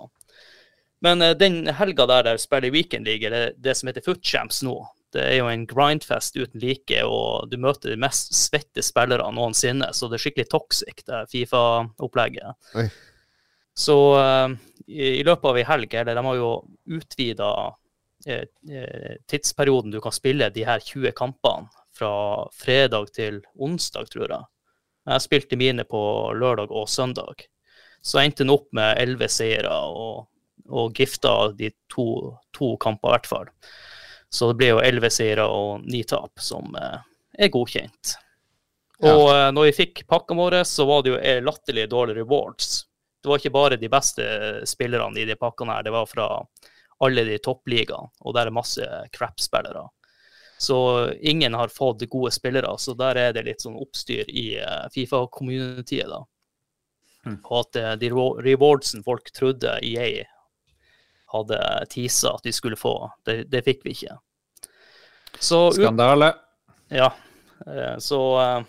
Men 1.04 1.20
den 1.38 1.68
helga 1.76 2.06
der 2.08 2.30
de 2.30 2.38
spiller 2.40 2.72
Weekend 2.72 3.06
League, 3.06 3.28
eller 3.28 3.52
det 3.58 3.76
som 3.76 3.90
heter 3.90 4.06
Footchamps 4.06 4.62
nå, 4.64 4.78
det 5.16 5.24
er 5.24 5.36
jo 5.40 5.48
en 5.50 5.66
grindfest 5.70 6.36
uten 6.38 6.62
like, 6.62 7.00
og 7.08 7.48
du 7.52 7.58
møter 7.62 7.94
de 7.94 8.00
mest 8.00 8.34
svette 8.36 8.84
spillere 8.84 9.30
noensinne. 9.34 9.90
Så 9.96 10.10
det 10.10 10.18
er 10.18 10.26
skikkelig 10.26 10.50
toxic, 10.52 11.04
det 11.08 11.24
Fifa-opplegget. 11.32 12.72
Så 13.78 13.98
uh, 14.18 14.54
i, 14.88 15.20
i, 15.20 15.24
løpet 15.24 15.50
av 15.52 15.60
ei 15.60 15.66
helg, 15.68 15.94
eller 15.94 16.18
de 16.18 16.26
har 16.28 16.40
jo 16.40 16.52
utvida 16.98 17.50
eh, 18.26 18.46
eh, 18.72 19.18
tidsperioden 19.30 19.94
du 19.94 20.00
kan 20.02 20.16
spille 20.16 20.50
de 20.54 20.64
her 20.68 20.82
20 20.84 21.14
kampene, 21.18 21.70
fra 21.98 22.46
fredag 22.54 23.08
til 23.16 23.40
onsdag, 23.58 24.10
tror 24.14 24.30
jeg. 24.30 24.46
Jeg 25.08 25.24
spilte 25.24 25.58
mine 25.58 25.86
på 25.88 26.00
lørdag 26.38 26.70
og 26.70 26.90
søndag. 26.92 27.48
Så 28.06 28.20
jeg 28.20 28.30
endte 28.30 28.44
den 28.44 28.54
opp 28.54 28.68
med 28.76 29.00
elleve 29.02 29.30
seire 29.34 29.72
og, 29.90 30.28
og 30.70 30.94
gifta 30.94 31.54
de 31.58 31.72
to, 31.90 32.06
to 32.54 32.76
kamper, 32.84 33.10
i 33.10 33.16
hvert 33.16 33.30
fall. 33.32 33.50
Så 34.30 34.52
det 34.52 34.58
ble 34.60 34.72
jo 34.74 34.80
elleve 34.84 35.10
seire 35.14 35.48
og 35.48 35.86
ni 35.88 36.04
tap, 36.08 36.40
som 36.44 36.76
eh, 36.76 37.00
er 37.40 37.52
godkjent. 37.54 38.16
Og 39.08 39.28
ja. 39.30 39.52
når 39.54 39.70
vi 39.70 39.76
fikk 39.78 40.04
pakkene 40.10 40.42
våre, 40.42 40.64
så 40.66 40.88
var 40.90 41.04
det 41.04 41.14
jo 41.14 41.20
eh, 41.20 41.42
latterlig 41.44 41.88
dårlige 41.90 42.24
rewards. 42.24 42.86
Det 43.22 43.30
var 43.30 43.42
ikke 43.42 43.56
bare 43.56 43.80
de 43.80 43.90
beste 43.92 44.26
spillerne 44.68 45.22
i 45.22 45.28
de 45.28 45.38
pakkene 45.40 45.78
her, 45.78 45.86
det 45.86 45.94
var 45.96 46.10
fra 46.10 46.28
alle 47.06 47.24
de 47.28 47.38
toppligaene, 47.44 48.10
og 48.26 48.34
der 48.34 48.50
er 48.50 48.56
masse 48.56 48.86
crap-spillere. 49.14 49.86
Så 50.58 50.78
ingen 51.22 51.54
har 51.54 51.70
fått 51.70 52.08
gode 52.10 52.32
spillere, 52.34 52.72
så 52.82 52.96
der 52.98 53.20
er 53.22 53.36
det 53.36 53.44
litt 53.46 53.62
sånn 53.62 53.78
oppstyr 53.78 54.26
i 54.26 54.48
Fifa-communityet, 54.94 56.10
da. 56.10 56.24
Mm. 57.28 57.36
Og 57.44 57.60
at 57.60 57.78
de 58.02 58.10
rewardsen 58.10 59.06
folk 59.06 59.30
trodde 59.36 59.76
EA 59.86 60.26
hadde 61.34 61.60
teasa 61.92 62.36
at 62.38 62.48
de 62.48 62.54
skulle 62.56 62.80
få. 62.80 62.96
Det, 63.28 63.44
det 63.52 63.64
fikk 63.66 63.86
vi 63.86 63.96
ikke. 63.98 64.18
Så, 65.40 65.72
Skandale. 65.76 66.34
Ja. 66.90 67.12
Eh, 67.68 67.98
så 68.04 68.20
eh, 68.42 68.60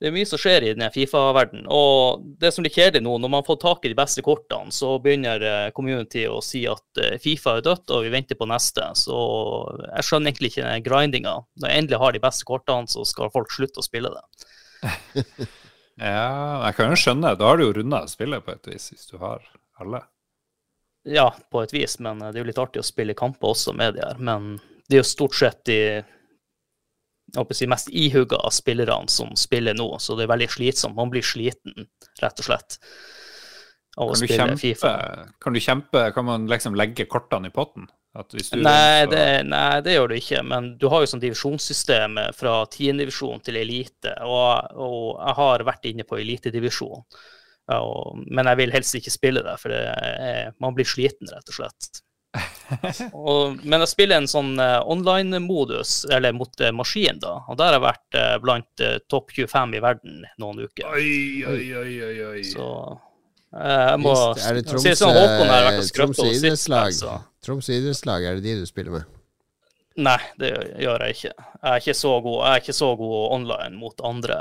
det 0.00 0.10
er 0.10 0.14
mye 0.16 0.26
som 0.26 0.40
skjer 0.40 0.64
i 0.66 0.72
denne 0.74 0.90
Fifa-verdenen. 0.94 1.66
Og 1.70 2.24
det 2.42 2.52
som 2.54 2.64
blir 2.64 2.74
kjedelig 2.74 3.04
nå, 3.04 3.16
når 3.22 3.32
man 3.36 3.46
får 3.46 3.60
tak 3.62 3.84
i 3.86 3.92
de 3.92 3.98
beste 3.98 4.24
kortene, 4.26 4.74
så 4.74 4.96
begynner 5.02 5.46
eh, 5.46 5.70
community 5.76 6.24
å 6.30 6.40
si 6.44 6.64
at 6.70 7.02
Fifa 7.22 7.58
er 7.58 7.66
dødt, 7.66 7.90
og 7.90 8.06
vi 8.06 8.14
venter 8.14 8.38
på 8.38 8.48
neste. 8.50 8.88
Så 8.98 9.16
jeg 9.88 10.08
skjønner 10.08 10.32
egentlig 10.32 10.54
ikke 10.54 10.76
grindinga. 10.88 11.36
Når 11.60 11.68
jeg 11.68 11.84
endelig 11.84 12.02
har 12.02 12.16
de 12.16 12.24
beste 12.26 12.48
kortene, 12.48 12.90
så 12.90 13.06
skal 13.08 13.34
folk 13.34 13.52
slutte 13.54 13.82
å 13.82 13.88
spille 13.88 14.14
det. 14.14 14.24
Ja, 16.00 16.64
jeg 16.66 16.76
kan 16.78 16.88
jo 16.90 16.98
skjønne. 16.98 17.34
Da 17.38 17.50
har 17.50 17.58
du 17.60 17.66
jo 17.66 17.74
runda 17.76 18.00
spillet 18.10 18.42
på 18.46 18.54
et 18.54 18.70
vis, 18.70 18.88
hvis 18.94 19.10
du 19.10 19.18
har 19.20 19.44
alle. 19.78 20.00
Ja, 21.08 21.32
på 21.50 21.62
et 21.64 21.72
vis, 21.74 21.98
men 21.98 22.20
det 22.22 22.36
er 22.36 22.44
jo 22.44 22.50
litt 22.50 22.60
artig 22.62 22.82
å 22.82 22.86
spille 22.86 23.16
kamper 23.18 23.54
også 23.54 23.74
med 23.74 23.96
de 23.96 24.04
her. 24.04 24.20
Men 24.22 24.54
det 24.86 24.98
er 24.98 25.02
jo 25.02 25.08
stort 25.08 25.34
sett 25.38 25.64
de 25.66 25.78
si, 27.50 27.66
mest 27.66 27.90
ihugga 27.90 28.36
av 28.36 28.54
spillerne 28.54 29.10
som 29.10 29.32
spiller 29.36 29.74
nå, 29.74 29.88
så 29.98 30.16
det 30.16 30.26
er 30.26 30.34
veldig 30.34 30.50
slitsomt. 30.52 30.96
Man 30.98 31.10
blir 31.10 31.24
sliten, 31.26 31.88
rett 32.22 32.38
og 32.38 32.46
slett, 32.46 32.78
av 33.96 34.12
å 34.12 34.16
spille 34.16 34.38
kjempe, 34.38 34.60
Fifa. 34.60 34.92
kan 35.42 35.52
du 35.52 35.60
kjempe 35.60 36.06
Kan 36.16 36.24
man 36.24 36.46
liksom 36.48 36.76
legge 36.78 37.04
kortene 37.04 37.50
i 37.50 37.52
potten? 37.52 37.90
Nei 38.60 39.04
det, 39.08 39.24
nei, 39.48 39.80
det 39.84 39.94
gjør 39.94 40.12
du 40.12 40.16
ikke, 40.18 40.42
men 40.44 40.74
du 40.80 40.86
har 40.92 41.00
jo 41.00 41.08
sånn 41.08 41.22
divisjonssystem 41.22 42.18
fra 42.36 42.58
tiendedivisjon 42.72 43.40
til 43.44 43.56
elite, 43.60 44.12
og, 44.28 44.74
og 44.76 45.06
jeg 45.16 45.36
har 45.38 45.64
vært 45.64 45.88
inne 45.88 46.04
på 46.08 46.18
elitedivisjon. 46.20 47.06
Og, 47.80 48.22
men 48.28 48.48
jeg 48.50 48.60
vil 48.60 48.72
helst 48.74 48.96
ikke 48.98 49.12
spille 49.14 49.42
det, 49.44 49.58
for 49.62 49.72
det 49.72 49.82
er, 49.90 50.56
man 50.62 50.76
blir 50.76 50.88
sliten, 50.88 51.30
rett 51.32 51.52
og 51.52 51.56
slett. 51.56 52.02
og, 53.12 53.58
men 53.62 53.82
jeg 53.84 53.90
spiller 53.90 54.22
en 54.22 54.28
sånn 54.30 54.54
eh, 54.62 54.78
online-modus, 54.88 56.02
eller 56.12 56.34
mot 56.36 56.60
eh, 56.64 56.72
maskin, 56.74 57.20
da, 57.20 57.36
og 57.44 57.58
der 57.60 57.72
har 57.72 57.78
jeg 57.78 57.84
vært 57.84 58.18
eh, 58.20 58.34
blant 58.42 58.84
topp 59.12 59.34
25 59.36 59.76
i 59.76 59.82
verden 59.84 60.20
noen 60.40 60.62
uker. 60.64 60.86
Oi, 60.96 61.42
oi, 61.48 61.64
oi, 61.82 61.96
oi, 62.08 62.14
oi. 62.30 62.44
Så 62.48 62.68
eh, 62.88 63.82
jeg 63.92 64.04
må 64.04 64.14
Just, 64.14 64.46
er 64.46 64.60
det 64.60 64.64
sånn, 64.96 65.18
Tromsø, 65.18 65.18
over 66.04 66.14
sist, 66.22 66.38
idrettslag? 66.38 66.94
altså. 66.94 67.18
Tromsø 67.44 67.76
idrettslag, 67.76 68.28
er 68.28 68.40
det 68.40 68.46
de 68.46 68.62
du 68.62 68.70
spiller 68.70 69.00
med? 69.00 69.18
Nei, 70.00 70.20
det 70.40 70.54
gjør 70.80 71.04
jeg 71.04 71.18
ikke. 71.18 71.34
Jeg 71.36 71.68
er 71.68 71.82
ikke 71.82 71.98
så 71.98 72.14
god, 72.24 72.38
jeg 72.40 72.54
er 72.54 72.64
ikke 72.64 72.78
så 72.78 72.88
god 72.96 73.18
online 73.36 73.76
mot 73.76 74.06
andre 74.08 74.38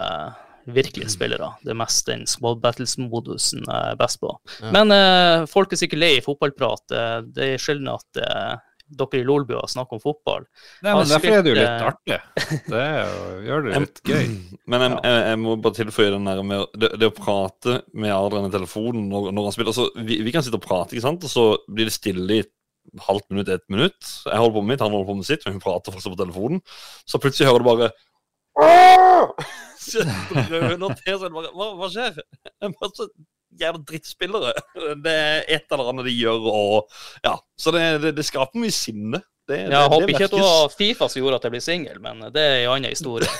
virkelige 0.65 1.09
spillere. 1.13 1.53
Det 1.65 1.73
er 1.73 1.79
mest 1.79 2.05
den 2.09 2.25
squad 2.29 2.59
battles-modusen 2.63 3.63
jeg 3.65 3.93
er 3.93 3.99
best 3.99 4.19
på. 4.21 4.33
Ja. 4.61 4.71
Men 4.75 4.91
eh, 4.95 5.45
folk 5.51 5.71
er 5.73 5.81
sikkert 5.81 6.03
lei 6.03 6.11
i 6.17 6.25
fotballprat. 6.25 6.91
Eh, 6.91 7.15
Det 7.31 7.47
er 7.55 7.61
sjelden 7.61 7.89
at 7.93 8.21
eh, 8.21 8.59
dere 8.91 9.21
i 9.21 9.23
Lolbua 9.23 9.63
snakker 9.71 9.95
om 9.97 10.03
fotball. 10.03 10.45
Nei, 10.83 10.93
men 10.97 11.07
derfor 11.07 11.31
er 11.37 11.43
det 11.45 11.53
jo 11.53 11.57
litt 11.57 11.85
artig. 11.87 12.17
Det 12.67 12.81
er 12.81 12.97
jo, 13.07 13.27
gjør 13.47 13.65
det 13.67 13.75
litt 13.85 14.01
gøy. 14.03 14.25
Men 14.71 14.83
jeg, 14.85 14.97
jeg, 15.07 15.21
jeg 15.31 15.39
må 15.41 15.53
bare 15.63 15.77
tilføye 15.79 16.11
den 16.13 16.27
der 16.27 16.41
med 16.47 16.79
det, 16.79 16.89
det 16.99 17.07
å 17.07 17.13
prate 17.15 17.77
med 17.95 18.11
Adrian 18.15 18.49
i 18.49 18.53
telefonen 18.53 19.07
når, 19.11 19.29
når 19.35 19.47
han 19.47 19.55
spiller. 19.55 19.71
Altså, 19.71 19.87
vi, 20.07 20.19
vi 20.27 20.33
kan 20.35 20.43
sitte 20.43 20.59
og 20.59 20.65
prate, 20.65 20.95
ikke 20.95 21.07
sant? 21.07 21.23
og 21.27 21.31
så 21.31 21.45
blir 21.71 21.87
det 21.87 21.95
stille 21.95 22.41
i 22.41 22.43
halvt 23.07 23.27
minutt, 23.31 23.49
ett 23.53 23.63
minutt. 23.71 23.99
Jeg 24.25 24.35
holder 24.41 24.55
på 24.57 24.63
med 24.65 24.73
mitt, 24.73 24.83
han 24.83 24.91
holder 24.91 25.11
på 25.13 25.17
med 25.21 25.27
sitt, 25.29 25.43
men 25.47 25.55
hun 25.55 25.63
prater 25.63 25.95
fortsatt 25.95 26.15
på 26.17 26.21
telefonen. 26.25 26.63
Så 27.07 27.19
plutselig 27.21 27.47
hører 27.47 27.63
du 27.63 27.69
bare 27.71 27.91
Så 29.81 30.05
røner 30.05 30.95
til, 30.99 31.15
så 31.17 31.27
er 31.27 31.33
bare, 31.33 31.51
hva, 31.57 31.69
hva 31.79 31.87
skjer? 31.89 32.19
Masse 32.69 33.07
er 33.07 33.13
jævla 33.59 33.81
drittspillere. 33.87 34.53
Det 35.03 35.11
er 35.11 35.43
et 35.47 35.73
eller 35.73 35.91
annet 35.91 36.07
de 36.07 36.15
gjør, 36.15 36.47
og 36.51 37.25
ja. 37.25 37.35
Så 37.59 37.73
det, 37.75 37.83
det, 38.03 38.15
det 38.19 38.25
skaper 38.27 38.61
mye 38.61 38.73
sinne. 38.75 39.21
Det, 39.49 39.57
Jeg 39.57 39.71
det, 39.73 39.87
håper 39.91 40.13
ikke 40.13 40.27
det 40.31 40.43
var 40.45 40.69
Fifa 40.77 41.07
som 41.09 41.19
gjorde 41.19 41.39
at 41.39 41.47
jeg 41.47 41.53
ble 41.55 41.61
singel, 41.65 41.97
men 42.03 42.21
det 42.31 42.43
er 42.45 42.59
en 42.61 42.75
annen 42.77 42.93
historie. 42.93 43.27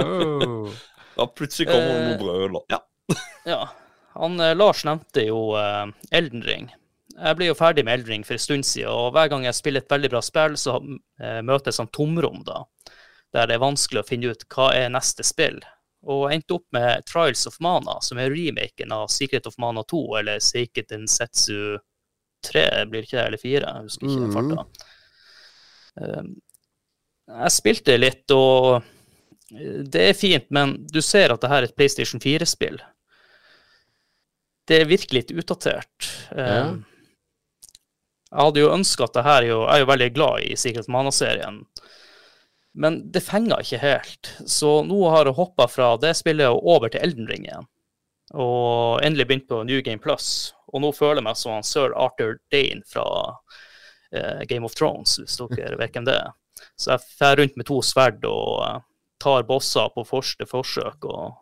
Oh. 0.00 0.70
Da 1.16 1.26
plutselig 1.26 1.66
kommer 1.68 1.88
det 1.90 1.96
Eh, 1.98 2.04
noen 2.06 2.20
brøler. 2.20 2.62
Ja. 2.70 2.78
Ja. 3.44 3.58
Han, 4.14 4.38
eh, 4.40 4.54
Lars 4.56 4.84
nevnte 4.86 5.24
jo 5.26 5.50
uh, 5.52 5.90
Elden 6.14 6.44
Ring. 6.46 6.70
Jeg 7.16 7.36
ble 7.36 7.50
jo 7.50 7.56
ferdig 7.58 7.84
med 7.84 7.98
Elden 7.98 8.14
Ring 8.14 8.24
for 8.24 8.38
en 8.38 8.42
stund 8.42 8.64
siden, 8.64 8.88
og 8.88 9.12
hver 9.12 9.28
gang 9.28 9.44
jeg 9.44 9.58
spiller 9.58 9.84
et 9.84 9.92
veldig 9.92 10.10
bra 10.14 10.22
spill, 10.24 10.56
så 10.60 10.78
uh, 10.80 11.40
møter 11.44 11.68
jeg 11.68 11.76
sånn 11.76 11.92
tomrom, 11.92 12.40
da. 12.46 12.62
Der 13.34 13.46
det 13.46 13.54
er 13.54 13.62
vanskelig 13.62 14.02
å 14.02 14.08
finne 14.08 14.32
ut 14.32 14.42
hva 14.50 14.70
er 14.74 14.88
neste 14.90 15.22
spill. 15.26 15.60
Og 16.10 16.30
endte 16.32 16.56
opp 16.56 16.64
med 16.72 17.04
Trials 17.06 17.46
of 17.46 17.58
Mana, 17.60 17.98
som 18.02 18.18
er 18.18 18.30
remaken 18.32 18.90
av 18.96 19.08
Secret 19.12 19.46
of 19.46 19.58
Mana 19.60 19.82
2, 19.84 20.00
eller 20.18 20.40
Seiket 20.42 20.92
in 20.96 21.06
Setsu 21.06 21.76
3, 22.46 22.86
blir 22.90 23.04
ikke 23.04 23.18
det, 23.18 23.26
eller 23.26 23.42
4? 23.42 23.60
Jeg 23.68 23.84
husker 23.84 24.06
ikke 24.08 24.26
Mhm. 24.26 24.32
farta. 24.32 24.66
Um, 26.00 26.30
jeg 27.28 27.50
spilte 27.52 27.98
litt, 28.00 28.30
og 28.34 28.82
eh, 29.54 29.82
det 29.84 30.08
er 30.08 30.14
fint, 30.16 30.46
men 30.50 30.86
du 30.90 31.00
ser 31.04 31.30
at 31.34 31.40
det 31.42 31.50
her 31.50 31.62
er 31.62 31.68
et 31.68 31.76
PlayStation 31.76 32.20
4-spill. 32.22 32.80
Det 34.66 34.80
er 34.80 34.88
virkelig 34.90 35.20
litt 35.28 35.32
utdatert. 35.44 36.10
Ja. 36.36 36.70
Um, 36.70 36.86
Jeg 38.30 38.38
hadde 38.46 38.60
jo 38.62 38.68
ønska 38.70 39.04
at 39.08 39.12
det 39.16 39.24
her 39.26 39.42
Jeg 39.42 39.56
er 39.74 39.78
jo 39.80 39.86
veldig 39.90 40.14
glad 40.14 40.44
i 40.46 40.54
Secret 40.54 40.86
Mana-serien, 40.88 41.64
men 42.72 43.00
det 43.12 43.24
fenger 43.26 43.62
ikke 43.64 43.82
helt. 43.82 44.32
Så 44.46 44.80
nå 44.86 45.00
har 45.10 45.26
jeg 45.26 45.38
hoppa 45.38 45.66
fra 45.70 45.94
det 46.00 46.14
spillet 46.18 46.50
og 46.52 46.66
over 46.76 46.92
til 46.92 47.02
Elden 47.02 47.28
Ring 47.30 47.46
igjen. 47.48 47.68
Og 48.30 49.02
endelig 49.02 49.26
begynt 49.26 49.48
på 49.50 49.62
New 49.66 49.80
Game 49.82 50.02
Plus. 50.02 50.52
Og 50.70 50.84
nå 50.84 50.92
føler 50.94 51.18
jeg 51.18 51.26
meg 51.26 51.38
som 51.40 51.64
sir 51.66 51.94
Arthur 51.98 52.38
Dane 52.54 52.86
fra 52.86 53.06
eh, 54.14 54.46
Game 54.46 54.66
of 54.66 54.76
Thrones, 54.78 55.16
hvis 55.18 55.40
dere 55.40 55.78
vet 55.80 55.96
hvem 55.96 56.06
det 56.06 56.20
er. 56.20 56.30
Så 56.78 56.94
jeg 56.94 57.16
fer 57.18 57.40
rundt 57.40 57.58
med 57.58 57.66
to 57.66 57.80
sverd 57.82 58.22
og 58.28 58.60
eh, 58.68 58.82
tar 59.20 59.46
bosser 59.48 59.90
på 59.96 60.06
første 60.06 60.46
forsøk. 60.46 61.08
og 61.10 61.40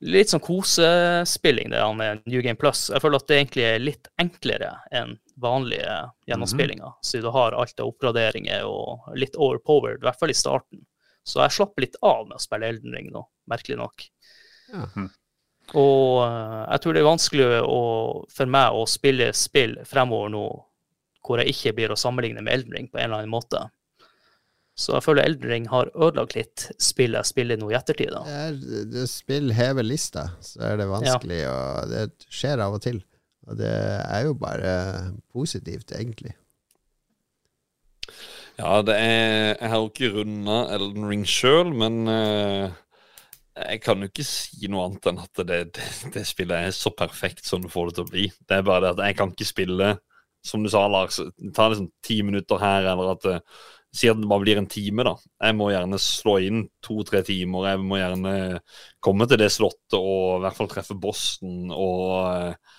Litt 0.00 0.30
sånn 0.32 0.40
kosespilling 0.40 1.74
det 1.74 1.82
med 1.98 2.22
New 2.30 2.40
Game 2.46 2.56
Plus. 2.56 2.86
Jeg 2.94 3.02
føler 3.02 3.20
at 3.20 3.28
det 3.28 3.40
egentlig 3.40 3.66
er 3.68 3.82
litt 3.82 4.08
enklere 4.22 4.70
enn 4.96 5.18
vanlige 5.40 5.96
gjennomspillinger, 6.28 6.96
siden 7.04 7.26
du 7.28 7.34
har 7.34 7.56
alt 7.56 7.80
av 7.80 7.90
oppgraderinger 7.92 8.66
og 8.68 9.10
litt 9.18 9.36
overpowered, 9.36 10.02
i 10.02 10.08
hvert 10.08 10.20
fall 10.20 10.32
i 10.32 10.38
starten. 10.38 10.84
Så 11.26 11.42
jeg 11.44 11.56
slapper 11.56 11.84
litt 11.84 11.98
av 12.02 12.26
med 12.28 12.38
å 12.38 12.42
spille 12.42 12.70
Elden 12.70 12.94
Ring 12.96 13.10
nå, 13.12 13.24
merkelig 13.50 13.78
nok. 13.80 14.06
Ja. 14.72 14.86
Og 15.78 16.22
eh, 16.24 16.62
jeg 16.72 16.82
tror 16.82 16.96
det 16.96 17.02
er 17.02 17.10
vanskelig 17.10 17.48
å, 17.62 17.82
for 18.32 18.50
meg 18.50 18.74
å 18.74 18.86
spille 18.90 19.30
spill 19.36 19.76
fremover 19.86 20.32
nå 20.32 20.46
hvor 21.26 21.42
jeg 21.42 21.52
ikke 21.52 21.74
blir 21.76 21.92
å 21.92 21.98
sammenligne 22.00 22.42
med 22.42 22.54
Elden 22.54 22.74
Ring 22.74 22.88
på 22.88 22.98
en 22.98 23.10
eller 23.10 23.22
annen 23.22 23.32
måte. 23.32 23.66
Så 24.80 24.94
jeg 24.94 25.04
føler 25.04 25.28
Elden 25.28 25.50
Ring 25.50 25.66
har 25.68 25.90
ødelagt 25.92 26.34
litt 26.38 26.64
spill 26.80 27.18
jeg 27.18 27.28
spiller 27.28 27.60
nå 27.60 27.68
i 27.70 27.76
ettertid. 27.76 28.14
da. 28.14 28.22
Er, 28.24 29.04
spill 29.10 29.52
hever 29.52 29.84
lista, 29.84 30.30
så 30.40 30.62
er 30.70 30.80
det 30.80 30.88
vanskelig, 30.88 31.40
og 31.50 31.92
det 31.92 32.04
skjer 32.32 32.64
av 32.64 32.78
og 32.78 32.84
til. 32.86 33.02
Og 33.48 33.56
det 33.58 33.70
er 33.70 34.26
jo 34.26 34.36
bare 34.38 34.74
positivt, 35.32 35.92
egentlig. 35.96 36.34
Ja, 38.58 38.82
det 38.84 38.96
er 38.98 39.56
Jeg 39.56 39.70
har 39.70 39.78
jo 39.78 39.88
ikke 39.88 40.12
runda 40.18 40.60
Elden 40.74 41.08
Ring 41.08 41.24
sjøl, 41.24 41.72
men 41.72 42.02
uh, 42.08 42.68
jeg 43.56 43.80
kan 43.80 44.02
jo 44.02 44.10
ikke 44.10 44.26
si 44.26 44.68
noe 44.68 44.84
annet 44.88 45.08
enn 45.08 45.22
at 45.22 45.42
det, 45.48 45.60
det, 45.76 45.88
det 46.14 46.26
spillet 46.28 46.68
er 46.68 46.76
så 46.76 46.92
perfekt 46.96 47.48
som 47.48 47.64
du 47.64 47.70
får 47.72 47.90
det 47.90 47.98
til 47.98 48.06
å 48.06 48.12
bli. 48.12 48.28
Det 48.48 48.58
er 48.58 48.66
bare 48.66 48.84
det 48.84 48.94
at 48.94 49.04
jeg 49.08 49.18
kan 49.18 49.32
ikke 49.32 49.48
spille, 49.48 49.90
som 50.44 50.64
du 50.64 50.70
sa, 50.72 50.86
Lars, 50.88 51.20
tar 51.56 51.72
liksom 51.72 51.90
ti 52.04 52.20
minutter 52.26 52.60
her, 52.60 52.88
eller 52.92 53.14
at 53.14 53.24
det, 53.26 53.38
Si 53.90 54.06
at 54.06 54.20
det 54.20 54.28
bare 54.30 54.44
blir 54.44 54.58
en 54.60 54.68
time, 54.70 55.02
da. 55.02 55.16
Jeg 55.42 55.56
må 55.58 55.66
gjerne 55.72 55.98
slå 55.98 56.36
inn 56.46 56.60
to-tre 56.84 57.24
timer. 57.26 57.72
Jeg 57.72 57.80
må 57.82 57.98
gjerne 57.98 58.34
komme 59.02 59.26
til 59.26 59.40
det 59.42 59.48
slottet 59.50 59.96
og 59.98 60.36
i 60.36 60.42
hvert 60.44 60.58
fall 60.58 60.70
treffe 60.70 60.94
bossen 60.94 61.72
og 61.74 62.04
eh, 62.30 62.76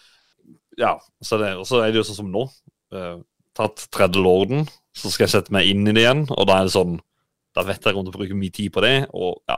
Ja. 0.79 0.95
Så 1.23 1.37
det, 1.41 1.53
så 1.67 1.81
er 1.83 1.91
det 1.91 2.01
jo 2.01 2.07
sånn 2.07 2.21
som 2.23 2.31
nå. 2.31 2.45
eh, 2.95 3.17
tatt 3.57 3.85
tredje 3.91 4.21
lorden, 4.23 4.65
så 4.95 5.11
skal 5.11 5.25
jeg 5.27 5.35
sette 5.35 5.53
meg 5.55 5.67
inn 5.67 5.87
i 5.87 5.93
det 5.95 6.05
igjen, 6.05 6.25
og 6.31 6.45
da 6.47 6.59
er 6.61 6.67
det 6.69 6.75
sånn 6.75 6.99
Da 7.51 7.65
vet 7.67 7.83
jeg 7.83 7.95
kommer 7.97 8.13
til 8.13 8.15
å 8.15 8.21
bruke 8.21 8.35
mye 8.39 8.53
tid 8.55 8.71
på 8.71 8.79
det, 8.85 8.95
og 9.11 9.41
ja. 9.51 9.57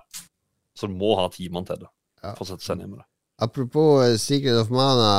Så 0.73 0.87
du 0.89 0.95
må 0.97 1.11
ha 1.19 1.27
timene 1.29 1.67
til 1.67 1.83
det. 1.83 1.89
Ja. 2.23 2.31
For 2.33 2.41
å 2.41 2.47
sette 2.49 2.65
seg 2.65 2.79
ned 2.79 2.89
med 2.89 3.03
det. 3.03 3.05
Apropos 3.45 4.01
eh, 4.01 4.15
Secret 4.17 4.57
of 4.57 4.71
Mana 4.73 5.11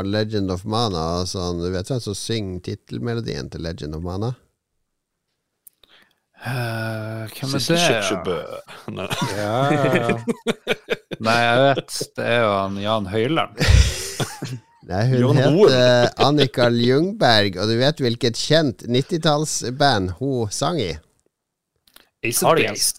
og 0.00 0.10
Legend 0.12 0.52
of 0.52 0.66
Mana, 0.68 1.22
og 1.22 1.30
sånn, 1.30 1.62
du 1.62 1.70
vet 1.72 1.88
hvem 1.88 2.02
som 2.04 2.16
synger 2.16 2.60
tittelmelodien 2.68 3.48
til 3.48 3.64
Legend 3.64 3.96
of 3.96 4.04
Mana? 4.04 4.34
Uh, 6.38 7.24
hvem 7.32 7.56
er 7.56 7.64
det? 7.64 7.80
ja? 7.88 8.44
Nei. 8.94 9.08
Ja. 9.34 9.56
Nei, 11.26 11.38
jeg 11.42 11.64
vet. 11.64 11.98
Det 12.14 12.28
er 12.28 12.40
jo 12.44 12.52
han 12.52 12.78
Jan 12.84 13.08
Høyland. 13.10 13.58
Nei, 14.88 15.02
hun 15.10 15.20
Jørn 15.20 15.36
het 15.36 15.48
heter 15.52 16.22
Annika 16.24 16.68
Ljungberg, 16.72 17.58
og 17.60 17.68
du 17.68 17.74
vet 17.76 17.98
hvilket 18.00 18.38
kjent 18.40 18.86
90-tallsband 18.88 20.14
hun 20.16 20.48
sang 20.54 20.78
i? 20.80 20.94
Ace 22.24 22.40
of 22.46 22.56
Base. 22.56 22.96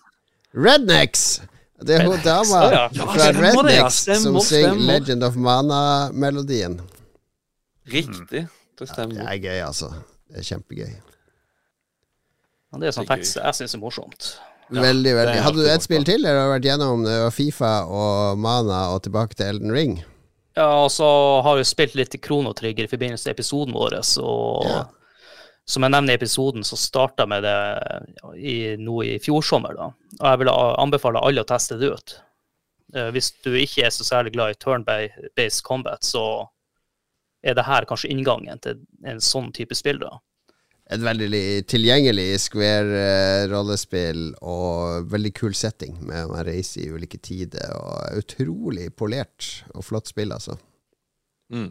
Rednecks! 0.54 1.42
Det 1.80 1.96
er 1.96 2.06
hun 2.10 2.20
dama 2.22 2.60
ja, 2.68 2.82
ja. 2.92 3.06
Fra 3.08 3.16
stemmer 3.24 3.48
ja. 3.48 3.54
Rednecks 3.56 4.00
som 4.22 4.38
synger. 4.44 4.82
Legend 4.90 5.24
of 5.24 5.38
Mana-melodien. 5.40 6.78
Riktig. 7.90 8.46
Det 8.80 8.88
Det 8.96 9.26
er 9.26 9.40
gøy, 9.42 9.60
altså. 9.66 9.90
Det 10.30 10.44
er 10.44 10.46
kjempegøy. 10.46 10.92
Ja, 12.70 12.80
det 12.80 12.92
er 12.92 12.96
sånn 12.96 13.10
tekst 13.10 13.40
jeg 13.40 13.58
syns 13.58 13.74
er 13.74 13.82
morsomt. 13.82 14.30
Ja, 14.70 14.84
veldig, 14.84 15.16
veldig. 15.18 15.42
Hadde 15.42 15.64
du 15.64 15.66
ett 15.66 15.80
et 15.80 15.88
spill 15.88 16.06
til, 16.06 16.22
eller 16.22 16.38
har 16.38 16.52
du 16.52 16.54
vært 16.54 16.70
gjennom 16.70 17.08
Fifa 17.34 17.74
og 17.90 18.38
Mana 18.38 18.92
og 18.94 19.02
tilbake 19.08 19.34
til 19.34 19.50
Elden 19.56 19.74
Ring? 19.74 19.98
Ja, 20.60 20.70
og 20.84 20.90
så 20.92 21.08
har 21.46 21.56
vi 21.60 21.64
spilt 21.68 21.94
litt 21.96 22.18
Kronotrigger 22.22 22.84
i 22.84 22.92
forbindelse 22.92 23.30
med 23.30 23.38
episoden 23.38 23.76
vår, 23.78 23.96
og 24.20 24.66
Ja. 24.68 24.82
som 25.70 25.84
jeg 25.86 25.92
nevner 25.94 26.12
i 26.16 26.18
episoden, 26.20 26.64
så 26.68 26.76
starta 26.76 27.24
jeg 27.24 27.30
med 27.30 27.44
det 27.44 27.58
i, 28.42 28.76
nå 28.76 29.04
i 29.06 29.20
fjor 29.24 29.42
sommer, 29.46 29.76
da. 29.78 29.92
Og 30.20 30.26
jeg 30.26 30.40
vil 30.42 30.50
anbefale 30.52 31.22
alle 31.24 31.46
å 31.46 31.48
teste 31.48 31.78
det 31.80 31.92
ut. 31.94 32.16
Eh, 32.94 33.12
hvis 33.14 33.32
du 33.46 33.52
ikke 33.54 33.86
er 33.86 33.94
så 33.94 34.04
særlig 34.04 34.34
glad 34.34 34.52
i 34.56 34.60
turn-based 34.60 35.64
combat, 35.64 36.02
så 36.04 36.48
er 37.44 37.54
det 37.56 37.66
her 37.66 37.86
kanskje 37.86 38.10
inngangen 38.12 38.60
til 38.60 38.82
en 39.06 39.22
sånn 39.22 39.54
type 39.54 39.76
spill, 39.78 40.00
da. 40.02 40.18
Et 40.90 41.02
veldig 41.02 41.68
tilgjengelig 41.70 42.40
square-rollespill 42.48 44.24
og 44.42 45.12
veldig 45.12 45.32
kul 45.38 45.54
setting 45.54 46.00
med 46.02 46.32
å 46.32 46.40
reise 46.48 46.82
i 46.82 46.90
ulike 46.90 47.20
tider. 47.22 47.76
Og 47.78 48.24
utrolig 48.24 48.88
polert 48.98 49.52
og 49.76 49.86
flott 49.86 50.10
spill, 50.10 50.34
altså. 50.34 50.58
Mm. 51.54 51.70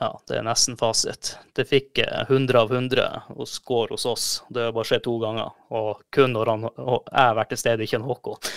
Ja, 0.00 0.10
det 0.26 0.38
er 0.38 0.46
nesten 0.46 0.78
fasit. 0.78 1.36
Det 1.54 1.66
fikk 1.70 2.00
eh, 2.02 2.24
100 2.26 2.60
av 2.60 2.72
100 2.74 3.04
og 3.34 3.46
score 3.50 3.94
hos 3.94 4.06
oss. 4.10 4.26
Det 4.50 4.66
har 4.66 4.74
bare 4.74 4.90
skjedd 4.90 5.04
to 5.06 5.14
ganger, 5.22 5.54
og 5.70 6.02
kun 6.14 6.34
når 6.34 6.50
han, 6.50 6.66
og 6.66 7.06
jeg 7.10 7.20
har 7.20 7.38
vært 7.38 7.54
til 7.54 7.62
stede, 7.62 7.86
ikke 7.86 8.02
en 8.02 8.08
Håkon. 8.10 8.42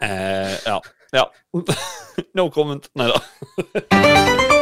Eh, 0.00 0.54
ja. 0.66 0.80
ja. 1.14 1.26
no 2.36 2.48
comment. 2.52 2.88
Nei 2.98 3.12
da. 3.12 4.56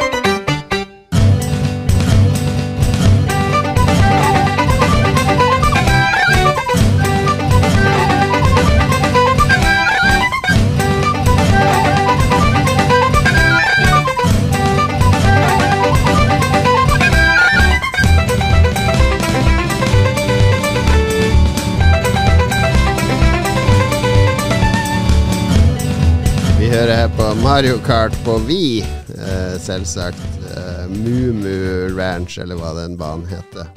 Vi 26.79 26.85
hører 26.85 26.95
her 26.95 27.09
på 27.11 27.25
Mario 27.43 27.79
Kart 27.83 28.13
på 28.23 28.37
Vi, 28.47 28.79
eh, 28.79 29.55
selvsagt. 29.59 30.21
Eh, 30.47 30.85
Mumu 30.87 31.91
Ranch, 31.97 32.37
eller 32.39 32.55
hva 32.55 32.69
den 32.77 32.95
banen 32.95 33.25
heter. 33.27 33.67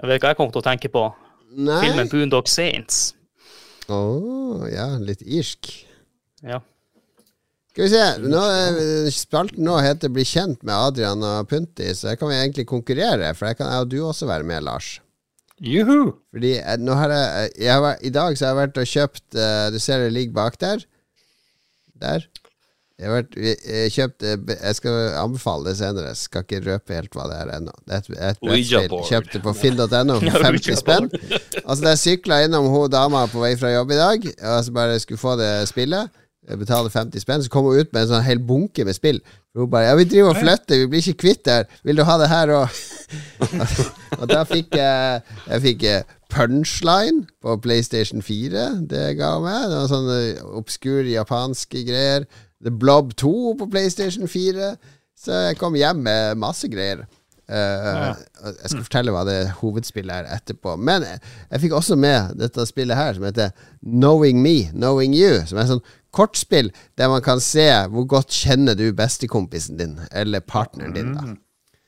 Jeg 0.00 0.08
vet 0.08 0.24
hva 0.24 0.30
jeg 0.32 0.38
kom 0.38 0.48
til 0.48 0.62
å 0.62 0.64
tenke 0.64 0.88
på. 0.88 1.02
Nei 1.68 1.82
Filmen 1.82 2.08
Boondock 2.08 2.48
Saints. 2.48 3.12
Å, 3.92 4.00
ja, 4.72 4.88
litt 4.96 5.20
irsk. 5.20 5.68
Ja. 6.40 6.62
Skal 7.74 7.84
vi 7.84 7.92
se. 7.92 8.02
Nå, 8.24 8.40
eh, 8.56 9.12
spalten 9.12 9.68
nå 9.68 9.76
heter 9.76 10.08
'Bli 10.08 10.24
kjent 10.24 10.64
med 10.64 10.80
Adrian 10.80 11.20
og 11.20 11.46
Punti', 11.52 11.92
så 11.92 12.08
her 12.08 12.16
kan 12.16 12.32
vi 12.32 12.40
egentlig 12.40 12.70
konkurrere. 12.72 13.36
For 13.36 13.52
her 13.52 13.54
kan 13.60 13.68
jeg 13.68 13.84
og 13.84 13.88
du 13.92 14.00
også 14.00 14.24
være 14.24 14.48
med, 14.48 14.62
Lars. 14.64 15.02
Juhu! 15.60 16.14
Fordi 16.32 16.56
eh, 16.56 16.76
nå 16.80 16.94
har 16.94 17.10
jeg, 17.12 17.50
jeg 17.68 17.72
har, 17.74 17.96
I 18.00 18.08
dag 18.08 18.38
så 18.38 18.46
har 18.46 18.54
jeg 18.54 18.64
vært 18.64 18.78
og 18.78 18.94
kjøpt 18.96 19.26
uh, 19.36 19.68
Du 19.68 19.78
ser 19.78 19.98
det 19.98 20.14
ligger 20.16 20.32
bak 20.32 20.56
der. 20.56 20.88
Der. 22.02 22.28
Jeg 22.98 23.12
vært, 23.12 23.36
jeg, 23.38 23.56
jeg 23.62 23.90
kjøpt 23.94 24.24
eh, 24.26 24.38
Jeg 24.56 24.74
skal 24.74 24.96
anbefale 25.20 25.68
det 25.68 25.76
senere. 25.78 26.10
Jeg 26.10 26.18
skal 26.18 26.42
ikke 26.42 26.62
røpe 26.64 26.96
helt 26.96 27.12
hva 27.14 27.28
det 27.30 27.36
er 27.44 27.52
ennå. 27.58 27.74
Det 27.86 27.94
er 27.94 28.00
et, 28.02 28.08
et 28.30 28.40
brettspill. 28.42 28.96
Kjøpte 29.10 29.42
på 29.44 29.54
finn.no 29.54 30.16
for 30.18 30.46
50 30.48 30.80
spenn. 30.80 31.10
Altså, 31.64 31.82
da 31.84 31.92
jeg 31.94 32.02
sykla 32.02 32.40
innom 32.46 32.66
hun 32.72 32.90
dama 32.90 33.26
på 33.30 33.44
vei 33.44 33.52
fra 33.60 33.70
jobb 33.70 33.94
i 33.94 34.00
dag, 34.00 34.26
og 34.26 34.64
så 34.66 34.74
bare 34.74 34.98
skulle 35.04 35.22
få 35.22 35.36
det 35.38 35.52
spillet 35.70 36.24
jeg 36.48 36.60
betaler 36.62 36.92
50 36.92 37.20
spenn, 37.20 37.42
så 37.44 37.52
kom 37.52 37.66
hun 37.68 37.76
ut 37.76 37.90
med 37.92 38.06
en 38.06 38.10
sånn 38.14 38.24
hel 38.24 38.40
bunke 38.40 38.86
med 38.88 38.96
spill. 38.96 39.20
Hun 39.56 39.68
bare 39.70 39.90
'Ja, 39.90 39.96
vi 39.98 40.04
driver 40.08 40.30
og 40.32 40.40
flytter, 40.40 40.80
vi 40.80 40.86
blir 40.86 41.02
ikke 41.04 41.22
kvitt 41.24 41.44
det 41.44 41.52
her. 41.52 41.66
Vil 41.84 41.96
du 41.96 42.04
ha 42.08 42.16
det 42.18 42.28
her 42.28 42.48
òg?' 42.48 42.78
Og 44.18 44.28
da 44.30 44.44
fikk 44.48 44.76
jeg 44.76 45.22
Jeg 45.48 45.62
fikk 45.64 45.84
eh, 45.88 46.14
Punchline 46.28 47.24
på 47.42 47.56
PlayStation 47.64 48.22
4. 48.22 48.64
Det 48.90 49.04
ga 49.16 49.30
meg. 49.40 49.70
Det 49.70 49.78
var 49.80 49.90
sånne 49.92 50.18
obskure 50.58 51.06
japanske 51.08 51.84
greier. 51.88 52.26
The 52.64 52.72
Blob 52.74 53.14
2 53.16 53.54
på 53.60 53.68
PlayStation 53.72 54.28
4. 54.28 54.74
Så 55.18 55.38
jeg 55.48 55.56
kom 55.60 55.78
hjem 55.78 56.04
med 56.04 56.36
masse 56.38 56.68
greier. 56.68 57.06
Og 57.48 58.52
Jeg 58.60 58.68
skal 58.74 58.84
fortelle 58.84 59.14
hva 59.14 59.24
det 59.24 59.38
hovedspillet 59.62 60.20
er 60.20 60.36
etterpå. 60.36 60.76
Men 60.76 61.06
jeg, 61.08 61.22
jeg 61.48 61.64
fikk 61.64 61.78
også 61.80 61.96
med 61.96 62.36
dette 62.38 62.66
spillet 62.68 62.98
her, 62.98 63.16
som 63.16 63.24
heter 63.24 63.56
Knowing 63.80 64.42
Me, 64.44 64.68
Knowing 64.76 65.16
You. 65.16 65.40
Som 65.48 65.58
er 65.58 65.64
et 65.64 65.72
sånt 65.72 65.96
kortspill 66.14 66.70
der 67.00 67.08
man 67.08 67.24
kan 67.24 67.40
se 67.40 67.66
hvor 67.92 68.04
godt 68.08 68.32
kjenner 68.36 68.76
du 68.76 68.90
bestekompisen 68.96 69.80
din, 69.80 69.98
eller 70.12 70.44
partneren 70.44 70.96
din. 70.96 71.14
da 71.16 71.32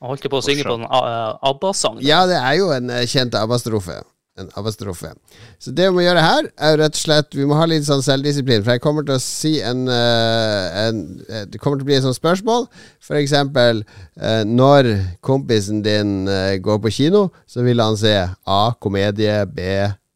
Jeg 0.01 0.09
holdt 0.09 0.29
på 0.33 0.39
å 0.41 0.45
synge 0.45 0.65
på 0.65 0.75
en 0.79 0.87
uh, 0.89 1.37
ABBA-sang. 1.51 1.99
Ja, 2.03 2.23
det 2.27 2.39
er 2.41 2.55
jo 2.57 2.71
en 2.73 2.89
kjent 3.05 3.21
kjent 3.21 3.37
abbastrofe. 3.37 4.01
En 4.39 4.49
abbastrofe. 4.55 5.11
Så 5.59 5.73
det 5.75 5.89
vi 5.89 5.95
må 5.97 6.05
gjøre 6.05 6.21
her, 6.23 6.47
er 6.55 6.77
rett 6.79 6.95
og 6.95 7.01
slett 7.01 7.35
Vi 7.35 7.43
må 7.45 7.57
ha 7.59 7.65
litt 7.67 7.83
sånn 7.83 8.01
selvdisiplin. 8.01 8.63
For 8.63 8.73
jeg 8.73 8.81
kommer 8.83 9.03
til 9.03 9.17
å 9.17 9.21
si 9.21 9.57
en, 9.59 9.83
eh, 9.91 10.87
en 10.87 11.01
eh, 11.27 11.45
Det 11.51 11.59
kommer 11.59 11.77
til 11.77 11.85
å 11.85 11.89
bli 11.89 11.97
et 11.97 12.05
sånt 12.05 12.17
spørsmål. 12.17 12.69
For 13.03 13.19
eksempel 13.19 13.83
eh, 13.83 14.43
når 14.47 14.93
kompisen 15.21 15.83
din 15.83 16.29
eh, 16.31 16.57
går 16.63 16.79
på 16.81 16.93
kino, 16.95 17.27
så 17.45 17.61
vil 17.67 17.83
han 17.83 17.99
se 17.99 18.15
A. 18.47 18.61
Komedie, 18.79 19.43
B. 19.45 19.67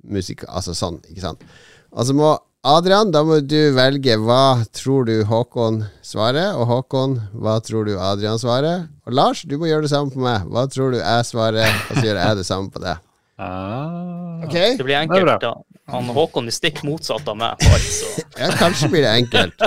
Musikk 0.05 0.45
Altså 0.47 0.73
sånn, 0.77 1.01
ikke 1.11 1.27
sant. 1.27 1.43
Altså 1.91 2.15
må 2.15 2.37
Adrian, 2.65 3.11
da 3.13 3.21
må 3.21 3.35
du 3.45 3.59
velge 3.75 4.15
hva 4.17 4.65
tror 4.73 5.05
du 5.05 5.19
Håkon 5.29 5.83
svarer, 6.01 6.55
og 6.57 6.65
Håkon, 6.65 7.11
hva 7.37 7.59
tror 7.61 7.85
du 7.85 7.91
Adrian 8.01 8.41
svarer? 8.41 8.87
Og 9.05 9.13
Lars, 9.13 9.43
du 9.45 9.53
må 9.61 9.69
gjøre 9.69 9.85
det 9.85 9.91
samme 9.91 10.09
på 10.09 10.23
meg. 10.23 10.47
Hva 10.49 10.63
tror 10.73 10.95
du 10.95 10.97
jeg 10.97 11.27
svarer, 11.29 11.69
og 11.69 11.99
så 11.99 12.01
gjør 12.07 12.21
jeg 12.23 12.39
det 12.39 12.47
samme 12.47 12.73
på 12.73 12.81
deg. 12.81 13.05
Ah. 13.37 14.41
Ok? 14.47 14.57
Det 14.79 14.81
blir 14.81 14.97
enkelt. 14.97 15.45
da. 15.45 15.53
Han 15.93 16.09
Håkon 16.09 16.49
er 16.49 16.57
stikk 16.57 16.81
motsatt 16.87 17.29
av 17.29 17.37
meg 17.37 17.61
på 17.61 17.77
så 17.85 18.09
Ja, 18.41 18.49
kanskje 18.57 18.89
blir 18.89 19.05
det 19.05 19.13
enkelt. 19.13 19.65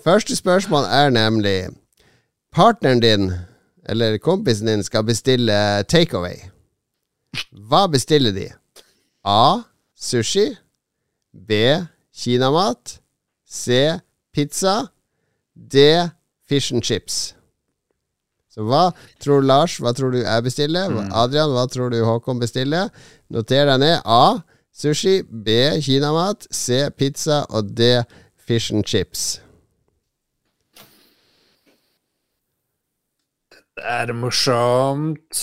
Første 0.00 0.40
spørsmål 0.40 0.88
er 0.88 1.12
nemlig 1.12 1.58
Partneren 2.56 3.04
din, 3.04 3.32
eller 3.84 4.16
kompisen 4.16 4.72
din, 4.72 4.86
skal 4.86 5.04
bestille 5.04 5.58
takeaway. 5.92 6.38
Hva 7.68 7.84
bestiller 7.92 8.32
de? 8.32 8.48
A. 9.28 9.66
Sushi. 9.92 10.54
B. 11.34 11.84
Kinamat. 12.14 12.98
C. 13.44 13.98
Pizza. 14.32 14.90
D. 15.56 16.08
Fish 16.48 16.72
and 16.72 16.82
chips. 16.82 17.34
Så 18.54 18.62
hva 18.62 18.92
tror 19.18 19.42
Lars, 19.42 19.78
hva 19.82 19.90
tror 19.96 20.12
du 20.14 20.20
jeg 20.20 20.42
bestiller? 20.46 20.90
Hva- 20.92 21.08
Adrian, 21.24 21.50
hva 21.50 21.64
tror 21.70 21.90
du 21.90 22.04
Håkon 22.06 22.38
bestiller? 22.38 22.90
Noter 23.30 23.66
deg 23.66 23.80
ned. 23.82 24.02
A. 24.04 24.42
Sushi. 24.74 25.22
B. 25.22 25.48
Kinamat. 25.82 26.46
C. 26.54 26.84
Pizza. 26.96 27.44
Og 27.50 27.72
D. 27.76 28.02
Fish 28.36 28.70
and 28.72 28.84
chips. 28.86 29.40
Det 33.74 33.84
er 33.84 34.12
morsomt. 34.14 35.40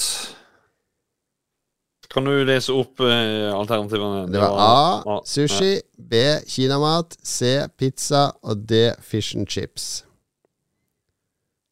Kan 2.11 2.27
du 2.27 2.33
lese 2.43 2.73
opp 2.75 2.99
eh, 3.07 3.49
alternativene? 3.55 4.25
Det 4.31 4.41
var 4.41 4.57
A. 4.59 5.19
Sushi. 5.27 5.77
B. 5.95 6.21
Kinamat. 6.47 7.15
C. 7.23 7.61
Pizza. 7.79 8.31
Og 8.43 8.65
D. 8.67 8.89
Fish 8.99 9.37
and 9.37 9.47
chips. 9.47 10.03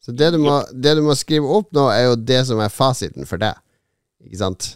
Så 0.00 0.14
det 0.16 0.30
du, 0.32 0.38
må, 0.40 0.62
det 0.72 0.94
du 0.96 1.02
må 1.04 1.14
skrive 1.18 1.48
opp 1.58 1.68
nå, 1.76 1.84
er 1.92 2.06
jo 2.08 2.16
det 2.16 2.40
som 2.48 2.60
er 2.64 2.72
fasiten 2.72 3.28
for 3.28 3.42
deg. 3.42 3.58
Ikke 4.24 4.40
sant? 4.40 4.70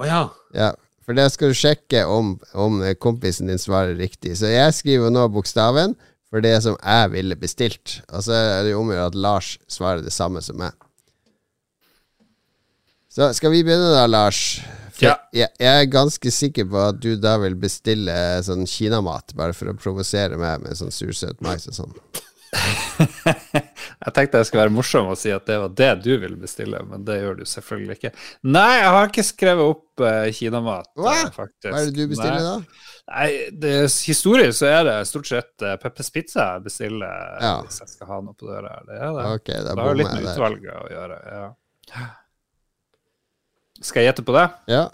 Å 0.00 0.08
ja. 0.08 0.20
Ja, 0.56 0.68
for 1.04 1.16
det 1.16 1.26
skal 1.32 1.52
du 1.52 1.56
sjekke 1.56 2.04
om, 2.08 2.34
om 2.52 2.82
kompisen 3.00 3.48
din 3.48 3.60
svarer 3.60 3.96
riktig. 3.96 4.36
Så 4.36 4.52
jeg 4.52 4.76
skriver 4.76 5.12
nå 5.12 5.24
bokstaven 5.32 5.96
for 6.30 6.44
det 6.44 6.54
som 6.62 6.76
jeg 6.76 7.10
ville 7.16 7.40
bestilt. 7.40 7.98
Og 8.12 8.28
så 8.28 8.36
er 8.36 8.60
det 8.66 8.74
jo 8.74 8.84
om 8.84 8.92
å 8.92 8.94
gjøre 8.94 9.08
at 9.14 9.18
Lars 9.18 9.54
svarer 9.64 10.04
det 10.04 10.12
samme 10.14 10.44
som 10.44 10.60
meg. 10.60 10.76
Så 13.10 13.32
skal 13.34 13.50
vi 13.56 13.64
begynne 13.66 13.90
da, 13.90 14.04
Lars? 14.06 14.60
Ja. 15.06 15.14
jeg, 15.32 15.48
jeg 15.60 15.84
er 15.84 15.90
ganske 15.92 16.30
sikker 16.34 16.66
på 16.70 16.80
at 16.88 16.98
du 17.02 17.14
da 17.20 17.36
vil 17.42 17.54
bestille 17.60 18.14
sånn 18.46 18.66
kinamat, 18.68 19.34
bare 19.38 19.54
for 19.56 19.72
å 19.72 19.76
provosere 19.78 20.36
meg 20.40 20.64
med 20.64 20.76
sånn 20.78 20.92
sursøt 20.94 21.40
mais 21.44 21.66
og 21.70 21.78
sånn. 21.82 21.94
Jeg 24.00 24.12
tenkte 24.16 24.40
jeg 24.40 24.46
skulle 24.48 24.64
være 24.64 24.72
morsom 24.74 25.10
og 25.12 25.18
si 25.20 25.30
at 25.30 25.44
det 25.46 25.58
var 25.60 25.72
det 25.76 25.90
du 26.02 26.10
ville 26.22 26.38
bestille, 26.40 26.80
men 26.88 27.04
det 27.06 27.18
gjør 27.20 27.36
du 27.40 27.44
selvfølgelig 27.46 27.96
ikke. 27.98 28.10
Nei, 28.48 28.78
jeg 28.80 28.92
har 28.96 29.10
ikke 29.10 29.24
skrevet 29.28 29.70
opp 29.74 30.02
uh, 30.02 30.24
kinamat, 30.34 30.88
Hva? 30.98 31.12
eh, 31.14 31.30
faktisk. 31.34 31.68
Hva 31.68 31.82
er 31.82 31.90
det 31.90 31.94
du 31.98 32.10
bestiller 32.10 32.40
Nei. 32.40 32.48
da? 32.48 32.86
Nei, 33.10 33.28
det, 33.62 33.74
historisk 34.08 34.56
så 34.60 34.70
er 34.70 34.82
det 34.88 34.96
stort 35.10 35.30
sett 35.30 35.66
uh, 35.66 35.74
Peppers 35.82 36.10
Pizza 36.14 36.46
jeg 36.56 36.64
bestiller 36.66 37.36
Ja. 37.42 37.54
hvis 37.66 37.80
jeg 37.84 37.92
skal 37.94 38.10
ha 38.14 38.20
noe 38.24 38.34
på 38.38 38.48
døra. 38.50 38.76
Det 38.88 38.98
er 38.98 39.14
det. 39.18 39.26
Okay, 39.36 39.60
da 39.66 39.76
det 39.76 39.86
har 39.86 40.00
litt 40.00 40.12
med 40.16 40.28
utvalget 40.32 40.74
å 40.74 40.88
gjøre. 40.94 41.20
Ja. 41.36 42.08
Skal 43.80 44.04
jeg 44.04 44.10
gjette 44.12 44.24
på 44.26 44.34
det? 44.36 44.46
Ja. 44.70 44.86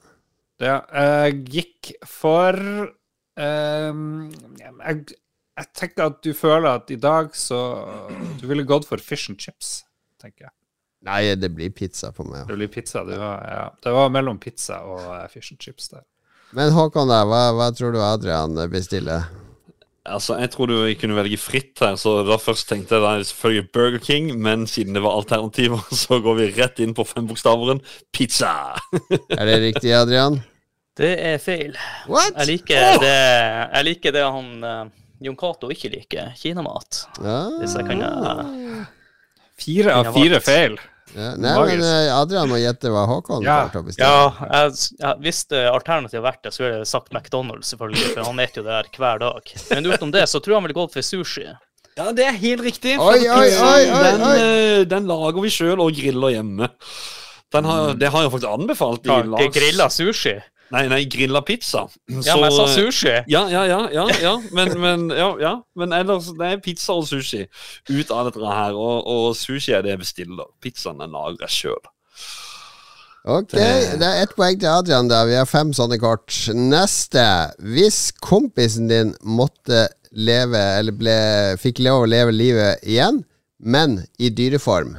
Det 0.60 0.72
jeg 0.72 1.40
gikk 1.52 1.90
for 2.08 2.56
ehm, 3.36 4.04
jeg, 4.56 5.16
jeg 5.58 5.68
tenker 5.76 6.06
at 6.10 6.20
du 6.24 6.30
føler 6.36 6.68
at 6.78 6.92
i 6.94 6.98
dag 7.00 7.34
så 7.36 7.58
Du 8.40 8.46
ville 8.48 8.64
gått 8.64 8.86
for 8.88 9.02
fish 9.02 9.28
and 9.32 9.40
chips, 9.42 9.82
tenker 10.22 10.48
jeg. 10.48 10.54
Nei, 11.06 11.20
det 11.38 11.52
blir 11.54 11.70
pizza 11.70 12.10
på 12.14 12.24
meg. 12.26 12.46
Det 12.48 12.56
blir 12.56 12.70
pizza. 12.72 13.04
det 13.04 13.18
var, 13.20 13.42
ja. 13.46 13.66
Det 13.82 13.92
var 13.94 14.08
mellom 14.10 14.40
pizza 14.42 14.80
og 14.88 15.02
eh, 15.14 15.26
fish 15.30 15.52
and 15.52 15.60
chips 15.62 15.90
der. 15.92 16.06
Men 16.56 16.72
Håkon, 16.74 17.10
der, 17.10 17.26
hva, 17.28 17.50
hva 17.54 17.68
tror 17.74 17.92
du 17.94 18.00
Adrian 18.02 18.56
bestiller? 18.72 19.26
Altså, 20.06 20.36
Jeg 20.38 20.50
trodde 20.52 20.80
jeg 20.86 20.98
kunne 21.00 21.16
velge 21.16 21.38
fritt 21.40 21.80
her, 21.82 21.96
så 22.00 22.20
da 22.26 22.38
først 22.40 22.68
tenkte 22.70 22.96
jeg 22.96 23.04
da 23.04 23.14
selvfølgelig 23.28 23.70
Burger 23.74 24.02
King, 24.02 24.28
men 24.38 24.66
siden 24.70 24.94
det 24.94 25.02
var 25.04 25.16
alternativer, 25.18 25.82
så 26.04 26.20
går 26.24 26.38
vi 26.40 26.50
rett 26.58 26.82
inn 26.82 26.94
på 26.96 27.06
fembokstaveren 27.06 27.82
pizza. 28.14 28.52
Er 29.30 29.44
det 29.48 29.58
riktig, 29.64 29.94
Adrian? 29.96 30.40
Det 30.96 31.12
er 31.20 31.40
feil. 31.42 31.74
What? 32.08 32.32
Jeg 32.38 32.46
liker 32.54 33.00
det, 33.02 33.16
jeg 33.74 33.84
liker 33.90 34.14
det 34.16 34.22
han 34.24 34.52
uh, 34.64 34.86
Jon 35.20 35.36
Cato 35.36 35.68
ikke 35.72 35.90
liker. 35.92 36.30
Kinamat. 36.40 37.02
Ah. 37.20 37.52
Hvis 37.60 37.76
jeg 37.76 37.88
kan 37.88 38.00
uh, 38.00 38.86
Fire 39.60 39.92
av 39.96 40.12
fire 40.12 40.40
feil. 40.44 40.76
Ja, 41.14 41.30
nei, 41.36 41.36
men 41.38 41.54
Magisk. 41.60 41.78
men 41.84 42.08
Adrian 42.16 42.48
må 42.50 42.56
gjette 42.58 42.90
hva 42.90 43.04
Håkon 43.06 43.44
Ja. 43.46 43.68
klarte 43.70 43.78
å 43.78 43.94
Ja, 43.98 44.32
jeg, 44.50 44.72
jeg, 44.98 45.14
hvis 45.22 45.44
det 45.52 45.62
alternativet 45.70 46.18
har 46.18 46.26
vært 46.32 46.42
det, 46.42 46.52
så 46.52 46.64
ville 46.64 46.80
jeg 46.80 46.88
sagt 46.90 47.12
McDonald's, 47.14 47.70
selvfølgelig, 47.70 48.10
for 48.16 48.24
han 48.26 48.40
spiser 48.42 48.60
jo 48.60 48.64
det 48.66 48.74
her 48.74 48.90
hver 48.98 49.22
dag. 49.22 49.52
Men 49.70 49.86
utenom 49.86 50.12
det, 50.16 50.24
så 50.28 50.40
tror 50.42 50.52
jeg 50.56 50.60
han 50.60 50.66
ville 50.66 50.78
gått 50.80 50.92
for 50.96 51.06
sushi. 51.06 51.46
Ja, 51.96 52.10
det 52.12 52.26
er 52.26 52.32
helt 52.42 52.60
riktig. 52.66 52.98
Oi, 53.00 53.22
oi, 53.22 53.28
oi, 53.30 53.84
oi, 53.88 54.02
den, 54.04 54.20
oi. 54.26 54.34
eh, 54.42 54.82
den 54.84 55.06
lager 55.08 55.40
vi 55.40 55.48
sjøl 55.54 55.80
og 55.80 55.94
griller 55.96 56.34
hjemme. 56.34 56.68
Den 57.54 57.64
har, 57.64 57.94
det 57.94 58.10
har 58.12 58.26
jeg 58.26 58.32
faktisk 58.34 58.50
anbefalt 58.52 59.06
i 59.06 59.14
Ja, 59.14 59.48
Grilla 59.54 59.86
sushi? 59.88 60.34
Nei, 60.74 60.86
nei, 60.90 61.04
grilla 61.06 61.42
pizza. 61.46 61.84
Ja, 62.10 62.34
men 62.34 62.48
jeg 62.48 62.54
sa 62.56 62.66
sushi. 62.72 63.12
Ja, 63.30 63.44
ja, 63.52 63.62
ja, 63.68 63.80
ja, 63.94 64.06
ja. 64.22 64.32
Men, 64.56 64.72
men, 64.82 65.04
ja, 65.14 65.28
ja. 65.38 65.52
men 65.78 65.94
ellers 65.94 66.32
det 66.34 66.48
er 66.48 66.62
pizza 66.64 66.96
og 66.98 67.06
sushi 67.06 67.44
ut 67.92 68.10
av 68.10 68.30
dette 68.30 68.42
her. 68.42 68.74
Og, 68.74 69.06
og 69.06 69.36
sushi 69.38 69.76
er 69.76 69.86
det 69.86 69.94
jeg 69.94 70.02
bestiller. 70.02 70.50
Pizzaen 70.62 71.04
er 71.04 71.12
lagra 71.12 71.50
sjøl. 71.50 71.78
Ok, 73.26 73.56
det 73.56 74.06
er 74.06 74.20
ett 74.22 74.36
poeng 74.38 74.58
til 74.58 74.70
Adrian 74.70 75.08
der. 75.10 75.26
Vi 75.26 75.38
har 75.38 75.48
fem 75.50 75.72
sånne 75.74 75.98
kort. 76.02 76.34
Neste. 76.54 77.24
Hvis 77.58 78.10
kompisen 78.22 78.90
din 78.90 79.14
måtte 79.22 79.88
leve, 80.16 80.62
eller 80.78 80.94
ble, 80.94 81.18
fikk 81.62 81.82
lov 81.86 82.04
å 82.04 82.10
leve 82.10 82.34
livet 82.34 82.86
igjen, 82.86 83.24
men 83.58 84.00
i 84.20 84.30
dyreform 84.34 84.96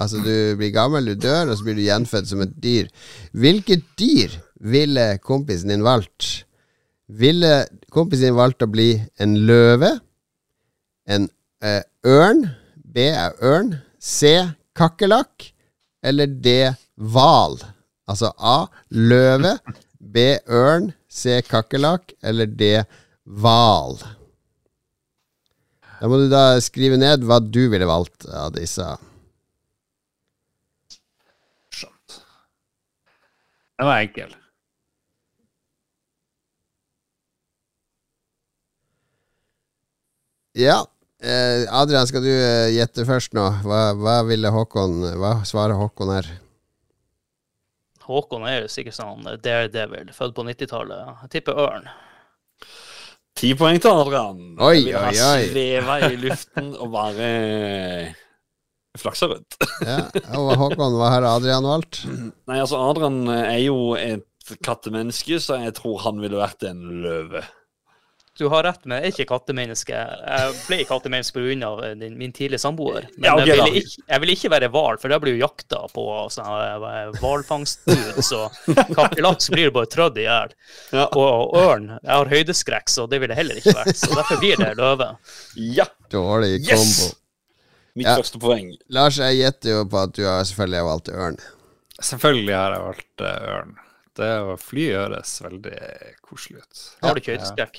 Altså, 0.00 0.16
du 0.24 0.56
blir 0.56 0.70
gammel, 0.72 1.10
du 1.10 1.18
dør, 1.20 1.50
og 1.52 1.58
så 1.58 1.66
blir 1.66 1.76
du 1.76 1.82
gjenfødt 1.84 2.28
som 2.30 2.40
et 2.40 2.52
dyr. 2.62 2.86
Hvilket 3.36 3.82
dyr 4.00 4.38
ville 4.60 5.18
kompisen 5.24 5.72
din 5.72 5.84
valgt? 5.84 6.44
Ville 7.06 7.66
kompisen 7.90 8.30
din 8.30 8.38
valgt 8.38 8.62
å 8.62 8.70
bli 8.70 8.92
en 9.20 9.36
løve? 9.48 9.96
En 11.08 11.28
eh, 11.64 11.82
ørn? 12.06 12.46
B 12.76 13.10
er 13.10 13.36
ørn. 13.42 13.74
C 13.98 14.36
kakerlakk? 14.76 15.50
Eller 16.04 16.30
D 16.30 16.72
hval? 16.96 17.60
Altså 18.10 18.32
A 18.38 18.64
løve, 18.90 19.58
B 20.00 20.24
ørn, 20.50 20.90
C 21.06 21.38
kakerlakk 21.46 22.16
eller 22.26 22.48
D 22.48 22.72
hval? 23.22 24.00
Da 26.00 26.08
må 26.08 26.18
du 26.18 26.26
da 26.32 26.56
skrive 26.64 26.96
ned 26.98 27.26
hva 27.28 27.38
du 27.44 27.66
ville 27.70 27.86
valgt 27.86 28.26
av 28.26 28.54
disse. 28.56 28.86
Den 33.80 33.88
var 33.88 34.02
enkel. 34.02 34.32
Ja. 40.58 40.80
Eh, 41.22 41.66
Adrian, 41.68 42.06
skal 42.08 42.24
du 42.24 42.30
eh, 42.32 42.70
gjette 42.74 43.04
først 43.08 43.34
nå? 43.36 43.44
Hva, 43.66 43.80
hva 43.92 44.14
ville 44.24 44.48
Håkon 44.48 45.02
Hva 45.20 45.34
svarer 45.44 45.76
Håkon 45.76 46.14
her? 46.14 46.30
Håkon 48.06 48.46
er 48.48 48.62
jo 48.62 48.70
sikkert 48.72 48.96
sånn 48.96 49.26
daredevil, 49.44 50.08
født 50.16 50.32
på 50.34 50.44
90-tallet. 50.48 51.10
Jeg 51.26 51.32
tipper 51.36 51.60
ørn. 51.62 51.84
Ti 53.38 53.52
poeng 53.54 53.78
til 53.78 54.00
Adrian. 54.00 54.40
Oi, 54.58 54.80
oi, 54.90 55.12
oi. 55.14 55.44
Sveva 55.52 56.00
i 56.08 56.16
luften 56.18 56.72
og 56.74 56.90
bare 56.96 57.28
flaksa 58.98 59.30
rundt. 59.30 59.54
Ja. 59.86 60.02
Og 60.36 60.50
Håkon, 60.60 60.96
hva 60.98 61.12
har 61.14 61.24
Adrian 61.30 61.64
valgt? 61.64 62.02
Nei, 62.10 62.58
altså, 62.58 62.80
Adrian 62.90 63.22
er 63.30 63.60
jo 63.62 63.94
et 63.96 64.26
kattemenneske, 64.66 65.38
så 65.40 65.60
jeg 65.62 65.76
tror 65.78 66.02
han 66.08 66.18
ville 66.20 66.40
vært 66.40 66.66
en 66.68 66.82
løve. 67.04 67.44
Du 68.40 68.46
har 68.48 68.64
rett, 68.64 68.80
men 68.88 69.02
jeg 69.02 69.10
er 69.10 69.12
ikke 69.12 69.26
kattemenneske. 69.34 69.92
Jeg 69.92 70.52
ble 70.64 70.78
kattemenneske 70.88 71.36
pga. 71.36 71.72
min 72.16 72.32
tidligere 72.32 72.62
samboer. 72.62 73.08
Men 73.18 73.26
Ja, 73.28 73.34
okay, 73.36 73.50
jeg, 73.50 73.58
ville 73.66 73.82
ikke, 73.82 74.04
jeg 74.14 74.20
ville 74.22 74.36
ikke 74.38 74.50
være 74.54 74.70
hval, 74.72 74.96
for 75.02 75.12
da 75.12 75.18
blir 75.20 75.36
du 75.36 75.42
jakta 75.42 75.82
på 75.92 76.04
sånn 76.32 76.48
hvalfangstbud. 77.20 78.20
Så 78.24 78.40
kakerlakk 78.96 79.44
blir 79.52 79.68
du 79.68 79.74
bare 79.76 79.90
trødd 79.92 80.18
i 80.22 80.24
hjel. 80.24 80.54
Ja. 80.96 81.04
Og 81.12 81.52
ørn 81.60 81.90
Jeg 81.98 82.12
har 82.14 82.30
høydeskrekk, 82.32 82.88
så 82.92 83.04
det 83.10 83.20
ville 83.22 83.36
jeg 83.36 83.42
heller 83.42 83.60
ikke 83.60 83.76
vært. 83.76 84.00
Så 84.00 84.10
derfor 84.16 84.40
blir 84.40 84.56
det 84.64 84.72
løve. 84.80 85.10
ja. 85.76 85.86
Dårlig 86.10 86.56
Yes! 86.66 86.72
kombo. 86.80 87.16
Mitt 88.00 88.06
Ja. 88.08 88.16
første 88.16 88.38
poeng. 88.42 88.72
Lars, 88.88 89.18
jeg 89.20 89.36
gjetter 89.42 89.70
jo 89.76 89.84
på 89.90 90.00
at 90.00 90.12
du 90.16 90.24
har 90.24 90.42
selvfølgelig 90.48 90.80
har 90.80 90.88
valgt 90.88 91.08
ørn. 91.12 91.36
Selvfølgelig 92.00 92.54
har 92.56 92.72
jeg 92.74 92.82
valgt 92.88 93.24
eh, 93.28 93.48
ørn. 93.54 93.76
Det 94.20 94.30
å 94.42 94.56
fly 94.58 94.86
høres 94.94 95.36
veldig 95.44 95.76
koselig 96.26 96.62
ut. 96.64 96.80
Har 97.04 97.14
du 97.14 97.20
ikke 97.22 97.36
høydeskrekk? 97.36 97.78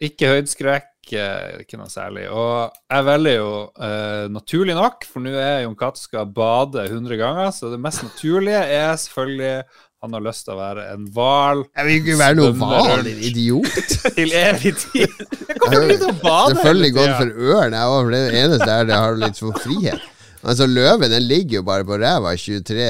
Ikke 0.00 0.30
høydeskrekk, 0.30 1.12
eh, 1.12 1.60
ikke 1.60 1.76
noe 1.76 1.90
særlig. 1.92 2.24
Og 2.32 2.72
jeg 2.88 3.04
velger 3.04 3.34
jo 3.36 3.52
uh, 3.76 4.24
naturlig 4.32 4.76
nok, 4.78 5.04
for 5.04 5.24
nå 5.24 5.34
er 5.36 5.66
Jon 5.66 5.76
Cato 5.76 6.00
skal 6.00 6.30
bade 6.32 6.86
100 6.88 7.20
ganger, 7.20 7.52
så 7.52 7.68
det 7.72 7.80
mest 7.84 8.06
naturlige 8.06 8.62
er 8.80 8.94
selvfølgelig 8.96 9.54
han 10.00 10.14
har 10.16 10.22
lyst 10.24 10.46
til 10.46 10.54
å 10.54 10.56
være 10.56 10.84
en 10.94 11.02
hval 11.12 11.58
Jeg 11.66 11.84
vil 11.84 11.98
ikke 11.98 12.14
være 12.16 12.36
noen 12.38 12.54
hval, 12.56 13.10
idiot. 13.10 13.74
til 14.16 14.32
evig 14.32 14.72
tid. 14.80 15.18
Jeg 15.50 15.58
kommer 15.60 15.84
ikke 15.84 15.98
til 16.00 16.08
å 16.08 16.14
bade 16.22 16.54
Selvfølgelig 16.54 16.92
gått 16.96 17.12
for 17.18 17.50
ørn, 17.50 17.76
jeg 17.76 17.92
òg, 17.92 17.98
for 17.98 18.14
det 18.14 18.20
er 18.22 18.32
det 18.32 18.40
eneste 18.46 18.70
der 18.70 18.88
det 18.88 19.00
har 19.02 19.20
litt 19.20 19.42
for 19.42 19.60
frihet. 19.60 20.08
Altså 20.40 20.64
Løven 20.70 21.12
den 21.12 21.26
ligger 21.28 21.58
jo 21.58 21.64
bare 21.68 21.84
på 21.84 21.98
ræva 22.00 22.32
23 22.32 22.88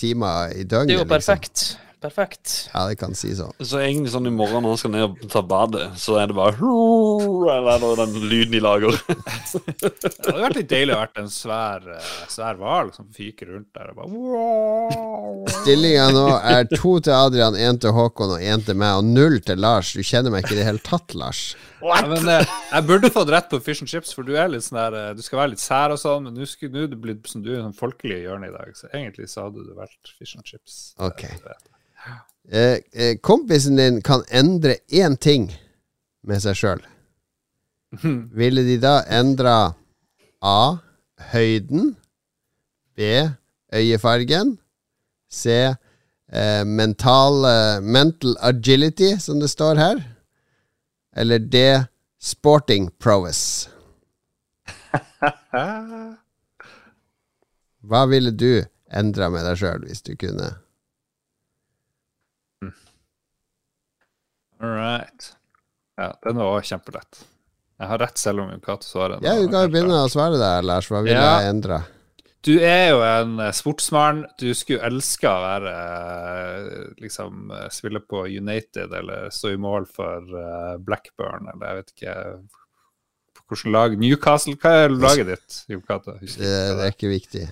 timer 0.00 0.54
i 0.56 0.64
døgnet. 0.64 0.88
Det 0.88 0.96
er 0.96 1.02
jo 1.02 1.08
liksom. 1.10 1.76
Perfekt. 2.02 2.52
Ja, 2.72 2.84
det 2.90 2.98
kan 3.00 3.14
si 3.18 3.32
sånn. 3.38 3.54
Så 3.62 3.80
egentlig 3.82 4.12
sånn 4.14 4.28
i 4.28 4.34
morgen 4.34 4.64
når 4.64 4.74
han 4.74 4.80
skal 4.82 4.94
ned 4.94 5.06
og 5.06 5.24
ta 5.32 5.42
badet, 5.46 5.88
så 6.00 6.18
er 6.20 6.30
det 6.30 6.36
bare 6.38 6.58
Eller 7.56 7.72
er 7.74 7.82
det 7.82 7.92
den 8.02 8.28
lyden 8.28 8.54
de 8.56 8.62
lager. 8.62 8.98
Det 9.02 10.28
hadde 10.28 10.42
vært 10.42 10.58
litt 10.60 10.70
deilig 10.70 10.94
å 10.96 11.00
vært 11.00 11.20
en 11.22 11.30
svær 11.32 11.86
eh, 11.96 12.12
svær 12.32 12.58
hval 12.60 12.92
som 12.94 13.08
fyker 13.14 13.50
rundt 13.54 13.70
der 13.76 13.92
og 13.92 14.00
bare. 14.02 15.52
Stillinga 15.62 16.08
nå 16.14 16.26
er 16.38 16.68
to 16.72 16.96
til 17.02 17.14
Adrian, 17.16 17.58
én 17.58 17.80
til 17.82 17.94
Håkon 17.96 18.36
og 18.36 18.44
én 18.44 18.64
til 18.66 18.78
meg, 18.78 19.00
og 19.00 19.08
null 19.08 19.40
til 19.44 19.60
Lars. 19.62 19.92
Du 19.96 20.02
kjenner 20.06 20.34
meg 20.34 20.44
ikke 20.44 20.56
i 20.56 20.60
det 20.62 20.68
hele 20.68 20.82
tatt, 20.84 21.16
Lars. 21.18 21.52
Ja, 21.82 21.98
men 22.06 22.28
eh, 22.30 22.46
jeg 22.70 22.86
burde 22.86 23.10
fått 23.12 23.30
rett 23.32 23.50
på 23.50 23.58
fish 23.64 23.82
and 23.82 23.90
chips, 23.90 24.14
for 24.14 24.26
du 24.26 24.36
er 24.38 24.50
litt 24.52 24.64
sånn 24.66 24.78
der 24.78 24.98
eh, 24.98 25.10
Du 25.18 25.22
skal 25.24 25.42
være 25.42 25.54
litt 25.54 25.62
sær 25.62 25.94
og 25.94 26.00
sånn, 26.00 26.28
men 26.28 26.38
nå 26.38 26.46
er 26.46 26.90
du 26.90 26.96
blitt 27.00 27.26
som 27.30 27.42
du 27.44 27.52
er 27.56 27.64
sånn 27.64 27.76
folkelig 27.76 28.20
i 28.20 28.26
hjørnet 28.26 28.52
i 28.52 28.56
dag, 28.56 28.74
så 28.78 28.90
egentlig 28.92 29.28
så 29.32 29.48
hadde 29.48 29.66
du 29.66 29.74
vært 29.76 30.14
fish 30.18 30.36
and 30.38 30.46
chips. 30.46 30.80
Ok. 31.02 31.26
Eh, 31.26 31.71
eh, 32.50 33.16
kompisen 33.20 33.76
din 33.76 34.02
kan 34.02 34.24
endre 34.30 34.76
én 34.88 35.16
ting 35.16 35.52
med 36.22 36.42
seg 36.42 36.56
sjøl. 36.58 36.82
Ville 38.38 38.64
de 38.66 38.78
da 38.80 39.02
endra 39.10 39.74
A. 40.42 40.76
Høyden. 41.32 41.96
B. 42.96 43.00
Øyefargen. 43.72 44.58
C. 45.30 45.46
Eh, 46.32 46.64
mental, 46.64 47.44
eh, 47.44 47.80
mental 47.80 48.36
agility, 48.40 49.16
som 49.18 49.40
det 49.40 49.50
står 49.50 49.74
her. 49.74 50.02
Eller 51.16 51.38
D. 51.38 51.84
Sporting 52.18 52.90
prowess. 52.98 53.68
Hva 57.82 58.06
ville 58.06 58.30
du 58.30 58.64
endra 58.92 59.28
med 59.32 59.44
deg 59.46 59.58
sjøl 59.58 59.86
hvis 59.88 60.02
du 60.06 60.14
kunne? 60.20 60.61
All 64.62 64.70
right. 64.76 65.32
Ja, 65.98 66.12
den 66.24 66.38
var 66.40 66.62
kjempelett. 66.64 67.24
Jeg 67.82 67.88
har 67.90 67.98
rett 67.98 68.20
selv 68.20 68.44
om 68.44 68.52
Cato 68.62 68.86
svarer. 68.86 69.18
Ja, 69.26 69.34
du 69.40 69.48
kan 69.50 69.64
jo 69.66 69.72
begynne 69.74 70.04
å 70.04 70.10
svare 70.12 70.38
der, 70.38 70.62
Lars. 70.62 70.86
Hva 70.90 71.00
vil 71.02 71.16
Ja. 71.16 71.40
jeg 71.42 71.50
endre? 71.56 71.80
Du 72.42 72.56
er 72.58 72.88
jo 72.90 73.00
en 73.06 73.36
eh, 73.40 73.52
sportsmann. 73.54 74.24
Du 74.38 74.48
skulle 74.54 74.82
elske 74.86 75.26
å 75.30 75.42
være 75.42 75.72
eh, 75.74 76.94
liksom 77.02 77.50
eh, 77.54 77.68
spille 77.74 78.00
på 78.02 78.24
United 78.26 78.92
eller 78.98 79.30
stå 79.34 79.52
i 79.54 79.60
mål 79.62 79.86
for 79.86 80.26
Blackburn 80.82 81.50
eller 81.52 81.66
jeg 81.68 81.76
vet 81.80 81.92
ikke 81.96 82.16
hvilket 83.52 83.72
lag. 83.74 83.94
Newcastle, 84.00 84.56
hva 84.62 84.70
er 84.84 84.94
laget 84.94 85.26
ditt? 85.34 85.58
Jon 85.70 85.82
Cato? 85.86 86.16
Det, 86.22 86.34
det 86.38 86.52
det 86.78 86.86
er 86.86 86.94
ikke 86.94 87.10
viktig. 87.12 87.44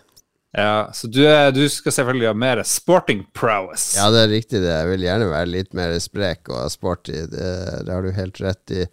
Ja, 0.56 0.90
så 0.94 1.06
du, 1.06 1.20
er, 1.22 1.52
du 1.54 1.62
skal 1.70 1.94
selvfølgelig 1.94 2.26
ha 2.26 2.34
mer 2.34 2.62
sporting 2.66 3.22
prowess. 3.38 3.92
Ja, 3.98 4.08
det 4.10 4.24
er 4.24 4.32
riktig. 4.32 4.62
det 4.64 4.72
Jeg 4.72 4.88
vil 4.88 5.06
gjerne 5.06 5.30
være 5.30 5.52
litt 5.52 5.76
mer 5.78 5.94
sprek 6.02 6.50
og 6.50 6.66
sporty. 6.74 7.22
Det, 7.30 7.52
det 7.86 7.94
har 7.94 8.02
du 8.02 8.10
helt 8.16 8.42
rett 8.42 8.74
i. 8.74 8.84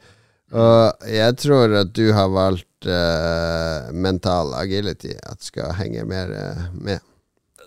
Og 0.53 1.07
jeg 1.11 1.37
tror 1.41 1.73
at 1.81 1.89
du 1.97 2.05
har 2.15 2.29
valgt 2.31 2.87
uh, 2.87 3.89
mental 3.91 4.53
agility. 4.59 5.15
At 5.25 5.41
skal 5.43 5.73
henge 5.79 6.05
mer 6.07 6.29
uh, 6.29 6.67
med. 6.77 7.01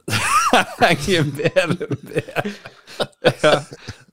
henge 0.85 1.25
mer 1.35 1.75
med. 1.75 2.55
ja. 3.43 3.57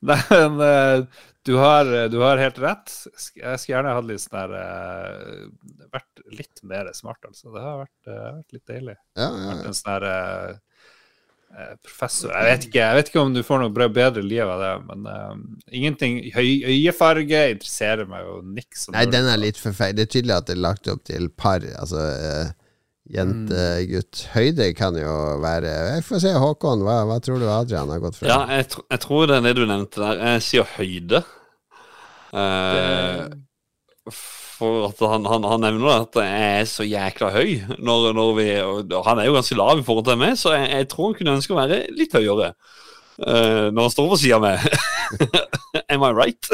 Nei, 0.07 0.19
men 0.29 0.59
eh, 0.61 1.23
Du 1.47 1.55
har, 1.55 1.87
du 2.11 2.17
har 2.19 2.41
helt 2.41 2.57
rett. 2.59 2.91
Jeg 3.15 3.59
skulle 3.61 3.77
gjerne 3.77 3.95
hatt 3.95 4.07
litt 4.09 4.23
sånn 4.23 4.35
der 4.35 4.55
eh, 4.59 5.87
Vært 5.93 6.23
litt 6.35 6.63
mer 6.67 6.89
smart, 6.97 7.23
altså. 7.23 7.53
Det 7.53 7.63
har 7.63 7.77
vært, 7.85 7.99
eh, 8.11 8.23
vært 8.41 8.57
litt 8.57 8.71
deilig. 8.73 8.97
Ja, 9.15 9.27
ja, 9.29 9.51
Vært 9.53 9.69
en 9.69 9.77
sånn 9.77 9.93
der 9.93 10.07
eh, 10.11 10.51
eh, 11.55 11.73
professor 11.85 12.33
jeg 12.33 12.49
vet, 12.49 12.67
ikke, 12.67 12.83
jeg 12.83 12.99
vet 12.99 13.11
ikke 13.11 13.23
om 13.23 13.33
du 13.37 13.41
får 13.47 13.63
noe 13.63 13.89
bedre 13.95 14.23
liv 14.25 14.43
av 14.43 14.63
det, 14.63 14.73
men 14.89 15.09
eh, 15.13 15.33
ingenting 15.79 16.19
høy, 16.35 16.47
Øyefarge 16.73 17.43
interesserer 17.55 18.11
meg 18.11 18.27
jo 18.27 18.37
niks. 18.43 18.87
Nei, 18.95 19.07
den 19.11 19.31
er 19.31 19.41
litt 19.41 19.59
for 19.61 19.75
feil. 19.77 19.95
Det 19.97 20.07
er 20.07 20.13
tydelig 20.17 20.37
at 20.41 20.51
det 20.51 20.57
er 20.57 20.63
lagt 20.67 20.91
opp 20.91 21.05
til 21.07 21.29
par. 21.31 21.63
Altså 21.79 22.03
uh, 22.03 22.51
jente, 23.07 23.63
gutt. 23.87 24.25
Høyde 24.33 24.69
kan 24.77 24.97
jo 24.99 25.15
være 25.43 25.71
Jeg 25.93 26.05
får 26.07 26.23
se, 26.25 26.35
Håkon, 26.43 26.83
hva, 26.85 26.99
hva 27.07 27.19
tror 27.23 27.39
du 27.41 27.47
Adrian 27.47 27.91
har 27.93 28.03
gått 28.03 28.19
for? 28.19 28.29
Ja, 28.29 28.43
jeg, 28.51 28.69
tr 28.73 28.83
jeg 28.91 29.03
tror 29.07 29.27
det 29.29 29.39
er 29.39 29.47
det 29.47 29.57
du 29.59 29.65
nevnte 29.65 30.03
der. 30.03 30.23
Jeg 30.33 30.47
sier 30.49 30.71
høyde. 30.77 31.23
Eh, 32.37 34.13
for 34.57 34.87
at 34.87 35.01
han, 35.05 35.27
han, 35.29 35.45
han 35.45 35.61
nevner 35.61 36.01
at 36.01 36.17
jeg 36.17 36.45
er 36.61 36.69
så 36.69 36.85
jækla 36.87 37.29
høy. 37.35 37.51
Når, 37.77 38.07
når 38.17 38.31
vi, 38.37 38.47
og 38.63 39.03
han 39.05 39.21
er 39.21 39.29
jo 39.29 39.35
ganske 39.37 39.57
lav 39.59 39.81
i 39.81 39.85
forhold 39.85 40.07
til 40.07 40.19
meg, 40.21 40.37
så 40.39 40.55
jeg, 40.55 40.71
jeg 40.73 40.89
tror 40.93 41.11
han 41.11 41.17
kunne 41.19 41.35
ønske 41.37 41.53
å 41.53 41.59
være 41.59 41.81
litt 41.93 42.15
høyere. 42.17 42.53
Uh, 43.17 43.69
når 43.73 43.87
han 43.87 43.93
står 43.93 44.09
på 44.11 44.19
sida 44.21 44.37
av 44.37 44.45
meg. 44.45 44.65
Am 45.93 46.05
I 46.05 46.11
right? 46.13 46.49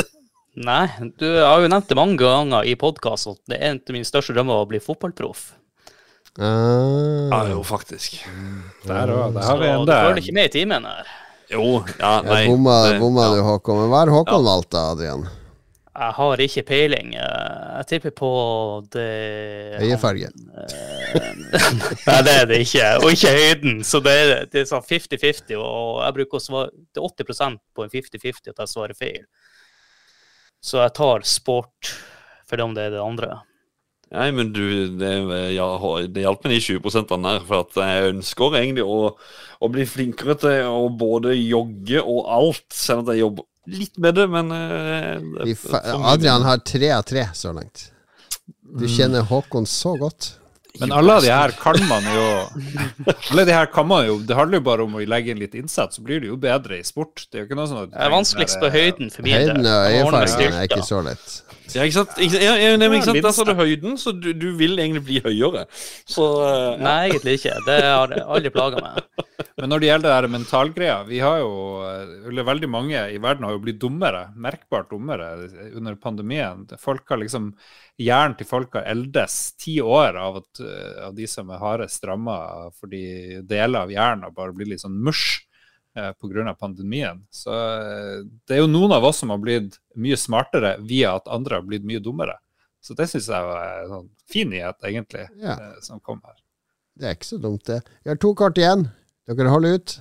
Nei, 0.54 0.86
du 1.18 1.26
har 1.42 1.64
jo 1.64 1.70
nevnt 1.72 1.90
det 1.90 1.98
mange 1.98 2.20
ganger 2.22 2.68
i 2.70 2.76
podkast 2.80 3.32
at 3.32 3.40
det 3.50 3.58
er 3.58 3.72
en 3.72 3.80
av 3.82 3.96
mine 3.96 4.08
største 4.08 4.36
drømmer 4.36 4.62
å 4.62 4.70
bli 4.70 4.82
fotballproff. 4.84 5.52
Uh, 6.40 7.30
Ja, 7.32 7.44
jo, 7.52 7.62
faktisk. 7.66 8.20
Der 8.88 9.12
òg. 9.14 9.36
Der 9.36 9.48
har 9.48 9.60
vi 9.62 9.70
du 9.70 9.74
en 9.74 9.88
der. 9.90 10.08
følger 10.08 10.24
ikke 10.24 10.38
med 10.38 10.50
i 10.50 10.54
timen 10.60 10.88
her. 10.90 11.14
Jo, 11.54 11.66
ja, 12.00 12.14
nei. 12.26 12.44
Bomma, 12.50 12.78
du, 13.36 13.42
Håkon. 13.46 13.84
Men 13.84 13.92
hva 13.92 14.04
er 14.06 14.14
Håkon 14.14 14.46
valgt, 14.46 14.72
da, 14.74 14.86
Adrian? 14.94 15.26
Jeg 15.94 16.14
har 16.18 16.42
ikke 16.42 16.64
peiling. 16.66 17.14
Eh, 17.14 17.78
Jeg 17.78 17.86
tipper 17.92 18.14
på 18.18 18.30
det 18.94 19.10
Øyefarge. 19.84 20.32
Nei, 22.08 22.20
det 22.26 22.34
er 22.34 22.48
det 22.50 22.60
ikke. 22.66 22.88
Og 23.04 23.14
ikke 23.14 23.34
høyden. 23.38 23.84
Så 23.86 24.02
det 24.02 24.14
er, 24.24 24.34
det 24.50 24.64
er 24.64 24.70
sånn 24.72 24.86
50-50. 24.88 25.54
Og 25.60 26.02
jeg 26.02 26.18
bruker 26.18 26.40
å 26.40 26.44
svare 26.44 26.74
Det 26.74 27.02
er 27.02 27.08
80% 27.10 27.62
på 27.78 27.86
en 27.86 27.94
50-50 27.94 28.54
at 28.56 28.64
jeg 28.64 28.74
svarer 28.74 28.98
feil. 28.98 29.24
Så 30.64 30.80
jeg 30.82 30.96
tar 30.98 31.26
sport, 31.28 31.92
for 32.48 32.64
om 32.64 32.74
det 32.74 32.88
er 32.88 32.96
det 32.96 33.04
andre. 33.04 33.42
Nei, 34.14 34.28
men 34.34 34.52
du, 34.54 34.62
det, 34.98 35.14
ja, 35.56 35.66
det 36.14 36.22
hjalp 36.22 36.44
med 36.46 36.54
de 36.54 36.60
20 36.62 37.24
der. 37.26 37.46
For 37.48 37.64
at 37.66 37.80
jeg 37.82 38.12
ønsker 38.14 38.58
egentlig 38.60 38.86
å, 38.86 39.14
å 39.60 39.70
bli 39.74 39.86
flinkere 39.90 40.38
til 40.42 40.70
å 40.70 40.86
både 40.90 41.34
jogge 41.38 42.02
og 42.02 42.30
alt. 42.34 42.66
Selv 42.74 43.04
om 43.04 43.14
jeg 43.14 43.26
jobber 43.26 43.50
litt 43.66 43.98
med 43.98 44.16
det, 44.16 44.28
men 44.28 44.52
uh. 44.52 46.06
Adrian 46.14 46.44
har 46.44 46.58
tre 46.58 46.92
av 46.92 47.02
tre 47.08 47.28
så 47.34 47.54
langt. 47.56 47.90
Du 48.80 48.88
kjenner 48.90 49.22
Håkon 49.30 49.66
så 49.70 49.96
godt. 49.98 50.34
Men 50.82 50.92
alle 50.98 51.20
de 51.22 51.30
her 51.30 51.52
kan 51.54 51.78
man 51.86 52.06
jo 52.10 52.24
Alle 53.30 53.44
de 53.46 53.54
her 53.54 53.68
kan 53.70 53.86
man 53.86 54.08
jo 54.08 54.16
Det 54.26 54.34
handler 54.34 54.58
jo 54.58 54.66
bare 54.66 54.86
om 54.88 54.96
å 54.98 55.04
legge 55.06 55.30
inn 55.30 55.42
litt 55.42 55.54
innsats, 55.60 56.00
så 56.00 56.06
blir 56.06 56.24
det 56.24 56.32
jo 56.32 56.38
bedre 56.42 56.80
i 56.80 56.86
sport. 56.88 57.28
Det 57.30 57.38
er 57.38 57.44
jo 57.44 57.50
ikke 57.52 57.60
noe 57.60 57.70
sånn 57.70 57.84
at 57.84 57.92
Det 57.94 58.06
er 58.08 58.14
vanskeligst 58.14 58.58
på 58.62 58.72
høyden 58.74 59.14
for 59.14 59.28
min. 59.28 59.36
Høyden 59.38 59.68
og 59.70 59.90
øyefargen 59.92 60.58
er 60.58 60.70
ikke 60.70 60.86
så 60.88 61.04
lett. 61.06 61.36
Ja, 61.74 61.86
ikke 61.86 61.96
sant? 61.96 62.18
Ikke, 62.22 62.40
ja, 62.42 62.56
ja, 62.60 62.74
nei, 62.78 62.90
ikke 62.98 63.08
sant? 63.08 63.22
Der 63.24 63.36
sa 63.36 63.46
du 63.48 63.54
høyden, 63.58 63.96
så 64.02 64.12
du, 64.18 64.32
du 64.36 64.50
vil 64.60 64.76
egentlig 64.82 65.04
bli 65.08 65.22
høyere. 65.24 65.64
Så 66.10 66.26
ja. 66.42 66.74
Nei, 66.82 66.98
egentlig 67.12 67.38
ikke. 67.40 67.56
Det 67.68 67.78
har 67.86 68.14
aldri 68.26 68.52
plaga 68.54 68.82
meg. 68.84 69.24
Men 69.62 69.72
når 69.72 69.84
det 69.84 69.90
gjelder 69.90 70.26
det 70.26 70.32
mentalgreia, 70.34 70.98
vi 71.08 71.22
har 71.24 71.40
jo 71.44 71.54
eller 72.30 72.50
veldig 72.50 72.70
mange 72.70 73.06
i 73.14 73.22
verden 73.22 73.48
har 73.48 73.56
jo 73.56 73.64
blitt 73.64 73.80
dummere, 73.82 74.26
merkbart 74.36 74.92
dummere 74.92 75.30
under 75.72 75.96
pandemien. 76.02 76.66
Folk 76.82 77.08
har 77.14 77.22
liksom 77.22 77.54
Hjernen 78.02 78.34
til 78.40 78.48
folk 78.50 78.74
har 78.74 78.88
eldes 78.90 79.54
ti 79.62 79.76
år 79.86 80.16
av, 80.18 80.38
at, 80.42 80.60
eh, 80.66 81.06
av 81.06 81.14
de 81.16 81.28
som 81.30 81.50
er 81.54 81.60
hardest 81.62 82.04
ramma 82.10 82.38
fordi 82.80 83.42
deler 83.46 83.84
av 83.86 83.92
hjernen 83.94 84.34
bare 84.34 84.54
blir 84.56 84.72
litt 84.72 84.82
sånn 84.82 84.96
mush 85.06 85.44
eh, 85.96 86.10
pga. 86.18 86.56
pandemien. 86.58 87.22
Så 87.30 87.54
eh, 87.54 88.24
det 88.48 88.56
er 88.58 88.64
jo 88.64 88.72
noen 88.72 88.96
av 88.98 89.06
oss 89.06 89.22
som 89.22 89.30
har 89.30 89.38
blitt 89.38 89.78
mye 89.96 90.18
smartere 90.18 90.78
via 90.82 91.16
at 91.20 91.30
andre 91.30 91.60
har 91.62 91.68
blitt 91.68 91.86
mye 91.86 92.02
dummere. 92.02 92.40
Så 92.82 92.96
det 92.98 93.06
syns 93.12 93.30
jeg 93.30 93.46
var 93.48 93.84
en 93.84 93.90
sånn 93.94 94.10
fin 94.28 94.50
nyhet, 94.50 94.82
egentlig, 94.84 95.28
Ja. 95.38 95.54
eh, 95.54 95.78
som 95.82 96.00
kom 96.02 96.20
her. 96.26 96.36
Det 96.98 97.06
er 97.08 97.16
ikke 97.16 97.30
så 97.30 97.40
dumt, 97.42 97.64
det. 97.66 97.84
Vi 98.04 98.10
har 98.10 98.18
to 98.18 98.34
kort 98.34 98.58
igjen. 98.58 98.90
Dere 99.28 99.50
holder 99.54 99.78
ut. 99.80 100.00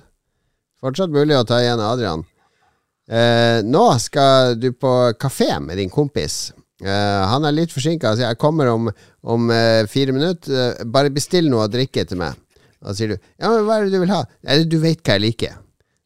Fortsatt 0.81 1.09
mulig 1.13 1.37
å 1.37 1.45
ta 1.47 1.61
igjen 1.61 1.79
Adrian. 1.79 2.25
Eh, 3.07 3.61
nå 3.63 3.85
skal 3.99 4.55
du 4.59 4.71
på 4.73 5.13
kafé 5.19 5.59
med 5.61 5.77
din 5.77 5.89
kompis. 5.89 6.51
Eh, 6.83 7.23
han 7.31 7.45
er 7.47 7.55
litt 7.55 7.71
forsinka, 7.73 8.11
så 8.15 8.25
jeg 8.25 8.39
kommer 8.41 8.67
om, 8.73 8.89
om 9.23 9.51
eh, 9.53 9.85
fire 9.91 10.15
minutter. 10.15 10.75
Eh, 10.79 10.85
bare 10.91 11.13
bestill 11.13 11.47
noe 11.51 11.67
å 11.67 11.71
drikke 11.71 12.03
til 12.09 12.19
meg. 12.19 12.39
Da 12.83 12.91
sier 12.95 13.13
du 13.13 13.15
Ja, 13.15 13.47
men 13.47 13.63
hva 13.63 13.77
er 13.79 13.85
det 13.85 13.93
du 13.95 14.01
vil 14.01 14.11
ha? 14.11 14.23
Eller 14.43 14.67
du 14.67 14.75
vet 14.83 14.99
hva 15.05 15.15
jeg 15.15 15.23
liker. 15.29 15.59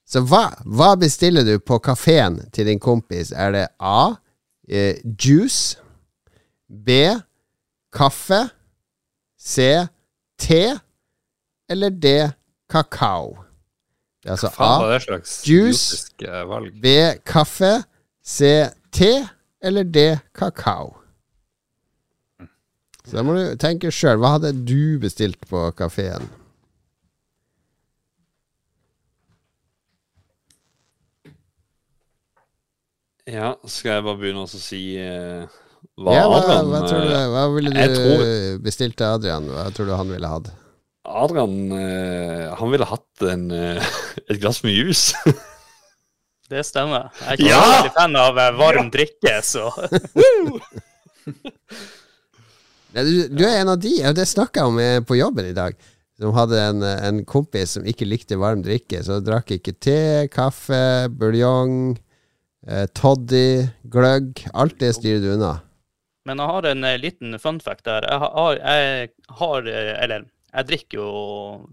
Så 0.08 0.22
hva, 0.30 0.46
hva 0.64 0.92
bestiller 1.00 1.44
du 1.44 1.58
på 1.60 1.80
kafeen 1.84 2.38
til 2.56 2.70
din 2.70 2.80
kompis? 2.80 3.34
Er 3.34 3.56
det 3.56 3.66
A. 3.82 4.14
Eh, 4.70 5.02
juice. 5.18 5.80
B. 6.70 7.02
Kaffe. 7.92 8.44
C. 9.40 9.88
Te. 10.40 10.62
Eller 11.70 11.90
D. 11.90 12.14
Kakao. 12.70 13.34
Det 14.22 14.30
er 14.30 14.38
altså 14.38 14.52
A. 14.60 15.00
juice. 15.48 16.12
B. 16.82 16.94
Kaffe. 17.26 17.74
C. 18.24 18.68
Te. 18.92 19.12
Eller 19.62 19.84
D. 19.84 20.20
Kakao. 20.38 20.96
Så 23.08 23.16
da 23.16 23.24
må 23.24 23.34
du 23.38 23.56
tenke 23.60 23.90
sjøl. 23.94 24.20
Hva 24.20 24.34
hadde 24.36 24.52
du 24.68 25.00
bestilt 25.02 25.40
på 25.50 25.62
kafeen? 25.80 26.28
ja, 33.28 33.54
skal 33.68 33.98
jeg 33.98 34.06
bare 34.06 34.20
begynne 34.22 34.46
å 34.46 34.50
si 34.52 34.82
eh, 35.02 35.58
hva 36.00 36.14
Ja, 36.16 36.28
hva, 36.32 36.38
Adrian 36.40 36.70
hva, 36.72 36.80
tror 36.88 37.04
du, 37.04 37.12
eh, 37.18 37.26
hva 37.34 37.44
ville 37.56 37.74
du 37.76 37.98
tror- 37.98 38.62
bestilt 38.64 38.96
til 39.00 39.10
Adrian? 39.18 39.50
Hva 39.52 39.66
tror 39.76 39.90
du 39.90 39.96
han 39.98 40.14
ville 40.14 40.32
hatt? 40.32 40.48
Adrian 41.08 41.58
eh, 41.76 42.46
han 42.60 42.72
ville 42.72 42.88
hatt 42.88 43.26
en, 43.34 43.46
eh, 43.52 43.92
et 44.30 44.40
glass 44.44 44.64
med 44.64 44.76
juice. 44.78 45.16
Det 46.48 46.64
stemmer. 46.64 47.10
Jeg 47.20 47.28
er 47.28 47.34
ikke 47.42 47.50
Ja! 47.50 47.62
veldig 47.74 47.94
fan 47.98 48.16
av 48.22 48.38
eh, 48.40 48.54
varm 48.56 48.90
drikke, 48.94 49.34
så 49.44 49.68
du, 52.94 53.28
du 53.30 53.44
er 53.46 53.60
en 53.62 53.74
av 53.74 53.80
de, 53.84 53.94
og 54.08 54.16
det 54.18 54.28
snakka 54.30 54.64
jeg 54.64 54.72
om 54.72 54.80
eh, 54.82 55.00
på 55.06 55.18
jobben 55.20 55.50
i 55.50 55.56
dag, 55.58 55.76
som 56.18 56.34
hadde 56.38 56.62
en, 56.64 56.84
eh, 56.88 57.02
en 57.10 57.20
kompis 57.30 57.76
som 57.78 57.86
ikke 57.88 58.08
likte 58.08 58.40
varm 58.40 58.64
drikke. 58.66 59.04
Så 59.06 59.20
drakk 59.26 59.52
ikke 59.58 59.76
te, 59.84 59.98
kaffe, 60.34 60.80
buljong, 61.20 61.98
eh, 62.68 62.88
toddy, 62.98 63.68
gløgg. 63.92 64.46
Alt 64.58 64.80
det 64.82 64.94
styrer 64.98 65.22
du 65.24 65.34
unna. 65.36 65.58
Men 66.28 66.42
jeg 66.44 66.52
har 66.52 66.66
en 66.72 66.88
liten 67.00 67.38
fun 67.40 67.60
fact 67.64 67.86
der. 67.88 68.08
Jeg 68.08 68.20
har, 68.24 68.58
jeg 68.60 69.12
har 69.40 69.68
Eller, 69.68 70.26
jeg 70.54 70.68
drikker 70.70 70.98
jo 71.00 71.08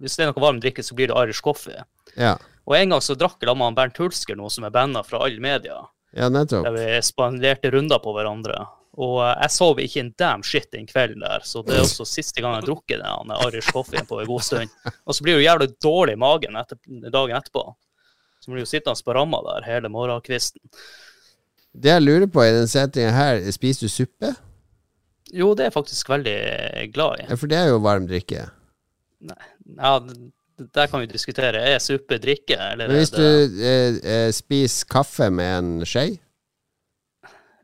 Hvis 0.03 0.17
det 0.17 0.25
er 0.25 0.33
noe 0.33 0.43
varm 0.43 0.61
drikke, 0.63 0.83
så 0.83 0.97
blir 0.99 1.09
det 1.11 1.17
Irish 1.23 1.43
coffee. 1.45 1.85
Ja, 2.19 2.37
Og 2.67 2.77
en 2.79 2.95
gang 2.95 3.03
så 3.05 3.15
drakk 3.19 3.43
jeg 3.43 3.57
med 3.59 3.77
Bernt 3.77 3.99
Hulsker, 4.01 4.37
noe 4.39 4.51
som 4.51 4.65
er 4.65 4.73
banda 4.75 5.03
fra 5.07 5.21
alle 5.25 5.41
media. 5.41 5.83
ja 6.17 6.29
nettopp. 6.29 6.65
Der 6.65 6.73
vi 6.79 7.03
spanderte 7.03 7.71
runder 7.75 7.99
på 8.03 8.15
hverandre. 8.17 8.67
Og 8.95 9.19
jeg 9.27 9.51
sov 9.51 9.81
ikke 9.83 10.01
en 10.05 10.13
damn 10.19 10.43
shit 10.47 10.69
den 10.71 10.87
kvelden 10.87 11.25
der, 11.25 11.43
så 11.43 11.63
det 11.67 11.75
er 11.75 11.83
også 11.87 12.05
siste 12.07 12.41
gang 12.41 12.55
jeg 12.55 12.63
har 12.63 12.69
drukket 12.69 13.03
den 13.03 13.31
den 13.31 13.49
Irish 13.49 13.73
coffeen 13.75 14.07
på 14.07 14.21
en 14.23 14.29
god 14.31 14.45
stund. 14.47 14.71
Og 15.05 15.15
så 15.17 15.25
blir 15.27 15.39
du 15.41 15.43
jævlig 15.45 15.73
dårlig 15.83 16.15
i 16.15 16.21
magen 16.23 16.57
etter, 16.57 16.79
dagen 17.11 17.37
etterpå. 17.37 17.65
Så 18.41 18.53
blir 18.53 18.63
du 18.63 18.71
sittende 18.71 19.03
på 19.05 19.15
ramma 19.17 19.41
der 19.49 19.67
hele 19.67 19.89
morgenkvisten. 19.91 20.61
Det 21.75 21.91
jeg 21.91 22.03
lurer 22.05 22.29
på 22.31 22.45
i 22.45 22.53
den 22.55 22.69
settinga 22.71 23.11
her, 23.11 23.41
spiser 23.51 23.89
du 23.89 23.91
suppe? 23.91 24.35
Jo, 25.35 25.55
det 25.59 25.65
er 25.65 25.71
jeg 25.73 25.75
faktisk 25.75 26.11
veldig 26.13 26.35
glad 26.95 27.25
i. 27.25 27.25
Ja, 27.33 27.39
For 27.41 27.51
det 27.51 27.59
er 27.59 27.73
jo 27.73 27.81
varm 27.83 28.07
drikke. 28.07 28.45
Ja, 29.23 29.99
d- 29.99 30.31
der 30.75 30.87
kan 30.91 31.01
vi 31.03 31.07
diskutere. 31.11 31.63
Er 31.75 31.79
suppe 31.83 32.19
drikke, 32.23 32.59
eller 32.73 32.89
Men 32.89 33.01
hvis 33.01 33.11
det... 33.15 33.23
du 33.25 33.63
eh, 33.65 33.97
eh, 34.15 34.29
spiser 34.33 34.87
kaffe 34.91 35.31
med 35.31 35.59
en 35.59 35.73
skje 35.89 36.07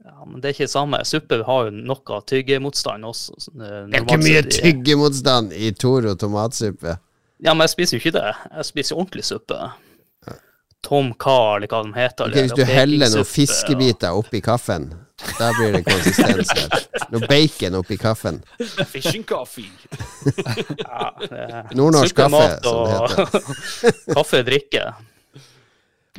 ja, 0.04 0.24
men 0.26 0.40
Det 0.40 0.48
er 0.48 0.54
ikke 0.54 0.66
det 0.66 0.72
samme. 0.72 0.98
Suppe 1.04 1.42
har 1.46 1.68
jo 1.68 1.70
noe 1.76 2.20
tyggemotstand 2.26 3.04
også. 3.04 3.36
så 3.38 3.52
Det 3.54 3.68
er 3.68 4.00
ikke 4.02 4.18
mye 4.24 4.42
tyggemotstand 4.48 5.52
i 5.52 5.70
Toro 5.76 6.14
tomatsuppe. 6.18 6.96
Ja, 7.40 7.54
men 7.54 7.64
jeg 7.64 7.72
spiser 7.74 7.96
jo 7.96 8.00
ikke 8.02 8.16
det. 8.18 8.32
Jeg 8.56 8.66
spiser 8.68 8.96
ordentlig 9.00 9.24
suppe. 9.28 9.60
Tom 10.82 11.12
Carl, 11.20 11.60
eller 11.60 11.68
hva 11.68 11.82
de 11.84 11.92
heter. 11.92 12.30
Okay, 12.30 12.46
Hvis 12.46 12.56
du 12.56 12.64
heller 12.64 13.10
noen 13.12 13.26
fiskebiter 13.28 13.34
fiskebiter 13.36 14.16
oppi 14.16 14.40
kaffen, 14.44 14.86
da 15.38 15.50
blir 15.58 15.72
det 15.76 15.82
konsistens 15.86 16.50
der. 16.54 16.86
Noe 17.12 17.26
bacon 17.30 17.76
oppi 17.80 17.96
kaffen. 18.00 18.40
Fishing 18.90 19.24
coffee. 19.28 19.70
Ja, 20.80 21.12
Nordnorsk 21.76 22.16
kaffe, 22.16 22.58
som 22.62 22.84
det 22.84 22.96
heter. 22.96 23.54
kaffe 24.16 24.42
drikke. 24.46 24.84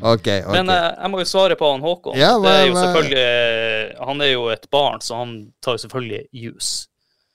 Ok, 0.01 0.21
okay. 0.23 0.41
Men 0.55 0.69
eh, 0.71 0.87
jeg 0.97 1.11
må 1.13 1.19
jo 1.21 1.27
svare 1.29 1.57
på 1.59 1.67
han 1.73 1.83
Håkon. 1.83 2.15
Ja, 2.17 2.31
hva- 2.39 2.45
det 2.47 2.53
er 2.61 2.67
jo 2.69 2.75
selvfølgelig 2.79 3.23
eh, 3.25 4.05
Han 4.07 4.21
er 4.23 4.29
jo 4.31 4.45
et 4.53 4.63
barn, 4.71 5.01
så 5.03 5.19
han 5.19 5.33
tar 5.61 5.75
jo 5.77 5.83
selvfølgelig 5.83 6.21
juice. 6.31 6.87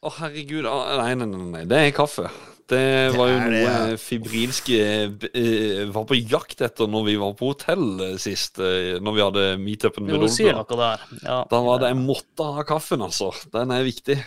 Å, 0.03 0.11
herregud. 0.21 0.67
ah, 0.71 0.97
Nei, 1.03 1.13
nei, 1.21 1.29
nei, 1.31 1.45
nei. 1.53 1.65
Det 1.69 1.83
er 1.85 1.93
kaffe. 1.97 2.31
Det 2.67 2.83
var 3.15 3.29
jo 3.31 3.37
det, 3.39 3.51
noe 3.53 3.61
ja. 3.63 3.99
fibrilske 4.01 4.79
eh, 5.31 5.83
var 5.95 6.07
på 6.09 6.17
jakt 6.19 6.65
etter 6.67 6.89
når 6.91 7.05
vi 7.07 7.15
var 7.21 7.37
på 7.39 7.53
hotell 7.53 7.85
eh, 8.09 8.17
sist. 8.19 8.59
eh, 8.59 8.97
Når 8.99 9.15
vi 9.15 9.23
hadde 9.23 9.45
meetupen 9.63 10.09
med 10.09 10.19
der. 10.27 11.05
Ja. 11.23 11.39
Da 11.51 11.61
var 11.63 11.83
det 11.83 11.93
jeg 11.93 12.01
måtte 12.01 12.49
ha 12.57 12.67
kaffen, 12.67 13.05
altså. 13.07 13.31
Den 13.55 13.71
er 13.75 13.87
viktig. 13.87 14.19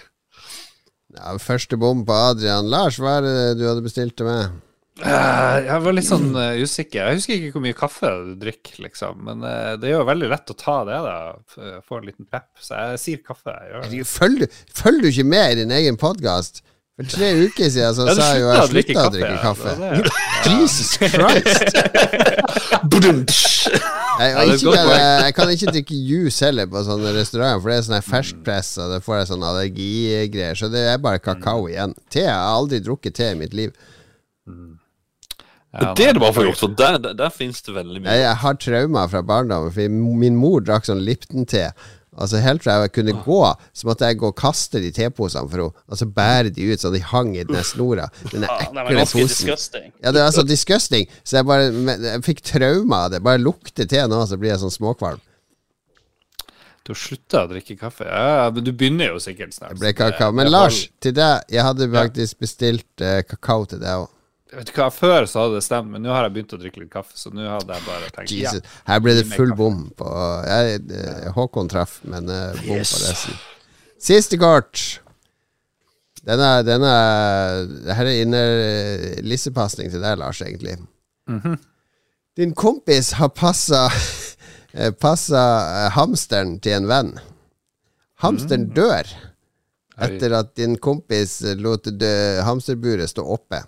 Ja, 1.17 1.35
første 1.41 1.75
bom 1.81 2.05
på 2.07 2.15
Adrian. 2.15 2.69
Lars, 2.71 2.99
hva 3.01 3.17
er 3.19 3.27
det 3.27 3.37
du 3.59 3.67
hadde 3.67 3.83
bestilt 3.83 4.15
til 4.19 4.29
meg? 4.29 4.55
Eh, 4.99 5.57
jeg 5.63 5.83
var 5.85 5.95
litt 5.95 6.07
sånn 6.07 6.31
eh, 6.35 6.59
usikker. 6.63 7.07
Jeg 7.07 7.19
husker 7.19 7.35
ikke 7.37 7.53
hvor 7.55 7.63
mye 7.63 7.77
kaffe 7.77 8.09
du 8.27 8.33
drikker, 8.41 8.79
liksom. 8.83 9.21
Men 9.27 9.45
eh, 9.47 9.75
det 9.79 9.91
er 9.91 9.95
jo 9.97 10.07
veldig 10.09 10.31
lett 10.31 10.51
å 10.51 10.57
ta 10.59 10.79
det, 10.87 10.97
da. 11.05 11.79
Få 11.87 11.99
en 11.99 12.09
liten 12.09 12.27
pep. 12.27 12.49
Så 12.59 12.75
jeg 12.75 13.03
sier 13.03 13.21
kaffe. 13.23 13.53
Jeg 13.55 13.71
gjør 13.71 13.85
det. 13.87 14.01
Følger 14.11 14.47
du, 14.47 14.59
følger 14.81 15.05
du 15.05 15.11
ikke 15.13 15.29
med 15.35 15.53
i 15.53 15.59
din 15.61 15.75
egen 15.79 15.99
podkast? 15.99 16.63
For 16.99 17.07
tre 17.13 17.27
uker 17.45 17.69
siden 17.71 17.93
så 17.95 18.05
Ja, 18.09 18.13
sa 18.17 18.25
jeg 18.35 18.41
jo 18.41 18.47
jeg 18.51 18.69
slutta 18.69 19.03
å 19.07 19.11
drikke 19.13 19.37
kaffe. 19.39 19.75
Jesus 20.51 20.89
Christ! 20.99 21.77
Jeg, 24.19 24.33
og 24.35 24.49
ikke 24.51 24.73
kan, 24.73 24.89
jeg, 24.91 25.21
jeg 25.23 25.35
kan 25.37 25.53
ikke 25.53 25.71
drikke 25.77 25.99
juice 26.09 26.43
heller 26.43 26.67
på 26.67 26.81
sånne 26.83 27.13
restauranter, 27.15 27.61
for 27.63 27.71
det 27.71 27.77
er 27.77 27.85
sånn 27.87 28.03
ferskpress, 28.09 28.71
og 28.83 28.91
det 28.91 28.99
får 29.05 29.15
jeg 29.21 29.29
sånn 29.29 29.45
allergigreier. 29.47 30.59
Så 30.59 30.67
det 30.73 30.81
er 30.91 30.99
bare 30.99 31.21
kakao 31.23 31.69
igjen. 31.71 31.95
Te 32.11 32.25
jeg 32.25 32.35
har 32.35 32.57
aldri 32.57 32.81
drukket 32.83 33.15
te 33.15 33.29
i 33.31 33.37
mitt 33.39 33.55
liv. 33.55 33.71
Ja, 35.69 35.93
det 35.95 36.09
er 36.09 36.17
det 36.17 36.23
bare 36.25 36.33
for 36.35 36.49
gjort, 36.49 36.59
for 36.65 36.75
der, 36.75 36.97
der, 36.99 37.15
der 37.15 37.31
finnes 37.31 37.63
det 37.63 37.77
veldig 37.77 38.01
mye. 38.01 38.11
Jeg, 38.11 38.25
jeg 38.25 38.37
har 38.43 38.59
traumer 38.59 39.11
fra 39.15 39.23
barndommen, 39.31 39.71
for 39.71 39.99
min 40.25 40.35
mor 40.41 40.67
drakk 40.67 40.89
sånn 40.89 41.03
Lipton-te. 41.05 41.69
Altså 42.19 42.41
Helt 42.43 42.63
fra 42.65 42.75
jeg 42.83 42.91
kunne 42.97 43.15
gå, 43.23 43.39
så 43.73 43.87
måtte 43.87 44.09
jeg 44.09 44.19
gå 44.19 44.29
og 44.33 44.35
kaste 44.39 44.81
de 44.83 44.91
teposene 44.95 45.47
for 45.47 45.63
henne, 45.63 45.85
og 45.87 45.99
så 46.01 46.07
bære 46.19 46.51
de 46.55 46.67
ut 46.73 46.83
så 46.83 46.91
de 46.91 46.99
hang 47.13 47.31
i 47.37 47.45
den 47.47 47.63
snora. 47.63 48.09
Den 48.33 48.43
Ja, 48.43 48.57
det 48.75 48.83
ekle 48.83 49.07
posen. 49.13 49.53
Ja, 50.03 50.11
det 50.11 50.25
var 50.25 50.35
så 50.35 50.43
disgusting, 50.47 51.07
så 51.23 51.39
jeg 51.39 51.47
bare 51.47 51.71
Jeg 51.71 52.23
fikk 52.27 52.43
traume 52.43 52.95
av 53.05 53.11
det. 53.15 53.23
Bare 53.23 53.39
lukter 53.41 53.87
te 53.87 54.03
nå, 54.07 54.21
så 54.27 54.37
blir 54.39 54.51
jeg 54.53 54.63
sånn 54.65 54.75
småkvalm. 54.75 55.23
Du 56.83 56.93
har 56.95 56.97
slutta 56.97 57.43
å 57.45 57.49
drikke 57.51 57.75
kaffe? 57.77 58.05
Ja, 58.07 58.47
men 58.49 58.65
du 58.65 58.71
begynner 58.73 59.11
jo 59.13 59.19
sikkert 59.21 59.53
snart. 59.53 59.75
Det 59.77 59.83
ble 59.83 59.91
kakao. 59.93 60.33
Men 60.33 60.49
Lars, 60.49 60.87
til 61.03 61.13
deg. 61.13 61.43
Jeg 61.53 61.61
hadde 61.67 61.87
faktisk 61.93 62.39
bestilt 62.41 63.03
eh, 63.05 63.19
kakao 63.29 63.67
til 63.69 63.83
deg 63.83 64.05
òg. 64.05 64.07
Vet 64.53 64.71
du 64.71 64.73
hva, 64.79 64.87
Før 64.89 65.27
så 65.29 65.43
hadde 65.43 65.59
det 65.59 65.65
stemt, 65.65 65.91
men 65.93 66.01
nå 66.01 66.09
har 66.09 66.25
jeg 66.25 66.33
begynt 66.37 66.55
å 66.55 66.59
drikke 66.61 66.81
litt 66.81 66.91
kaffe. 66.93 67.13
Så 67.19 67.29
nå 67.33 67.45
hadde 67.45 67.75
jeg 67.75 67.85
bare 67.85 68.09
tenkt 68.15 68.33
ja. 68.33 68.53
Her 68.89 69.03
ble 69.05 69.13
det 69.19 69.27
full 69.29 69.53
bom 69.57 69.83
på 69.97 70.09
jeg, 70.49 70.79
eh, 70.97 71.27
Håkon 71.35 71.69
traff, 71.69 71.99
men 72.03 72.25
bom 72.25 72.57
bom 72.65 72.81
på 72.81 73.01
resten. 73.03 73.37
Siste 74.01 74.39
kort. 74.41 75.01
Denne, 76.25 76.49
denne 76.67 76.93
Her 77.95 78.05
er 78.09 78.21
inner 78.23 79.21
lissepasning 79.23 79.91
til 79.93 80.01
deg, 80.03 80.17
Lars, 80.19 80.41
egentlig. 80.41 80.77
Mhm. 81.29 81.59
Din 82.39 82.53
kompis 82.55 83.13
har 83.19 83.29
passa 83.35 83.89
Passa 85.01 85.41
eh, 85.85 85.89
hamsteren 85.95 86.59
til 86.61 86.77
en 86.77 86.87
venn. 86.89 87.13
Hamsteren 88.21 88.67
Mm. 88.69 88.73
dør 88.75 89.07
etter 89.99 90.33
at 90.37 90.55
din 90.55 90.77
kompis 90.77 91.41
lot 91.59 91.87
hamsterburet 92.45 93.09
stå 93.09 93.23
oppe. 93.25 93.63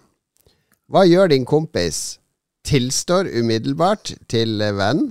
Hva 0.91 1.05
gjør 1.07 1.29
din 1.31 1.45
kompis? 1.47 2.19
Tilstår 2.67 3.29
umiddelbart 3.39 4.11
til 4.31 4.59
eh, 4.61 4.75
venn. 4.75 5.05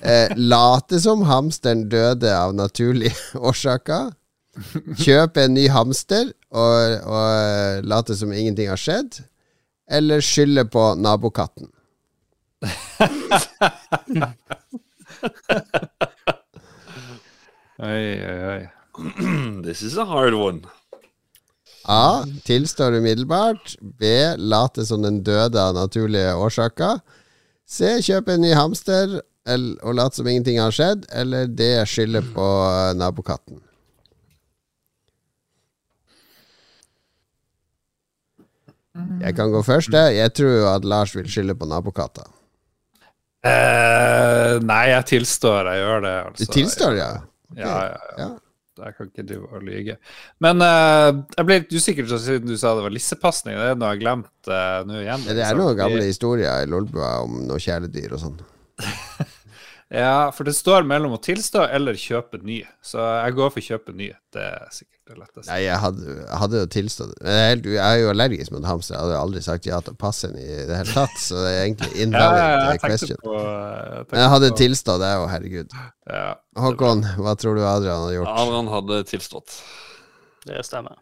Eh, 0.00 0.32
late 0.34 0.98
som 0.98 1.26
hamsteren 1.28 1.84
døde 1.92 2.32
av 2.32 2.54
naturlige 2.56 3.12
årsaker. 3.50 4.14
Kjøpe 4.98 5.44
en 5.44 5.54
ny 5.56 5.68
hamster 5.72 6.32
og, 6.50 6.96
og 7.04 7.84
late 7.88 8.16
som 8.16 8.32
ingenting 8.32 8.72
har 8.72 8.80
skjedd. 8.80 9.20
Eller 9.92 10.24
skylde 10.24 10.64
på 10.72 10.94
nabokatten. 10.96 11.68
Oi, 17.82 18.14
oi, 18.22 18.38
oi. 18.46 18.62
This 19.62 19.82
is 19.82 19.96
a 19.98 20.04
hard 20.04 20.34
one. 20.34 20.62
A. 21.90 22.22
Tilstår 22.46 22.92
umiddelbart. 23.00 23.76
B. 23.80 24.04
Late 24.38 24.84
som 24.86 25.02
den 25.02 25.22
døde 25.26 25.58
av 25.60 25.74
naturlige 25.74 26.34
årsaker. 26.38 27.00
C. 27.68 27.96
Kjøpe 28.04 28.34
en 28.36 28.42
ny 28.44 28.52
hamster 28.54 29.18
eller, 29.48 29.76
og 29.82 29.94
late 29.98 30.20
som 30.20 30.28
ingenting 30.30 30.60
har 30.62 30.70
skjedd. 30.74 31.06
Eller 31.12 31.46
D. 31.50 31.72
Skylde 31.88 32.22
på 32.34 32.46
eh, 32.68 32.92
nabokatten. 33.00 33.58
Jeg 39.22 39.34
kan 39.38 39.50
gå 39.52 39.62
først. 39.64 39.92
jeg. 39.94 40.32
Tror 40.36 40.50
jo 40.58 40.66
at 40.74 40.84
Lars 40.84 41.14
vil 41.16 41.28
skylde 41.30 41.54
på 41.58 41.66
nabokatta. 41.70 42.26
Eh, 43.42 44.58
nei, 44.62 44.82
jeg 44.92 45.06
tilstår. 45.14 45.70
Jeg 45.72 45.80
gjør 45.82 46.00
det. 46.04 46.14
Du 46.22 46.28
Altså. 46.28 46.52
tilstår, 46.52 46.96
ja? 46.98 47.10
Ja, 47.56 47.68
ja, 47.68 47.86
ja. 47.88 48.18
Ja. 48.18 48.28
Jeg 48.80 48.96
kan 48.96 49.10
ikke 49.10 49.26
drive 49.28 49.50
og 49.52 49.66
lyge. 49.66 49.98
Men 50.44 50.64
uh, 50.64 51.10
jeg 51.36 51.48
ble 51.48 51.58
litt 51.60 51.74
usikker 51.76 52.08
siden 52.14 52.48
du 52.48 52.56
sa 52.56 52.72
det 52.78 52.86
var 52.86 52.94
lissepasning. 52.94 53.58
Det 53.58 53.68
er 53.72 53.76
noe 53.76 53.90
jeg 53.90 53.98
har 53.98 54.02
glemt 54.06 54.50
uh, 54.50 54.80
nå 54.88 55.02
igjen. 55.02 55.26
Det 55.28 55.34
er 55.36 55.42
liksom. 55.42 55.62
noen 55.62 55.78
gamle 55.82 56.08
historier 56.08 56.64
i 56.64 56.70
Lolbua 56.70 57.12
om 57.26 57.42
noen 57.44 57.62
kjæledyr 57.62 58.16
og 58.16 58.24
sånn. 58.24 58.40
Ja, 59.92 60.30
for 60.32 60.48
det 60.48 60.54
står 60.56 60.86
mellom 60.88 61.12
å 61.12 61.20
tilstå 61.20 61.66
eller 61.68 61.98
kjøpe 62.00 62.38
ny. 62.40 62.62
Så 62.80 62.96
jeg 63.02 63.34
går 63.36 63.50
for 63.52 63.60
kjøpe 63.66 63.92
ny. 63.92 64.06
Det 64.32 64.40
er 64.40 64.70
sikkert 64.72 65.10
det 65.10 65.18
letteste. 65.18 65.50
Nei, 65.50 65.58
jeg 65.66 65.76
hadde, 65.82 66.14
jeg 66.22 66.38
hadde 66.40 66.60
jo 66.62 66.68
tilstått 66.72 67.10
Men 67.20 67.34
jeg 67.36 67.50
er, 67.58 67.60
jeg 67.74 67.82
er 67.82 67.98
jo 68.00 68.08
allergisk 68.14 68.54
mot 68.54 68.64
hamster. 68.70 68.94
Jeg 68.94 69.02
hadde 69.02 69.16
jo 69.18 69.20
aldri 69.26 69.42
sagt 69.44 69.68
ja 69.68 69.80
til 69.84 69.92
å 69.92 69.98
passe 70.00 70.30
inn 70.30 70.38
i 70.40 70.46
det 70.70 70.78
hele 70.78 70.94
tatt. 70.96 71.18
Så 71.20 71.42
det 71.42 71.50
er 71.52 71.60
egentlig 71.66 71.90
Ja, 71.98 72.06
invalid 72.06 72.40
jeg 72.40 72.78
eh, 72.78 72.86
question. 72.86 73.20
på, 73.26 73.34
jeg 73.42 74.06
Men 74.14 74.22
jeg 74.22 74.32
hadde 74.36 74.50
på- 74.54 74.60
tilstått 74.62 75.02
det 75.04 75.12
òg, 75.20 75.26
herregud. 75.34 75.76
ja. 76.08 76.24
Håkon, 76.64 77.04
hva 77.26 77.36
tror 77.42 77.60
du 77.60 77.66
Adrian 77.68 78.06
har 78.06 78.16
gjort? 78.16 78.32
Adrian 78.46 78.72
hadde 78.72 79.02
tilstått. 79.12 79.58
Det 80.48 80.64
stemmer. 80.66 80.96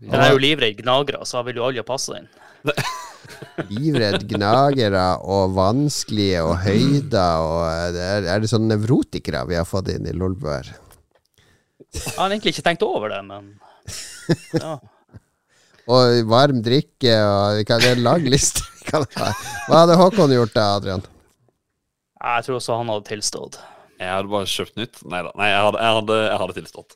Jeg 0.00 0.16
er 0.16 0.30
jo 0.32 0.38
livredd 0.40 0.78
gnagere, 0.80 1.24
så 1.28 1.40
jeg 1.40 1.50
vil 1.50 1.58
jo 1.60 1.64
aldri 1.70 1.82
passe 1.84 2.14
den. 2.16 2.28
Livredd 3.70 4.24
gnagere 4.28 5.04
og 5.22 5.54
vanskelige 5.56 6.42
og 6.44 6.56
høyder 6.64 7.44
og 7.46 7.60
eh, 7.68 7.88
det 7.94 8.06
er, 8.06 8.28
er 8.34 8.42
det 8.42 8.50
sånne 8.52 8.74
nevrotikere 8.74 9.44
vi 9.48 9.58
har 9.58 9.68
fått 9.68 9.92
inn 9.94 10.08
i 10.08 10.14
Lolbua? 10.16 10.60
Jeg 10.60 12.16
har 12.16 12.28
egentlig 12.28 12.54
ikke 12.54 12.66
tenkt 12.68 12.84
over 12.86 13.12
det, 13.12 13.20
men 13.26 13.54
ja. 14.62 14.76
Og 15.90 16.20
varm 16.30 16.60
drikke 16.62 17.16
og 17.26 17.58
vi 17.58 17.64
kan, 17.66 17.80
Det 17.82 17.94
er 17.94 17.98
en 17.98 18.06
lang 18.06 18.26
liste. 18.30 18.62
Hva 18.90 19.32
hadde 19.72 19.96
Håkon 19.98 20.32
gjort 20.34 20.54
da, 20.54 20.66
Adrian? 20.76 21.02
Jeg 22.20 22.46
tror 22.46 22.58
også 22.58 22.76
han 22.76 22.90
hadde 22.92 23.08
tilstått. 23.08 23.58
Jeg 24.00 24.08
hadde 24.08 24.30
bare 24.32 24.46
kjøpt 24.48 24.78
nytt. 24.80 25.00
Nei 25.12 25.18
da. 25.26 25.30
Jeg 25.36 25.50
jeg 25.52 25.60
jeg 25.76 26.38
hadde 26.40 26.54
tilstått. 26.56 26.94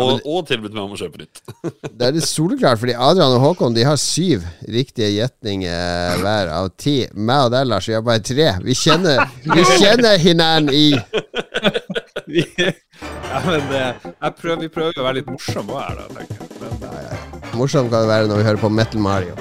og, 0.00 0.20
og 0.24 0.46
tilbudt 0.48 0.72
meg 0.72 0.82
om 0.86 0.94
å 0.94 1.00
kjøpe 1.00 1.20
nytt. 1.20 1.42
Det 1.98 2.06
er 2.06 2.14
litt 2.16 2.24
soleklart, 2.28 2.80
fordi 2.80 2.94
Adrian 2.96 3.36
og 3.36 3.42
Håkon 3.44 3.76
De 3.76 3.84
har 3.84 3.98
syv 4.00 4.46
riktige 4.64 5.10
gjetninger 5.12 6.22
hver 6.22 6.52
av 6.56 6.70
ti. 6.80 6.96
Meg 7.12 7.48
og 7.48 7.52
deg, 7.52 7.68
Lars, 7.68 7.88
vi 7.90 7.96
har 7.98 8.04
bare 8.06 8.24
tre. 8.24 8.48
Vi 8.64 8.74
kjenner, 8.78 9.16
vi 9.44 9.62
kjenner 9.82 10.16
hinanden 10.22 10.72
i 10.72 10.86
ja, 12.32 13.38
men 13.44 13.60
det, 13.68 13.82
jeg 14.08 14.32
prøver, 14.38 14.60
vi 14.62 14.68
prøver 14.72 14.92
å 14.96 15.04
være 15.04 15.16
litt 15.20 15.28
morsomme 15.28 15.74
òg 15.74 15.80
her, 15.82 15.94
da. 15.98 16.04
tenker 16.16 16.36
jeg. 16.38 16.46
Men, 16.62 16.72
eh, 16.96 17.12
Morsomt 17.58 17.90
kan 17.92 18.00
det 18.06 18.08
være 18.08 18.30
når 18.30 18.36
vi 18.40 18.46
hører 18.48 18.62
på 18.62 18.70
Metal 18.72 19.00
Mario. 19.04 19.34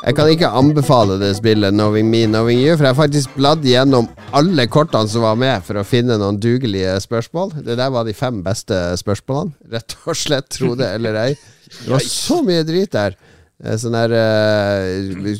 Jeg 0.00 0.16
kan 0.16 0.28
ikke 0.32 0.48
anbefale 0.58 1.16
det 1.20 1.30
spillet 1.38 1.72
Knowing 1.72 2.08
Me, 2.10 2.24
Knowing 2.26 2.58
You, 2.60 2.74
for 2.76 2.84
jeg 2.88 2.92
har 2.92 2.98
faktisk 2.98 3.34
bladd 3.36 3.64
gjennom 3.64 4.08
alle 4.36 4.64
kortene 4.68 5.08
som 5.08 5.22
var 5.24 5.36
med, 5.38 5.62
for 5.64 5.80
å 5.80 5.84
finne 5.86 6.16
noen 6.20 6.38
dugelige 6.40 6.96
spørsmål. 7.04 7.52
Det 7.64 7.76
der 7.78 7.92
var 7.94 8.04
de 8.08 8.14
fem 8.16 8.40
beste 8.44 8.76
spørsmålene, 9.00 9.54
rett 9.72 9.96
og 10.04 10.18
slett, 10.18 10.48
tro 10.56 10.74
det 10.78 10.88
eller 10.96 11.16
ei. 11.24 11.30
Det 11.70 11.92
var 11.92 12.04
så 12.26 12.40
mye 12.44 12.66
drit 12.68 12.92
der. 12.96 13.16
Eh, 13.62 13.76
Sånn 13.80 13.96
der 13.96 14.16
eh, 14.16 15.38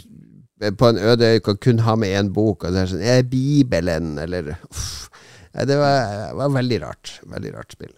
På 0.61 0.91
en 0.91 0.99
øde 1.01 1.33
øy 1.35 1.41
kan 1.45 1.57
kun 1.57 1.79
ha 1.87 1.95
med 1.97 2.13
én 2.13 2.29
bok, 2.37 2.67
og 2.69 2.75
det 2.75 2.83
er 2.83 2.91
sånn 2.93 3.05
Er 3.05 3.23
Bibelen, 3.25 4.13
eller 4.21 4.53
uff. 4.69 5.09
Det 5.51 5.77
var, 5.81 6.35
var 6.39 6.53
veldig 6.55 6.83
rart. 6.83 7.17
Veldig 7.27 7.55
rart 7.57 7.73
spill. 7.75 7.97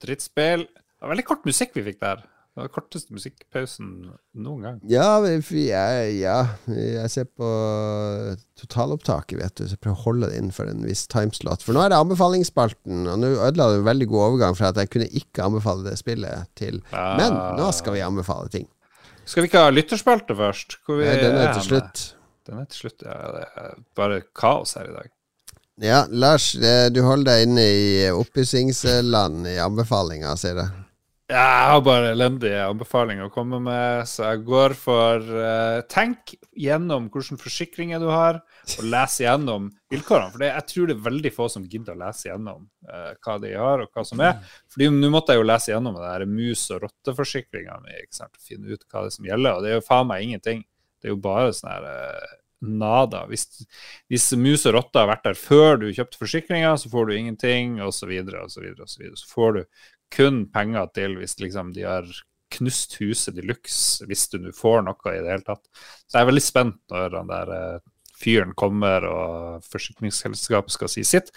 drittspill. 0.00 0.64
Det 0.70 1.04
var 1.04 1.12
veldig 1.12 1.26
kort 1.28 1.44
musikk 1.48 1.74
vi 1.76 1.84
fikk 1.90 2.00
der. 2.00 2.22
Det 2.56 2.62
var 2.62 2.68
den 2.70 2.72
korteste 2.72 3.12
musikkpausen 3.12 3.88
noen 4.40 4.62
gang. 4.64 4.76
Ja, 4.88 5.18
jeg, 5.20 6.14
ja, 6.16 6.36
jeg 6.72 7.10
ser 7.12 7.26
på 7.28 7.48
totalopptaket, 8.56 9.36
vet 9.42 9.58
du. 9.58 9.66
Så 9.66 9.74
jeg 9.74 9.82
prøver 9.84 9.98
å 9.98 10.04
holde 10.06 10.30
det 10.30 10.38
innenfor 10.40 10.70
en 10.70 10.86
viss 10.88 11.02
timeslot. 11.12 11.60
For 11.66 11.76
nå 11.76 11.82
er 11.84 11.92
det 11.92 11.98
anbefalingsspalten, 12.00 13.02
og 13.12 13.20
nå 13.20 13.34
ødela 13.34 13.66
du 13.74 13.82
en 13.82 13.90
veldig 13.90 14.08
god 14.08 14.24
overgang 14.30 14.56
fra 14.56 14.70
at 14.72 14.80
jeg 14.80 14.88
kunne 14.94 15.10
ikke 15.20 15.44
anbefale 15.50 15.84
det 15.84 15.98
spillet 16.00 16.48
til 16.56 16.80
Men 16.96 17.36
nå 17.60 17.68
skal 17.76 17.98
vi 17.98 18.06
anbefale 18.06 18.48
ting. 18.56 18.64
Skal 19.26 19.42
vi 19.42 19.50
ikke 19.50 19.64
ha 19.66 19.72
lytterspalte 19.74 20.36
først? 20.38 20.78
Nei, 20.88 21.16
Den 21.18 21.36
er 21.42 21.52
til 21.56 21.66
slutt. 21.66 22.02
Den 22.46 22.62
er 22.62 22.66
til 22.70 22.84
slutt, 22.84 23.02
ja. 23.02 23.16
Det 23.34 23.44
er 23.66 23.76
bare 23.98 24.20
kaos 24.38 24.76
her 24.78 24.90
i 24.90 24.94
dag. 24.94 25.12
Ja, 25.82 26.04
Lars, 26.08 26.52
du 26.56 27.00
holder 27.04 27.34
deg 27.34 27.48
inne 27.48 27.64
i 27.68 27.88
oppussingsland 28.14 29.48
i 29.50 29.58
anbefalinga, 29.60 30.32
sier 30.40 30.62
jeg. 30.62 30.85
Jeg 31.26 31.62
har 31.66 31.80
bare 31.82 32.12
elendige 32.12 32.60
anbefalinger 32.62 33.26
å 33.26 33.32
komme 33.34 33.58
med, 33.58 34.04
så 34.06 34.28
jeg 34.28 34.44
går 34.46 34.76
for 34.78 35.24
uh, 35.26 35.80
Tenk 35.90 36.36
gjennom 36.54 37.08
hvilke 37.10 37.34
forsikringer 37.42 37.98
du 37.98 38.06
har, 38.12 38.38
og 38.76 38.86
les 38.86 39.16
gjennom 39.24 39.66
vilkårene. 39.90 40.30
For 40.30 40.44
det, 40.44 40.52
jeg 40.52 40.68
tror 40.70 40.86
det 40.86 40.94
er 40.94 41.08
veldig 41.08 41.32
få 41.34 41.48
som 41.50 41.66
gidder 41.66 41.96
å 41.96 42.00
lese 42.04 42.28
gjennom 42.28 42.68
uh, 42.86 43.10
hva 43.18 43.36
de 43.42 43.52
har, 43.58 43.82
og 43.82 43.90
hva 43.90 44.06
som 44.06 44.22
er. 44.22 44.38
Fordi 44.70 44.92
Nå 44.94 45.10
måtte 45.10 45.34
jeg 45.34 45.42
jo 45.42 45.50
lese 45.50 45.74
gjennom 45.74 45.98
det 45.98 46.06
der 46.06 46.30
mus- 46.30 46.68
og 46.76 46.86
rotteforsikringa 46.86 47.82
mi 47.82 47.98
og 48.06 48.42
finne 48.46 48.70
ut 48.70 48.86
hva 48.86 49.02
det 49.02 49.10
er 49.10 49.18
som 49.18 49.30
gjelder, 49.32 49.58
og 49.58 49.66
det 49.66 49.72
er 49.72 49.78
jo 49.80 49.86
faen 49.88 50.10
meg 50.12 50.28
ingenting. 50.28 50.62
Det 51.02 51.10
er 51.10 51.16
jo 51.16 51.22
bare 51.26 51.50
sånn 51.58 51.72
her 51.74 51.90
uh, 51.90 52.36
nada. 52.62 53.24
Hvis, 53.30 53.66
hvis 54.10 54.30
mus 54.38 54.64
og 54.68 54.76
rotte 54.78 55.02
har 55.02 55.10
vært 55.10 55.26
der 55.26 55.38
før 55.38 55.82
du 55.82 55.90
kjøpte 55.90 56.20
forsikringa, 56.20 56.72
så 56.80 56.90
får 56.92 57.10
du 57.10 57.16
ingenting, 57.16 57.76
osv., 57.84 58.14
osv., 58.46 58.70
osv. 58.86 59.10
Så 59.18 59.28
får 59.30 59.58
du 59.58 59.62
kun 60.12 60.46
penger 60.52 60.88
til 60.94 61.18
hvis 61.20 61.38
liksom 61.42 61.72
de 61.76 61.86
har 61.86 62.08
knust 62.56 62.94
huset 63.00 63.34
de 63.36 63.44
luxe, 63.46 64.06
hvis 64.06 64.28
du 64.30 64.38
nå 64.40 64.54
får 64.54 64.84
noe 64.86 65.12
i 65.12 65.20
det 65.20 65.32
hele 65.32 65.46
tatt. 65.46 65.64
Så 66.06 66.16
jeg 66.16 66.22
er 66.22 66.30
veldig 66.30 66.44
spent 66.44 66.80
når 66.92 67.14
den 67.16 67.30
der 67.32 67.52
eh, 67.56 67.84
fyren 68.16 68.54
kommer 68.56 69.04
og 69.10 69.66
forsikringsselskapet 69.68 70.72
skal 70.72 70.90
si 70.90 71.04
sitt. 71.06 71.32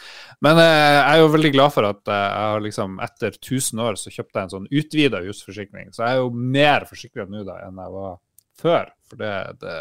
Men 0.45 0.61
eh, 0.61 0.95
jeg 0.95 1.05
er 1.11 1.21
jo 1.23 1.31
veldig 1.35 1.53
glad 1.55 1.73
for 1.75 1.89
at 1.89 2.01
eh, 2.07 2.25
jeg 2.25 2.51
har 2.53 2.65
liksom 2.65 2.99
etter 3.03 3.35
1000 3.35 3.85
år 3.85 3.99
så 3.99 4.13
kjøpte 4.13 4.37
jeg 4.37 4.47
en 4.47 4.55
sånn 4.55 4.69
utvida 4.81 5.23
husforsikring. 5.25 5.93
Så 5.95 6.05
jeg 6.05 6.17
er 6.17 6.21
jo 6.23 6.51
mer 6.57 6.87
forsikra 6.89 7.27
nå 7.29 7.43
da 7.47 7.59
enn 7.65 7.81
jeg 7.83 7.95
var 7.97 8.19
før. 8.59 8.93
For 9.09 9.23
det, 9.23 9.33
det 9.63 9.79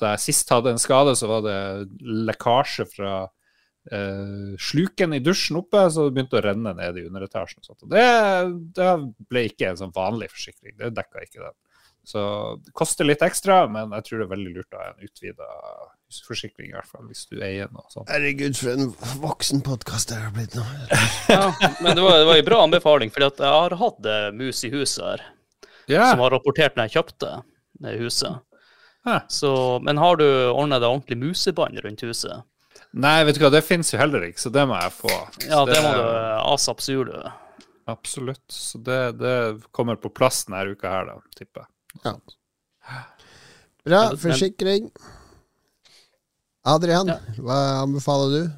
Da 0.00 0.14
jeg 0.14 0.22
sist 0.22 0.50
hadde 0.52 0.74
en 0.74 0.82
skade, 0.82 1.16
så 1.18 1.26
var 1.30 1.44
det 1.46 1.60
lekkasje 2.00 2.86
fra 2.90 3.14
eh, 3.94 4.52
sluken 4.60 5.16
i 5.16 5.22
dusjen 5.24 5.60
oppe, 5.60 5.86
så 5.90 6.06
det 6.06 6.16
begynte 6.16 6.38
å 6.40 6.44
renne 6.44 6.74
ned 6.78 7.00
i 7.00 7.06
underetasjen. 7.08 7.64
og. 7.66 7.86
Og 7.86 7.90
det, 7.94 8.06
det 8.78 8.92
ble 9.30 9.46
ikke 9.50 9.72
en 9.72 9.80
sånn 9.82 9.96
vanlig 9.96 10.30
forsikring. 10.32 10.76
Det 10.78 10.94
dekka 10.96 11.26
ikke 11.26 11.44
den. 11.44 11.56
Så 12.10 12.20
det 12.64 12.72
koster 12.74 13.06
litt 13.06 13.22
ekstra, 13.22 13.62
men 13.70 13.92
jeg 13.98 14.06
tror 14.06 14.20
det 14.20 14.26
er 14.26 14.32
veldig 14.32 14.52
lurt 14.54 14.74
å 14.74 14.80
ha 14.80 14.86
en 14.88 15.04
utvida 15.04 15.48
husforsikring, 16.10 16.70
i 16.72 16.74
hvert 16.74 16.88
fall 16.88 17.04
hvis 17.06 17.26
du 17.30 17.36
eier 17.44 17.68
noe 17.70 17.84
sånt. 17.92 18.08
Herregud, 18.10 18.56
for 18.58 18.72
en 18.72 18.88
voksenpodkast 19.22 20.10
det 20.10 20.18
har 20.18 20.32
blitt 20.34 20.56
nå. 20.58 20.64
Ja, 21.30 21.52
men 21.84 21.94
det 21.94 22.02
var, 22.02 22.16
det 22.18 22.28
var 22.30 22.40
en 22.40 22.48
bra 22.48 22.62
anbefaling, 22.64 23.12
for 23.14 23.26
jeg 23.26 23.36
har 23.44 23.76
hatt 23.82 24.10
mus 24.34 24.64
i 24.66 24.72
huset 24.72 25.04
her, 25.04 25.26
yeah. 25.86 26.08
som 26.08 26.24
har 26.24 26.34
rapportert 26.34 26.78
når 26.78 26.88
jeg 26.88 26.98
kjøpte 26.98 27.34
det 27.84 27.98
huset. 28.00 28.40
Så, 29.32 29.52
men 29.84 30.00
har 30.00 30.18
du 30.20 30.26
ordna 30.26 30.80
deg 30.80 30.90
ordentlig 30.90 31.20
musebånd 31.20 31.78
rundt 31.84 32.02
huset? 32.04 32.42
Nei, 32.92 33.20
vet 33.24 33.36
du 33.38 33.44
hva, 33.44 33.50
det 33.54 33.62
fins 33.62 33.92
jo 33.94 34.00
heller 34.00 34.24
ikke, 34.26 34.40
så 34.42 34.50
det 34.50 34.64
må 34.66 34.74
jeg 34.80 34.92
få. 34.96 35.12
Så 35.38 35.46
Ja, 35.46 35.60
det 35.68 35.78
må 35.84 35.92
du 35.94 36.02
asap 36.54 36.80
zulu. 36.82 37.12
Absolutt. 37.90 38.42
Så 38.50 38.78
det, 38.82 38.98
det 39.20 39.34
kommer 39.74 39.98
på 39.98 40.10
plass 40.14 40.44
denne 40.48 40.64
uka 40.74 40.90
her, 40.90 41.06
da, 41.12 41.18
tipper 41.38 41.64
jeg. 41.66 41.70
Ja. 42.04 42.16
Bra. 43.86 44.00
Forsikring. 44.18 44.90
Adrian, 46.66 47.08
Ja. 47.08 47.18
hva 47.40 47.58
anbefaler 47.84 48.34
du? 48.34 48.50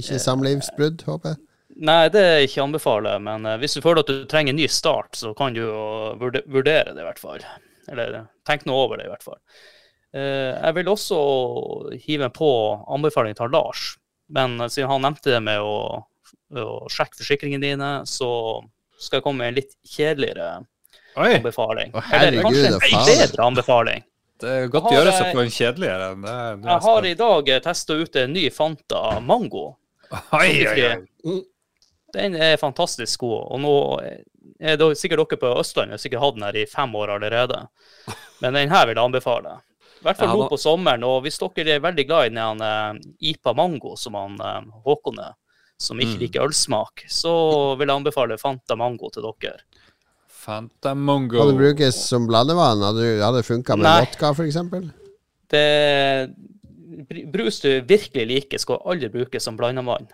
Ikke 0.00 0.18
samlivsbrudd, 0.18 1.04
håper 1.06 1.34
jeg? 1.34 1.42
Nei, 1.84 2.08
det 2.08 2.20
er 2.22 2.40
ikke 2.46 2.62
anbefaler, 2.64 3.20
men 3.22 3.46
eh, 3.46 3.56
hvis 3.62 3.74
du 3.76 3.80
føler 3.82 4.02
at 4.04 4.10
du 4.10 4.24
trenger 4.30 4.54
en 4.54 4.58
ny 4.60 4.66
start, 4.70 5.14
så 5.18 5.32
kan 5.38 5.54
du 5.54 5.60
jo 5.64 5.78
vurdere 6.20 6.92
det, 6.94 7.00
i 7.02 7.06
hvert 7.06 7.18
fall. 7.22 7.42
Eller 7.90 8.18
eh, 8.20 8.26
tenk 8.46 8.64
noe 8.66 8.84
over 8.86 8.98
det, 9.00 9.06
i 9.08 9.12
hvert 9.12 9.26
fall. 9.26 9.38
Eh, 10.14 10.52
jeg 10.54 10.76
vil 10.76 10.90
også 10.92 11.18
hive 12.06 12.30
på 12.34 12.50
anbefalingen 12.94 13.38
til 13.40 13.50
Lars, 13.54 13.86
men 14.34 14.56
siden 14.70 14.90
han 14.92 15.02
nevnte 15.08 15.32
det 15.34 15.40
med 15.42 15.62
å, 15.64 16.04
å 16.54 16.66
sjekke 16.92 17.18
forsikringene 17.18 17.64
dine, 17.64 17.90
så 18.06 18.30
skal 19.00 19.18
jeg 19.18 19.26
komme 19.26 19.42
med 19.42 19.52
en 19.52 19.58
litt 19.58 19.74
kjedeligere 19.82 20.50
Oi! 21.18 21.32
anbefaling. 21.38 21.94
Å, 21.94 22.04
Eller 22.14 22.42
kanskje 22.44 22.68
en 22.70 22.78
faen. 22.84 23.08
bedre 23.10 23.48
anbefaling. 23.48 24.06
Det 24.44 24.50
er 24.50 24.70
godt 24.70 24.90
å 24.90 24.94
gjøre 24.96 25.14
seg 25.14 25.30
på 25.34 25.42
en 25.44 25.52
kjedeligere 25.54 26.06
enn 26.12 26.22
det. 26.24 26.36
det 26.62 26.68
er 26.68 26.70
Jeg 26.72 26.84
har 26.86 27.06
i 27.08 27.16
dag 27.18 27.50
testa 27.64 27.96
ut 27.98 28.16
en 28.22 28.32
ny 28.34 28.46
Fanta 28.54 29.02
Mango. 29.22 29.66
Oi, 30.34 30.48
oi, 30.68 30.88
oi. 31.26 31.36
Den 32.14 32.34
er 32.38 32.58
fantastisk 32.60 33.24
god. 33.24 33.46
Og 33.54 33.62
nå 33.62 33.74
er 34.62 34.78
det 34.78 34.90
sikkert 34.98 35.24
dere 35.24 35.40
på 35.40 35.52
Østlandet 35.58 36.02
sikkert 36.02 36.22
hatt 36.22 36.36
den 36.36 36.46
her 36.46 36.58
i 36.58 36.66
fem 36.70 36.94
år 36.98 37.16
allerede. 37.16 37.64
Men 38.42 38.58
den 38.58 38.74
her 38.74 38.86
vil 38.86 38.98
jeg 38.98 39.06
anbefale. 39.06 39.56
I 40.04 40.08
hvert 40.10 40.18
fall 40.20 40.28
Ja, 40.28 40.36
nå 40.36 40.48
på 40.52 40.58
sommeren. 40.60 41.04
Og 41.08 41.22
hvis 41.24 41.38
dere 41.40 41.78
er 41.78 41.80
veldig 41.80 42.04
glad 42.06 42.26
i 42.28 42.34
den 42.36 42.60
eh, 42.60 42.98
IPA 43.32 43.54
Mango 43.56 43.94
som 43.96 44.14
han 44.20 44.34
eh, 44.36 44.66
Håkon 44.84 45.18
er, 45.24 45.32
som 45.80 45.96
ikke 45.98 46.14
Mm. 46.18 46.20
liker 46.20 46.44
ølsmak, 46.44 47.06
så 47.08 47.32
vil 47.78 47.88
jeg 47.88 47.96
anbefale 47.96 48.36
Fanta 48.38 48.76
Mango 48.76 49.08
til 49.10 49.24
dere. 49.24 49.58
Fanta 50.28 50.92
Mango. 50.94 51.38
Kan 51.40 51.54
det 51.54 51.56
brukes 51.62 51.96
som 52.08 52.26
blandevann? 52.28 52.82
Hadde 52.84 53.08
hadde 53.24 53.40
det 53.40 53.46
funka 53.48 53.76
med 53.80 53.88
Nei. 53.88 54.00
vodka, 54.04 54.30
f.eks.? 54.36 54.60
Det 55.48 55.64
br- 57.08 57.24
Brus 57.32 57.60
du 57.64 57.70
virkelig 57.88 58.26
liker, 58.28 58.58
skal 58.60 58.82
aldri 58.84 59.08
brukes 59.12 59.42
som 59.42 59.56
blandevann. 59.56 60.06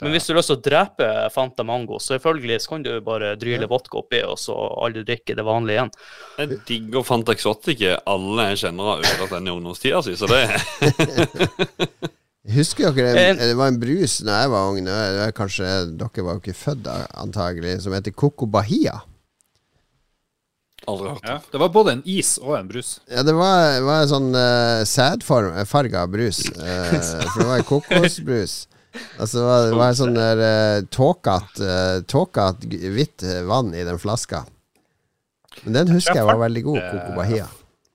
Men 0.00 0.14
hvis 0.14 0.26
du 0.26 0.32
har 0.32 0.38
lyst 0.40 0.48
til 0.48 0.56
å 0.56 0.62
drepe 0.64 1.08
Fanta 1.34 1.64
Mango, 1.66 1.98
så 2.00 2.14
selvfølgelig 2.14 2.60
så 2.64 2.72
kan 2.72 2.84
du 2.86 2.92
bare 3.04 3.34
dryle 3.40 3.68
vodka 3.68 4.00
oppi, 4.00 4.22
og 4.24 4.38
så 4.40 4.54
aldri 4.80 5.02
drikke 5.04 5.36
det 5.36 5.44
vanlige 5.44 5.76
igjen. 5.76 5.90
Jeg 6.38 6.60
digger 6.70 7.04
Fanta 7.04 7.34
Exotic. 7.36 7.82
Alle 8.08 8.48
jeg 8.52 8.62
kjenner 8.64 8.94
har 8.94 9.04
ødelagt 9.04 9.34
den 9.36 9.50
i 9.50 9.54
ungdomstida 9.54 10.00
si, 10.06 10.16
så 10.16 10.30
det 10.30 10.40
Husker 12.50 12.90
dere 12.96 13.20
En- 13.28 13.38
det 13.38 13.54
var 13.54 13.68
en 13.68 13.78
brus 13.78 14.16
da 14.24 14.40
jeg 14.40 14.50
var 14.50 14.70
ung? 14.72 14.80
Det 14.88 15.28
Kanskje 15.36 15.68
dere 16.00 16.24
var 16.24 16.38
jo 16.38 16.40
ikke 16.40 16.56
født 16.56 16.82
da, 16.88 16.96
antagelig, 17.20 17.76
som 17.84 17.92
heter 17.94 18.16
Coco 18.16 18.48
Bahia. 18.48 19.02
aldri 20.88 21.12
hørt. 21.12 21.26
Ja, 21.28 21.36
det 21.52 21.60
var 21.60 21.68
både 21.68 21.92
en 21.98 22.02
is 22.08 22.38
og 22.40 22.56
en 22.58 22.68
brus. 22.72 22.96
Ja, 23.12 23.22
det 23.22 23.34
var, 23.36 23.76
var 23.84 24.02
en 24.02 24.10
sånn 24.10 24.32
uh, 24.34 24.80
sædfarga 24.88 26.06
brus. 26.10 26.40
Uh, 26.56 26.96
for 27.30 27.42
det 27.44 27.48
var 27.52 27.60
en 27.60 27.68
kokosbrus. 27.68 28.56
Altså, 29.20 29.38
det 29.38 29.44
var, 29.46 29.64
det 29.68 29.78
var 29.78 29.92
en 29.92 29.98
sånn 30.00 30.16
der 30.16 30.42
uh, 30.42 30.88
tåkete 30.90 31.66
uh, 31.66 32.02
tåket 32.10 32.66
hvitt 32.66 33.24
eh, 33.26 33.42
vann 33.46 33.74
i 33.76 33.84
den 33.86 34.00
flaska. 34.00 34.44
Men 35.64 35.80
den 35.80 35.94
husker 35.94 36.20
jeg 36.20 36.28
var 36.28 36.40
veldig 36.40 36.62
god, 36.66 36.80
Coco 36.90 37.16
Bahia. 37.18 37.48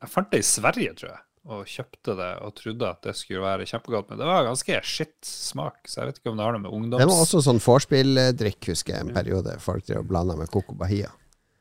Jeg 0.03 0.11
fant 0.11 0.31
det 0.31 0.41
i 0.43 0.45
Sverige, 0.45 0.93
tror 0.99 1.09
jeg, 1.09 1.21
og 1.49 1.69
kjøpte 1.71 2.15
det 2.19 2.31
og 2.45 2.55
trodde 2.59 2.89
at 2.89 3.07
det 3.07 3.15
skulle 3.17 3.43
være 3.45 3.67
kjempegodt. 3.69 4.09
Men 4.11 4.21
det 4.21 4.27
var 4.29 4.47
ganske 4.47 4.81
skitt 4.85 5.29
smak, 5.29 5.79
så 5.89 6.01
jeg 6.01 6.11
vet 6.11 6.19
ikke 6.21 6.33
om 6.33 6.39
det 6.39 6.45
har 6.45 6.57
noe 6.57 6.65
med 6.65 6.75
ungdoms... 6.77 7.01
Det 7.01 7.09
var 7.09 7.23
også 7.23 7.41
sånn 7.47 7.61
vorspieldrikk, 7.63 8.71
husker 8.73 8.97
jeg, 8.97 9.07
en 9.07 9.15
periode. 9.15 9.55
Folk 9.63 9.87
drev 9.87 10.03
og 10.03 10.11
blanda 10.11 10.37
med 10.39 10.51
Coco 10.53 10.77
Bahia. 10.77 11.09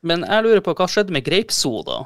Men 0.05 0.27
jeg 0.27 0.45
lurer 0.45 0.61
på 0.61 0.75
hva 0.77 0.87
skjedde 0.91 1.15
med 1.15 1.25
grapesoda? 1.25 2.03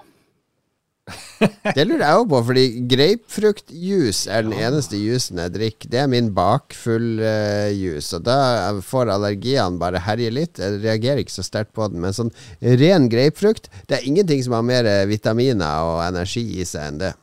Det 1.75 1.85
lurer 1.85 2.03
jeg 2.03 2.21
òg 2.21 2.27
på, 2.31 2.39
fordi 2.49 2.63
grapefruktjuice 2.91 4.31
er 4.33 4.45
den 4.47 4.55
eneste 4.57 4.99
jusen 4.99 5.41
jeg 5.43 5.53
drikker. 5.55 5.91
Det 5.91 6.01
er 6.01 6.09
min 6.11 6.31
bakfull-juice, 6.35 8.17
og 8.17 8.25
da 8.27 8.39
får 8.85 9.13
allergiene 9.15 9.81
bare 9.81 10.01
herje 10.05 10.33
litt. 10.33 10.61
Jeg 10.61 10.81
reagerer 10.83 11.23
ikke 11.23 11.37
så 11.37 11.45
sterkt 11.45 11.73
på 11.77 11.87
den. 11.91 12.01
Men 12.03 12.15
sånn 12.15 12.33
ren 12.61 13.09
grapefrukt, 13.11 13.71
det 13.89 13.99
er 13.99 14.09
ingenting 14.09 14.43
som 14.45 14.57
har 14.57 14.67
mer 14.67 14.89
eh, 14.89 15.05
vitaminer 15.09 15.87
og 15.93 16.03
energi 16.07 16.45
i 16.59 16.67
seg 16.67 16.91
enn 16.91 17.01
det. 17.05 17.13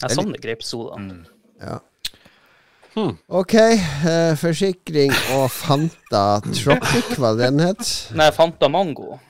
Jeg 0.00 0.16
savner 0.16 0.40
grapesoda. 0.40 0.98
Ja. 1.60 1.80
Ok, 3.30 3.54
uh, 3.54 4.34
forsikring 4.40 5.12
og 5.36 5.46
Fanta 5.54 6.40
Tropic, 6.50 7.12
hva 7.20 7.36
den 7.38 7.60
het? 7.62 7.84
Nei, 8.18 8.30
Fanta 8.34 8.68
Mango. 8.72 9.20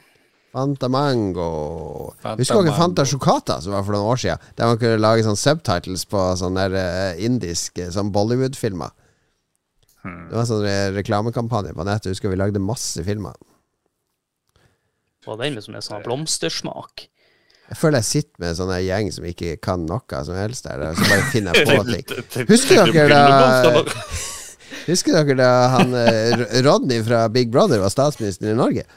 Fanta 0.50 0.88
Mango. 0.90 2.14
Fanta 2.18 2.40
Husker 2.40 2.64
dere 2.66 2.74
Fanta 2.74 3.04
Chocata, 3.06 3.60
som 3.62 3.74
var 3.76 3.84
for 3.86 3.94
noen 3.94 4.08
år 4.10 4.18
siden? 4.18 4.48
Der 4.58 4.70
man 4.70 4.80
kunne 4.80 4.98
lage 4.98 5.22
sånn 5.26 5.38
subtitles 5.38 6.02
på 6.10 6.24
sånne 6.40 6.64
eh, 6.74 7.20
indiske 7.26 7.86
sånn 7.94 8.10
Bollywood-filmer. 8.14 8.90
Det 10.00 10.34
var 10.34 10.48
sånn 10.48 10.64
re 10.64 10.74
reklamekampanje 10.96 11.74
på 11.76 11.84
nettet. 11.86 12.10
Husker 12.14 12.32
vi 12.32 12.38
lagde 12.40 12.62
masse 12.62 13.04
filmer. 13.04 13.36
Var 15.26 15.36
den 15.42 15.58
liksom 15.58 15.74
som 15.74 15.78
en 15.78 15.86
sånn 15.86 16.04
blomstersmak? 16.06 17.06
Jeg 17.70 17.78
føler 17.78 18.00
jeg 18.00 18.08
sitter 18.08 18.42
med 18.42 18.48
en 18.48 18.58
sånn 18.58 18.72
gjeng 18.82 19.10
som 19.14 19.26
ikke 19.28 19.52
kan 19.62 19.84
noe 19.86 20.22
som 20.26 20.34
helst 20.34 20.66
der. 20.66 20.82
Og 20.88 20.98
så 20.98 21.06
bare 21.06 21.28
finner 21.30 21.54
jeg 21.54 21.68
på 21.68 21.84
ting. 21.92 22.46
Husker 22.48 22.90
dere 22.90 23.08
da 23.12 23.84
Husker 24.90 25.14
dere 25.20 25.36
da 25.38 25.50
han 25.76 25.94
eh, 25.94 26.42
Rodney 26.64 27.04
fra 27.06 27.26
Big 27.30 27.52
Brother 27.52 27.82
var 27.84 27.92
statsminister 27.92 28.50
i 28.50 28.56
Norge? 28.58 28.88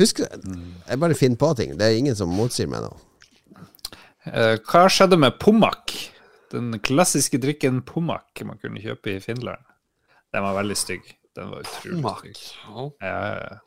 Husk 0.00 0.22
Jeg 0.24 1.00
bare 1.02 1.16
finner 1.18 1.40
på 1.40 1.52
ting. 1.58 1.76
Det 1.78 1.86
er 1.86 1.98
ingen 1.98 2.16
som 2.16 2.32
motsier 2.32 2.70
meg 2.70 2.86
nå. 2.86 2.92
Eh, 4.28 4.56
hva 4.68 4.86
skjedde 4.92 5.18
med 5.20 5.38
pommak? 5.40 5.94
Den 6.52 6.74
klassiske 6.82 7.38
drikken 7.40 7.82
pommak 7.86 8.42
man 8.46 8.58
kunne 8.62 8.82
kjøpe 8.82 9.16
i 9.16 9.20
Finland. 9.22 9.62
Den 10.34 10.44
var 10.46 10.56
veldig 10.58 10.76
stygg. 10.78 11.06
Den 11.36 11.52
var 11.52 11.64
utrolig 11.64 12.00
pommak. 12.00 12.26
stygg. 12.26 12.90
Ja. 13.02 13.60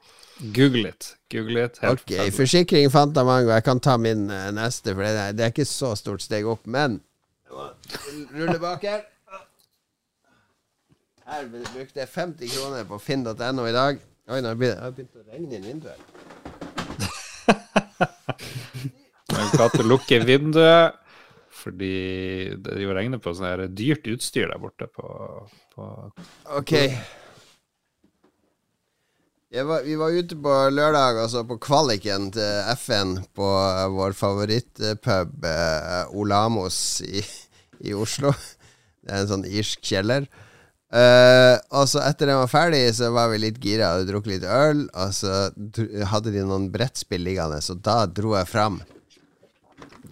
Google 0.54 0.90
it. 0.90 1.16
Google 1.32 1.66
it. 1.66 1.78
Helt 1.82 2.02
Ok, 2.02 2.14
forsikring 2.34 2.90
fant 2.92 3.16
jeg 3.16 3.26
mange, 3.26 3.48
og 3.48 3.54
jeg 3.54 3.64
kan 3.64 3.80
ta 3.80 3.98
min 4.02 4.30
eh, 4.34 4.50
neste, 4.56 4.96
for 4.96 5.06
det 5.06 5.40
er, 5.40 5.52
ikke 5.54 5.66
så 5.70 5.94
stort 6.00 6.26
steg 6.26 6.48
opp, 6.50 6.66
men 6.66 7.02
Rulle 8.34 8.58
bak 8.58 8.82
her. 8.82 9.04
Her 11.30 11.46
brukte 11.48 12.02
jeg 12.02 12.10
50 12.10 12.50
kroner 12.56 12.88
på 12.90 12.98
finn.no 13.00 13.68
i 13.70 13.76
dag. 13.76 14.02
Oi, 14.28 14.42
nå 14.42 14.50
har 14.50 14.58
det 14.58 14.74
begynt 14.98 15.20
å 15.20 15.24
regne 15.30 15.60
inn 15.60 15.70
vinduet. 15.70 16.13
Men 19.34 19.50
Katte 19.56 19.86
lukker 19.86 20.26
vinduet 20.28 21.00
fordi 21.64 21.96
det 22.60 22.80
jo 22.82 22.92
regner 22.96 23.22
på 23.24 23.32
sånn 23.32 23.48
her 23.48 23.68
dyrt 23.72 24.08
utstyr 24.12 24.50
der 24.52 24.60
borte 24.60 24.90
på, 24.92 25.08
på 25.72 25.90
Ok. 26.58 26.74
Jeg 29.54 29.68
var, 29.70 29.84
vi 29.86 29.94
var 30.00 30.16
ute 30.18 30.36
på 30.42 30.54
lørdag, 30.74 31.20
altså 31.22 31.44
på 31.46 31.60
kvaliken 31.62 32.32
til 32.34 32.72
FN 32.74 33.20
på 33.38 33.50
vår 33.94 34.16
favorittpub 34.18 35.46
eh, 35.46 36.16
Olamos 36.18 36.78
i, 37.06 37.22
i 37.86 37.94
Oslo. 37.94 38.34
Det 39.04 39.12
er 39.14 39.22
en 39.22 39.30
sånn 39.30 39.46
irsk 39.46 39.86
kjeller. 39.86 40.26
Eh, 40.94 41.56
og 41.74 41.88
så 41.90 42.04
etter 42.06 42.30
den 42.30 42.38
var 42.38 42.52
ferdig, 42.52 42.84
så 42.94 43.10
var 43.16 43.32
vi 43.32 43.42
litt 43.42 43.58
gira 43.64 43.96
og 43.98 44.06
drukket 44.10 44.36
litt 44.36 44.46
øl. 44.46 44.86
Og 44.94 45.14
så 45.18 45.48
hadde 46.12 46.34
de 46.36 46.44
noen 46.46 46.70
brettspill 46.74 47.26
liggende, 47.26 47.62
så 47.66 47.76
da 47.78 48.04
dro 48.06 48.36
jeg 48.38 48.52
fram 48.52 48.82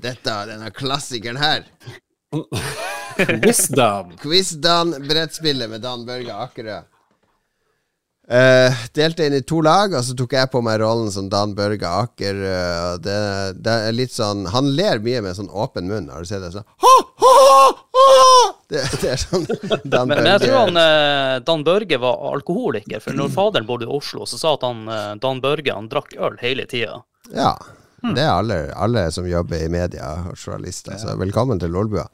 dette, 0.01 0.33
denne 0.49 0.71
klassikeren 0.73 1.37
her. 1.37 1.67
Quizdan. 3.17 4.15
Quiz-Dan, 4.21 4.95
brettspillet 5.07 5.69
med 5.69 5.83
Dan 5.83 6.05
Børge 6.07 6.33
Akerø. 6.33 6.79
Eh, 8.31 8.73
delte 8.95 9.25
inn 9.27 9.33
i 9.35 9.41
to 9.43 9.57
lag, 9.59 9.91
og 9.91 10.05
så 10.07 10.13
tok 10.15 10.37
jeg 10.37 10.47
på 10.53 10.61
meg 10.63 10.77
rollen 10.79 11.09
som 11.11 11.27
Dan 11.27 11.51
Børge 11.55 11.83
Aker. 11.83 12.37
Uh, 12.39 12.93
det, 13.03 13.15
det 13.59 13.73
er 13.89 13.95
litt 13.97 14.13
sånn 14.15 14.45
Han 14.53 14.69
ler 14.77 15.01
mye 15.03 15.19
med 15.25 15.35
sånn 15.35 15.49
åpen 15.51 15.89
munn. 15.89 16.07
Har 16.07 16.23
du 16.23 16.29
sett 16.29 16.45
det? 16.45 16.53
Sånn 16.53 16.63
ha, 16.63 16.93
ha, 17.25 17.33
ha! 17.97 18.05
Det, 18.71 18.85
det 19.01 19.09
er 19.17 19.19
sånn 19.19 19.43
Dan 19.83 20.07
Men, 20.07 20.21
men 20.21 20.29
jeg 20.29 20.45
tror 20.45 20.57
han, 20.61 20.79
Børge 20.79 21.35
eh, 21.35 21.43
Dan 21.49 21.67
Børge 21.67 21.99
var 22.05 22.23
alkoholiker, 22.31 23.03
for 23.03 23.19
når 23.19 23.35
faderen 23.35 23.67
bodde 23.67 23.89
i 23.89 23.91
Oslo, 23.99 24.23
så 24.23 24.39
sa 24.39 24.55
at 24.55 24.63
han, 24.63 24.85
eh, 24.87 25.11
Dan 25.19 25.43
Børge 25.43 25.75
han 25.75 25.91
drakk 25.91 26.15
øl 26.15 26.39
hele 26.39 26.69
tida. 26.71 27.01
Ja. 27.35 27.57
Det 28.01 28.23
er 28.23 28.31
alle, 28.31 28.63
alle 28.79 29.09
som 29.13 29.27
jobber 29.27 29.59
i 29.61 29.69
media 29.69 30.07
og 30.31 30.39
journalister. 30.39 30.95
Så 30.97 31.19
velkommen 31.19 31.59
til 31.61 31.75
Lolbua. 31.75 32.07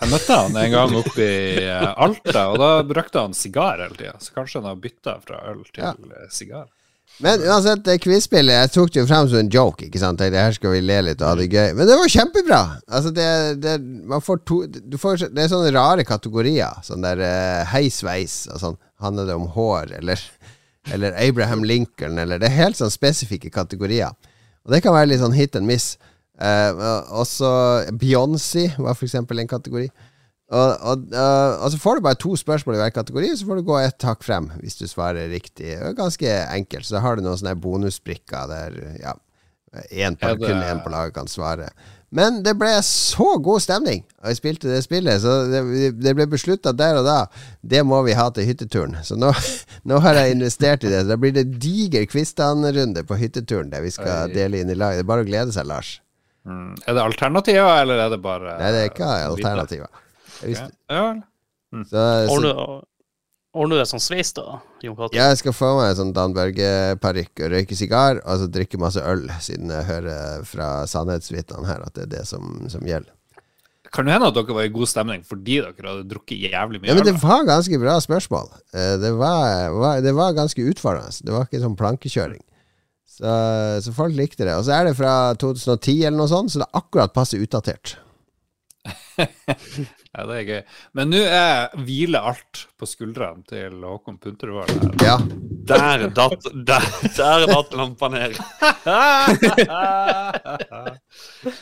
Jeg 0.00 0.10
møtte 0.10 0.36
han 0.36 0.56
en 0.58 0.72
gang 0.72 0.94
oppe 0.98 1.22
i 1.26 1.64
eh, 1.64 1.88
Alta, 2.06 2.48
og 2.50 2.58
da 2.62 2.70
brukte 2.86 3.22
han 3.22 3.34
sigar 3.36 3.78
hele 3.84 3.94
tida. 3.98 4.16
Så 4.18 4.32
kanskje 4.34 4.58
han 4.62 4.70
har 4.72 4.80
bytta 4.82 5.18
fra 5.22 5.42
øl 5.52 5.60
til 5.68 5.84
Ja. 5.84 5.92
eh, 5.92 6.30
sigar. 6.30 6.70
Men 7.20 7.42
uansett, 7.44 7.82
det 7.84 7.98
quiz-spillet 8.00 8.54
Jeg 8.56 8.70
tok 8.72 8.90
det 8.94 9.00
jo 9.02 9.06
frem 9.06 9.26
som 9.28 9.38
en 9.42 9.50
joke. 9.52 9.84
Ikke 9.84 10.00
sant? 10.00 10.18
Tenkte, 10.18 10.40
her 10.40 10.54
skal 10.56 10.72
vi 10.72 10.80
le 10.80 10.96
litt 11.04 11.20
og 11.20 11.28
ha 11.28 11.34
det 11.38 11.50
gøy. 11.52 11.74
Men 11.76 11.86
det 11.86 11.98
var 12.00 12.08
kjempebra! 12.08 12.60
Altså, 12.88 13.12
det, 13.14 13.26
det, 13.62 13.74
man 14.08 14.24
får 14.24 14.40
to, 14.48 14.62
du 14.66 14.96
får, 14.98 15.26
det 15.28 15.44
er 15.44 15.50
sånne 15.52 15.74
rare 15.76 16.06
kategorier. 16.08 16.80
Sånn 16.82 17.04
der 17.04 17.20
uh, 17.20 17.68
heisveis 17.68 18.46
og 18.48 18.62
sånn. 18.64 18.78
Handler 19.04 19.28
det 19.28 19.36
om 19.36 19.44
hår, 19.54 19.92
eller, 20.00 20.24
eller 20.94 21.12
Abraham 21.20 21.66
Lincoln, 21.68 22.16
eller 22.22 22.40
Det 22.40 22.48
er 22.48 22.56
helt 22.62 22.80
sånn 22.80 22.90
spesifikke 22.90 23.52
kategorier. 23.52 24.16
Og 24.64 24.72
det 24.72 24.80
kan 24.84 24.94
være 24.96 25.12
litt 25.12 25.20
sånn 25.20 25.36
hit 25.36 25.56
and 25.58 25.68
miss. 25.68 25.98
Og 26.40 27.12
også 27.22 27.50
Beyoncé 28.00 28.70
var 28.78 28.96
for 28.96 29.04
eksempel 29.06 29.38
en 29.42 29.50
kategori. 29.50 29.88
Og, 30.52 30.72
og, 30.84 31.04
uh, 31.16 31.62
og 31.64 31.70
så 31.72 31.78
får 31.80 31.96
du 31.96 32.04
bare 32.04 32.18
to 32.20 32.34
spørsmål 32.36 32.76
i 32.76 32.80
hver 32.82 32.92
kategori, 32.92 33.30
så 33.40 33.46
får 33.48 33.60
du 33.60 33.64
gå 33.70 33.78
ett 33.80 34.04
hakk 34.04 34.24
frem 34.26 34.50
hvis 34.60 34.76
du 34.76 34.84
svarer 34.90 35.30
riktig. 35.32 35.70
Det 35.78 35.78
er 35.80 35.96
ganske 35.96 36.34
enkelt. 36.52 36.84
Så 36.88 37.00
har 37.00 37.16
du 37.16 37.24
noen 37.24 37.40
sånne 37.40 37.56
bonusbrikker 37.56 38.50
der 38.50 38.76
ja, 39.00 39.14
en 39.88 40.18
på, 40.20 40.28
ja, 40.28 40.36
det- 40.36 40.50
kun 40.50 40.60
én 40.60 40.82
på 40.84 40.92
laget 40.92 41.16
kan 41.16 41.30
svare. 41.30 41.70
Men 42.12 42.42
det 42.44 42.52
ble 42.60 42.68
så 42.84 43.38
god 43.40 43.62
stemning, 43.64 44.02
og 44.20 44.28
jeg 44.28 44.36
spilte 44.36 44.68
det 44.68 44.82
spillet, 44.84 45.22
så 45.22 45.46
det, 45.48 45.62
det 45.96 46.12
ble 46.18 46.26
beslutta 46.28 46.74
der 46.76 46.98
og 47.00 47.06
da. 47.08 47.14
Det 47.64 47.80
må 47.88 48.02
vi 48.04 48.12
ha 48.12 48.26
til 48.36 48.44
hytteturen. 48.50 48.98
Så 49.00 49.16
nå, 49.16 49.30
nå 49.88 50.00
har 50.04 50.20
jeg 50.20 50.34
investert 50.36 50.84
i 50.84 50.92
det. 50.92 51.06
Så 51.06 51.14
da 51.14 51.16
blir 51.16 51.32
det 51.32 51.46
diger 51.62 52.04
Kvistan-runde 52.04 53.06
på 53.08 53.16
hytteturen 53.16 53.72
der 53.72 53.80
vi 53.80 53.94
skal 53.96 54.28
Oi. 54.28 54.34
dele 54.36 54.60
inn 54.60 54.68
i 54.68 54.76
lag. 54.76 54.98
Det 55.00 55.06
er 55.06 55.08
bare 55.08 55.24
å 55.24 55.30
glede 55.32 55.56
seg, 55.56 55.64
Lars. 55.72 55.94
Mm. 56.48 56.72
Er 56.86 56.96
det 56.96 57.02
alternativer, 57.02 57.82
eller 57.84 58.00
er 58.02 58.08
det 58.10 58.18
bare 58.22 58.56
Nei, 58.58 58.70
det 58.74 58.80
er 58.80 58.88
ikke 58.90 59.10
alternativer. 59.28 59.90
Ja. 60.42 61.04
Så, 61.86 62.06
så, 62.28 62.54
Ordner 63.52 63.76
du 63.76 63.80
deg 63.82 63.88
sånn 63.90 64.00
sveis, 64.00 64.30
da, 64.32 64.58
Jon 64.80 64.94
Cato? 64.96 65.12
Ja, 65.12 65.26
jeg 65.28 65.42
skal 65.42 65.52
få 65.52 65.74
meg 65.76 65.90
en 65.90 65.98
sånn 65.98 66.12
Dan 66.16 66.32
Børge-parykk 66.32 67.42
og 67.44 67.50
røyke 67.52 67.76
sigar, 67.76 68.22
og 68.24 68.40
så 68.40 68.46
drikke 68.48 68.80
masse 68.80 69.02
øl, 69.04 69.26
siden 69.44 69.68
jeg 69.74 69.84
hører 69.90 70.46
fra 70.48 70.68
sannhetsvitnene 70.88 71.68
her 71.68 71.84
at 71.84 71.92
det 71.98 72.06
er 72.06 72.14
det 72.14 72.22
som, 72.30 72.54
som 72.72 72.86
gjelder. 72.88 73.12
Kan 73.92 74.08
det 74.08 74.14
hende 74.14 74.30
at 74.32 74.38
dere 74.38 74.56
var 74.56 74.64
i 74.64 74.72
god 74.72 74.88
stemning 74.88 75.24
fordi 75.28 75.58
dere 75.60 75.90
hadde 75.90 76.08
drukket 76.08 76.46
jævlig 76.48 76.80
mye 76.80 76.88
Ja, 76.88 76.96
men 76.96 77.04
det 77.04 77.18
var 77.20 77.44
ganske 77.44 77.80
bra 77.82 77.98
spørsmål. 78.00 78.48
Eh, 78.72 78.94
Det 79.02 79.10
var, 79.20 79.68
var, 79.76 80.00
det 80.00 80.14
var 80.16 80.32
ganske 80.38 80.64
utfordrende. 80.72 81.12
Det 81.20 81.34
var 81.34 81.44
ikke 81.44 81.60
sånn 81.60 81.76
plankekjøring. 81.76 82.40
Så, 83.06 83.32
så 83.84 83.92
folk 83.96 84.14
likte 84.16 84.44
det. 84.48 84.54
Og 84.56 84.64
så 84.66 84.72
er 84.78 84.84
det 84.88 84.96
fra 84.98 85.12
2010 85.40 85.98
eller 86.06 86.18
noe 86.22 86.30
sånt, 86.30 86.50
så 86.54 86.58
det 86.62 86.68
er 86.70 86.78
akkurat 86.82 87.14
passe 87.16 87.36
utdatert. 87.40 87.86
Ja, 90.12 90.26
det 90.28 90.34
er 90.36 90.42
gøy. 90.44 90.58
Men 90.98 91.08
nå 91.08 91.20
er 91.24 91.72
hviler 91.86 92.20
alt 92.28 92.66
på 92.76 92.84
skuldrene 92.84 93.40
til 93.48 93.78
Håkon 93.80 94.18
Puntervold. 94.20 94.68
her. 94.68 94.92
Ja. 95.00 95.14
Der 95.70 96.04
datt, 96.12 96.44
der, 96.68 96.84
der 97.16 97.46
datt 97.48 97.72
lampa 97.78 98.10
ned. 98.12 98.36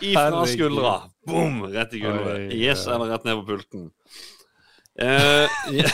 Ifra 0.00 0.42
skuldra. 0.50 0.96
Boom! 1.30 1.62
Rett 1.70 1.94
i 1.94 2.02
gulvet. 2.02 2.50
Yes, 2.58 2.88
eller 2.90 3.12
rett 3.14 3.22
ned 3.28 3.38
på 3.38 3.46
pulten. 3.52 3.86
Eh, 5.00 5.48
ja. 5.78 5.88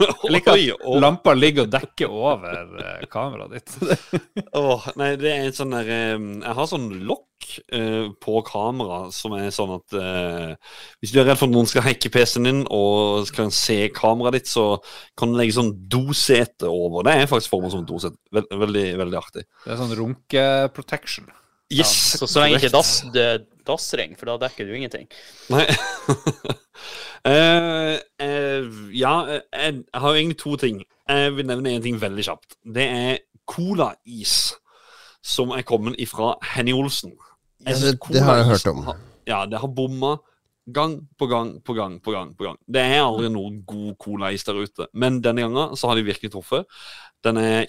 Jeg 0.00 0.32
liker 0.32 0.56
at 0.56 0.84
lampa 1.04 1.34
ligger 1.36 1.66
og 1.66 1.72
dekker 1.74 2.10
over 2.10 2.54
eh, 2.80 3.02
kameraet 3.12 3.52
ditt. 3.58 3.74
Åh, 4.58 4.86
nei, 4.98 5.10
det 5.20 5.28
er 5.30 5.42
en 5.48 5.56
sånn 5.56 5.74
der 5.76 5.90
eh, 5.92 6.14
Jeg 6.40 6.54
har 6.56 6.68
sånn 6.70 6.86
lokk 7.06 7.50
eh, 7.76 8.06
på 8.24 8.40
kamera 8.48 9.02
som 9.14 9.36
er 9.36 9.50
sånn 9.54 9.74
at 9.76 9.96
Hvis 11.02 11.12
du 11.12 11.20
er 11.20 11.28
redd 11.28 11.38
for 11.40 11.50
at 11.50 11.54
noen 11.54 11.68
skal 11.70 11.84
hacke 11.86 12.10
PC-en 12.14 12.48
din 12.48 12.62
og 12.72 13.28
skal 13.28 13.52
se 13.54 13.78
kameraet 13.94 14.40
ditt, 14.40 14.50
så 14.50 14.66
kan 15.20 15.30
du 15.34 15.38
legge 15.38 15.54
sånn 15.58 15.74
dosete 15.92 16.70
over. 16.70 17.04
Det 17.06 17.14
er 17.20 17.30
faktisk 17.30 17.52
formet 17.52 17.74
som 17.76 17.84
et 17.84 17.90
dosete. 17.92 18.16
Vel, 18.34 18.48
veldig, 18.64 18.86
veldig 19.04 19.20
artig. 19.20 19.44
Det 19.66 19.74
er 19.76 19.80
sånn 19.84 19.94
runke-protection. 20.00 21.28
Yes! 21.70 21.92
Så 22.18 22.26
så 22.26 22.42
lenge 22.42 22.58
ikke 22.58 22.72
dass, 22.74 22.96
det- 23.14 23.44
dassring, 23.70 24.16
for 24.18 24.30
da 24.30 24.36
dekker 24.44 24.68
du 24.68 24.74
ingenting. 24.76 25.08
Nei. 25.54 25.64
uh, 27.26 27.96
uh, 28.26 28.64
ja, 28.94 29.14
eh, 29.26 29.42
jeg, 29.54 29.84
har 29.94 30.14
egentlig 30.14 30.38
to 30.42 30.56
ting. 30.60 30.82
Jeg 31.10 31.36
vil 31.36 31.48
nevne 31.48 31.76
en 31.76 31.84
ting 31.84 32.00
veldig 32.00 32.26
kjapt. 32.26 32.58
Det 32.64 32.86
er 32.86 33.20
Cola-is 33.50 34.36
som 35.26 35.50
er 35.52 35.66
kommet 35.68 35.98
ifra 36.00 36.34
Henny 36.54 36.72
Olsen. 36.76 37.12
Ja, 37.66 37.74
det- 37.76 37.98
det 38.08 38.22
har 38.24 38.36
jeg 38.40 38.46
hørt 38.54 38.66
om. 38.66 38.84
har- 38.84 39.00
Ja, 39.26 39.44
det 39.46 39.58
har 39.60 39.68
bomma 39.68 40.16
gang 40.72 41.08
på 41.18 41.26
gang 41.26 41.60
på 41.62 41.74
gang 41.74 42.00
på 42.00 42.12
gang. 42.12 42.34
på 42.36 42.44
gang. 42.44 42.56
Det 42.66 42.80
er 42.80 43.02
aldri 43.02 43.28
noen 43.28 43.62
god 43.66 43.98
Cola-is 43.98 44.44
der 44.44 44.54
ute, 44.54 44.86
men 44.94 45.20
denne 45.20 45.42
gangen 45.42 45.76
så 45.76 45.88
har 45.88 45.96
de 45.96 46.02
virkelig 46.02 46.32
truffet. 46.32 46.64
Den 47.22 47.36
er 47.36 47.66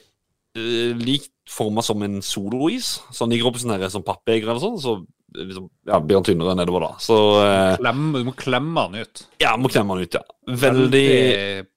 uh, 0.58 0.94
likt 0.96 1.32
forma 1.50 1.82
som 1.82 2.02
en 2.04 2.22
solois, 2.22 3.02
så 3.12 3.26
den 3.26 3.32
ligger 3.36 3.50
oppi 3.50 3.60
sånn 3.60 3.92
sånn 3.92 4.06
pappbeger 4.06 4.50
eller 4.50 4.60
sånn, 4.60 4.80
så 4.80 5.06
liksom, 5.36 5.70
ja, 5.88 6.00
han 6.00 6.26
tynnere 6.28 6.56
nedover 6.60 6.86
da. 6.86 6.92
Så 7.04 7.18
eh, 7.46 7.76
Klem, 7.82 8.10
du 8.16 8.24
må 8.28 8.34
klemme 8.38 8.88
han 8.88 8.98
ut. 9.02 9.24
ja, 9.42 9.56
må 9.60 9.72
klemme 9.72 9.96
han 9.96 10.04
ut, 10.06 10.18
ja. 10.20 10.24
Veldig 10.66 11.08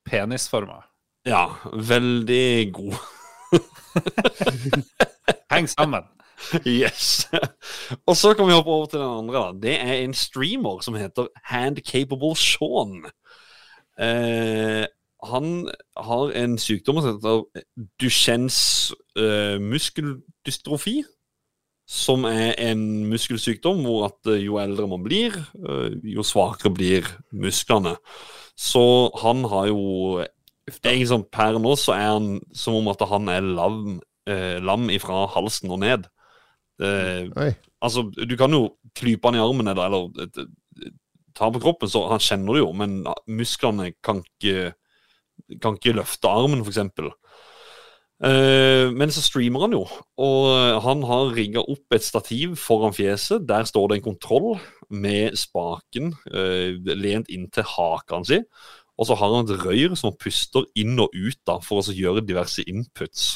penisforma. 0.09 0.83
Ja, 1.29 1.47
veldig 1.73 2.73
god. 2.77 2.99
Heng 5.53 5.69
sammen. 5.71 6.05
Yes. 6.67 7.29
Og 8.07 8.17
så 8.19 8.35
kan 8.37 8.47
vi 8.49 8.53
hoppe 8.53 8.71
over 8.71 8.87
til 8.91 9.01
den 9.01 9.09
andre. 9.09 9.39
da. 9.47 9.53
Det 9.63 9.77
er 9.81 9.95
en 10.03 10.15
streamer 10.15 10.83
som 10.85 10.95
heter 10.99 11.31
Handcapable 11.49 12.35
Sean. 12.37 13.07
Eh, 14.01 14.85
han 15.25 15.69
har 15.97 16.33
en 16.37 16.59
sykdom 16.59 17.01
som 17.01 17.15
heter 17.15 17.65
Duchennes 18.03 18.93
eh, 19.17 19.57
muskeldystrofi. 19.63 21.03
Som 21.85 22.25
er 22.25 22.55
en 22.65 23.05
muskelsykdom 23.11 23.83
hvor 23.85 24.07
at 24.09 24.31
eh, 24.33 24.47
jo 24.47 24.57
eldre 24.63 24.89
man 24.89 25.05
blir, 25.05 25.37
eh, 25.37 25.99
jo 26.15 26.25
svakere 26.25 26.73
blir 26.73 27.11
musklene. 27.33 27.97
Så 28.57 29.11
han 29.25 29.45
har 29.51 29.69
jo 29.73 30.25
Egentlig 30.65 31.11
sånn 31.11 31.27
Per 31.29 31.59
nå 31.61 31.75
så 31.77 31.93
er 31.93 32.07
han 32.15 32.29
som 32.57 32.79
om 32.79 32.87
at 32.89 33.03
han 33.05 33.27
er 33.29 33.45
lam 33.45 33.99
eh, 34.31 34.57
lam 34.65 34.89
ifra 34.93 35.27
halsen 35.35 35.73
og 35.75 35.83
ned. 35.83 36.07
Eh, 36.83 37.29
altså, 37.85 38.07
du 38.11 38.37
kan 38.41 38.53
jo 38.55 38.69
klype 38.97 39.29
han 39.29 39.39
i 39.39 39.43
armen 39.43 39.69
eller, 39.71 39.91
eller 39.91 40.25
eh, 40.25 40.89
ta 41.37 41.51
på 41.53 41.63
kroppen, 41.63 41.91
så 41.91 42.07
han 42.11 42.23
kjenner 42.23 42.57
det 42.57 42.65
jo, 42.65 42.71
men 42.77 43.03
musklene 43.31 43.93
kan 44.05 44.23
ikke, 44.23 44.73
kan 45.63 45.79
ikke 45.79 45.97
løfte 45.99 46.31
armen, 46.31 46.63
f.eks. 46.65 46.81
Uh, 48.25 48.89
men 48.97 49.11
så 49.13 49.21
streamer 49.21 49.67
han 49.67 49.75
jo, 49.77 49.83
og 50.25 50.47
han 50.81 51.03
har 51.05 51.35
rigga 51.37 51.61
opp 51.61 51.93
et 51.93 52.07
stativ 52.07 52.55
foran 52.57 52.95
fjeset. 52.97 53.45
Der 53.49 53.67
står 53.69 53.91
det 53.91 53.99
en 53.99 54.07
kontroll 54.07 54.55
med 54.89 55.37
spaken 55.37 56.13
eh, 56.33 56.77
lent 56.95 57.31
inntil 57.33 57.67
haken 57.69 58.27
sin. 58.29 58.45
Og 58.95 59.09
så 59.09 59.17
har 59.19 59.33
han 59.35 59.49
et 59.49 59.65
røyr 59.65 59.97
som 59.99 60.15
puster 60.17 60.69
inn 60.79 60.99
og 61.03 61.15
ut 61.15 61.41
da, 61.49 61.59
for 61.65 61.83
å 61.83 61.95
gjøre 61.95 62.25
diverse 62.27 62.63
inputs. 62.71 63.35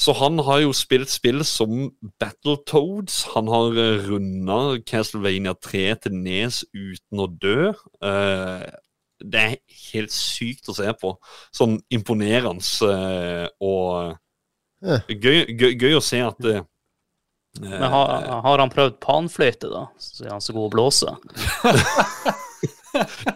Så 0.00 0.14
han 0.16 0.38
har 0.46 0.62
jo 0.62 0.72
spilt 0.76 1.10
spill 1.12 1.42
som 1.44 1.90
Battletoads. 2.20 3.22
Han 3.34 3.50
har 3.52 3.76
uh, 3.76 4.06
runda 4.06 4.60
Castlevania 4.88 5.52
3 5.60 5.82
til 6.06 6.16
Nes 6.16 6.62
uten 6.72 7.20
å 7.20 7.26
dø. 7.28 7.72
Eh, 8.00 8.68
det 9.20 9.40
er 9.40 9.56
helt 9.92 10.14
sykt 10.14 10.70
å 10.70 10.76
se 10.76 10.90
på. 11.00 11.14
Sånn 11.54 11.78
imponerende 11.92 12.90
eh, 12.90 13.46
og 13.60 14.16
gøy, 14.80 15.44
gøy, 15.54 15.72
gøy 15.76 15.96
å 15.98 16.04
se 16.04 16.22
at 16.24 16.46
eh, 16.48 16.62
Men 17.60 17.88
har, 17.92 18.28
har 18.46 18.62
han 18.62 18.72
prøvd 18.72 19.00
panfløyte, 19.02 19.70
da? 19.72 19.88
Så 20.00 20.26
er 20.26 20.34
han 20.36 20.44
så 20.44 20.56
god 20.56 20.70
å 20.70 20.74
blåse? 20.76 21.16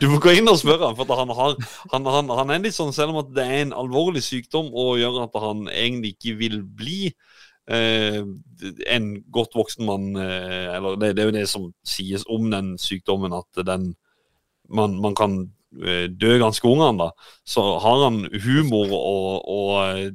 Du 0.00 0.08
må 0.10 0.18
gå 0.22 0.32
inn 0.34 0.50
og 0.50 0.58
spørre 0.58 0.88
ham, 0.88 0.96
for 0.98 1.10
han, 1.14 1.30
har, 1.38 1.56
han, 1.92 2.08
han, 2.10 2.30
han 2.40 2.50
er 2.50 2.62
litt 2.64 2.76
sånn, 2.76 2.92
selv 2.94 3.14
om 3.14 3.20
at 3.22 3.30
det 3.36 3.44
er 3.44 3.60
en 3.62 3.76
alvorlig 3.84 4.24
sykdom 4.26 4.72
og 4.72 4.98
gjør 4.98 5.20
at 5.28 5.38
han 5.44 5.68
egentlig 5.70 6.14
ikke 6.16 6.34
vil 6.40 6.56
bli 6.66 6.98
eh, 7.70 8.18
en 8.96 9.10
godt 9.34 9.54
voksen 9.56 9.86
mann 9.86 10.08
eh, 10.20 10.74
Eller 10.74 10.98
det, 11.00 11.14
det 11.16 11.22
er 11.22 11.30
jo 11.30 11.36
det 11.38 11.46
som 11.50 11.68
sies 11.86 12.26
om 12.30 12.50
den 12.52 12.74
sykdommen, 12.82 13.36
at 13.36 13.62
den 13.66 13.92
man, 14.68 14.98
man 15.00 15.14
kan 15.14 15.38
eh, 15.82 16.04
dø 16.10 16.36
ganske 16.42 16.68
ung 16.70 16.82
han 16.84 17.00
da. 17.00 17.10
Så 17.48 17.64
har 17.82 18.04
han 18.06 18.22
humor 18.44 18.92
og, 18.94 19.48
og 19.50 19.72
eh, 19.88 20.10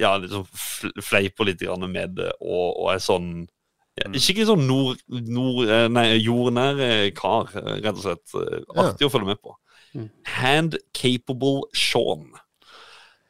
ja, 0.00 0.14
liksom 0.22 0.44
fl- 0.46 0.94
fleiper 1.04 1.48
litt 1.50 1.60
grann 1.64 1.84
med 1.92 2.14
det, 2.20 2.30
og, 2.40 2.68
og 2.84 2.92
er 2.94 3.02
sånn 3.04 3.32
Skikkelig 4.00 4.46
sånn 4.48 4.62
nord, 4.64 5.00
nord, 5.12 5.66
eh, 5.68 5.88
nei, 5.92 6.06
jordnær 6.22 6.78
kar, 7.18 7.50
rett 7.52 7.90
og 7.90 7.98
slett. 8.00 8.32
Artig 8.72 9.02
Ja. 9.02 9.08
Å 9.10 9.12
følge 9.12 9.28
med 9.28 9.40
på. 9.44 9.52
Mm. 9.92 10.06
Hand 10.38 10.76
Capable 10.96 11.66
Sean 11.76 12.30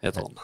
heter 0.05 0.29
han. 0.29 0.37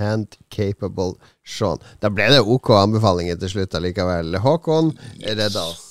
Hand 0.00 0.36
capable 0.52 1.14
Sean. 1.44 1.80
Da 2.02 2.10
ble 2.12 2.26
det 2.34 2.42
OK 2.42 2.70
anbefalinger 2.76 3.38
til 3.40 3.54
slutt 3.54 3.78
allikevel. 3.78 4.36
Håkon 4.42 4.92
redda 5.22 5.64
oss. 5.70 5.89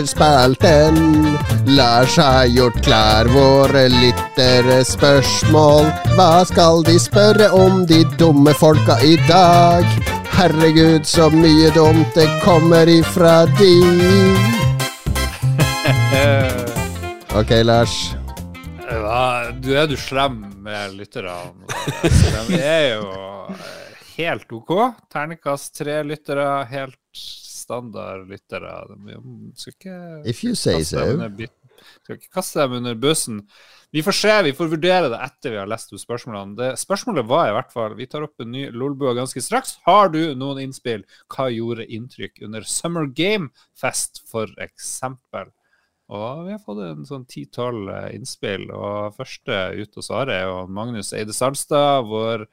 Lytterspalten. 0.00 1.36
Lars 1.66 2.16
har 2.16 2.44
gjort 2.44 2.84
klar 2.84 3.24
våre 3.24 3.88
lytterspørsmål. 3.88 5.84
Hva 6.16 6.44
skal 6.48 6.82
de 6.84 6.98
spørre 7.00 7.50
om, 7.52 7.86
de 7.86 8.04
dumme 8.18 8.54
folka 8.56 8.96
i 9.04 9.16
dag? 9.28 9.84
Herregud, 10.32 11.04
så 11.04 11.30
mye 11.30 11.70
dumt 11.74 12.14
det 12.14 12.28
kommer 12.44 12.88
ifra 12.88 13.46
de. 13.60 13.76
Ok, 17.30 17.50
Lars. 17.62 18.16
Hva? 18.90 19.52
du 19.54 19.70
er 19.78 19.86
du 19.86 19.94
slem 19.96 20.42
med 20.64 20.96
lytterne. 20.98 21.52
De 22.48 22.58
er 22.58 22.96
jo 22.96 23.04
helt 24.16 24.52
OK. 24.52 24.72
Ternekast 25.12 25.78
tre 25.78 26.02
lyttere, 26.02 26.66
helt 26.72 26.98
standard 27.70 28.26
lyttere. 28.30 28.74
De 28.90 29.18
skal 29.54 29.76
ikke 29.76 29.98
If 30.28 30.42
you 30.44 30.56
say 30.58 30.82
so. 30.82 31.04
skal 32.02 32.18
ikke 32.18 32.34
kaste 32.34 32.60
dem 32.60 32.80
under 32.80 32.98
bussen. 32.98 33.44
Vi 33.94 34.02
får 34.06 34.14
se, 34.14 34.34
vi 34.46 34.54
får 34.54 34.72
vurdere 34.74 35.10
det 35.10 35.20
etter 35.24 35.54
vi 35.54 35.60
har 35.60 35.70
lest 35.70 35.94
opp 35.94 36.02
spørsmålene. 36.02 36.56
Det, 36.58 36.68
spørsmålet 36.78 37.26
var 37.30 37.48
i 37.48 37.54
hvert 37.56 37.72
fall 37.72 37.96
Vi 37.98 38.06
tar 38.10 38.26
opp 38.26 38.42
en 38.42 38.52
ny 38.52 38.66
Lolbua 38.74 39.14
ganske 39.18 39.42
straks. 39.42 39.78
Har 39.86 40.12
du 40.12 40.20
noen 40.38 40.60
innspill? 40.66 41.06
Hva 41.32 41.48
gjorde 41.54 41.88
inntrykk 41.88 42.44
under 42.46 42.66
Summer 42.66 43.08
Game 43.08 43.50
Fest, 43.78 44.22
for 44.30 44.52
eksempel? 44.62 45.50
Og 46.10 46.46
vi 46.46 46.54
har 46.56 46.62
fått 46.62 46.80
en 46.82 47.04
sånn 47.06 47.24
ti-tolv 47.30 47.86
innspill, 48.10 48.66
og 48.74 49.14
første 49.14 49.58
ut 49.78 49.98
å 50.00 50.02
svare 50.02 50.40
er 50.40 50.48
jo 50.48 50.64
Magnus 50.74 51.12
Eide 51.14 51.34
Salstad, 51.36 52.08
vår 52.10 52.48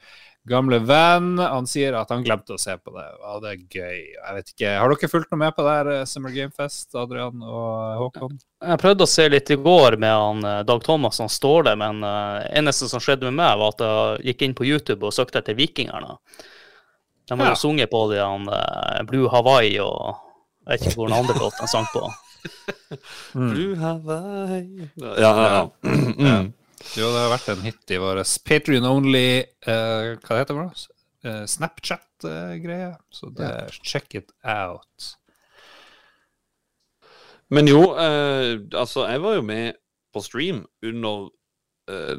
gamle 0.48 0.80
venn. 0.88 1.36
Han 1.40 1.68
sier 1.70 1.96
at 2.00 2.10
han 2.14 2.24
glemte 2.26 2.56
å 2.56 2.60
se 2.62 2.74
på 2.80 2.94
det. 2.96 3.06
Ja, 3.22 3.34
det 3.44 3.50
er 3.54 3.62
gøy. 3.78 4.02
Jeg 4.16 4.36
vet 4.38 4.52
ikke. 4.54 4.74
Har 4.82 4.94
dere 4.94 5.10
fulgt 5.12 5.32
noe 5.34 5.42
med 5.42 5.56
på 5.58 5.66
det 5.68 5.74
her 5.78 5.90
eh, 5.94 6.04
Summer 6.10 6.34
Game 6.36 6.54
Fest, 6.56 6.96
Adrian 6.98 7.44
og 7.44 8.02
Håkon? 8.02 8.38
Jeg 8.66 8.82
prøvde 8.82 9.06
å 9.06 9.12
se 9.12 9.28
litt 9.30 9.52
i 9.54 9.58
går 9.62 9.98
med 10.02 10.14
han 10.16 10.46
eh, 10.50 10.62
Dag 10.68 10.84
Thomas 10.88 11.20
han 11.24 11.30
står 11.32 11.68
der, 11.70 11.80
men 11.80 12.00
uh, 12.06 12.42
eneste 12.58 12.88
som 12.92 13.04
skjedde 13.04 13.30
med 13.30 13.38
meg, 13.42 13.58
var 13.62 13.76
at 13.76 13.84
jeg 13.88 14.32
gikk 14.32 14.46
inn 14.48 14.56
på 14.58 14.68
YouTube 14.70 15.06
og 15.10 15.14
søkte 15.16 15.44
etter 15.44 15.58
Vikingerne. 15.58 16.16
De 17.28 17.36
har 17.36 17.50
Ja. 17.50 17.56
jo 17.58 17.60
sunget 17.60 17.92
på 17.92 18.06
de 18.14 18.22
han 18.24 18.48
uh, 18.48 19.04
Blue 19.10 19.28
Hawaii 19.34 19.76
og 19.84 20.24
jeg 20.68 20.74
vet 20.74 20.88
ikke 20.90 20.98
hvor 21.00 21.08
den 21.12 21.18
andre 21.20 21.36
låten 21.40 21.64
han 21.64 21.72
sang 21.72 21.86
på. 21.94 22.08
Blue 23.34 23.76
Hawaii 23.80 24.88
Ja, 24.96 25.14
ja, 25.20 25.34
ja. 25.52 25.64
Mm. 26.18 26.54
Jo, 26.98 27.10
det 27.10 27.24
har 27.24 27.32
vært 27.34 27.50
en 27.54 27.64
hit 27.66 27.94
i 27.94 28.00
vår 28.02 28.22
Patrion 28.46 28.86
Only 28.86 29.42
uh, 29.68 30.14
Hva 30.22 30.42
heter 30.42 30.60
det? 30.60 30.86
Uh, 31.26 31.44
Snapchat-greie. 31.50 32.92
Så 33.10 33.32
det, 33.36 33.50
check 33.82 34.14
it 34.16 34.30
out. 34.46 35.14
Men 37.50 37.70
jo, 37.72 37.82
uh, 37.96 38.60
altså, 38.78 39.08
jeg 39.10 39.24
var 39.24 39.40
jo 39.40 39.46
med 39.48 39.78
på 40.14 40.24
stream 40.24 40.64
under 40.86 41.28
eh, 41.92 42.16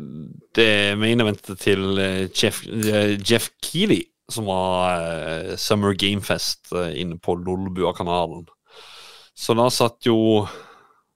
det 0.55 0.99
main 1.01 1.21
eventet 1.21 1.61
til 1.63 1.99
eh, 1.99 2.29
Jeff, 2.31 2.63
eh, 2.69 3.17
Jeff 3.19 3.51
Keeley, 3.65 4.05
som 4.31 4.47
var 4.49 5.03
eh, 5.03 5.57
Summer 5.57 5.97
Gamefest 5.99 6.73
eh, 6.77 6.93
inne 7.01 7.19
på 7.19 7.35
Lolbua-kanalen. 7.41 8.47
Så 9.39 9.57
da 9.59 9.69
satt 9.73 10.07
jo 10.07 10.47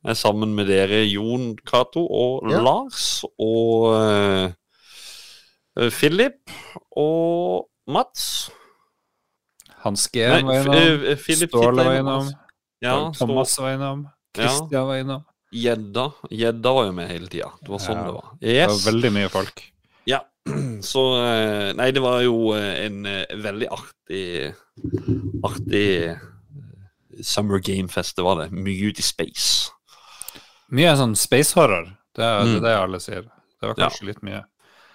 jeg 0.04 0.16
sammen 0.18 0.54
med 0.56 0.66
dere, 0.66 1.04
Jon 1.06 1.52
Cato 1.68 2.02
og 2.06 2.50
Ja. 2.50 2.60
Lars 2.64 3.24
og 3.38 3.92
eh, 3.94 5.90
Philip 5.90 6.50
og 6.96 7.68
Mats. 7.88 8.50
Hans 9.82 10.06
G 10.14 10.22
var 10.28 10.42
Nei, 10.46 10.60
innom. 10.60 11.06
Eh, 11.10 11.16
Ståle 11.46 11.84
var 11.86 11.98
innom. 12.00 12.32
Ja, 12.82 12.96
Thomas 13.18 13.54
var 13.58 13.74
innom. 13.76 14.04
Ja. 14.36 14.46
Kristian 14.48 14.86
var 14.88 14.96
innom. 15.02 15.22
Gjedda 15.52 16.06
Gjedda 16.32 16.70
var 16.72 16.86
jo 16.88 16.92
med 16.96 17.10
hele 17.10 17.28
tida. 17.28 17.50
Det 17.60 17.68
var 17.68 17.78
sånn 17.82 17.98
Ja. 17.98 18.04
det 18.06 18.12
var. 18.16 18.28
Det 18.40 18.66
var 18.70 18.92
veldig 18.92 19.10
mye 19.12 19.28
folk. 19.28 19.62
Ja. 20.08 20.20
Så 20.82 21.02
eh, 21.22 21.72
Nei, 21.78 21.90
det 21.92 22.02
var 22.02 22.22
jo 22.24 22.52
eh, 22.56 22.86
en 22.86 23.04
eh, 23.06 23.26
veldig 23.36 23.68
artig 23.70 24.54
Artig 25.44 25.84
eh, 26.08 26.16
Summer 27.22 27.60
Game 27.60 27.88
Fest, 27.92 28.16
det 28.16 28.24
var 28.24 28.40
det. 28.40 28.48
Mye 28.56 28.88
ut 28.90 28.98
i 28.98 29.04
space. 29.04 29.70
Mye 30.72 30.94
sånn 30.96 31.14
space 31.18 31.52
horror. 31.58 31.90
Det 32.16 32.24
er 32.24 32.38
det, 32.44 32.48
Mm. 32.48 32.56
er 32.56 32.60
det 32.66 32.76
alle 32.80 33.00
sier. 33.00 33.22
Det 33.22 33.68
var 33.68 33.74
Ja. 33.76 33.88
kanskje 33.88 34.06
litt 34.08 34.22
mye. 34.22 34.44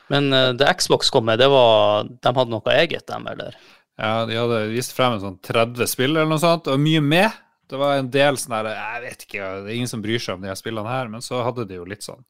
Men 0.10 0.32
uh, 0.34 0.52
det 0.54 0.68
Xbox 0.78 1.10
kom 1.12 1.26
med, 1.26 1.40
det 1.40 1.50
var 1.52 2.04
De 2.06 2.32
hadde 2.34 2.50
noe 2.50 2.62
eget, 2.74 3.06
dem, 3.08 3.28
eller? 3.28 3.56
Ja, 4.00 4.26
de 4.26 4.36
hadde 4.38 4.70
vist 4.72 4.94
frem 4.94 5.14
en 5.14 5.20
sånn 5.24 5.40
30 5.42 5.88
spill 5.90 6.16
eller 6.16 6.30
noe 6.30 6.40
sånt, 6.40 6.68
og 6.68 6.80
mye 6.80 7.02
med. 7.02 7.32
Det 7.68 7.78
var 7.78 7.98
en 7.98 8.10
del 8.10 8.36
sånn 8.40 8.54
her 8.56 8.70
Jeg 8.72 9.02
vet 9.04 9.26
ikke, 9.26 9.64
det 9.66 9.72
er 9.72 9.76
ingen 9.76 9.88
som 9.92 10.02
bryr 10.02 10.20
seg 10.20 10.36
om 10.36 10.42
de 10.42 10.48
her 10.48 10.56
spillene 10.56 10.88
her, 10.88 11.08
men 11.10 11.20
så 11.22 11.44
hadde 11.44 11.68
de 11.68 11.76
jo 11.76 11.84
litt 11.86 12.02
sånn 12.06 12.24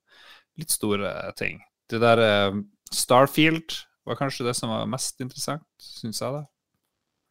litt 0.57 0.71
store 0.71 1.33
ting. 1.37 1.59
Det 1.87 1.99
der 2.01 2.17
uh, 2.51 2.61
Starfield 2.91 3.83
var 4.07 4.15
kanskje 4.15 4.45
det 4.47 4.55
som 4.55 4.69
var 4.69 4.87
mest 4.87 5.19
interessant, 5.21 5.61
syns 5.79 6.19
jeg, 6.23 6.31
da. 6.33 6.45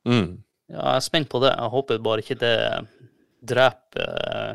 Mm. 0.07 0.43
Ja, 0.69 0.83
jeg 0.93 0.97
er 0.97 1.01
spent 1.01 1.29
på 1.29 1.41
det. 1.43 1.57
Jeg 1.57 1.71
håper 1.73 1.99
bare 1.99 2.23
ikke 2.23 2.39
det 2.39 2.87
dreper 3.43 4.55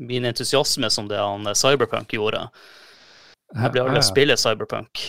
min 0.00 0.24
entusiasme 0.28 0.90
som 0.90 1.08
det 1.10 1.20
han 1.20 1.46
eh, 1.46 1.56
Cyberpunk 1.58 2.12
gjorde. 2.16 2.46
Jeg 3.54 3.72
blir 3.74 3.82
aldri 3.84 4.00
å 4.00 4.06
spille 4.06 4.36
Cyberpunk. 4.38 5.02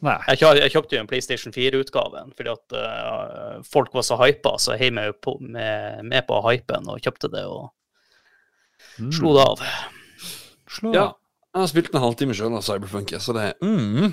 Nei. 0.00 0.16
Jeg, 0.32 0.40
jeg 0.62 0.72
kjøpte 0.72 0.96
jo 0.96 1.00
en 1.02 1.08
PlayStation 1.10 1.52
4-utgaven 1.52 2.30
fordi 2.32 2.52
at 2.54 2.72
uh, 2.72 3.58
folk 3.68 3.92
var 3.92 4.06
så 4.06 4.16
hypa, 4.16 4.54
så 4.56 4.72
jeg 4.72 4.86
heiv 4.86 4.94
meg 4.96 5.18
på, 5.20 5.34
med, 5.44 6.00
med 6.08 6.24
på 6.24 6.38
hypen 6.46 6.88
og 6.88 7.02
kjøpte 7.04 7.28
det 7.34 7.44
og 7.44 7.68
Mm. 8.96 9.10
slo 9.12 9.34
det 9.36 9.42
av. 9.44 9.62
Slå 10.70 10.92
Ja. 10.94 11.06
Jeg 11.50 11.60
har 11.60 11.66
spilt 11.68 11.94
en 11.94 12.00
halvtime 12.04 12.34
sjøl 12.36 12.54
av 12.54 12.62
Cyberpunk, 12.62 13.10
så 13.18 13.34
det 13.34 13.42
er 13.50 13.54
mm. 13.60 14.12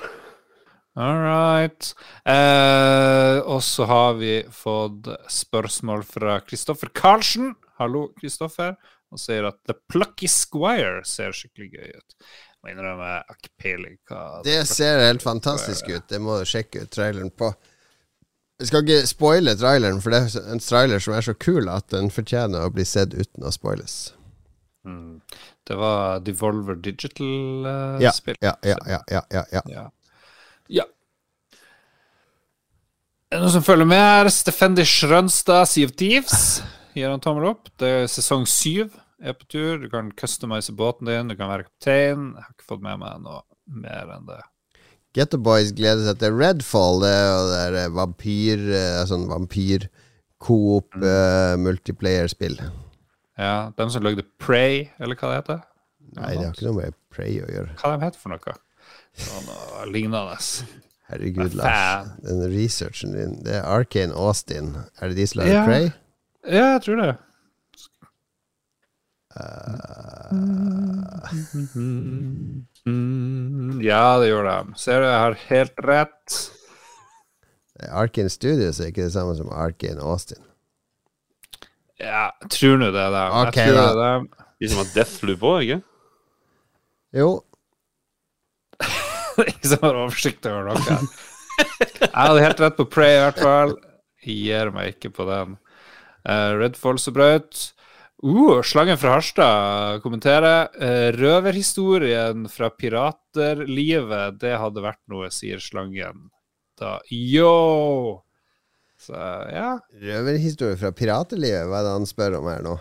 All 0.98 1.20
right. 1.22 1.92
Eh, 2.26 3.38
og 3.46 3.62
så 3.62 3.86
har 3.86 4.16
vi 4.18 4.42
fått 4.50 5.06
spørsmål 5.30 6.02
fra 6.10 6.40
Kristoffer 6.42 6.90
Karlsen. 6.90 7.52
Hallo, 7.78 8.08
Kristoffer. 8.18 8.74
Og 9.14 9.22
sier 9.22 9.48
at 9.48 9.60
The 9.68 9.76
Plucky 9.88 10.28
Squire 10.32 11.06
ser 11.08 11.36
skikkelig 11.36 11.70
gøy 11.78 11.96
ut. 11.96 12.16
Må 12.60 12.74
innrømme, 12.74 13.08
jeg 13.08 13.24
har 13.30 13.40
ikke 13.40 13.54
peiling 13.62 13.98
hva 14.10 14.22
Det 14.44 14.60
ser 14.68 15.04
helt 15.06 15.24
fantastisk 15.24 15.88
ut. 15.94 16.08
Det 16.10 16.20
må 16.22 16.40
du 16.42 16.50
sjekke 16.50 16.84
ut 16.84 16.92
traileren 16.92 17.32
på. 17.32 17.54
Jeg 18.58 18.72
skal 18.72 18.84
ikke 18.84 19.08
spoile 19.08 19.54
traileren, 19.56 20.02
for 20.02 20.14
det 20.14 20.20
er 20.26 20.52
en 20.52 20.62
trailer 20.64 21.02
som 21.04 21.14
er 21.14 21.26
så 21.28 21.36
kul 21.38 21.70
at 21.70 21.92
den 21.94 22.10
fortjener 22.12 22.66
å 22.66 22.74
bli 22.74 22.86
sett 22.90 23.14
uten 23.14 23.46
å 23.46 23.54
spoiles. 23.54 24.16
Mm. 24.88 25.20
Det 25.68 25.78
var 25.78 26.24
Devolver 26.26 26.80
Digital-spill. 26.80 28.40
ja, 28.42 28.56
ja, 28.64 28.76
ja, 28.88 29.02
ja, 29.12 29.22
ja, 29.30 29.44
ja. 29.52 29.62
ja. 29.70 29.86
ja. 30.80 30.88
Er 33.28 33.38
det 33.38 33.44
noen 33.44 33.56
som 33.58 33.66
følger 33.68 33.90
med 33.90 34.00
her? 34.00 34.30
Stefendi 34.32 34.86
Schrønstad, 34.88 35.68
Sea 35.68 35.86
of 35.86 35.94
Thieves, 36.00 36.64
gir 36.98 37.12
han 37.14 37.24
tommel 37.24 37.52
opp. 37.52 37.70
Det 37.80 37.90
er 38.02 38.10
sesong 38.12 38.48
syv 38.50 38.96
er 39.22 39.36
på 39.38 39.48
tur. 39.52 39.78
Du 39.82 39.90
kan 39.92 40.12
customize 40.18 40.74
båten 40.76 41.10
din, 41.10 41.32
du 41.32 41.38
kan 41.38 41.50
være 41.52 41.68
kaptein. 41.68 42.32
Jeg 42.36 42.46
har 42.46 42.54
ikke 42.56 42.70
fått 42.74 42.86
med 42.86 43.02
meg 43.02 43.22
noe 43.26 43.42
mer 43.68 44.14
enn 44.18 44.28
det. 44.30 44.42
Get 45.18 45.32
the 45.34 45.40
Boys 45.42 45.72
gleder 45.74 46.06
seg 46.06 46.20
til 46.22 46.36
Redfall. 46.38 47.02
Det 47.02 47.14
er 47.14 47.72
det 47.74 47.86
eh, 47.88 47.94
vampyr 47.96 48.66
eh, 48.78 49.00
Sånn 49.10 49.26
vampyr-coop 49.32 50.98
eh, 51.00 51.56
multiplayer-spill. 51.64 52.60
Ja, 53.38 53.72
dem 53.78 53.94
som 53.94 54.06
lagde 54.06 54.26
Prey, 54.42 54.88
eller 55.02 55.18
hva 55.18 55.32
det 55.32 55.40
heter? 55.42 55.64
Nei, 56.18 56.34
det 56.36 56.44
har 56.46 56.54
ikke 56.54 56.68
noe 56.70 56.80
med 56.82 56.98
Prey 57.14 57.40
å 57.42 57.50
gjøre. 57.50 57.78
Hva 57.82 57.94
de 57.94 58.06
heter 58.06 58.22
for 58.22 58.34
noe? 58.34 58.58
Sånn 59.18 59.50
noe 59.50 59.88
lignende. 59.90 60.38
Herregud, 61.08 61.54
Lars. 61.56 62.10
Den 62.26 62.44
researchen 62.52 63.14
din. 63.16 63.38
Det 63.46 63.58
er 63.62 63.66
Arcane 63.70 64.14
Austin. 64.18 64.74
Er 65.00 65.14
det 65.14 65.22
de 65.22 65.28
som 65.30 65.42
lager 65.42 65.56
Ja. 65.56 65.66
Prey? 65.66 65.90
Ja, 66.48 66.66
jeg 66.78 66.82
tror 66.86 67.02
det. 67.02 67.14
Uh... 69.38 70.34
ja, 73.84 74.04
det 74.22 74.30
gjør 74.32 74.48
de. 74.48 74.58
Ser 74.80 75.04
du, 75.04 75.08
jeg 75.08 75.20
har 75.22 75.36
helt 75.50 75.84
rett. 75.86 76.38
Det 77.78 77.90
er 77.92 78.30
Studios 78.34 78.80
er 78.80 78.90
ikke 78.90 79.06
det 79.06 79.14
samme 79.14 79.36
som 79.38 79.52
Arkin 79.54 80.00
Austin. 80.02 80.42
Ja, 82.00 82.32
jeg 82.42 82.50
tror 82.54 82.80
nå 82.82 82.90
det 82.94 83.04
er 83.04 83.14
dem. 83.14 83.36
Ok, 83.42 83.58
jeg 83.60 83.76
tror 83.76 83.82
da. 83.82 83.94
det 84.00 84.08
er. 84.14 84.48
De 84.58 84.70
som 84.72 84.82
har 84.82 84.90
Deathloop 84.96 85.46
òg, 85.46 85.60
ikke? 85.68 85.82
Jo, 87.18 87.30
Ikke 89.52 89.70
som 89.70 89.84
har 89.86 90.00
oversikt 90.04 90.48
over 90.50 90.72
noe. 90.72 90.98
Jeg 91.58 92.12
hadde 92.14 92.44
helt 92.44 92.62
rett 92.64 92.78
på 92.78 92.86
Prey, 92.90 93.16
i 93.18 93.22
hvert 93.22 93.42
fall. 93.42 93.76
Jeg 94.26 94.38
gir 94.42 94.72
meg 94.74 94.96
ikke 94.96 95.12
på 95.14 95.28
den. 95.30 95.58
Uh, 96.28 96.54
Redfall 96.60 97.00
bra 97.16 97.30
ut. 97.40 97.62
Uh, 98.24 98.60
slangen 98.66 98.98
fra 99.00 99.16
Harstad 99.16 100.02
kommenterer. 100.04 100.68
Uh, 100.76 101.10
røverhistorien 101.16 102.48
fra 102.52 102.70
piraterlivet, 102.74 104.40
det 104.42 104.56
hadde 104.60 104.84
vært 104.84 105.04
noe, 105.12 105.30
sier 105.32 105.62
slangen. 105.64 106.28
Da 106.78 106.98
Yo! 107.10 108.24
Så 108.98 109.14
ja. 109.54 109.76
røverhistorie 110.02 110.78
fra 110.82 110.90
piraterlivet, 110.92 111.68
hva 111.70 111.80
er 111.84 111.86
det 111.86 111.96
han 112.00 112.08
spør 112.10 112.40
om 112.40 112.48
her 112.50 112.64
nå? 112.66 112.76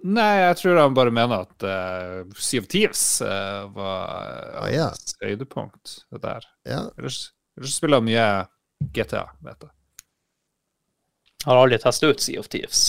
Nei, 0.00 0.30
jeg 0.40 0.56
tror 0.62 0.78
han 0.80 0.94
bare 0.96 1.12
mener 1.12 1.42
at 1.44 1.64
uh, 1.68 2.38
Sea 2.40 2.62
of 2.62 2.68
Thieves 2.72 3.02
uh, 3.20 3.66
var 3.74 4.06
uh, 4.08 4.62
Ah, 4.62 4.70
ja. 4.72 4.86
høydepunkt. 5.20 5.98
Der. 6.22 6.46
Ja, 6.64 6.86
Ellers, 6.96 7.26
ellers 7.60 7.76
spiller 7.76 8.00
han 8.00 8.08
mye 8.08 8.24
GTA, 8.96 9.26
vet 9.44 9.66
jeg. 9.66 9.74
Har 11.46 11.56
aldri 11.56 11.78
testet 11.80 12.10
ut 12.16 12.20
Sea 12.24 12.40
of 12.42 12.48
Thieves. 12.52 12.82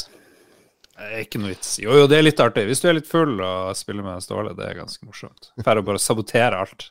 Ikke 1.18 1.40
noe 1.42 1.54
vits. 1.54 1.78
Jo, 1.82 1.94
jo, 1.98 2.08
det 2.12 2.18
er 2.20 2.26
litt 2.28 2.42
artig. 2.44 2.66
Hvis 2.70 2.82
du 2.84 2.90
er 2.92 2.98
litt 3.00 3.08
full 3.10 3.40
og 3.42 3.72
spiller 3.80 4.06
med 4.06 4.22
Ståle, 4.22 4.52
det 4.58 4.68
er 4.68 4.76
ganske 4.84 5.08
morsomt. 5.08 5.48
For 5.64 5.80
å 5.80 5.86
bare 5.88 6.02
sabotere 6.04 6.60
alt. 6.62 6.90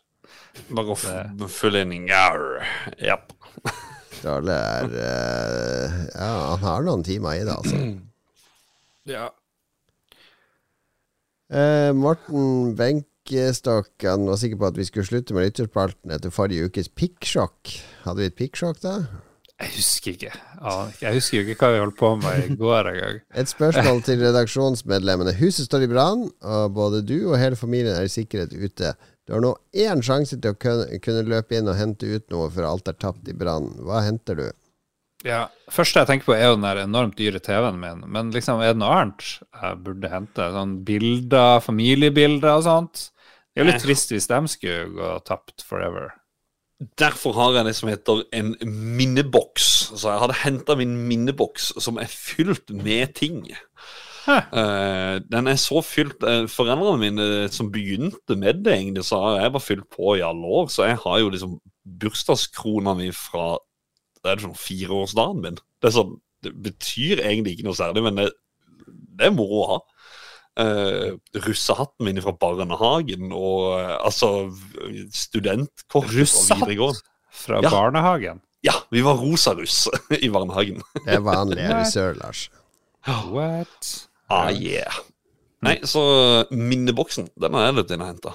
Bare 0.73 0.95
å 0.95 0.97
f- 0.99 1.45
fylle 1.55 1.85
inn 1.85 1.93
Njar. 2.09 2.43
Japp. 2.99 3.31
Ståle 4.21 4.57
er 4.57 4.89
uh, 4.97 6.01
Ja, 6.17 6.33
han 6.57 6.65
har 6.67 6.83
noen 6.89 7.05
timer 7.07 7.39
i 7.39 7.45
det, 7.47 7.55
altså. 7.55 7.83
Ja. 9.11 9.29
Uh, 11.51 11.91
Morten 11.97 12.75
Benkestokk 12.79 14.05
han 14.07 14.27
var 14.29 14.39
sikker 14.39 14.59
på 14.61 14.69
at 14.69 14.77
vi 14.79 14.85
skulle 14.87 15.09
slutte 15.09 15.35
med 15.35 15.49
lytterspalten 15.49 16.13
etter 16.15 16.31
forrige 16.35 16.69
ukes 16.69 16.91
pikksjokk. 16.95 17.73
Hadde 18.05 18.23
vi 18.23 18.29
et 18.31 18.37
pikksjokk 18.39 18.83
da? 18.85 18.93
Jeg 19.61 19.73
husker 19.75 20.15
ikke. 20.15 20.31
Jeg 21.03 21.13
husker 21.19 21.37
jo 21.37 21.53
ikke 21.53 21.67
hva 21.67 21.75
vi 21.75 21.81
holdt 21.83 21.97
på 21.99 22.11
med 22.17 22.47
i 22.47 22.55
går 22.57 22.89
engang. 22.95 23.19
Et 23.43 23.51
spørsmål 23.51 24.01
til 24.07 24.23
redaksjonsmedlemmene. 24.25 25.35
Huset 25.37 25.69
står 25.69 25.85
i 25.85 25.91
brann, 25.91 26.31
og 26.41 26.73
både 26.77 27.03
du 27.05 27.19
og 27.33 27.37
hele 27.41 27.59
familien 27.61 27.93
er 27.93 28.09
i 28.09 28.13
sikkerhet 28.13 28.55
ute. 28.57 28.95
Du 29.29 29.35
har 29.37 29.45
nå 29.45 29.53
én 29.77 30.01
sjanse 30.03 30.41
til 30.41 30.55
å 30.55 30.59
kunne, 30.59 31.27
løpe 31.29 31.59
inn 31.59 31.69
og 31.69 31.77
hente 31.77 32.09
ut 32.09 32.25
noe 32.33 32.49
før 32.51 32.71
alt 32.71 32.89
er 32.89 32.97
tapt 32.99 33.29
i 33.29 33.37
brannen. 33.37 33.77
Hva 33.85 34.01
henter 34.07 34.41
du? 34.41 34.47
Ja, 35.29 35.45
første 35.69 36.01
jeg 36.01 36.09
tenker 36.09 36.31
på, 36.31 36.35
er 36.35 36.49
jo 36.49 36.57
den 36.57 36.65
der 36.65 36.81
enormt 36.87 37.19
dyre 37.21 37.43
TV-en 37.45 37.79
min. 37.83 38.01
Men 38.09 38.33
liksom, 38.33 38.63
er 38.65 38.73
det 38.73 38.81
noe 38.81 38.97
annet 38.97 39.27
jeg 39.37 39.83
burde 39.85 40.11
hente? 40.11 40.49
Sånn 40.57 40.79
bilder, 40.89 41.61
familiebilder 41.61 42.55
og 42.55 42.65
sånt. 42.65 43.05
Det 43.51 43.61
er 43.61 43.67
jo 43.67 43.73
litt 43.75 43.85
trist 43.85 44.15
hvis 44.15 44.31
de 44.31 44.41
skulle 44.49 44.89
gå 44.97 45.13
tapt 45.29 45.67
forever. 45.69 46.15
Derfor 46.99 47.35
har 47.37 47.59
jeg 47.59 47.67
det 47.69 47.75
som 47.77 47.91
heter 47.93 48.23
en 48.33 48.55
minneboks. 48.97 49.67
Så 49.93 50.09
jeg 50.09 50.23
hadde 50.23 50.39
henta 50.45 50.77
min 50.81 50.95
minneboks 51.11 51.75
som 51.83 52.01
er 52.01 52.09
fylt 52.09 52.73
med 52.73 53.13
ting. 53.19 53.43
Eh, 54.31 55.17
den 55.27 55.49
er 55.51 55.59
så 55.59 55.81
fylt 55.83 56.23
uh, 56.23 56.45
Foreldrene 56.49 57.01
mine 57.01 57.29
som 57.53 57.71
begynte 57.73 58.37
med 58.39 58.63
det, 58.65 58.77
egentlig, 58.77 59.05
så 59.09 59.19
har 59.23 59.41
jeg 59.41 59.53
bare 59.57 59.65
fylt 59.65 59.89
på 59.97 60.15
i 60.17 60.25
alle 60.25 60.47
år. 60.61 60.69
Så 60.73 60.87
jeg 60.89 61.01
har 61.05 61.19
jo 61.21 61.33
liksom 61.33 61.59
bursdagskrona 62.01 62.95
mi 62.99 63.11
fra 63.17 63.55
det 64.21 64.35
er 64.35 64.43
sånn 64.45 64.57
fireårsdagen 64.59 65.41
min. 65.45 65.59
Det, 65.81 65.93
sånn, 65.95 66.19
det 66.45 66.53
betyr 66.65 67.23
egentlig 67.25 67.57
ikke 67.57 67.71
noe 67.71 67.79
særlig, 67.79 68.05
men 68.05 68.21
det, 68.21 68.27
det 69.17 69.29
er 69.29 69.37
moro 69.37 69.63
å 69.63 69.69
ha. 69.71 69.79
Uh, 70.61 71.17
russehatten 71.47 72.05
min 72.05 72.19
fra 72.21 72.33
barnehagen 72.37 73.31
og 73.33 73.71
uh, 73.81 73.95
altså 74.05 74.31
studentkort 75.15 76.05
fra 76.11 76.19
Russehatt? 76.21 76.61
videregående. 76.67 77.01
Fra 77.41 77.61
Ja. 77.63 77.71
barnehagen. 77.71 78.41
Ja, 78.63 78.75
vi 78.91 79.01
var 79.01 79.17
rosaruss 79.17 79.87
i 80.11 80.29
barnehagen. 80.29 80.83
Det 81.07 81.15
er 81.17 81.23
vanlig 81.25 81.63
her 81.65 81.81
i 81.81 81.89
sør, 81.91 82.13
Lars. 82.21 82.49
What? 83.31 84.09
Ah, 84.29 84.51
yeah. 84.53 84.93
Nei, 85.65 85.79
så 85.85 86.03
minneboksen, 86.51 87.31
den 87.41 87.55
har 87.57 87.67
jeg 87.71 87.75
løpt 87.79 87.91
inn 87.97 88.05
og 88.05 88.11
henta. 88.13 88.35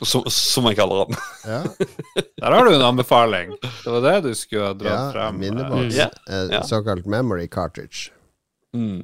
Som, 0.00 0.24
som 0.32 0.64
jeg 0.70 0.78
kaller 0.78 1.04
den. 1.10 1.18
Ja, 1.44 1.58
Der 2.40 2.54
har 2.56 2.64
du 2.64 2.72
en 2.72 2.86
anbefaling. 2.86 3.52
Det 3.60 3.92
var 3.92 4.00
det 4.06 4.14
du 4.24 4.30
skulle 4.38 4.70
ha 4.70 4.72
dratt 4.72 4.94
ja 4.96 5.10
frem. 5.12 5.38
minneboks. 5.42 5.98
Ja, 5.98 6.08
Eh, 6.30 6.46
ja. 6.54 6.62
Såkalt 6.64 7.04
memory 7.04 7.48
cartridge. 7.52 8.08
Mm. 8.72 9.02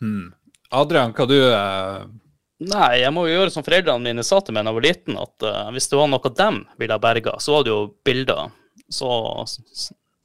Hmm. 0.00 0.32
Adrian, 0.70 1.12
hva 1.14 1.26
du 1.28 1.36
eh, 1.38 2.06
Nei, 2.66 3.02
jeg 3.02 3.12
må 3.12 3.26
jo 3.26 3.34
gjøre 3.34 3.52
som 3.52 3.64
foreldrene 3.66 4.00
mine 4.00 4.24
sa 4.24 4.38
til 4.40 4.56
meg 4.56 4.64
da 4.64 4.72
jeg 4.72 4.78
var 4.78 4.84
liten, 4.86 5.18
at 5.20 5.44
uh, 5.44 5.66
hvis 5.74 5.90
det 5.92 5.98
var 5.98 6.06
noe 6.08 6.30
dem 6.38 6.62
ville 6.80 6.96
ha 6.96 7.02
berga, 7.02 7.34
så 7.42 7.52
var 7.52 7.66
det 7.66 7.74
jo 7.74 7.80
bilder. 8.06 8.54
Så, 8.88 9.10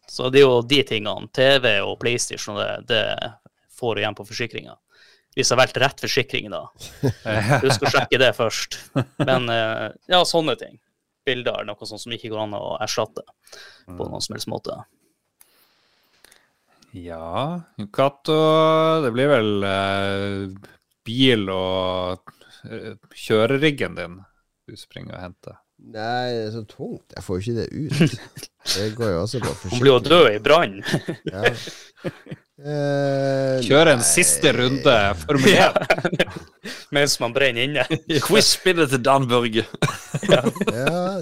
så 0.07 0.29
det 0.31 0.39
er 0.39 0.45
jo 0.45 0.61
de 0.63 0.79
tingene. 0.87 1.27
TV 1.35 1.73
og 1.83 1.97
PlayStation, 1.99 2.55
det, 2.55 2.85
det 2.87 3.03
får 3.75 3.97
du 3.97 4.03
igjen 4.03 4.15
på 4.15 4.27
forsikringa. 4.29 4.77
Hvis 5.35 5.51
jeg 5.51 5.57
har 5.57 5.61
valgt 5.65 5.81
rett 5.83 6.05
forsikring, 6.05 6.47
da. 6.55 6.63
Husk 7.65 7.83
å 7.83 7.91
sjekke 7.91 8.21
det 8.23 8.31
først. 8.39 8.79
Men 9.19 9.51
uh, 9.51 9.91
ja, 10.07 10.23
sånne 10.23 10.55
ting. 10.59 10.79
Bilder 11.27 11.59
er 11.59 11.67
noe 11.67 11.87
sånt 11.89 12.05
som 12.05 12.15
ikke 12.15 12.31
går 12.31 12.45
an 12.45 12.55
å 12.55 12.77
erstatte 12.79 13.27
på 13.91 14.07
noen 14.07 14.23
som 14.23 14.37
helst 14.37 14.49
måte. 14.51 14.79
Ja, 16.97 17.61
katt 17.95 18.27
og 18.33 19.05
Det 19.05 19.11
blir 19.15 19.29
vel 19.31 19.63
eh, 19.63 20.71
bil 21.07 21.47
og 21.53 22.31
eh, 22.67 22.95
kjøreriggen 23.15 23.95
din 23.99 24.17
du 24.67 24.75
springer 24.79 25.15
og 25.17 25.23
henter. 25.25 25.55
Nei, 25.81 26.29
det 26.29 26.41
er 26.45 26.51
så 26.53 26.61
tungt. 26.69 27.15
Jeg 27.15 27.23
får 27.25 27.37
jo 27.37 27.41
ikke 27.41 27.57
det 27.57 27.69
ut. 27.73 28.17
Det 28.75 28.91
går 28.93 29.09
jo 29.09 29.21
også 29.23 29.39
på 29.41 29.51
Hun 29.71 29.79
blir 29.81 29.89
jo 29.95 30.01
død 30.05 30.27
i 30.35 30.39
brann. 30.45 30.75
Ja. 31.25 31.41
Eh, 32.61 33.55
Kjøre 33.65 33.95
en 33.95 34.03
nei. 34.03 34.05
siste 34.05 34.51
runde 34.53 34.93
Formel 35.23 35.55
1. 35.57 36.29
Mens 36.93 37.15
man 37.23 37.33
brenner 37.33 37.65
inne. 37.65 37.87
Quiz-spillet 38.21 38.93
til 38.93 39.01
Dan 39.01 39.25
Børge. 39.31 39.65
Ja, 40.29 40.43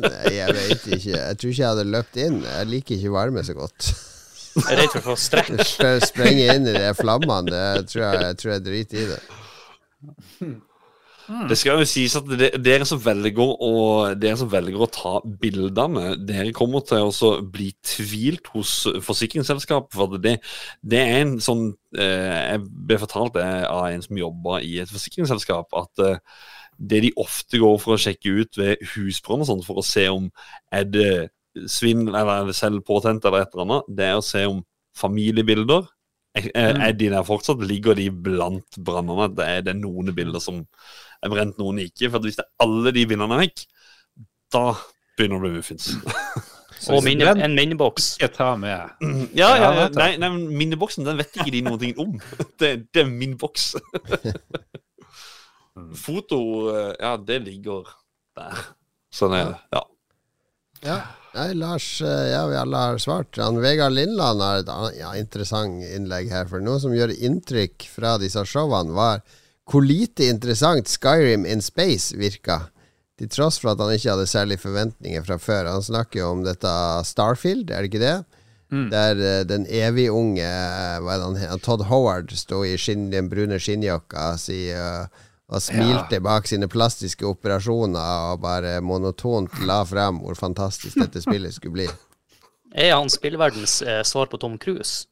nei, 0.03 0.33
jeg 0.35 0.57
vet 0.57 0.89
ikke. 0.97 1.15
Jeg 1.15 1.39
tror 1.39 1.53
ikke 1.53 1.63
jeg 1.63 1.69
hadde 1.71 1.87
løpt 1.95 2.19
inn. 2.19 2.41
Jeg 2.43 2.69
liker 2.73 2.97
ikke 2.99 3.15
varme 3.15 3.45
så 3.47 3.55
godt. 3.55 3.93
Jeg 4.59 4.75
er 4.75 4.81
redd 4.83 4.95
for 4.95 5.01
å 5.01 5.05
få 5.11 5.19
strekk. 5.19 5.53
Sprenge 6.09 6.49
inn 6.55 6.67
i 6.69 6.73
de 6.75 6.89
flammene, 6.97 7.45
det 7.51 7.85
tror 7.91 8.03
jeg, 8.05 8.25
jeg 8.25 8.41
tror 8.41 8.53
jeg 8.55 8.65
driter 8.65 9.03
i 9.03 9.07
det. 9.13 9.21
Det 11.29 11.57
skal 11.59 11.77
jo 11.77 11.85
sies 11.85 12.15
at 12.17 12.29
dere 12.57 12.85
som 12.89 13.01
velger 13.03 13.51
å 13.61 13.73
Dere 14.17 14.37
som 14.39 14.49
velger 14.49 14.81
å 14.81 14.89
ta 14.89 15.11
bildene, 15.41 16.15
dere 16.25 16.53
kommer 16.57 16.81
til 16.87 17.05
å 17.05 17.31
bli 17.45 17.69
tvilt 17.85 18.49
hos 18.55 18.87
forsikringsselskapet. 19.05 19.93
For 19.93 20.17
det, 20.21 20.39
det 20.81 21.01
er 21.03 21.19
en 21.21 21.35
sånn 21.43 21.67
eh, 21.93 22.55
Jeg 22.55 22.63
ble 22.65 23.01
fortalt 23.03 23.35
det 23.37 23.49
av 23.69 23.91
en 23.91 24.05
som 24.05 24.21
jobber 24.23 24.65
i 24.65 24.79
et 24.81 24.89
forsikringsselskap, 24.89 25.77
at 25.77 26.05
eh, 26.05 26.23
det 26.79 27.03
de 27.05 27.13
ofte 27.19 27.59
går 27.61 27.77
for 27.83 27.93
å 27.93 28.01
sjekke 28.01 28.39
ut 28.39 28.57
ved 28.57 28.81
husbrann 28.95 29.43
og 29.43 29.49
sånn, 29.51 29.65
for 29.67 29.81
å 29.81 29.85
se 29.85 30.07
om 30.09 30.31
er 30.73 30.87
det 30.87 31.11
svindel 31.69 32.15
eller 32.15 32.49
er 32.49 32.57
selvpåtent 32.57 33.25
eller 33.25 33.43
et 33.43 33.55
eller 33.55 33.65
annet, 33.65 33.95
det 33.97 34.09
er 34.09 34.19
å 34.19 34.25
se 34.25 34.43
om 34.49 34.61
familiebilder 34.97 35.87
er, 36.37 36.77
er 36.77 36.93
de 36.93 37.09
der 37.09 37.25
fortsatt? 37.25 37.61
Ligger 37.65 37.97
de 37.97 38.09
blant 38.13 38.77
brannene? 38.85 39.29
Det 39.35 39.47
er 39.47 39.65
det 39.65 39.75
noen 39.79 40.13
bilder 40.15 40.41
som 40.43 40.61
er 41.23 41.33
brent, 41.33 41.57
noen 41.59 41.81
ikke. 41.83 42.11
For 42.13 42.23
hvis 42.23 42.37
det 42.39 42.45
er 42.45 42.65
alle 42.65 42.93
de 42.95 43.05
bildene 43.09 43.35
er 43.35 43.43
vekk, 43.47 43.65
da 44.53 44.63
begynner 45.17 45.35
det 45.35 45.39
å 45.39 45.45
bli 45.47 45.53
muffins. 45.57 45.91
Og 46.93 47.03
minne, 47.03 47.33
en 47.43 47.55
minneboks. 47.57 48.13
Ikke 48.21 48.31
ta 48.37 48.53
med. 48.55 49.01
Ja, 49.35 49.49
ja, 49.59 49.71
Ja, 49.75 49.87
nei, 49.91 50.13
men 50.21 50.45
minneboksen 50.61 51.03
den 51.03 51.19
vet 51.19 51.35
ikke 51.35 51.51
de 51.51 51.63
noen 51.65 51.81
ting 51.81 51.97
om. 51.99 52.13
Det, 52.61 52.71
det 52.93 53.03
er 53.03 53.09
min 53.11 53.35
boks. 53.39 53.73
Foto, 56.05 56.39
eh, 56.71 56.93
ja, 56.99 57.13
det 57.23 57.37
ligger 57.45 57.87
der. 58.35 58.63
Sånn 59.15 59.35
er 59.35 59.51
det. 59.51 59.59
Ja. 59.75 59.83
Ja. 60.87 60.97
Nei, 61.35 61.51
Lars, 61.53 62.01
eh, 62.01 62.31
ja, 62.31 62.47
vi 62.49 62.57
alle 62.57 62.77
har 62.77 62.97
svart. 62.97 63.37
Han, 63.37 63.61
Vegard 63.61 63.93
Lindland 63.93 64.41
har 64.41 64.63
et 64.63 64.71
ja, 64.97 65.11
interessant 65.19 65.83
innlegg 65.85 66.31
her. 66.33 66.49
For 66.49 66.63
noe 66.63 66.81
som 66.81 66.95
gjør 66.95 67.13
inntrykk 67.13 67.85
fra 67.93 68.17
disse 68.21 68.41
showene, 68.49 68.95
var 68.97 69.21
hvor 69.69 69.85
lite 69.85 70.25
interessant 70.25 70.89
Skyrim 70.89 71.45
in 71.45 71.61
Space 71.61 72.17
virka. 72.17 72.63
Til 73.19 73.29
tross 73.29 73.59
for 73.61 73.73
at 73.73 73.81
han 73.83 73.93
ikke 73.93 74.15
hadde 74.15 74.31
særlig 74.31 74.57
forventninger 74.63 75.25
fra 75.27 75.37
før. 75.37 75.69
Han 75.69 75.85
snakker 75.85 76.23
jo 76.23 76.33
om 76.33 76.43
dette 76.47 76.73
Starfield, 77.05 77.69
er 77.69 77.83
det 77.83 77.91
ikke 77.91 78.03
det? 78.03 78.17
Der 78.69 79.17
uh, 79.17 79.47
den 79.49 79.65
evig 79.65 80.11
unge 80.13 80.45
uh, 80.45 81.55
Todd 81.65 81.87
Howard 81.89 82.29
sto 82.37 82.61
i 82.63 82.75
skinn, 82.77 83.07
den 83.09 83.29
brune 83.29 83.57
skinnjakka 83.57 84.35
si 84.37 84.67
eh, 84.69 85.07
og 85.49 85.63
smilte 85.65 86.19
bak 86.21 86.47
sine 86.49 86.69
plastiske 86.69 87.25
operasjoner 87.25 88.33
og 88.33 88.43
bare 88.43 88.75
monotont 88.85 89.61
la 89.65 89.81
frem 89.87 90.21
hvor 90.21 90.37
fantastisk 90.37 90.99
dette 91.01 91.23
spillet 91.25 91.55
skulle 91.55 91.77
bli. 91.79 91.87
Er 92.77 92.93
han 92.93 93.09
spillverdens 93.09 93.79
eh, 93.81 94.03
svar 94.05 94.29
på 94.29 94.37
Tom 94.37 94.59
Cruise? 94.61 95.07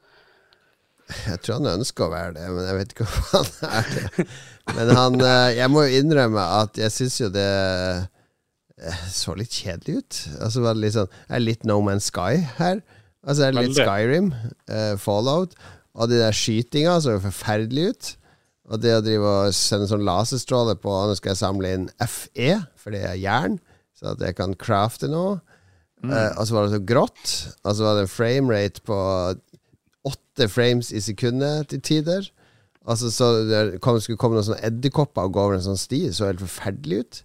Jeg 1.08 1.40
tror 1.42 1.62
han 1.62 1.80
ønsker 1.80 2.06
å 2.06 2.12
være 2.12 2.36
det, 2.36 2.46
men 2.52 2.68
jeg 2.68 2.78
vet 2.78 2.94
ikke 2.94 3.08
om 3.08 3.18
han 3.32 3.50
er 3.80 3.90
det. 3.96 4.28
Men 4.76 4.92
han 4.98 5.18
eh, 5.24 5.56
Jeg 5.56 5.72
må 5.72 5.86
jo 5.88 6.02
innrømme 6.02 6.44
at 6.60 6.78
jeg 6.78 6.94
syns 6.94 7.18
jo 7.22 7.32
det 7.34 7.48
eh, 7.48 9.02
så 9.10 9.34
litt 9.40 9.56
kjedelig 9.56 10.04
ut. 10.04 10.22
Altså 10.44 10.64
var 10.66 10.78
det 10.78 10.84
litt 10.84 10.98
sånn 10.98 11.18
Er 11.32 11.44
litt 11.44 11.66
No 11.66 11.80
Man's 11.86 12.12
Sky 12.12 12.44
her? 12.60 12.84
Altså 13.28 13.48
er 13.48 13.56
det 13.56 13.66
litt 13.66 13.80
Skyrim, 13.80 14.30
eh, 14.72 14.94
Fallout, 15.02 15.56
og 15.98 16.12
de 16.12 16.20
der 16.22 16.36
skytinga 16.36 17.00
så 17.02 17.18
jo 17.18 17.24
forferdelig 17.26 17.90
ut. 17.90 18.12
Og 18.68 18.82
det 18.84 18.96
å 18.98 19.04
drive 19.04 19.34
og 19.48 19.56
sende 19.56 19.88
sånn 19.88 20.06
laserstråle 20.08 20.76
på 20.82 20.92
Nå 21.08 21.16
skal 21.16 21.32
jeg 21.32 21.40
samle 21.40 21.74
inn 21.74 21.86
FE, 22.04 22.50
for 22.76 22.96
det 22.96 23.06
er 23.08 23.20
jern, 23.22 23.60
så 23.96 24.12
at 24.12 24.24
jeg 24.24 24.36
kan 24.38 24.56
crafte 24.60 25.10
noe. 25.12 25.38
Eh, 26.06 26.32
og 26.38 26.44
så 26.46 26.54
var 26.54 26.68
det 26.68 26.76
så 26.76 26.82
grått. 26.86 27.36
Og 27.64 27.78
så 27.78 27.86
var 27.86 27.96
det 27.98 28.06
en 28.06 28.12
framerate 28.12 28.84
på 28.86 28.98
åtte 30.08 30.50
frames 30.52 30.92
i 30.92 31.02
sekundet 31.02 31.72
til 31.72 31.82
tider. 31.82 32.28
Altså 32.88 33.10
så 33.12 33.32
det 33.48 33.82
kom, 33.84 33.98
skulle 34.00 34.20
komme 34.20 34.38
noen 34.38 34.48
sånne 34.48 34.64
edderkopper 34.68 35.28
og 35.28 35.34
gå 35.36 35.48
over 35.48 35.58
en 35.58 35.66
sånn 35.66 35.80
sti. 35.80 36.06
Det 36.08 36.20
så 36.20 36.30
helt 36.30 36.44
forferdelig 36.44 37.02
ut. 37.02 37.24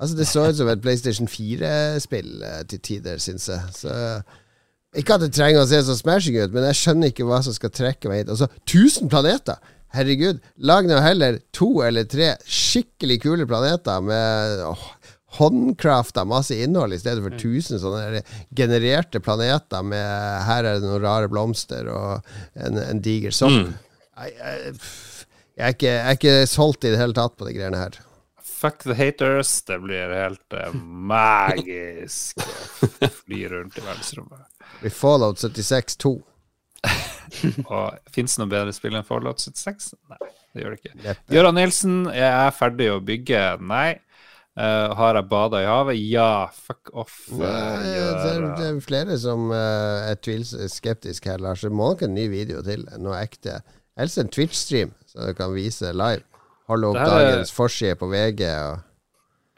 Altså 0.00 0.16
Det 0.16 0.26
så 0.28 0.46
ut 0.48 0.56
som 0.56 0.68
et 0.72 0.80
PlayStation 0.80 1.28
4-spill 1.28 2.44
eh, 2.46 2.62
til 2.70 2.80
tider, 2.84 3.18
syns 3.20 3.48
jeg. 3.50 3.74
Så 3.76 3.96
Ikke 4.96 5.16
at 5.16 5.24
det 5.24 5.34
trenger 5.36 5.62
å 5.62 5.68
se 5.70 5.80
så 5.86 5.96
smashing 5.98 6.38
ut, 6.40 6.54
men 6.54 6.64
jeg 6.70 6.78
skjønner 6.78 7.12
ikke 7.12 7.26
hva 7.28 7.42
som 7.46 7.54
skal 7.56 7.72
trekke 7.74 8.10
meg 8.10 8.24
hit. 8.24 8.32
Altså, 8.32 8.48
1000 8.66 9.10
planeter! 9.12 9.60
Herregud, 9.92 10.38
lag 10.62 10.86
nå 10.86 11.00
heller 11.02 11.40
to 11.56 11.80
eller 11.82 12.06
tre 12.06 12.34
skikkelig 12.46 13.16
kule 13.24 13.46
planeter 13.50 14.02
med 14.06 14.62
åh, 14.68 14.84
håndkrafta 15.40 16.24
masse 16.24 16.54
innhold, 16.54 16.94
i 16.94 16.98
stedet 16.98 17.22
for 17.24 17.34
1000 17.34 17.82
sånne 17.82 18.22
genererte 18.56 19.22
planeter 19.22 19.82
med 19.86 20.46
Her 20.46 20.66
er 20.66 20.78
det 20.78 20.86
noen 20.86 21.02
rare 21.02 21.30
blomster 21.30 21.90
og 21.90 22.30
en, 22.54 22.78
en 22.78 23.02
diger 23.02 23.34
sopp. 23.34 23.54
Mm. 23.54 23.74
jeg, 24.22 24.36
jeg, 24.38 24.78
jeg, 25.58 25.66
er 25.66 25.74
ikke, 25.74 25.90
jeg 25.90 26.06
er 26.06 26.20
ikke 26.20 26.38
solgt 26.50 26.86
i 26.86 26.94
det 26.94 27.02
hele 27.02 27.18
tatt 27.18 27.36
på 27.38 27.46
de 27.46 27.56
greiene 27.58 27.82
her. 27.82 27.98
Fuck 28.60 28.82
the 28.84 28.94
haters. 28.94 29.52
Det 29.66 29.78
blir 29.80 30.10
helt 30.12 30.52
uh, 30.54 30.74
magisk 30.74 32.42
fly 33.24 33.46
rundt 33.48 33.78
i 33.78 33.86
verdensrommet. 33.86 34.46
I 34.82 34.90
Fallout 34.90 35.38
76 35.38 35.96
2. 35.96 36.18
Og 37.72 38.12
Fins 38.12 38.36
det 38.36 38.42
noe 38.42 38.50
bedre 38.50 38.74
spill 38.74 38.96
enn 38.98 39.06
Fallout 39.06 39.42
76? 39.42 39.92
Nei, 40.10 40.20
det 40.54 40.64
gjør 40.64 40.74
det 40.76 40.80
ikke. 40.82 40.94
Neppe. 41.04 41.34
Gøran 41.34 41.58
Nilsen, 41.58 41.98
jeg 42.14 42.30
er 42.30 42.54
ferdig 42.56 42.88
å 42.92 43.00
bygge. 43.04 43.42
Nei. 43.64 43.88
Uh, 44.58 44.90
har 44.98 45.14
jeg 45.16 45.28
bada 45.30 45.60
i 45.62 45.68
havet? 45.68 46.00
Ja. 46.10 46.48
Fuck 46.52 46.90
off. 46.98 47.20
Nei, 47.32 47.46
det, 47.86 48.32
er, 48.32 48.46
det 48.58 48.66
er 48.72 48.80
flere 48.84 49.16
som 49.22 49.46
uh, 49.54 50.08
er 50.10 50.18
tvils 50.20 50.52
skeptiske 50.74 51.30
her, 51.30 51.40
Lars. 51.40 51.62
Det 51.64 51.70
må 51.72 51.92
nok 51.92 52.04
en 52.08 52.16
ny 52.16 52.26
video 52.32 52.64
til. 52.66 52.84
Noe 53.00 53.20
ekte. 53.22 53.60
Helst 54.00 54.20
en 54.20 54.32
Twitch-stream, 54.32 54.92
så 55.08 55.30
du 55.30 55.38
kan 55.38 55.54
vise 55.54 55.92
live. 55.94 56.26
Holde 56.70 56.92
opp 56.92 57.00
er- 57.02 57.10
dagens 57.14 57.52
forside 57.54 57.96
på 58.00 58.10
VG. 58.10 58.44
Og 58.66 58.89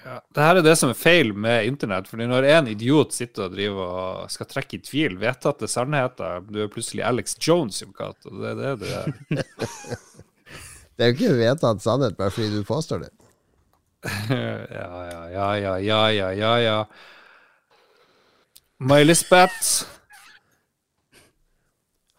Ja, 0.02 0.16
det 0.34 0.44
her 0.44 0.58
er 0.58 0.64
det 0.66 0.74
som 0.80 0.90
er 0.90 0.98
feil 0.98 1.30
med 1.34 1.68
internett. 1.68 2.08
Fordi 2.10 2.26
når 2.30 2.48
en 2.50 2.70
idiot 2.72 3.14
sitter 3.14 3.46
og 3.46 3.54
driver 3.54 3.94
og 4.02 4.32
skal 4.34 4.48
trekke 4.50 4.78
i 4.78 4.82
tvil 4.82 5.16
vedtatte 5.22 5.68
sannheter 5.70 6.42
Du 6.48 6.58
er 6.64 6.72
plutselig 6.72 7.04
Alex 7.06 7.36
Jones, 7.38 7.82
Jon 7.82 7.94
Cato. 7.96 8.34
Det 8.42 8.52
er 8.52 8.60
det 8.60 8.72
du 8.82 8.86
er. 8.90 9.12
det 10.96 11.06
er 11.06 11.12
jo 11.12 11.16
ikke 11.18 11.38
vedtatt 11.38 11.84
sannhet 11.84 12.18
bare 12.18 12.34
fordi 12.34 12.50
du 12.56 12.68
påstår 12.68 13.06
det. 13.06 13.12
Ja, 14.02 14.90
ja, 15.06 15.22
ja, 15.30 15.48
ja, 15.54 15.78
ja, 15.78 16.04
ja, 16.10 16.30
ja, 16.34 16.52
ja. 16.58 16.78
My-Lisbeth. 18.82 19.86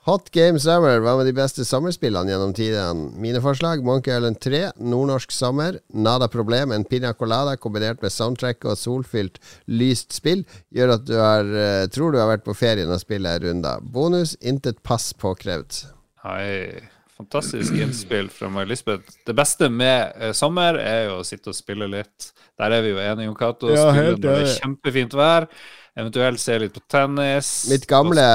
Hot 0.04 0.32
Game 0.36 0.60
Summer. 0.60 1.00
Hva 1.00 1.14
med 1.16 1.30
de 1.30 1.36
beste 1.38 1.64
sommerspillene 1.64 2.34
gjennom 2.34 2.52
tidene? 2.56 3.06
Mine 3.24 3.40
forslag 3.44 3.86
Monkey 3.88 4.12
Island 4.12 4.42
3, 4.44 4.60
Nordnorsk 4.84 5.32
sommer, 5.32 5.78
Nada 5.96 6.28
Problem, 6.28 6.74
en 6.76 6.84
piña 6.84 7.14
colada 7.16 7.56
kombinert 7.56 8.04
med 8.04 8.12
soundtrack 8.12 8.68
og 8.68 8.76
solfylt, 8.82 9.40
lyst 9.72 10.12
spill 10.12 10.44
gjør 10.76 10.98
at 10.98 11.06
du 11.08 11.16
har, 11.16 11.48
eh, 11.48 11.88
tror 11.88 12.12
du 12.12 12.20
har 12.20 12.28
vært 12.34 12.44
på 12.44 12.58
ferie 12.58 12.84
når 12.84 13.00
spillet 13.00 13.32
er 13.32 13.48
runda. 13.48 13.78
Bonus 13.80 14.36
intet 14.42 14.84
pass 14.84 15.14
påkrevd. 15.14 15.86
Hei. 16.28 16.84
Fantastisk 17.24 17.74
innspill 17.80 18.28
fra 18.30 18.50
My-Lisbeth. 18.52 19.16
Det 19.24 19.36
beste 19.38 19.70
med 19.72 20.12
eh, 20.20 20.34
sommer 20.36 20.76
er 20.76 21.06
jo 21.08 21.22
å 21.22 21.24
sitte 21.24 21.54
og 21.54 21.56
spille 21.56 21.88
litt. 21.88 22.34
Der 22.60 22.76
er 22.76 22.84
vi 22.84 22.91
jo 22.91 23.00
enige, 23.00 23.30
Jon 23.30 23.38
Cato. 23.40 23.70
Ja, 23.72 23.86
Spille 23.94 24.18
når 24.18 24.20
det 24.26 24.34
er 24.41 24.52
kjempefint 24.58 25.16
vær. 25.16 25.48
Eventuelt 25.95 26.41
se 26.41 26.58
litt 26.60 26.74
på 26.76 26.84
tennis. 26.91 27.54
Mitt 27.72 27.88
gamle 27.88 28.26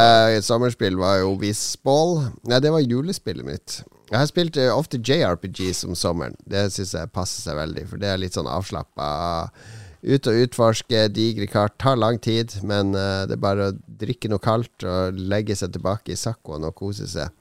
sommerspill 0.47 0.97
var 0.97 1.19
jo 1.21 1.35
Whizball. 1.41 2.31
Nei, 2.49 2.63
det 2.65 2.73
var 2.73 2.87
julespillet 2.87 3.45
mitt. 3.45 3.81
Jeg 4.09 4.17
har 4.23 4.31
spilt 4.31 4.57
eh, 4.57 4.73
ofte 4.73 5.03
JRPGs 5.05 5.85
om 5.85 5.99
sommeren. 5.99 6.39
Det 6.49 6.71
syns 6.73 6.95
jeg 6.97 7.13
passer 7.13 7.45
seg 7.45 7.59
veldig, 7.61 7.85
for 7.91 8.01
det 8.01 8.09
er 8.09 8.23
litt 8.25 8.39
sånn 8.39 8.49
avslappa. 8.49 9.11
Ut 10.01 10.31
og 10.31 10.45
utforske, 10.47 11.05
digre 11.13 11.51
kart. 11.51 11.77
Tar 11.83 12.01
lang 12.01 12.17
tid, 12.25 12.57
men 12.65 12.97
eh, 12.97 13.27
det 13.29 13.37
er 13.37 13.45
bare 13.45 13.69
å 13.69 13.77
drikke 14.01 14.33
noe 14.33 14.41
kaldt 14.41 14.89
og 14.89 15.19
legge 15.19 15.59
seg 15.59 15.77
tilbake 15.77 16.15
i 16.15 16.19
saccoen 16.19 16.65
og 16.65 16.79
kose 16.79 17.11
seg. 17.11 17.35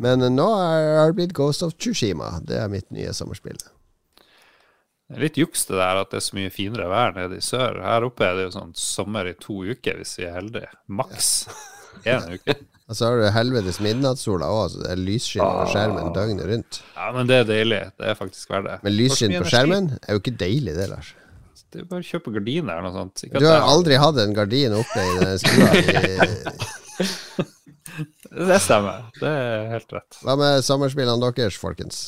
Men 0.00 0.22
nå 0.32 0.46
er- 0.56 0.96
har 1.02 1.12
det 1.12 1.16
blitt 1.18 1.34
Ghost 1.36 1.62
of 1.66 1.74
Tsushima. 1.76 2.38
Det 2.46 2.56
er 2.56 2.68
mitt 2.72 2.88
nye 2.94 3.12
sommerspill. 3.16 3.58
Det 5.10 5.16
er 5.18 5.24
litt 5.26 5.36
juks 5.40 5.66
det 5.66 5.76
der 5.76 5.98
at 6.00 6.10
det 6.12 6.20
er 6.20 6.24
så 6.24 6.36
mye 6.38 6.50
finere 6.54 6.86
vær 6.88 7.12
nede 7.16 7.36
i 7.36 7.44
sør. 7.44 7.80
Her 7.82 8.06
oppe 8.06 8.24
er 8.24 8.36
det 8.38 8.44
jo 8.48 8.52
sånn 8.60 8.72
sommer 8.78 9.26
i 9.28 9.34
to 9.42 9.58
uker, 9.66 9.98
hvis 9.98 10.16
vi 10.20 10.24
er 10.28 10.36
heldige. 10.38 10.70
Maks 10.88 11.46
én 12.06 12.28
uke. 12.38 12.54
Og 12.90 12.96
så 12.98 13.06
har 13.06 13.20
du 13.20 13.26
helvetes 13.30 13.76
midnattssola 13.82 14.48
òg, 14.50 14.70
så 14.72 14.80
det 14.82 14.88
er 14.90 14.98
lysskinn 14.98 15.44
på 15.46 15.66
skjermen 15.70 16.08
døgnet 16.14 16.46
rundt. 16.48 16.80
Ja, 16.96 17.12
men 17.14 17.28
det 17.30 17.36
er 17.36 17.44
deilig. 17.46 17.82
Det 18.00 18.08
er 18.10 18.16
faktisk 18.18 18.50
verdt 18.50 18.66
det. 18.66 18.78
Men 18.82 18.96
lysskinn 18.96 19.34
på 19.36 19.46
skjermen 19.52 19.90
er 20.00 20.16
jo 20.16 20.22
ikke 20.24 20.32
deilig, 20.40 20.74
det, 20.74 20.88
Lars. 20.90 21.12
Det 21.70 21.84
er 21.84 21.86
bare 21.92 22.02
å 22.02 22.08
kjøpe 22.08 22.32
gardiner 22.34 22.72
eller 22.80 22.88
noe 22.88 22.96
sånt. 22.96 23.22
Ikke 23.28 23.38
Du 23.38 23.46
har 23.46 23.62
aldri 23.62 23.94
hatt 24.02 24.18
en 24.18 24.34
gardin 24.34 24.74
oppe 24.74 25.04
i 25.06 25.18
den 25.22 25.38
stua. 25.38 25.70
i- 25.78 27.46
Det 28.50 28.58
stemmer. 28.62 29.10
Det 29.18 29.28
er 29.28 29.68
helt 29.74 29.92
rett. 29.96 30.18
Hva 30.24 30.36
med 30.40 30.64
sommerspillene 30.66 31.32
deres, 31.36 31.58
folkens? 31.60 32.02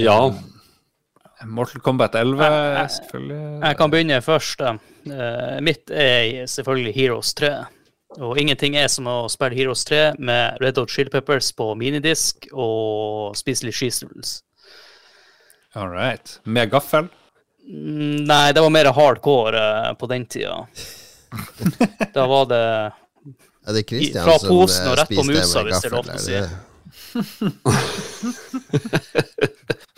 Ja. 0.00 0.18
Mortal 1.48 1.80
Kombat 1.80 2.14
11, 2.20 2.44
selvfølgelig. 2.96 3.42
Jeg 3.64 3.76
kan 3.78 3.92
begynne 3.92 4.18
først. 4.24 4.60
Eh, 4.60 5.60
mitt 5.64 5.90
er 5.90 6.44
selvfølgelig 6.50 6.92
Heroes 6.98 7.32
3. 7.38 7.52
Og 8.20 8.36
ingenting 8.42 8.74
er 8.76 8.90
som 8.90 9.06
å 9.08 9.16
spille 9.30 9.56
Heroes 9.56 9.84
3 9.88 10.00
med 10.18 10.58
Red 10.60 10.80
Hot 10.82 10.90
Chili 10.90 11.12
Peppers 11.12 11.52
på 11.56 11.70
minidisk 11.78 12.48
og 12.52 13.36
spise 13.38 13.68
litt 13.68 13.78
cheese 13.78 14.04
doodles. 14.04 14.40
All 15.78 15.88
right. 15.88 16.40
Med 16.44 16.72
gaffel? 16.72 17.06
Mm, 17.64 18.26
Nei, 18.26 18.50
det 18.52 18.64
var 18.64 18.72
mer 18.74 18.90
hardcore 18.96 19.60
eh, 19.60 19.92
på 19.96 20.10
den 20.10 20.26
tida. 20.26 20.64
Da 22.16 22.24
var 22.26 22.48
det 22.50 22.64
Er 23.70 23.76
det 23.78 23.84
Christian 23.86 24.26
Fra 24.26 24.36
posen 24.42 24.82
eh, 24.84 24.90
og 24.90 24.98
rett 24.98 25.12
på 25.14 25.24
musa, 25.28 25.62
hvis 25.66 25.78
det 25.78 25.88
er 25.88 25.94
lov 25.94 26.04
til 26.08 26.16
å 26.16 26.22
si. 26.26 26.38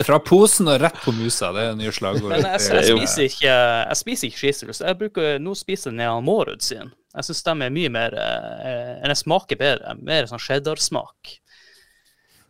Fra 0.03 0.17
posen 0.23 0.67
og 0.71 0.81
rett 0.81 0.99
på 1.03 1.11
musa, 1.15 1.51
det 1.55 1.61
er 1.69 1.77
nye 1.79 1.93
slagord. 1.95 2.31
Men 2.33 2.45
jeg, 2.45 2.61
jeg 2.69 2.83
spiser 2.89 3.23
ikke 3.29 3.53
Jeg 3.53 3.97
spiser 4.01 4.29
ikke 4.29 4.41
cheese. 4.41 4.61
Jeg 4.83 4.99
bruker 4.99 5.25
nå 5.41 5.51
spiser 5.57 5.95
jeg 5.95 6.09
av 6.09 6.21
Mårud 6.25 6.61
sin. 6.65 6.87
Jeg 7.13 7.23
syns 7.27 7.43
de 7.45 7.53
er 7.67 7.73
mye 7.73 7.91
mer 7.93 8.11
eh, 8.17 8.93
Eller 9.03 9.17
smaker 9.17 9.57
bedre. 9.59 9.95
Mer 10.01 10.29
sånn 10.29 10.41
cheddar-smak. 10.41 11.19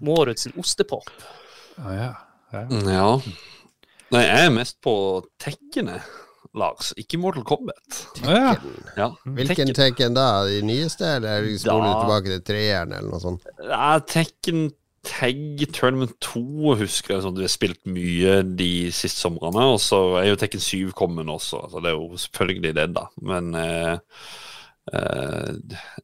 Mårud 0.03 0.39
sin 0.39 0.55
ostepop. 0.59 1.07
Ah, 1.79 1.93
ja. 1.95 2.11
ja. 2.53 2.63
ja. 2.91 3.07
Nei, 4.13 4.23
jeg 4.27 4.45
er 4.45 4.51
mest 4.53 4.77
på 4.83 4.93
tekkene, 5.41 5.97
Lars. 6.53 6.91
Ikke 7.01 7.17
Mortal 7.17 7.45
Kombat. 7.47 7.81
Tekken. 8.19 8.29
ja. 8.29 8.53
Ja, 8.99 9.09
Hvilken 9.25 9.73
Tekken. 9.73 10.13
Da? 10.17 10.45
De 10.45 10.61
nyeste, 10.65 11.15
eller 11.17 11.47
spoler 11.57 11.89
du 11.89 12.03
tilbake 12.03 12.31
til 12.35 12.45
treeren, 12.51 12.93
eller 12.93 13.09
noe 13.15 13.21
sånt? 13.23 13.47
Ja, 13.63 13.97
Tekken 14.05 14.69
Tag 15.03 15.59
Tournament 15.75 16.13
2 16.23 16.77
husker 16.79 17.17
jeg 17.17 17.23
sånn, 17.25 17.35
vi 17.35 17.43
har 17.43 17.51
spilt 17.51 17.81
mye 17.91 18.37
de 18.47 18.69
siste 18.95 19.19
somrene. 19.19 19.65
Og 19.73 19.81
så 19.83 19.99
er 20.21 20.29
jo 20.29 20.39
Tekken 20.39 20.63
7 20.63 20.93
kommet 20.95 21.27
også, 21.27 21.65
så 21.71 21.83
det 21.83 21.91
er 21.91 21.97
jo 21.97 22.21
selvfølgelig 22.23 22.73
det, 22.77 22.87
da. 22.95 23.03
Men 23.19 23.51
eh, 23.59 23.97
eh, 24.93 25.51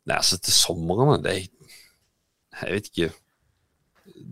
Nei, 0.03 0.17
altså, 0.17 0.41
til 0.43 0.55
somrene 0.55 1.21
det 1.23 1.35
er, 1.37 1.49
Jeg 2.59 2.75
vet 2.75 2.91
ikke 2.91 3.11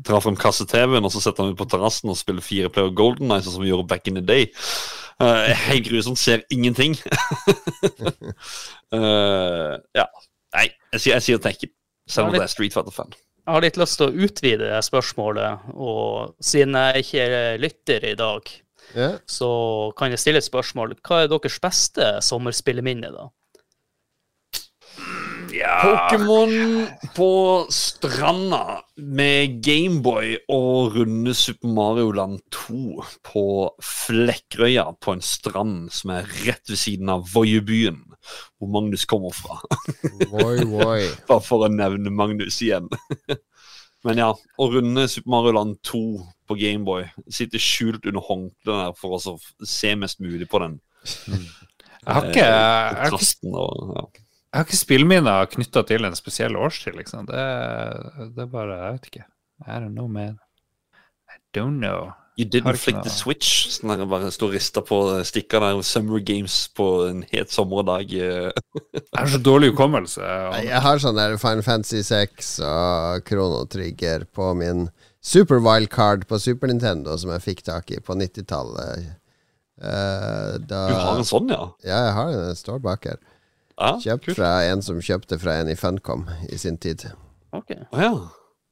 Dra 0.08 0.20
frem 0.20 0.36
kasse-TV-en 0.36 1.06
og 1.08 1.14
så 1.14 1.22
setter 1.24 1.46
han 1.46 1.54
ut 1.56 1.60
på 1.62 1.68
terrassen 1.72 2.12
og 2.12 2.18
spiller 2.20 2.44
fire 2.44 2.70
player 2.74 2.92
Golden 2.98 3.32
sånn 3.38 3.54
som 3.54 3.64
vi 3.64 3.70
gjorde 3.72 3.88
back 3.88 4.10
in 4.10 4.20
the 4.20 4.26
day. 4.26 4.50
Uh, 5.18 5.50
Helt 5.68 5.88
grusomt, 5.90 6.20
ser 6.20 6.44
ingenting. 6.54 6.98
uh, 8.94 9.78
ja. 10.00 10.06
Nei, 10.54 10.68
jeg 10.94 11.02
sier, 11.02 11.16
jeg 11.18 11.26
sier 11.26 11.42
Tekken. 11.42 11.74
Selv 12.08 12.30
om 12.30 12.38
det 12.38 12.44
er 12.46 12.52
Street 12.52 12.76
Fighter-fan. 12.76 13.16
Jeg 13.48 13.56
har 13.56 13.64
litt 13.64 13.80
lyst 13.80 13.98
til 14.00 14.10
å 14.10 14.26
utvide 14.28 14.68
det 14.68 14.84
spørsmålet, 14.84 15.70
og 15.74 16.36
siden 16.44 16.76
jeg 16.76 17.04
ikke 17.06 17.26
er 17.26 17.60
lytter 17.64 18.06
i 18.10 18.16
dag, 18.20 18.52
yeah. 18.92 19.18
så 19.28 19.50
kan 19.98 20.12
jeg 20.12 20.22
stille 20.22 20.42
et 20.44 20.48
spørsmål. 20.48 20.98
Hva 21.08 21.24
er 21.24 21.32
deres 21.32 21.58
beste 21.64 22.10
sommerspilleminne, 22.28 23.12
da? 23.16 23.30
Pokémon 25.48 26.88
på 27.16 27.66
stranda 27.70 28.82
med 28.96 29.62
Gameboy 29.64 30.36
og 30.52 30.96
runde 30.96 31.34
Super 31.38 31.72
Mario 31.72 32.12
Land 32.12 32.40
2 32.52 33.04
på 33.28 33.46
Flekkerøya 33.84 34.86
på 35.02 35.16
en 35.16 35.24
strand 35.24 35.92
som 35.94 36.14
er 36.18 36.28
rett 36.46 36.68
ved 36.70 36.80
siden 36.80 37.12
av 37.14 37.28
Voiebyen, 37.34 38.02
hvor 38.58 38.72
Magnus 38.74 39.06
kommer 39.10 39.36
fra. 39.36 39.60
Voi, 40.32 40.60
voi. 40.68 41.02
Bare 41.30 41.44
for 41.46 41.68
å 41.68 41.72
nevne 41.72 42.14
Magnus 42.14 42.60
igjen. 42.66 42.90
Men 44.06 44.22
ja, 44.22 44.30
å 44.34 44.70
runde 44.72 45.08
Super 45.12 45.34
Mario 45.34 45.56
Land 45.58 45.80
2 45.88 46.04
på 46.48 46.60
Gameboy, 46.60 47.08
sitte 47.34 47.60
skjult 47.62 48.06
under 48.08 48.24
håndkleet 48.24 48.86
der 48.86 48.96
for 49.00 49.18
å 49.18 49.38
se 49.68 49.96
mest 50.00 50.22
mulig 50.24 50.48
på 50.48 50.62
den 50.64 50.78
Jeg 51.04 52.14
har 52.14 52.30
ikke, 52.30 52.46
jeg 52.46 53.02
har 53.02 53.18
ikke, 53.18 53.52
og 53.52 53.98
ja. 53.98 54.06
Jeg 54.48 54.60
har 54.62 54.66
ikke 54.68 54.80
spillminner 54.80 55.50
knytta 55.52 55.84
til 55.90 56.06
en 56.08 56.16
spesiell 56.18 56.56
årstid, 56.58 56.96
liksom. 56.98 57.26
Det, 57.28 57.42
det 58.36 58.46
er 58.46 58.52
bare 58.54 58.78
Jeg 58.80 58.94
vet 58.98 59.10
ikke. 59.12 59.26
I 59.68 59.80
don't 59.82 59.94
know, 59.98 60.08
man. 60.08 60.38
I 61.28 61.38
don't 61.58 61.80
know. 61.82 62.14
You 62.38 62.46
didn't 62.46 62.78
flick 62.78 63.00
the 63.02 63.10
switch. 63.10 63.66
Sånn 63.74 63.90
der 63.98 64.06
bare 64.06 64.30
stå 64.30 64.46
og 64.46 64.54
rista 64.54 64.84
på 64.86 64.98
stikka 65.26 65.58
der 65.64 65.80
Summer 65.82 66.22
Games 66.22 66.68
på 66.78 66.86
en 67.08 67.24
het 67.32 67.50
sommerdag. 67.50 68.14
eh. 68.14 68.52
Jeg 68.94 69.18
har 69.18 69.32
så 69.34 69.40
dårlig 69.42 69.72
hukommelse. 69.74 70.22
Jeg 70.62 70.82
har 70.86 71.02
sånn 71.02 71.18
der 71.18 71.34
Final 71.42 71.66
Fantasy 71.66 72.04
6 72.06 72.52
og 72.68 73.26
Krono 73.26 73.64
Trigger 73.66 74.28
på 74.38 74.52
min 74.60 74.86
Super 75.20 75.58
Wildcard 75.66 76.28
på 76.30 76.38
Super 76.40 76.70
Nintendo 76.70 77.18
som 77.18 77.34
jeg 77.34 77.42
fikk 77.44 77.64
tak 77.66 77.90
i 77.92 77.98
på 78.06 78.14
90-tallet. 78.16 79.10
Uh, 79.82 80.56
Du 80.62 80.76
har 80.78 81.18
en 81.18 81.26
sånn, 81.28 81.50
ja? 81.50 81.66
Ja, 81.84 81.98
jeg 82.06 82.14
har 82.20 82.32
den. 82.32 82.46
Den 82.52 82.62
står 82.62 82.80
bak 82.86 83.10
her. 83.10 83.18
Ja, 83.78 83.94
Kjøpt 84.02 84.26
kult. 84.26 84.40
fra 84.40 84.52
en 84.66 84.82
som 84.82 84.98
kjøpte 85.04 85.38
fra 85.42 85.60
en 85.62 85.70
i 85.70 85.78
Funcom 85.78 86.26
i 86.50 86.58
sin 86.58 86.80
tid. 86.82 87.06
Ok. 87.54 87.76
Å 87.94 88.02
ja. 88.02 88.12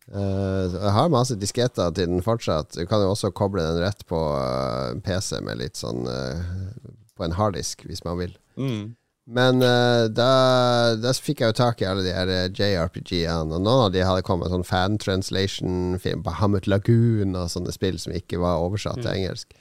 Uh, 0.06 0.70
jeg 0.70 0.92
har 0.94 1.10
masse 1.10 1.38
disketter 1.42 1.94
til 1.98 2.12
den 2.12 2.26
fortsatt. 2.26 2.76
Du 2.78 2.86
kan 2.90 3.02
jo 3.02 3.14
også 3.14 3.32
koble 3.34 3.64
den 3.66 3.82
rett 3.82 4.06
på 4.10 4.18
uh, 4.18 4.92
en 4.92 5.02
PC 5.06 5.40
med 5.46 5.62
litt 5.64 5.80
sånn 5.80 6.06
uh, 6.06 6.46
På 7.18 7.26
en 7.26 7.34
harddisk, 7.38 7.86
hvis 7.90 8.04
man 8.06 8.20
vil. 8.22 8.36
Mm. 8.58 8.94
Men 9.26 9.58
da, 10.14 10.26
da 11.02 11.12
fikk 11.18 11.40
jeg 11.42 11.50
jo 11.50 11.56
tak 11.58 11.80
i 11.82 11.86
alle 11.90 12.04
de 12.06 12.12
her 12.14 12.30
JRPG-ene. 12.54 13.56
Og 13.56 13.64
noen 13.64 13.88
av 13.88 13.94
de 13.96 14.04
hadde 14.06 14.26
kommet 14.28 14.52
sånn 14.54 14.68
fan 14.68 15.00
translation-film 15.02 16.22
på 16.22 16.34
Hammet 16.38 16.68
Lagoon 16.70 17.34
og 17.34 17.50
sånne 17.50 17.74
spill 17.74 17.98
som 17.98 18.14
ikke 18.14 18.38
var 18.44 18.62
oversatt 18.62 19.02
til 19.02 19.10
engelsk. 19.16 19.56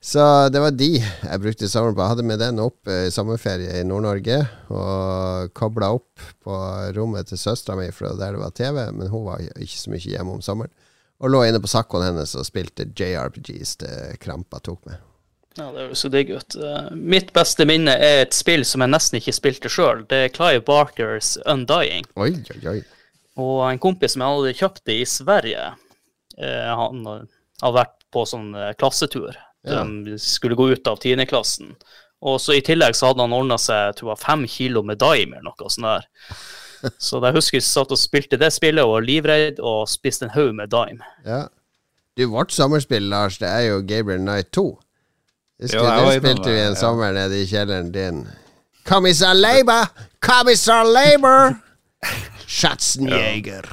Så 0.00 0.48
det 0.48 0.60
var 0.64 0.72
de 0.72 0.94
jeg 0.96 1.40
brukte 1.42 1.68
sommeren 1.68 1.94
på. 1.96 2.00
Jeg 2.00 2.12
hadde 2.14 2.24
med 2.24 2.40
den 2.40 2.60
opp 2.62 2.88
eh, 2.88 3.06
i 3.10 3.12
sommerferie 3.12 3.82
i 3.82 3.84
Nord-Norge. 3.84 4.38
Og 4.72 5.50
kobla 5.56 5.90
opp 5.98 6.22
på 6.40 6.56
rommet 6.96 7.28
til 7.28 7.40
søstera 7.40 7.76
mi, 7.76 7.90
for 7.92 8.08
der 8.16 8.32
det 8.32 8.40
var 8.40 8.54
TV. 8.56 8.78
Men 8.96 9.12
hun 9.12 9.26
var 9.28 9.44
ikke 9.44 9.76
så 9.76 9.92
mye 9.92 10.00
hjemme 10.14 10.38
om 10.38 10.44
sommeren. 10.44 10.72
Og 11.20 11.28
lå 11.34 11.42
inne 11.44 11.60
på 11.60 11.68
sakkoen 11.68 12.06
hennes 12.06 12.32
og 12.32 12.46
spilte 12.48 12.88
JRPGs 12.96 13.74
til 13.82 14.16
krampa 14.22 14.62
tok 14.64 14.88
med. 14.88 15.02
Ja, 15.58 15.66
det 15.74 15.82
høres 15.82 16.04
jo 16.06 16.08
digg 16.14 16.30
ut. 16.32 16.56
Mitt 16.96 17.34
beste 17.36 17.66
minne 17.68 17.92
er 18.00 18.22
et 18.22 18.32
spill 18.32 18.64
som 18.64 18.80
jeg 18.80 18.94
nesten 18.94 19.18
ikke 19.18 19.34
spilte 19.36 19.72
sjøl. 19.72 20.06
Det 20.08 20.22
er 20.24 20.32
Clive 20.32 20.62
Barkers 20.64 21.34
Undying. 21.44 22.08
Oi, 22.16 22.32
oi, 22.54 22.60
oi. 22.72 22.78
Og 23.40 23.60
en 23.66 23.82
kompis 23.82 24.14
som 24.14 24.24
jeg 24.24 24.38
hadde 24.38 24.56
kjøpt 24.62 24.82
det 24.88 24.96
i 25.02 25.06
Sverige, 25.08 25.68
eh, 26.40 26.72
han 26.80 27.04
har 27.04 27.76
vært 27.76 27.98
på 28.14 28.24
sånn 28.28 28.54
eh, 28.56 28.72
klassetur. 28.80 29.36
Ja. 29.66 29.82
De 29.84 30.16
skulle 30.20 30.56
gå 30.56 30.70
ut 30.72 30.86
av 30.88 31.00
tiendeklassen. 31.02 31.74
Og 32.20 32.40
så 32.40 32.56
i 32.56 32.64
tillegg 32.64 32.96
så 32.96 33.10
hadde 33.10 33.24
han 33.24 33.36
ordna 33.36 33.56
seg 33.60 33.86
jeg 33.90 34.00
tror 34.00 34.12
jeg, 34.12 34.22
fem 34.24 34.42
kilo 34.48 34.82
med 34.84 35.00
Daim 35.00 35.32
eller 35.36 35.48
noe 35.50 35.72
sånt 35.72 35.88
der. 35.88 36.08
Så 36.96 37.18
jeg 37.20 37.36
husker 37.36 37.58
jeg 37.58 37.64
satt 37.66 37.90
og 37.92 37.98
spilte 38.00 38.38
det 38.40 38.48
spillet 38.54 38.86
og 38.86 38.94
var 38.94 39.04
livredd 39.04 39.58
og 39.60 39.82
spiste 39.90 40.24
en 40.24 40.32
haug 40.32 40.54
med 40.56 40.70
Dime. 40.72 41.04
Ja. 41.26 41.42
Du, 42.16 42.24
vårt 42.32 42.54
sommerspill, 42.56 43.04
Lars, 43.12 43.36
det 43.40 43.48
er 43.48 43.66
jo 43.66 43.82
Gabriel 43.84 44.22
Knight 44.22 44.48
2. 44.56 44.64
Husker 45.60 45.76
Jo, 45.76 45.84
det 46.08 46.22
spilte 46.22 46.48
vi 46.48 46.62
en 46.62 46.72
ja. 46.72 46.78
sommer 46.80 47.12
nede 47.12 47.36
i 47.36 47.44
kjelleren 47.48 47.92
din. 47.92 48.22
Kommissar 48.88 49.36
Leiber! 49.36 49.92
Kommissar 50.24 50.88
Leiber! 50.88 51.60
Schatzenjeger. 52.48 53.68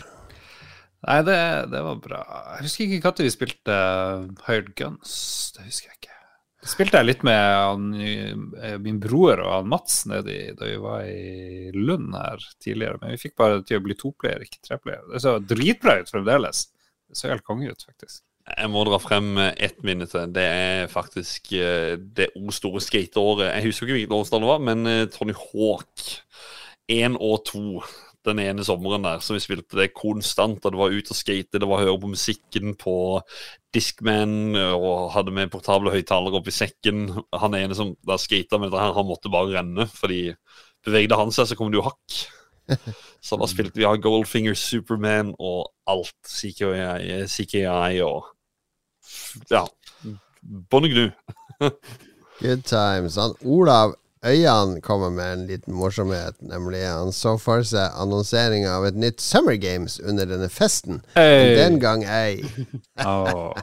Nei, 1.08 1.22
det, 1.24 1.40
det 1.72 1.82
var 1.86 2.04
bra. 2.04 2.22
Jeg 2.58 2.68
husker 2.68 2.98
ikke 2.98 3.14
når 3.16 3.28
vi 3.28 3.32
spilte 3.32 3.76
uh, 3.78 4.28
Hired 4.48 4.74
Guns. 4.76 5.16
Det 5.56 5.64
husker 5.70 5.92
jeg 5.92 6.00
ikke. 6.02 6.16
Det 6.58 6.72
spilte 6.74 7.00
jeg 7.00 7.08
litt 7.08 7.22
med 7.24 7.38
han, 7.38 7.84
eh, 7.96 8.78
min 8.82 8.98
bror 9.00 9.40
og 9.40 9.52
han 9.54 9.70
Mats 9.72 10.02
nedi 10.10 10.40
da 10.58 10.68
vi 10.68 10.80
var 10.84 11.06
i 11.08 11.70
Lund 11.76 12.16
her 12.18 12.44
tidligere. 12.64 13.00
Men 13.00 13.14
vi 13.14 13.22
fikk 13.22 13.38
bare 13.40 13.62
til 13.64 13.80
å 13.80 13.86
bli 13.86 13.96
toplayer, 13.96 14.44
ikke 14.44 14.66
treplayer. 14.66 15.06
Det 15.14 15.22
så 15.24 15.38
dritbra 15.40 16.00
ut 16.02 16.12
fremdeles. 16.12 16.66
Det 17.08 17.20
så 17.20 17.32
helt 17.32 17.46
konge 17.48 17.70
ut, 17.72 17.86
faktisk. 17.88 18.26
Jeg 18.48 18.72
må 18.72 18.84
dra 18.88 19.00
frem 19.00 19.34
eh, 19.42 19.54
ett 19.68 19.80
minne 19.86 20.08
til. 20.08 20.32
Det 20.36 20.44
er 20.44 20.92
faktisk 20.92 21.52
eh, 21.56 21.96
det 22.00 22.30
store 22.56 22.82
skateåret. 22.84 23.52
Jeg 23.52 23.70
husker 23.70 23.88
ikke 23.88 23.98
hvilket 24.00 24.18
årstall 24.18 24.44
det 24.44 24.52
var, 24.52 24.64
men 24.64 24.92
eh, 24.92 25.06
Tony 25.12 25.36
Hawk 25.36 26.06
1 26.88 27.18
og 27.20 27.42
2 27.50 27.64
den 28.28 28.42
ene 28.44 28.66
sommeren 28.68 29.06
der 29.06 29.22
som 29.24 29.38
vi 29.38 29.42
spilte 29.44 29.80
det 29.80 29.94
konstant. 29.96 30.64
og 30.66 30.74
Det 30.74 30.80
var 30.80 30.96
ut 30.96 31.12
og 31.14 31.18
skate, 31.18 31.60
det 31.62 31.70
var 31.70 31.84
høre 31.84 32.00
på 32.04 32.12
musikken 32.12 32.76
på 32.80 32.96
Discman 33.74 34.56
og 34.56 35.12
hadde 35.16 35.34
med 35.36 35.52
portable 35.54 35.94
høyttalere 35.94 36.40
oppi 36.42 36.54
sekken. 36.56 37.08
Han 37.34 37.58
ene 37.58 37.78
som 37.78 37.96
da 38.08 38.20
skata 38.22 38.60
med 38.60 38.72
dette 38.72 38.84
her, 38.84 38.96
han 38.98 39.08
måtte 39.10 39.32
bare 39.34 39.56
renne, 39.58 39.88
fordi 39.92 40.32
bevegde 40.86 41.20
han 41.20 41.34
seg, 41.36 41.50
så 41.50 41.58
kom 41.60 41.72
det 41.72 41.82
jo 41.82 41.88
hakk. 41.90 42.20
Så 43.24 43.38
da 43.40 43.48
spilte 43.48 43.80
vi 43.80 43.86
av 43.88 43.98
Goldfinger, 44.04 44.56
Superman 44.60 45.34
og 45.40 45.70
alt. 45.88 46.18
CKI, 46.28 47.24
CKI 47.32 48.02
og 48.06 48.28
Ja. 49.52 49.64
Bånn 50.44 50.88
gnu. 50.92 51.06
Good 52.42 52.68
times. 52.68 53.16
Han 53.18 53.34
Olav 53.44 53.96
Øyan 54.26 54.82
kommer 54.82 55.10
med 55.10 55.34
en 55.34 55.46
liten 55.48 55.74
morsomhet, 55.78 56.42
nemlig 56.42 56.82
han 56.88 57.12
så 57.14 57.36
for 57.38 57.62
seg 57.68 57.94
annonseringa 58.02 58.72
av 58.80 58.88
et 58.90 58.98
nytt 58.98 59.22
Summer 59.22 59.56
Games 59.62 60.00
under 60.00 60.26
denne 60.26 60.50
festen. 60.50 61.04
Hey. 61.14 61.54
Den 61.56 61.78
gang 61.80 62.04
ei. 62.04 62.42
Åh. 63.06 63.54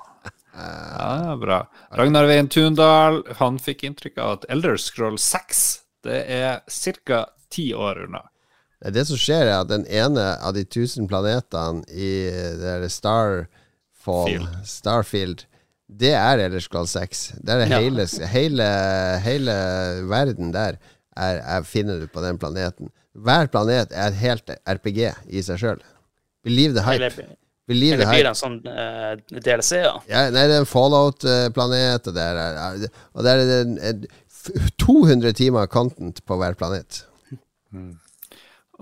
Ja, 0.55 1.35
bra. 1.40 1.64
Ragnar 1.90 2.28
Veien 2.31 2.48
Tundal 2.48 3.24
han 3.40 3.59
fikk 3.59 3.82
inntrykk 3.82 4.20
av 4.22 4.36
at 4.36 4.47
Elder 4.55 4.78
Scroll 4.78 5.18
6 5.18 5.64
det 6.05 6.20
er 6.31 6.60
ca. 7.05 7.24
ti 7.51 7.72
år 7.74 8.05
unna. 8.05 8.22
Det, 8.85 9.06
som 9.09 9.16
skjer, 9.16 9.48
er 9.48 9.62
at 9.62 9.70
den 9.70 9.86
ene 9.89 10.35
av 10.44 10.52
de 10.55 10.64
tusen 10.68 11.09
planetene 11.09 11.82
i 11.89 12.28
det 12.60 12.90
Starfall 12.93 14.28
Field. 14.28 14.51
Starfield 14.68 15.47
det 16.00 16.10
er 16.16 16.40
Elder 16.46 16.62
Scroll 16.64 16.88
6. 16.90 17.22
Det 17.38 17.54
er 17.54 17.62
det 17.62 17.68
hele, 17.70 18.06
hele, 18.32 18.66
hele 19.24 19.54
verden 20.10 20.52
der 20.54 20.78
er, 21.14 21.38
er, 21.38 21.62
finner 21.68 22.00
du 22.02 22.08
på 22.10 22.22
den 22.24 22.38
planeten. 22.40 22.90
Hver 23.14 23.46
planet 23.52 23.92
er 23.94 24.10
et 24.10 24.18
helt 24.18 24.50
RPG 24.66 25.00
i 25.30 25.42
seg 25.46 25.60
sjøl. 25.62 25.82
Believe 26.44 26.74
the 26.74 26.82
hype. 26.82 26.98
Eller, 26.98 27.36
Believe 27.70 27.94
eller 27.96 28.10
blir 28.10 28.26
det 28.26 28.32
en 28.34 28.36
sånn 28.36 28.58
uh, 28.66 29.14
DLC, 29.40 29.78
ja? 29.86 29.94
Ja, 30.10 30.24
nei, 30.34 30.42
det 30.50 30.58
er 30.58 30.64
en 30.64 30.68
Fallout-planet, 30.68 32.10
og, 32.10 32.16
det 32.18 32.24
er- 32.26 32.90
og 33.14 33.24
der 33.24 33.40
er 33.40 33.48
det 33.48 33.60
en, 33.62 33.78
en, 33.78 34.04
200 34.82 35.32
timer 35.38 35.70
content 35.72 36.20
på 36.28 36.36
hver 36.36 36.58
planet. 36.60 37.04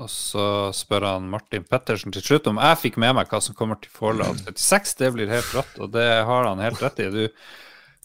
Og 0.01 0.09
så 0.09 0.45
spør 0.73 1.05
han 1.11 1.29
Martin 1.33 1.67
Pettersen 1.69 2.15
til 2.15 2.25
slutt 2.25 2.49
om 2.49 2.61
jeg 2.63 2.81
fikk 2.81 2.97
med 3.03 3.17
meg 3.19 3.29
hva 3.29 3.43
som 3.45 3.57
kommer 3.57 3.77
til 3.83 3.93
forlag 3.93 4.39
36. 4.55 4.95
Det 5.03 5.11
blir 5.17 5.33
helt 5.33 5.53
rått, 5.57 5.75
og 5.85 5.93
det 5.93 6.07
har 6.29 6.49
han 6.49 6.63
helt 6.65 6.81
rett 6.83 7.03
i. 7.05 7.11
Du, 7.13 7.27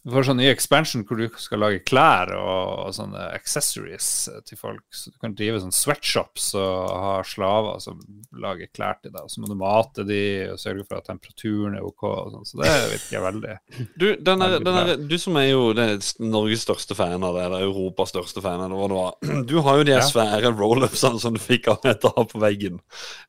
du 0.08 0.14
får 0.16 0.24
sånn 0.30 0.38
ny 0.40 0.46
expansion 0.48 1.02
hvor 1.04 1.20
du 1.20 1.26
skal 1.42 1.60
lage 1.60 1.82
klær 1.84 2.30
og, 2.38 2.86
og 2.88 2.94
sånne 2.96 3.26
accessories 3.36 4.08
til 4.48 4.56
folk. 4.60 4.86
Så 4.96 5.12
du 5.12 5.18
kan 5.20 5.34
drive 5.36 5.60
sånn 5.60 5.74
sweatshops 5.76 6.54
og 6.56 6.94
ha 7.04 7.16
slaver 7.28 7.82
som 7.84 8.00
lager 8.40 8.70
klær 8.72 8.96
til 9.04 9.12
deg. 9.12 9.20
Og 9.26 9.34
så 9.34 9.44
må 9.44 9.50
du 9.52 9.58
mate 9.60 10.06
de 10.08 10.20
og 10.54 10.62
sørge 10.62 10.86
for 10.88 11.02
at 11.02 11.10
temperaturen 11.12 11.76
er 11.76 11.84
OK 11.84 12.06
og 12.08 12.32
sånn. 12.38 12.48
Så 12.48 12.62
det 12.62 12.72
virker 12.94 13.26
veldig 13.26 13.58
Du, 14.00 14.08
denne, 14.16 14.48
Veldig 14.56 14.64
den 14.70 14.80
er, 14.80 14.94
du 15.12 15.18
som 15.20 15.36
er 15.42 15.50
jo 15.50 15.68
det, 15.76 15.90
Norges 16.24 16.64
største 16.64 16.96
fan 16.98 17.28
av 17.28 17.36
det, 17.36 17.44
eller 17.50 17.68
Europas 17.68 18.16
største 18.16 18.44
fan, 18.46 18.64
eller 18.64 18.80
hva 18.80 18.88
det 18.88 19.02
var. 19.02 19.44
Du 19.52 19.58
har 19.68 19.82
jo 19.82 19.88
de 19.92 19.98
Ja. 19.98 20.06
svære 20.08 20.54
roll-upsene 20.56 21.20
som 21.20 21.36
du 21.36 21.42
fikk 21.44 21.68
av 21.76 21.84
et 21.92 22.08
av 22.08 22.24
på 22.32 22.40
veggen. 22.40 22.80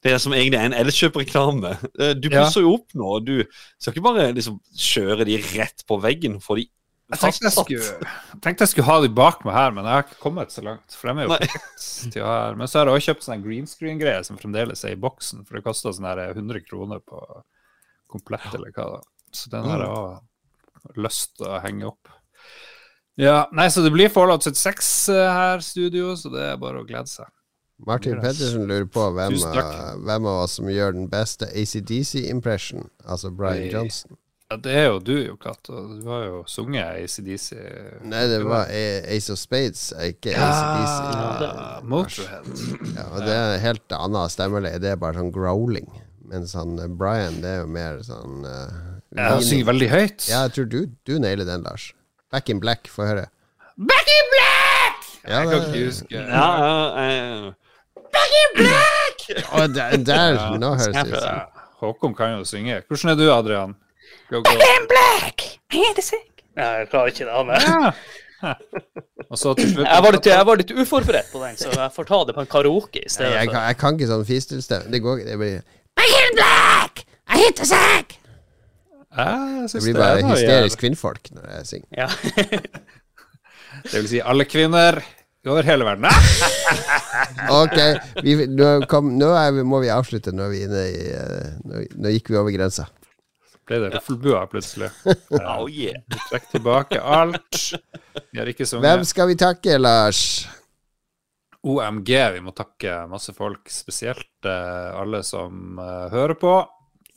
Det 0.06 0.14
er 0.14 0.22
som 0.22 0.32
egentlig 0.36 0.60
er 0.62 0.70
en 0.70 0.78
Elkjøp-reklame. 0.84 1.74
Eh, 1.98 2.14
Du 2.14 2.28
Ja. 2.30 2.44
pusser 2.46 2.62
jo 2.62 2.74
opp 2.78 2.94
nå, 2.94 3.18
du 3.24 3.42
skal 3.78 3.92
ikke 3.96 4.06
bare 4.06 4.30
liksom 4.36 4.60
kjøre 4.78 5.24
de 5.26 5.38
rett 5.56 5.82
på 5.88 5.98
veggen, 6.02 6.38
for 6.44 6.54
de 6.60 6.67
Jeg 7.08 7.20
tenkte 7.22 7.48
jeg, 7.48 7.52
skulle, 7.56 8.08
tenkte 8.44 8.64
jeg 8.66 8.68
skulle 8.74 8.86
ha 8.90 8.96
de 9.00 9.08
bak 9.16 9.44
meg 9.48 9.54
her, 9.56 9.70
men 9.72 9.86
jeg 9.88 9.96
har 9.96 10.02
ikke 10.04 10.18
kommet 10.20 10.52
så 10.52 10.60
langt. 10.66 10.92
For 10.92 11.08
de 11.08 11.22
er 11.22 11.30
jo 11.30 12.10
til 12.12 12.22
å 12.26 12.28
her. 12.28 12.58
Men 12.60 12.68
så 12.68 12.78
har 12.82 12.90
jeg 12.90 12.98
også 12.98 13.08
kjøpt 13.12 13.24
sånn 13.24 13.44
green 13.46 13.66
screen-greie 13.70 14.24
som 14.28 14.36
fremdeles 14.40 14.84
er 14.84 14.92
i 14.92 15.00
boksen, 15.00 15.46
for 15.48 15.56
det 15.56 15.64
koster 15.64 15.94
sånn 15.96 16.04
her 16.10 16.20
100 16.34 16.60
kroner 16.68 17.00
på 17.00 17.22
komplett, 18.12 18.44
eller 18.54 18.74
hva 18.76 18.90
da. 18.98 19.00
Så 19.32 19.48
den 19.52 19.64
har 19.68 19.80
jeg 19.86 19.94
også 19.94 21.00
lyst 21.08 21.32
til 21.40 21.48
å 21.48 21.62
henge 21.64 21.88
opp. 21.94 22.12
Ja, 23.18 23.38
nei, 23.56 23.66
så 23.72 23.82
det 23.82 23.90
blir 23.96 24.12
Fallout 24.12 24.44
76 24.46 24.92
her, 25.16 25.64
studio, 25.64 26.12
så 26.16 26.30
det 26.30 26.44
er 26.52 26.60
bare 26.60 26.84
å 26.84 26.86
glede 26.86 27.08
seg. 27.10 27.26
Martin 27.88 28.20
Pettersen 28.20 28.64
lurer 28.68 28.86
på 28.90 29.04
hvem, 29.14 29.34
av- 29.48 30.00
hvem 30.04 30.28
av 30.28 30.44
oss 30.44 30.56
som 30.60 30.68
gjør 30.70 30.92
den 30.96 31.08
beste 31.10 31.46
ACDC-impression, 31.50 32.88
altså 33.06 33.30
Brian. 33.34 33.68
Johnson. 33.72 34.16
Ja, 34.48 34.56
det 34.64 34.74
er 34.80 34.86
jo 34.86 35.00
du, 35.04 35.12
jo, 35.20 35.34
Katt, 35.36 35.68
og 35.68 35.88
du 36.00 36.06
har 36.08 36.22
jo 36.24 36.36
sunget 36.48 37.02
ACDC. 37.02 37.50
Nei, 38.08 38.22
det 38.30 38.38
var 38.48 38.70
Ace 38.72 39.34
of 39.34 39.36
Spades, 39.36 39.90
ikke 39.92 40.32
ACDC. 40.32 40.94
Ja, 41.44 41.64
Motorhead. 41.84 42.46
Ja, 42.94 43.04
og 43.12 43.26
det 43.26 43.34
er 43.34 43.56
en 43.58 43.60
helt 43.60 43.92
annet 43.92 44.32
stemmeleie. 44.32 44.78
Det 44.80 44.94
er 44.94 45.02
bare 45.02 45.20
sånn 45.20 45.34
growling. 45.34 45.90
Mens 46.32 46.54
han 46.56 46.78
eh, 46.80 46.88
Brian, 46.88 47.36
det 47.42 47.50
er 47.50 47.60
jo 47.60 47.68
mer 47.74 48.00
sånn 48.06 48.46
uh, 48.48 48.72
Ja, 49.16 49.34
han 49.34 49.44
synger 49.44 49.68
veldig 49.68 49.88
høyt. 49.92 50.24
Ja, 50.30 50.38
jeg 50.46 50.54
tror 50.56 50.70
du, 50.72 50.78
du 51.04 51.12
nailer 51.20 51.44
den, 51.48 51.66
Lars. 51.68 51.90
Back 52.32 52.48
in 52.48 52.62
black, 52.62 52.88
få 52.88 53.04
høre. 53.08 53.26
Back 53.76 54.12
in 54.14 54.30
black! 54.32 55.10
Ja, 55.26 55.42
jeg 55.42 55.50
kan 55.50 55.66
ikke 55.66 55.82
huske. 55.90 56.22
Ja, 56.24 56.46
ja, 56.64 57.52
black! 58.56 59.26
der, 59.76 59.98
der 60.08 60.40
nå 60.56 60.72
høres 60.72 60.96
det 60.96 61.04
ut 61.12 61.20
som 61.20 61.60
Håkon 61.82 62.16
kan 62.16 62.32
jo 62.38 62.48
synge. 62.48 62.80
Hvordan 62.88 63.12
er 63.12 63.20
du, 63.20 63.26
Adrian? 63.30 63.76
Go, 64.28 64.42
sick. 66.04 66.44
Nei, 66.58 66.66
jeg 66.82 66.88
klarer 66.92 67.12
ikke 67.12 67.28
det. 67.28 67.32
Er. 67.32 67.68
Ja. 67.68 67.92
Og 69.28 69.38
så 69.38 69.50
til 69.58 69.66
slutt 69.72 69.88
Jeg 69.88 70.02
var, 70.04 70.14
litt, 70.14 70.26
jeg 70.30 70.46
var 70.46 70.60
litt 70.60 70.70
uforberedt 70.70 71.32
på 71.32 71.40
den, 71.42 71.56
så 71.58 71.72
jeg 71.74 71.90
får 71.96 72.06
ta 72.08 72.18
det 72.28 72.34
på 72.36 72.44
en 72.44 72.50
karaoke 72.50 73.00
i 73.02 73.08
Nei, 73.08 73.32
jeg, 73.34 73.50
kan, 73.50 73.64
jeg 73.66 73.78
kan 73.80 73.98
ikke 73.98 74.10
sånn 74.12 74.24
fistelstemme. 74.28 74.92
Det 74.92 75.00
går 75.04 75.20
ikke. 75.20 75.30
Det 75.32 75.38
blir, 75.40 75.56
Ja, 79.18 79.26
jeg 79.32 79.62
det 79.64 79.70
synes 79.72 79.84
blir 79.84 79.96
det 79.96 80.02
bare 80.04 80.20
det 80.20 80.30
hysterisk 80.30 80.82
kvinnfolk 80.84 81.30
når 81.34 81.50
jeg 81.56 81.70
synger. 81.72 81.88
Ja. 81.98 82.08
Det 83.88 83.94
vil 83.94 84.08
si 84.10 84.18
alle 84.26 84.44
kvinner 84.48 84.98
over 85.46 85.62
hele 85.66 85.86
verden. 85.86 86.08
Ah! 86.08 86.22
Ok, 87.62 87.76
vi, 88.24 88.34
nå, 88.50 88.66
kom, 88.90 89.12
nå 89.16 89.28
er 89.38 89.52
vi, 89.56 89.62
må 89.66 89.78
vi 89.80 89.90
avslutte. 89.92 90.32
Nå 90.34 90.48
er 90.48 90.50
vi 90.52 90.62
inne 90.66 90.82
i 90.90 90.98
eh, 91.14 91.52
Nå, 91.64 91.82
nå 92.02 92.10
gikk 92.12 92.32
vi 92.32 92.38
over 92.40 92.52
grensa. 92.52 92.88
Ble 93.68 93.82
det 93.82 93.90
røffelbua 93.92 94.46
plutselig? 94.48 94.88
oh 95.58 95.66
yeah. 95.68 96.00
Trekk 96.30 96.48
tilbake 96.54 97.00
alt. 97.00 97.64
Vi 98.32 98.40
har 98.40 98.48
ikke 98.48 98.64
Hvem 98.80 99.04
skal 99.04 99.28
vi 99.28 99.36
takke, 99.38 99.76
Lars? 99.80 100.22
OMG, 101.68 102.10
vi 102.38 102.40
må 102.40 102.54
takke 102.56 103.02
masse 103.10 103.34
folk, 103.36 103.68
spesielt 103.68 104.46
eh, 104.46 104.90
alle 104.96 105.20
som 105.26 105.78
eh, 105.82 106.08
hører 106.14 106.38
på. 106.40 106.54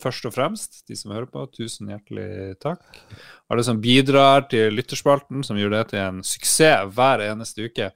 Først 0.02 0.26
og 0.26 0.34
fremst 0.34 0.82
de 0.90 0.98
som 0.98 1.14
hører 1.14 1.30
på, 1.30 1.46
tusen 1.54 1.92
hjertelig 1.94 2.58
takk. 2.60 2.82
Alle 3.54 3.64
som 3.64 3.80
bidrar 3.84 4.48
til 4.52 4.74
lytterspalten, 4.74 5.46
som 5.46 5.60
gjør 5.60 5.76
det 5.78 5.84
til 5.92 6.02
en 6.02 6.24
suksess 6.26 6.90
hver 6.96 7.24
eneste 7.30 7.70
uke. 7.70 7.92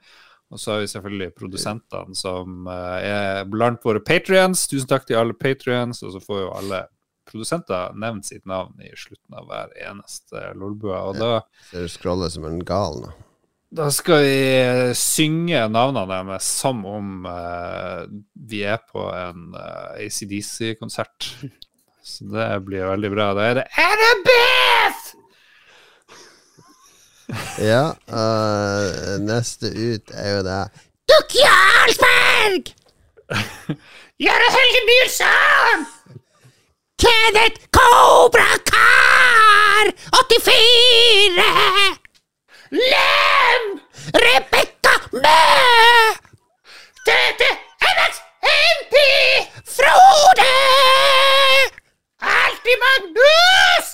Og 0.54 0.62
så 0.62 0.76
har 0.76 0.84
vi 0.84 0.92
selvfølgelig 0.94 1.32
produsentene 1.36 2.16
som 2.16 2.70
eh, 2.72 3.08
er 3.10 3.48
blant 3.50 3.84
våre 3.84 4.04
patrions. 4.06 4.68
Tusen 4.70 4.88
takk 4.88 5.10
til 5.10 5.20
alle 5.20 5.36
patrions, 5.36 6.06
og 6.06 6.14
så 6.14 6.22
får 6.24 6.46
jo 6.46 6.54
alle 6.56 6.86
produsenter 7.36 7.92
nevnt 8.00 8.26
sitt 8.26 8.46
navn 8.48 8.80
i 8.80 8.94
slutten 8.96 9.36
av 9.36 9.50
hver 9.50 9.74
eneste 9.90 10.54
Lolbua. 10.56 11.02
Og 11.10 11.20
da 11.20 11.32
ja, 11.34 11.42
du 11.74 11.90
scroller 11.92 12.32
som 12.32 12.48
en 12.48 12.62
gal 12.64 13.02
nå. 13.04 13.12
da 13.76 13.90
skal 13.92 14.24
vi 14.24 14.94
synge 14.96 15.66
navnene 15.68 16.06
deres 16.08 16.48
som 16.62 16.86
om 16.88 17.28
uh, 17.28 18.08
vi 18.48 18.64
er 18.64 18.80
på 18.88 19.04
en 19.12 19.52
uh, 19.58 20.00
ACDC-konsert. 20.00 21.34
Så 22.06 22.30
det 22.32 22.48
blir 22.68 22.88
veldig 22.88 23.12
bra. 23.12 23.34
Da 23.36 23.50
er 23.50 23.60
det 23.60 23.68
Annabeth! 23.84 25.04
Ja, 27.58 27.96
uh, 28.06 29.16
neste 29.18 29.72
ut 29.74 30.12
er 30.14 30.28
jo 30.36 30.42
det 30.46 30.60
Dukk 31.10 31.34
Jarlsberg! 31.40 32.70
Gjøre 34.28 34.52
Helge 34.54 34.84
Nilsson! 34.92 35.88
Kenneth 36.98 37.60
Cobra 37.72 38.48
Kar 38.64 39.86
84! 40.12 42.00
Lem! 42.72 43.64
Rebekka 44.16 44.96
Mø! 45.12 45.42
Tete 47.06 47.50
Alex 47.90 48.14
MP! 48.72 48.96
Frode! 49.76 50.54
Alltid 52.22 52.78
Magnus! 52.86 53.88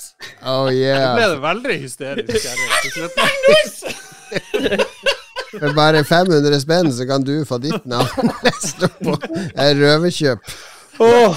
Oh 0.46 0.68
Ble 0.70 0.78
yeah. 0.78 1.18
det 1.18 1.42
veldig 1.42 1.80
hysterisk 1.82 2.46
Magnus! 3.18 3.74
For 5.60 5.74
bare 5.76 6.06
500 6.08 6.62
spenn 6.62 6.94
så 6.96 7.06
kan 7.10 7.26
du 7.28 7.42
få 7.46 7.58
ditt 7.60 7.86
navn 7.90 8.30
lest 8.46 8.86
opp 8.86 9.02
på 9.04 9.18
et 9.26 9.76
røverkjøp. 9.82 10.54
All 11.02 11.36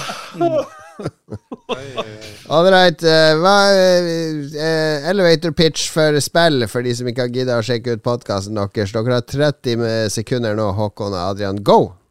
right. 2.70 3.02
eh, 3.02 3.32
hva 3.40 3.56
eh, 3.72 5.08
Elevator 5.10 5.54
pitch 5.56 5.88
for 5.94 6.20
spill, 6.20 6.66
for 6.70 6.86
de 6.86 6.94
som 6.94 7.08
ikke 7.10 7.26
har 7.26 7.34
gidda 7.34 7.58
å 7.58 7.66
sjekke 7.66 7.96
ut 7.96 8.04
podkasten 8.04 8.58
deres. 8.58 8.94
Dere 8.94 9.18
har 9.18 9.26
30 9.26 10.14
sekunder 10.14 10.56
nå, 10.58 10.70
Håkon 10.78 11.14
og 11.14 11.22
Adrian. 11.32 11.62
Go! 11.64 12.03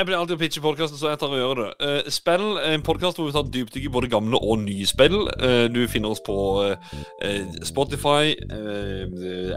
Jeg 0.00 0.06
blir 0.08 0.16
alltid 0.16 0.38
å 0.38 0.40
pitche 0.40 0.60
podkasten, 0.64 0.96
så 0.96 1.10
jeg 1.10 1.18
tar 1.20 1.28
og 1.28 1.36
gjør 1.36 1.58
det. 1.58 1.64
Uh, 1.84 2.06
spill 2.08 2.44
en 2.64 2.80
podkast 2.80 3.18
hvor 3.18 3.26
vi 3.28 3.34
tar 3.34 3.50
dypdykk 3.52 3.84
i 3.84 3.90
både 3.92 4.08
gamle 4.08 4.38
og 4.40 4.62
nye 4.62 4.86
spill. 4.88 5.26
Uh, 5.34 5.66
du 5.68 5.82
finner 5.92 6.14
oss 6.14 6.22
på 6.24 6.36
uh, 6.64 6.94
Spotify, 7.68 8.32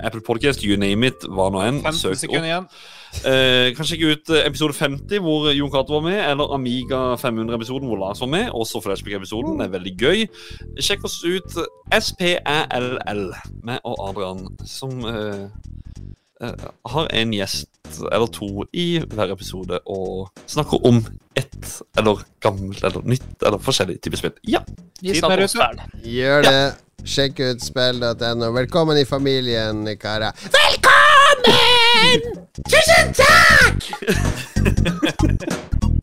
Apple 0.04 0.20
Podcast, 0.28 0.66
you 0.68 0.76
name 0.76 1.08
it, 1.08 1.24
hva 1.32 1.46
nå 1.48 1.62
enn. 1.64 1.80
15 1.86 2.20
sekunder 2.26 2.50
igjen. 2.50 2.68
kan 3.78 3.88
sjekke 3.88 4.10
ut 4.12 4.32
episode 4.42 4.76
50, 4.76 5.24
hvor 5.24 5.48
Jon 5.56 5.72
Cato 5.72 5.96
var 5.96 6.04
med, 6.10 6.20
eller 6.26 6.52
Amiga 6.58 7.00
500-episoden, 7.22 7.88
hvor 7.88 8.02
Lars 8.04 8.20
var 8.20 8.34
med. 8.36 8.50
Også 8.52 8.84
Flashback-episoden. 8.84 9.62
Det 9.62 9.70
er 9.70 9.76
veldig 9.78 9.94
gøy. 9.96 10.26
Sjekk 10.84 11.08
oss 11.08 11.22
ut 11.24 11.56
SPLL 12.04 13.30
med 13.64 13.80
og 13.88 13.96
Adrian, 14.10 14.44
som 14.68 15.08
har 16.44 17.08
en 17.16 17.38
gjest 17.40 17.73
eller 18.12 18.28
to 18.28 18.66
i 18.74 19.00
hver 19.00 19.32
episode 19.34 19.80
og 19.86 20.30
snakker 20.48 20.86
om 20.88 21.02
ett 21.36 21.82
eller 21.98 22.24
gammelt 22.44 22.84
eller 22.84 23.02
nytt 23.08 23.44
eller 23.44 23.58
forskjellig 23.62 24.02
type 24.02 24.18
spill. 24.18 24.36
Ja. 24.42 24.60
Vi 25.02 25.16
snakker 25.20 25.42
om 25.46 25.52
spill. 25.52 25.82
Gjør 26.16 26.42
det. 26.48 26.64
Sjekk 27.04 27.40
ut 27.44 27.64
spill.no. 27.64 28.52
Velkommen 28.56 28.98
i 28.98 29.06
familien, 29.06 29.84
karer. 30.00 30.32
Velkommen! 30.56 32.20
Tusen 32.72 33.14
takk! 33.20 33.80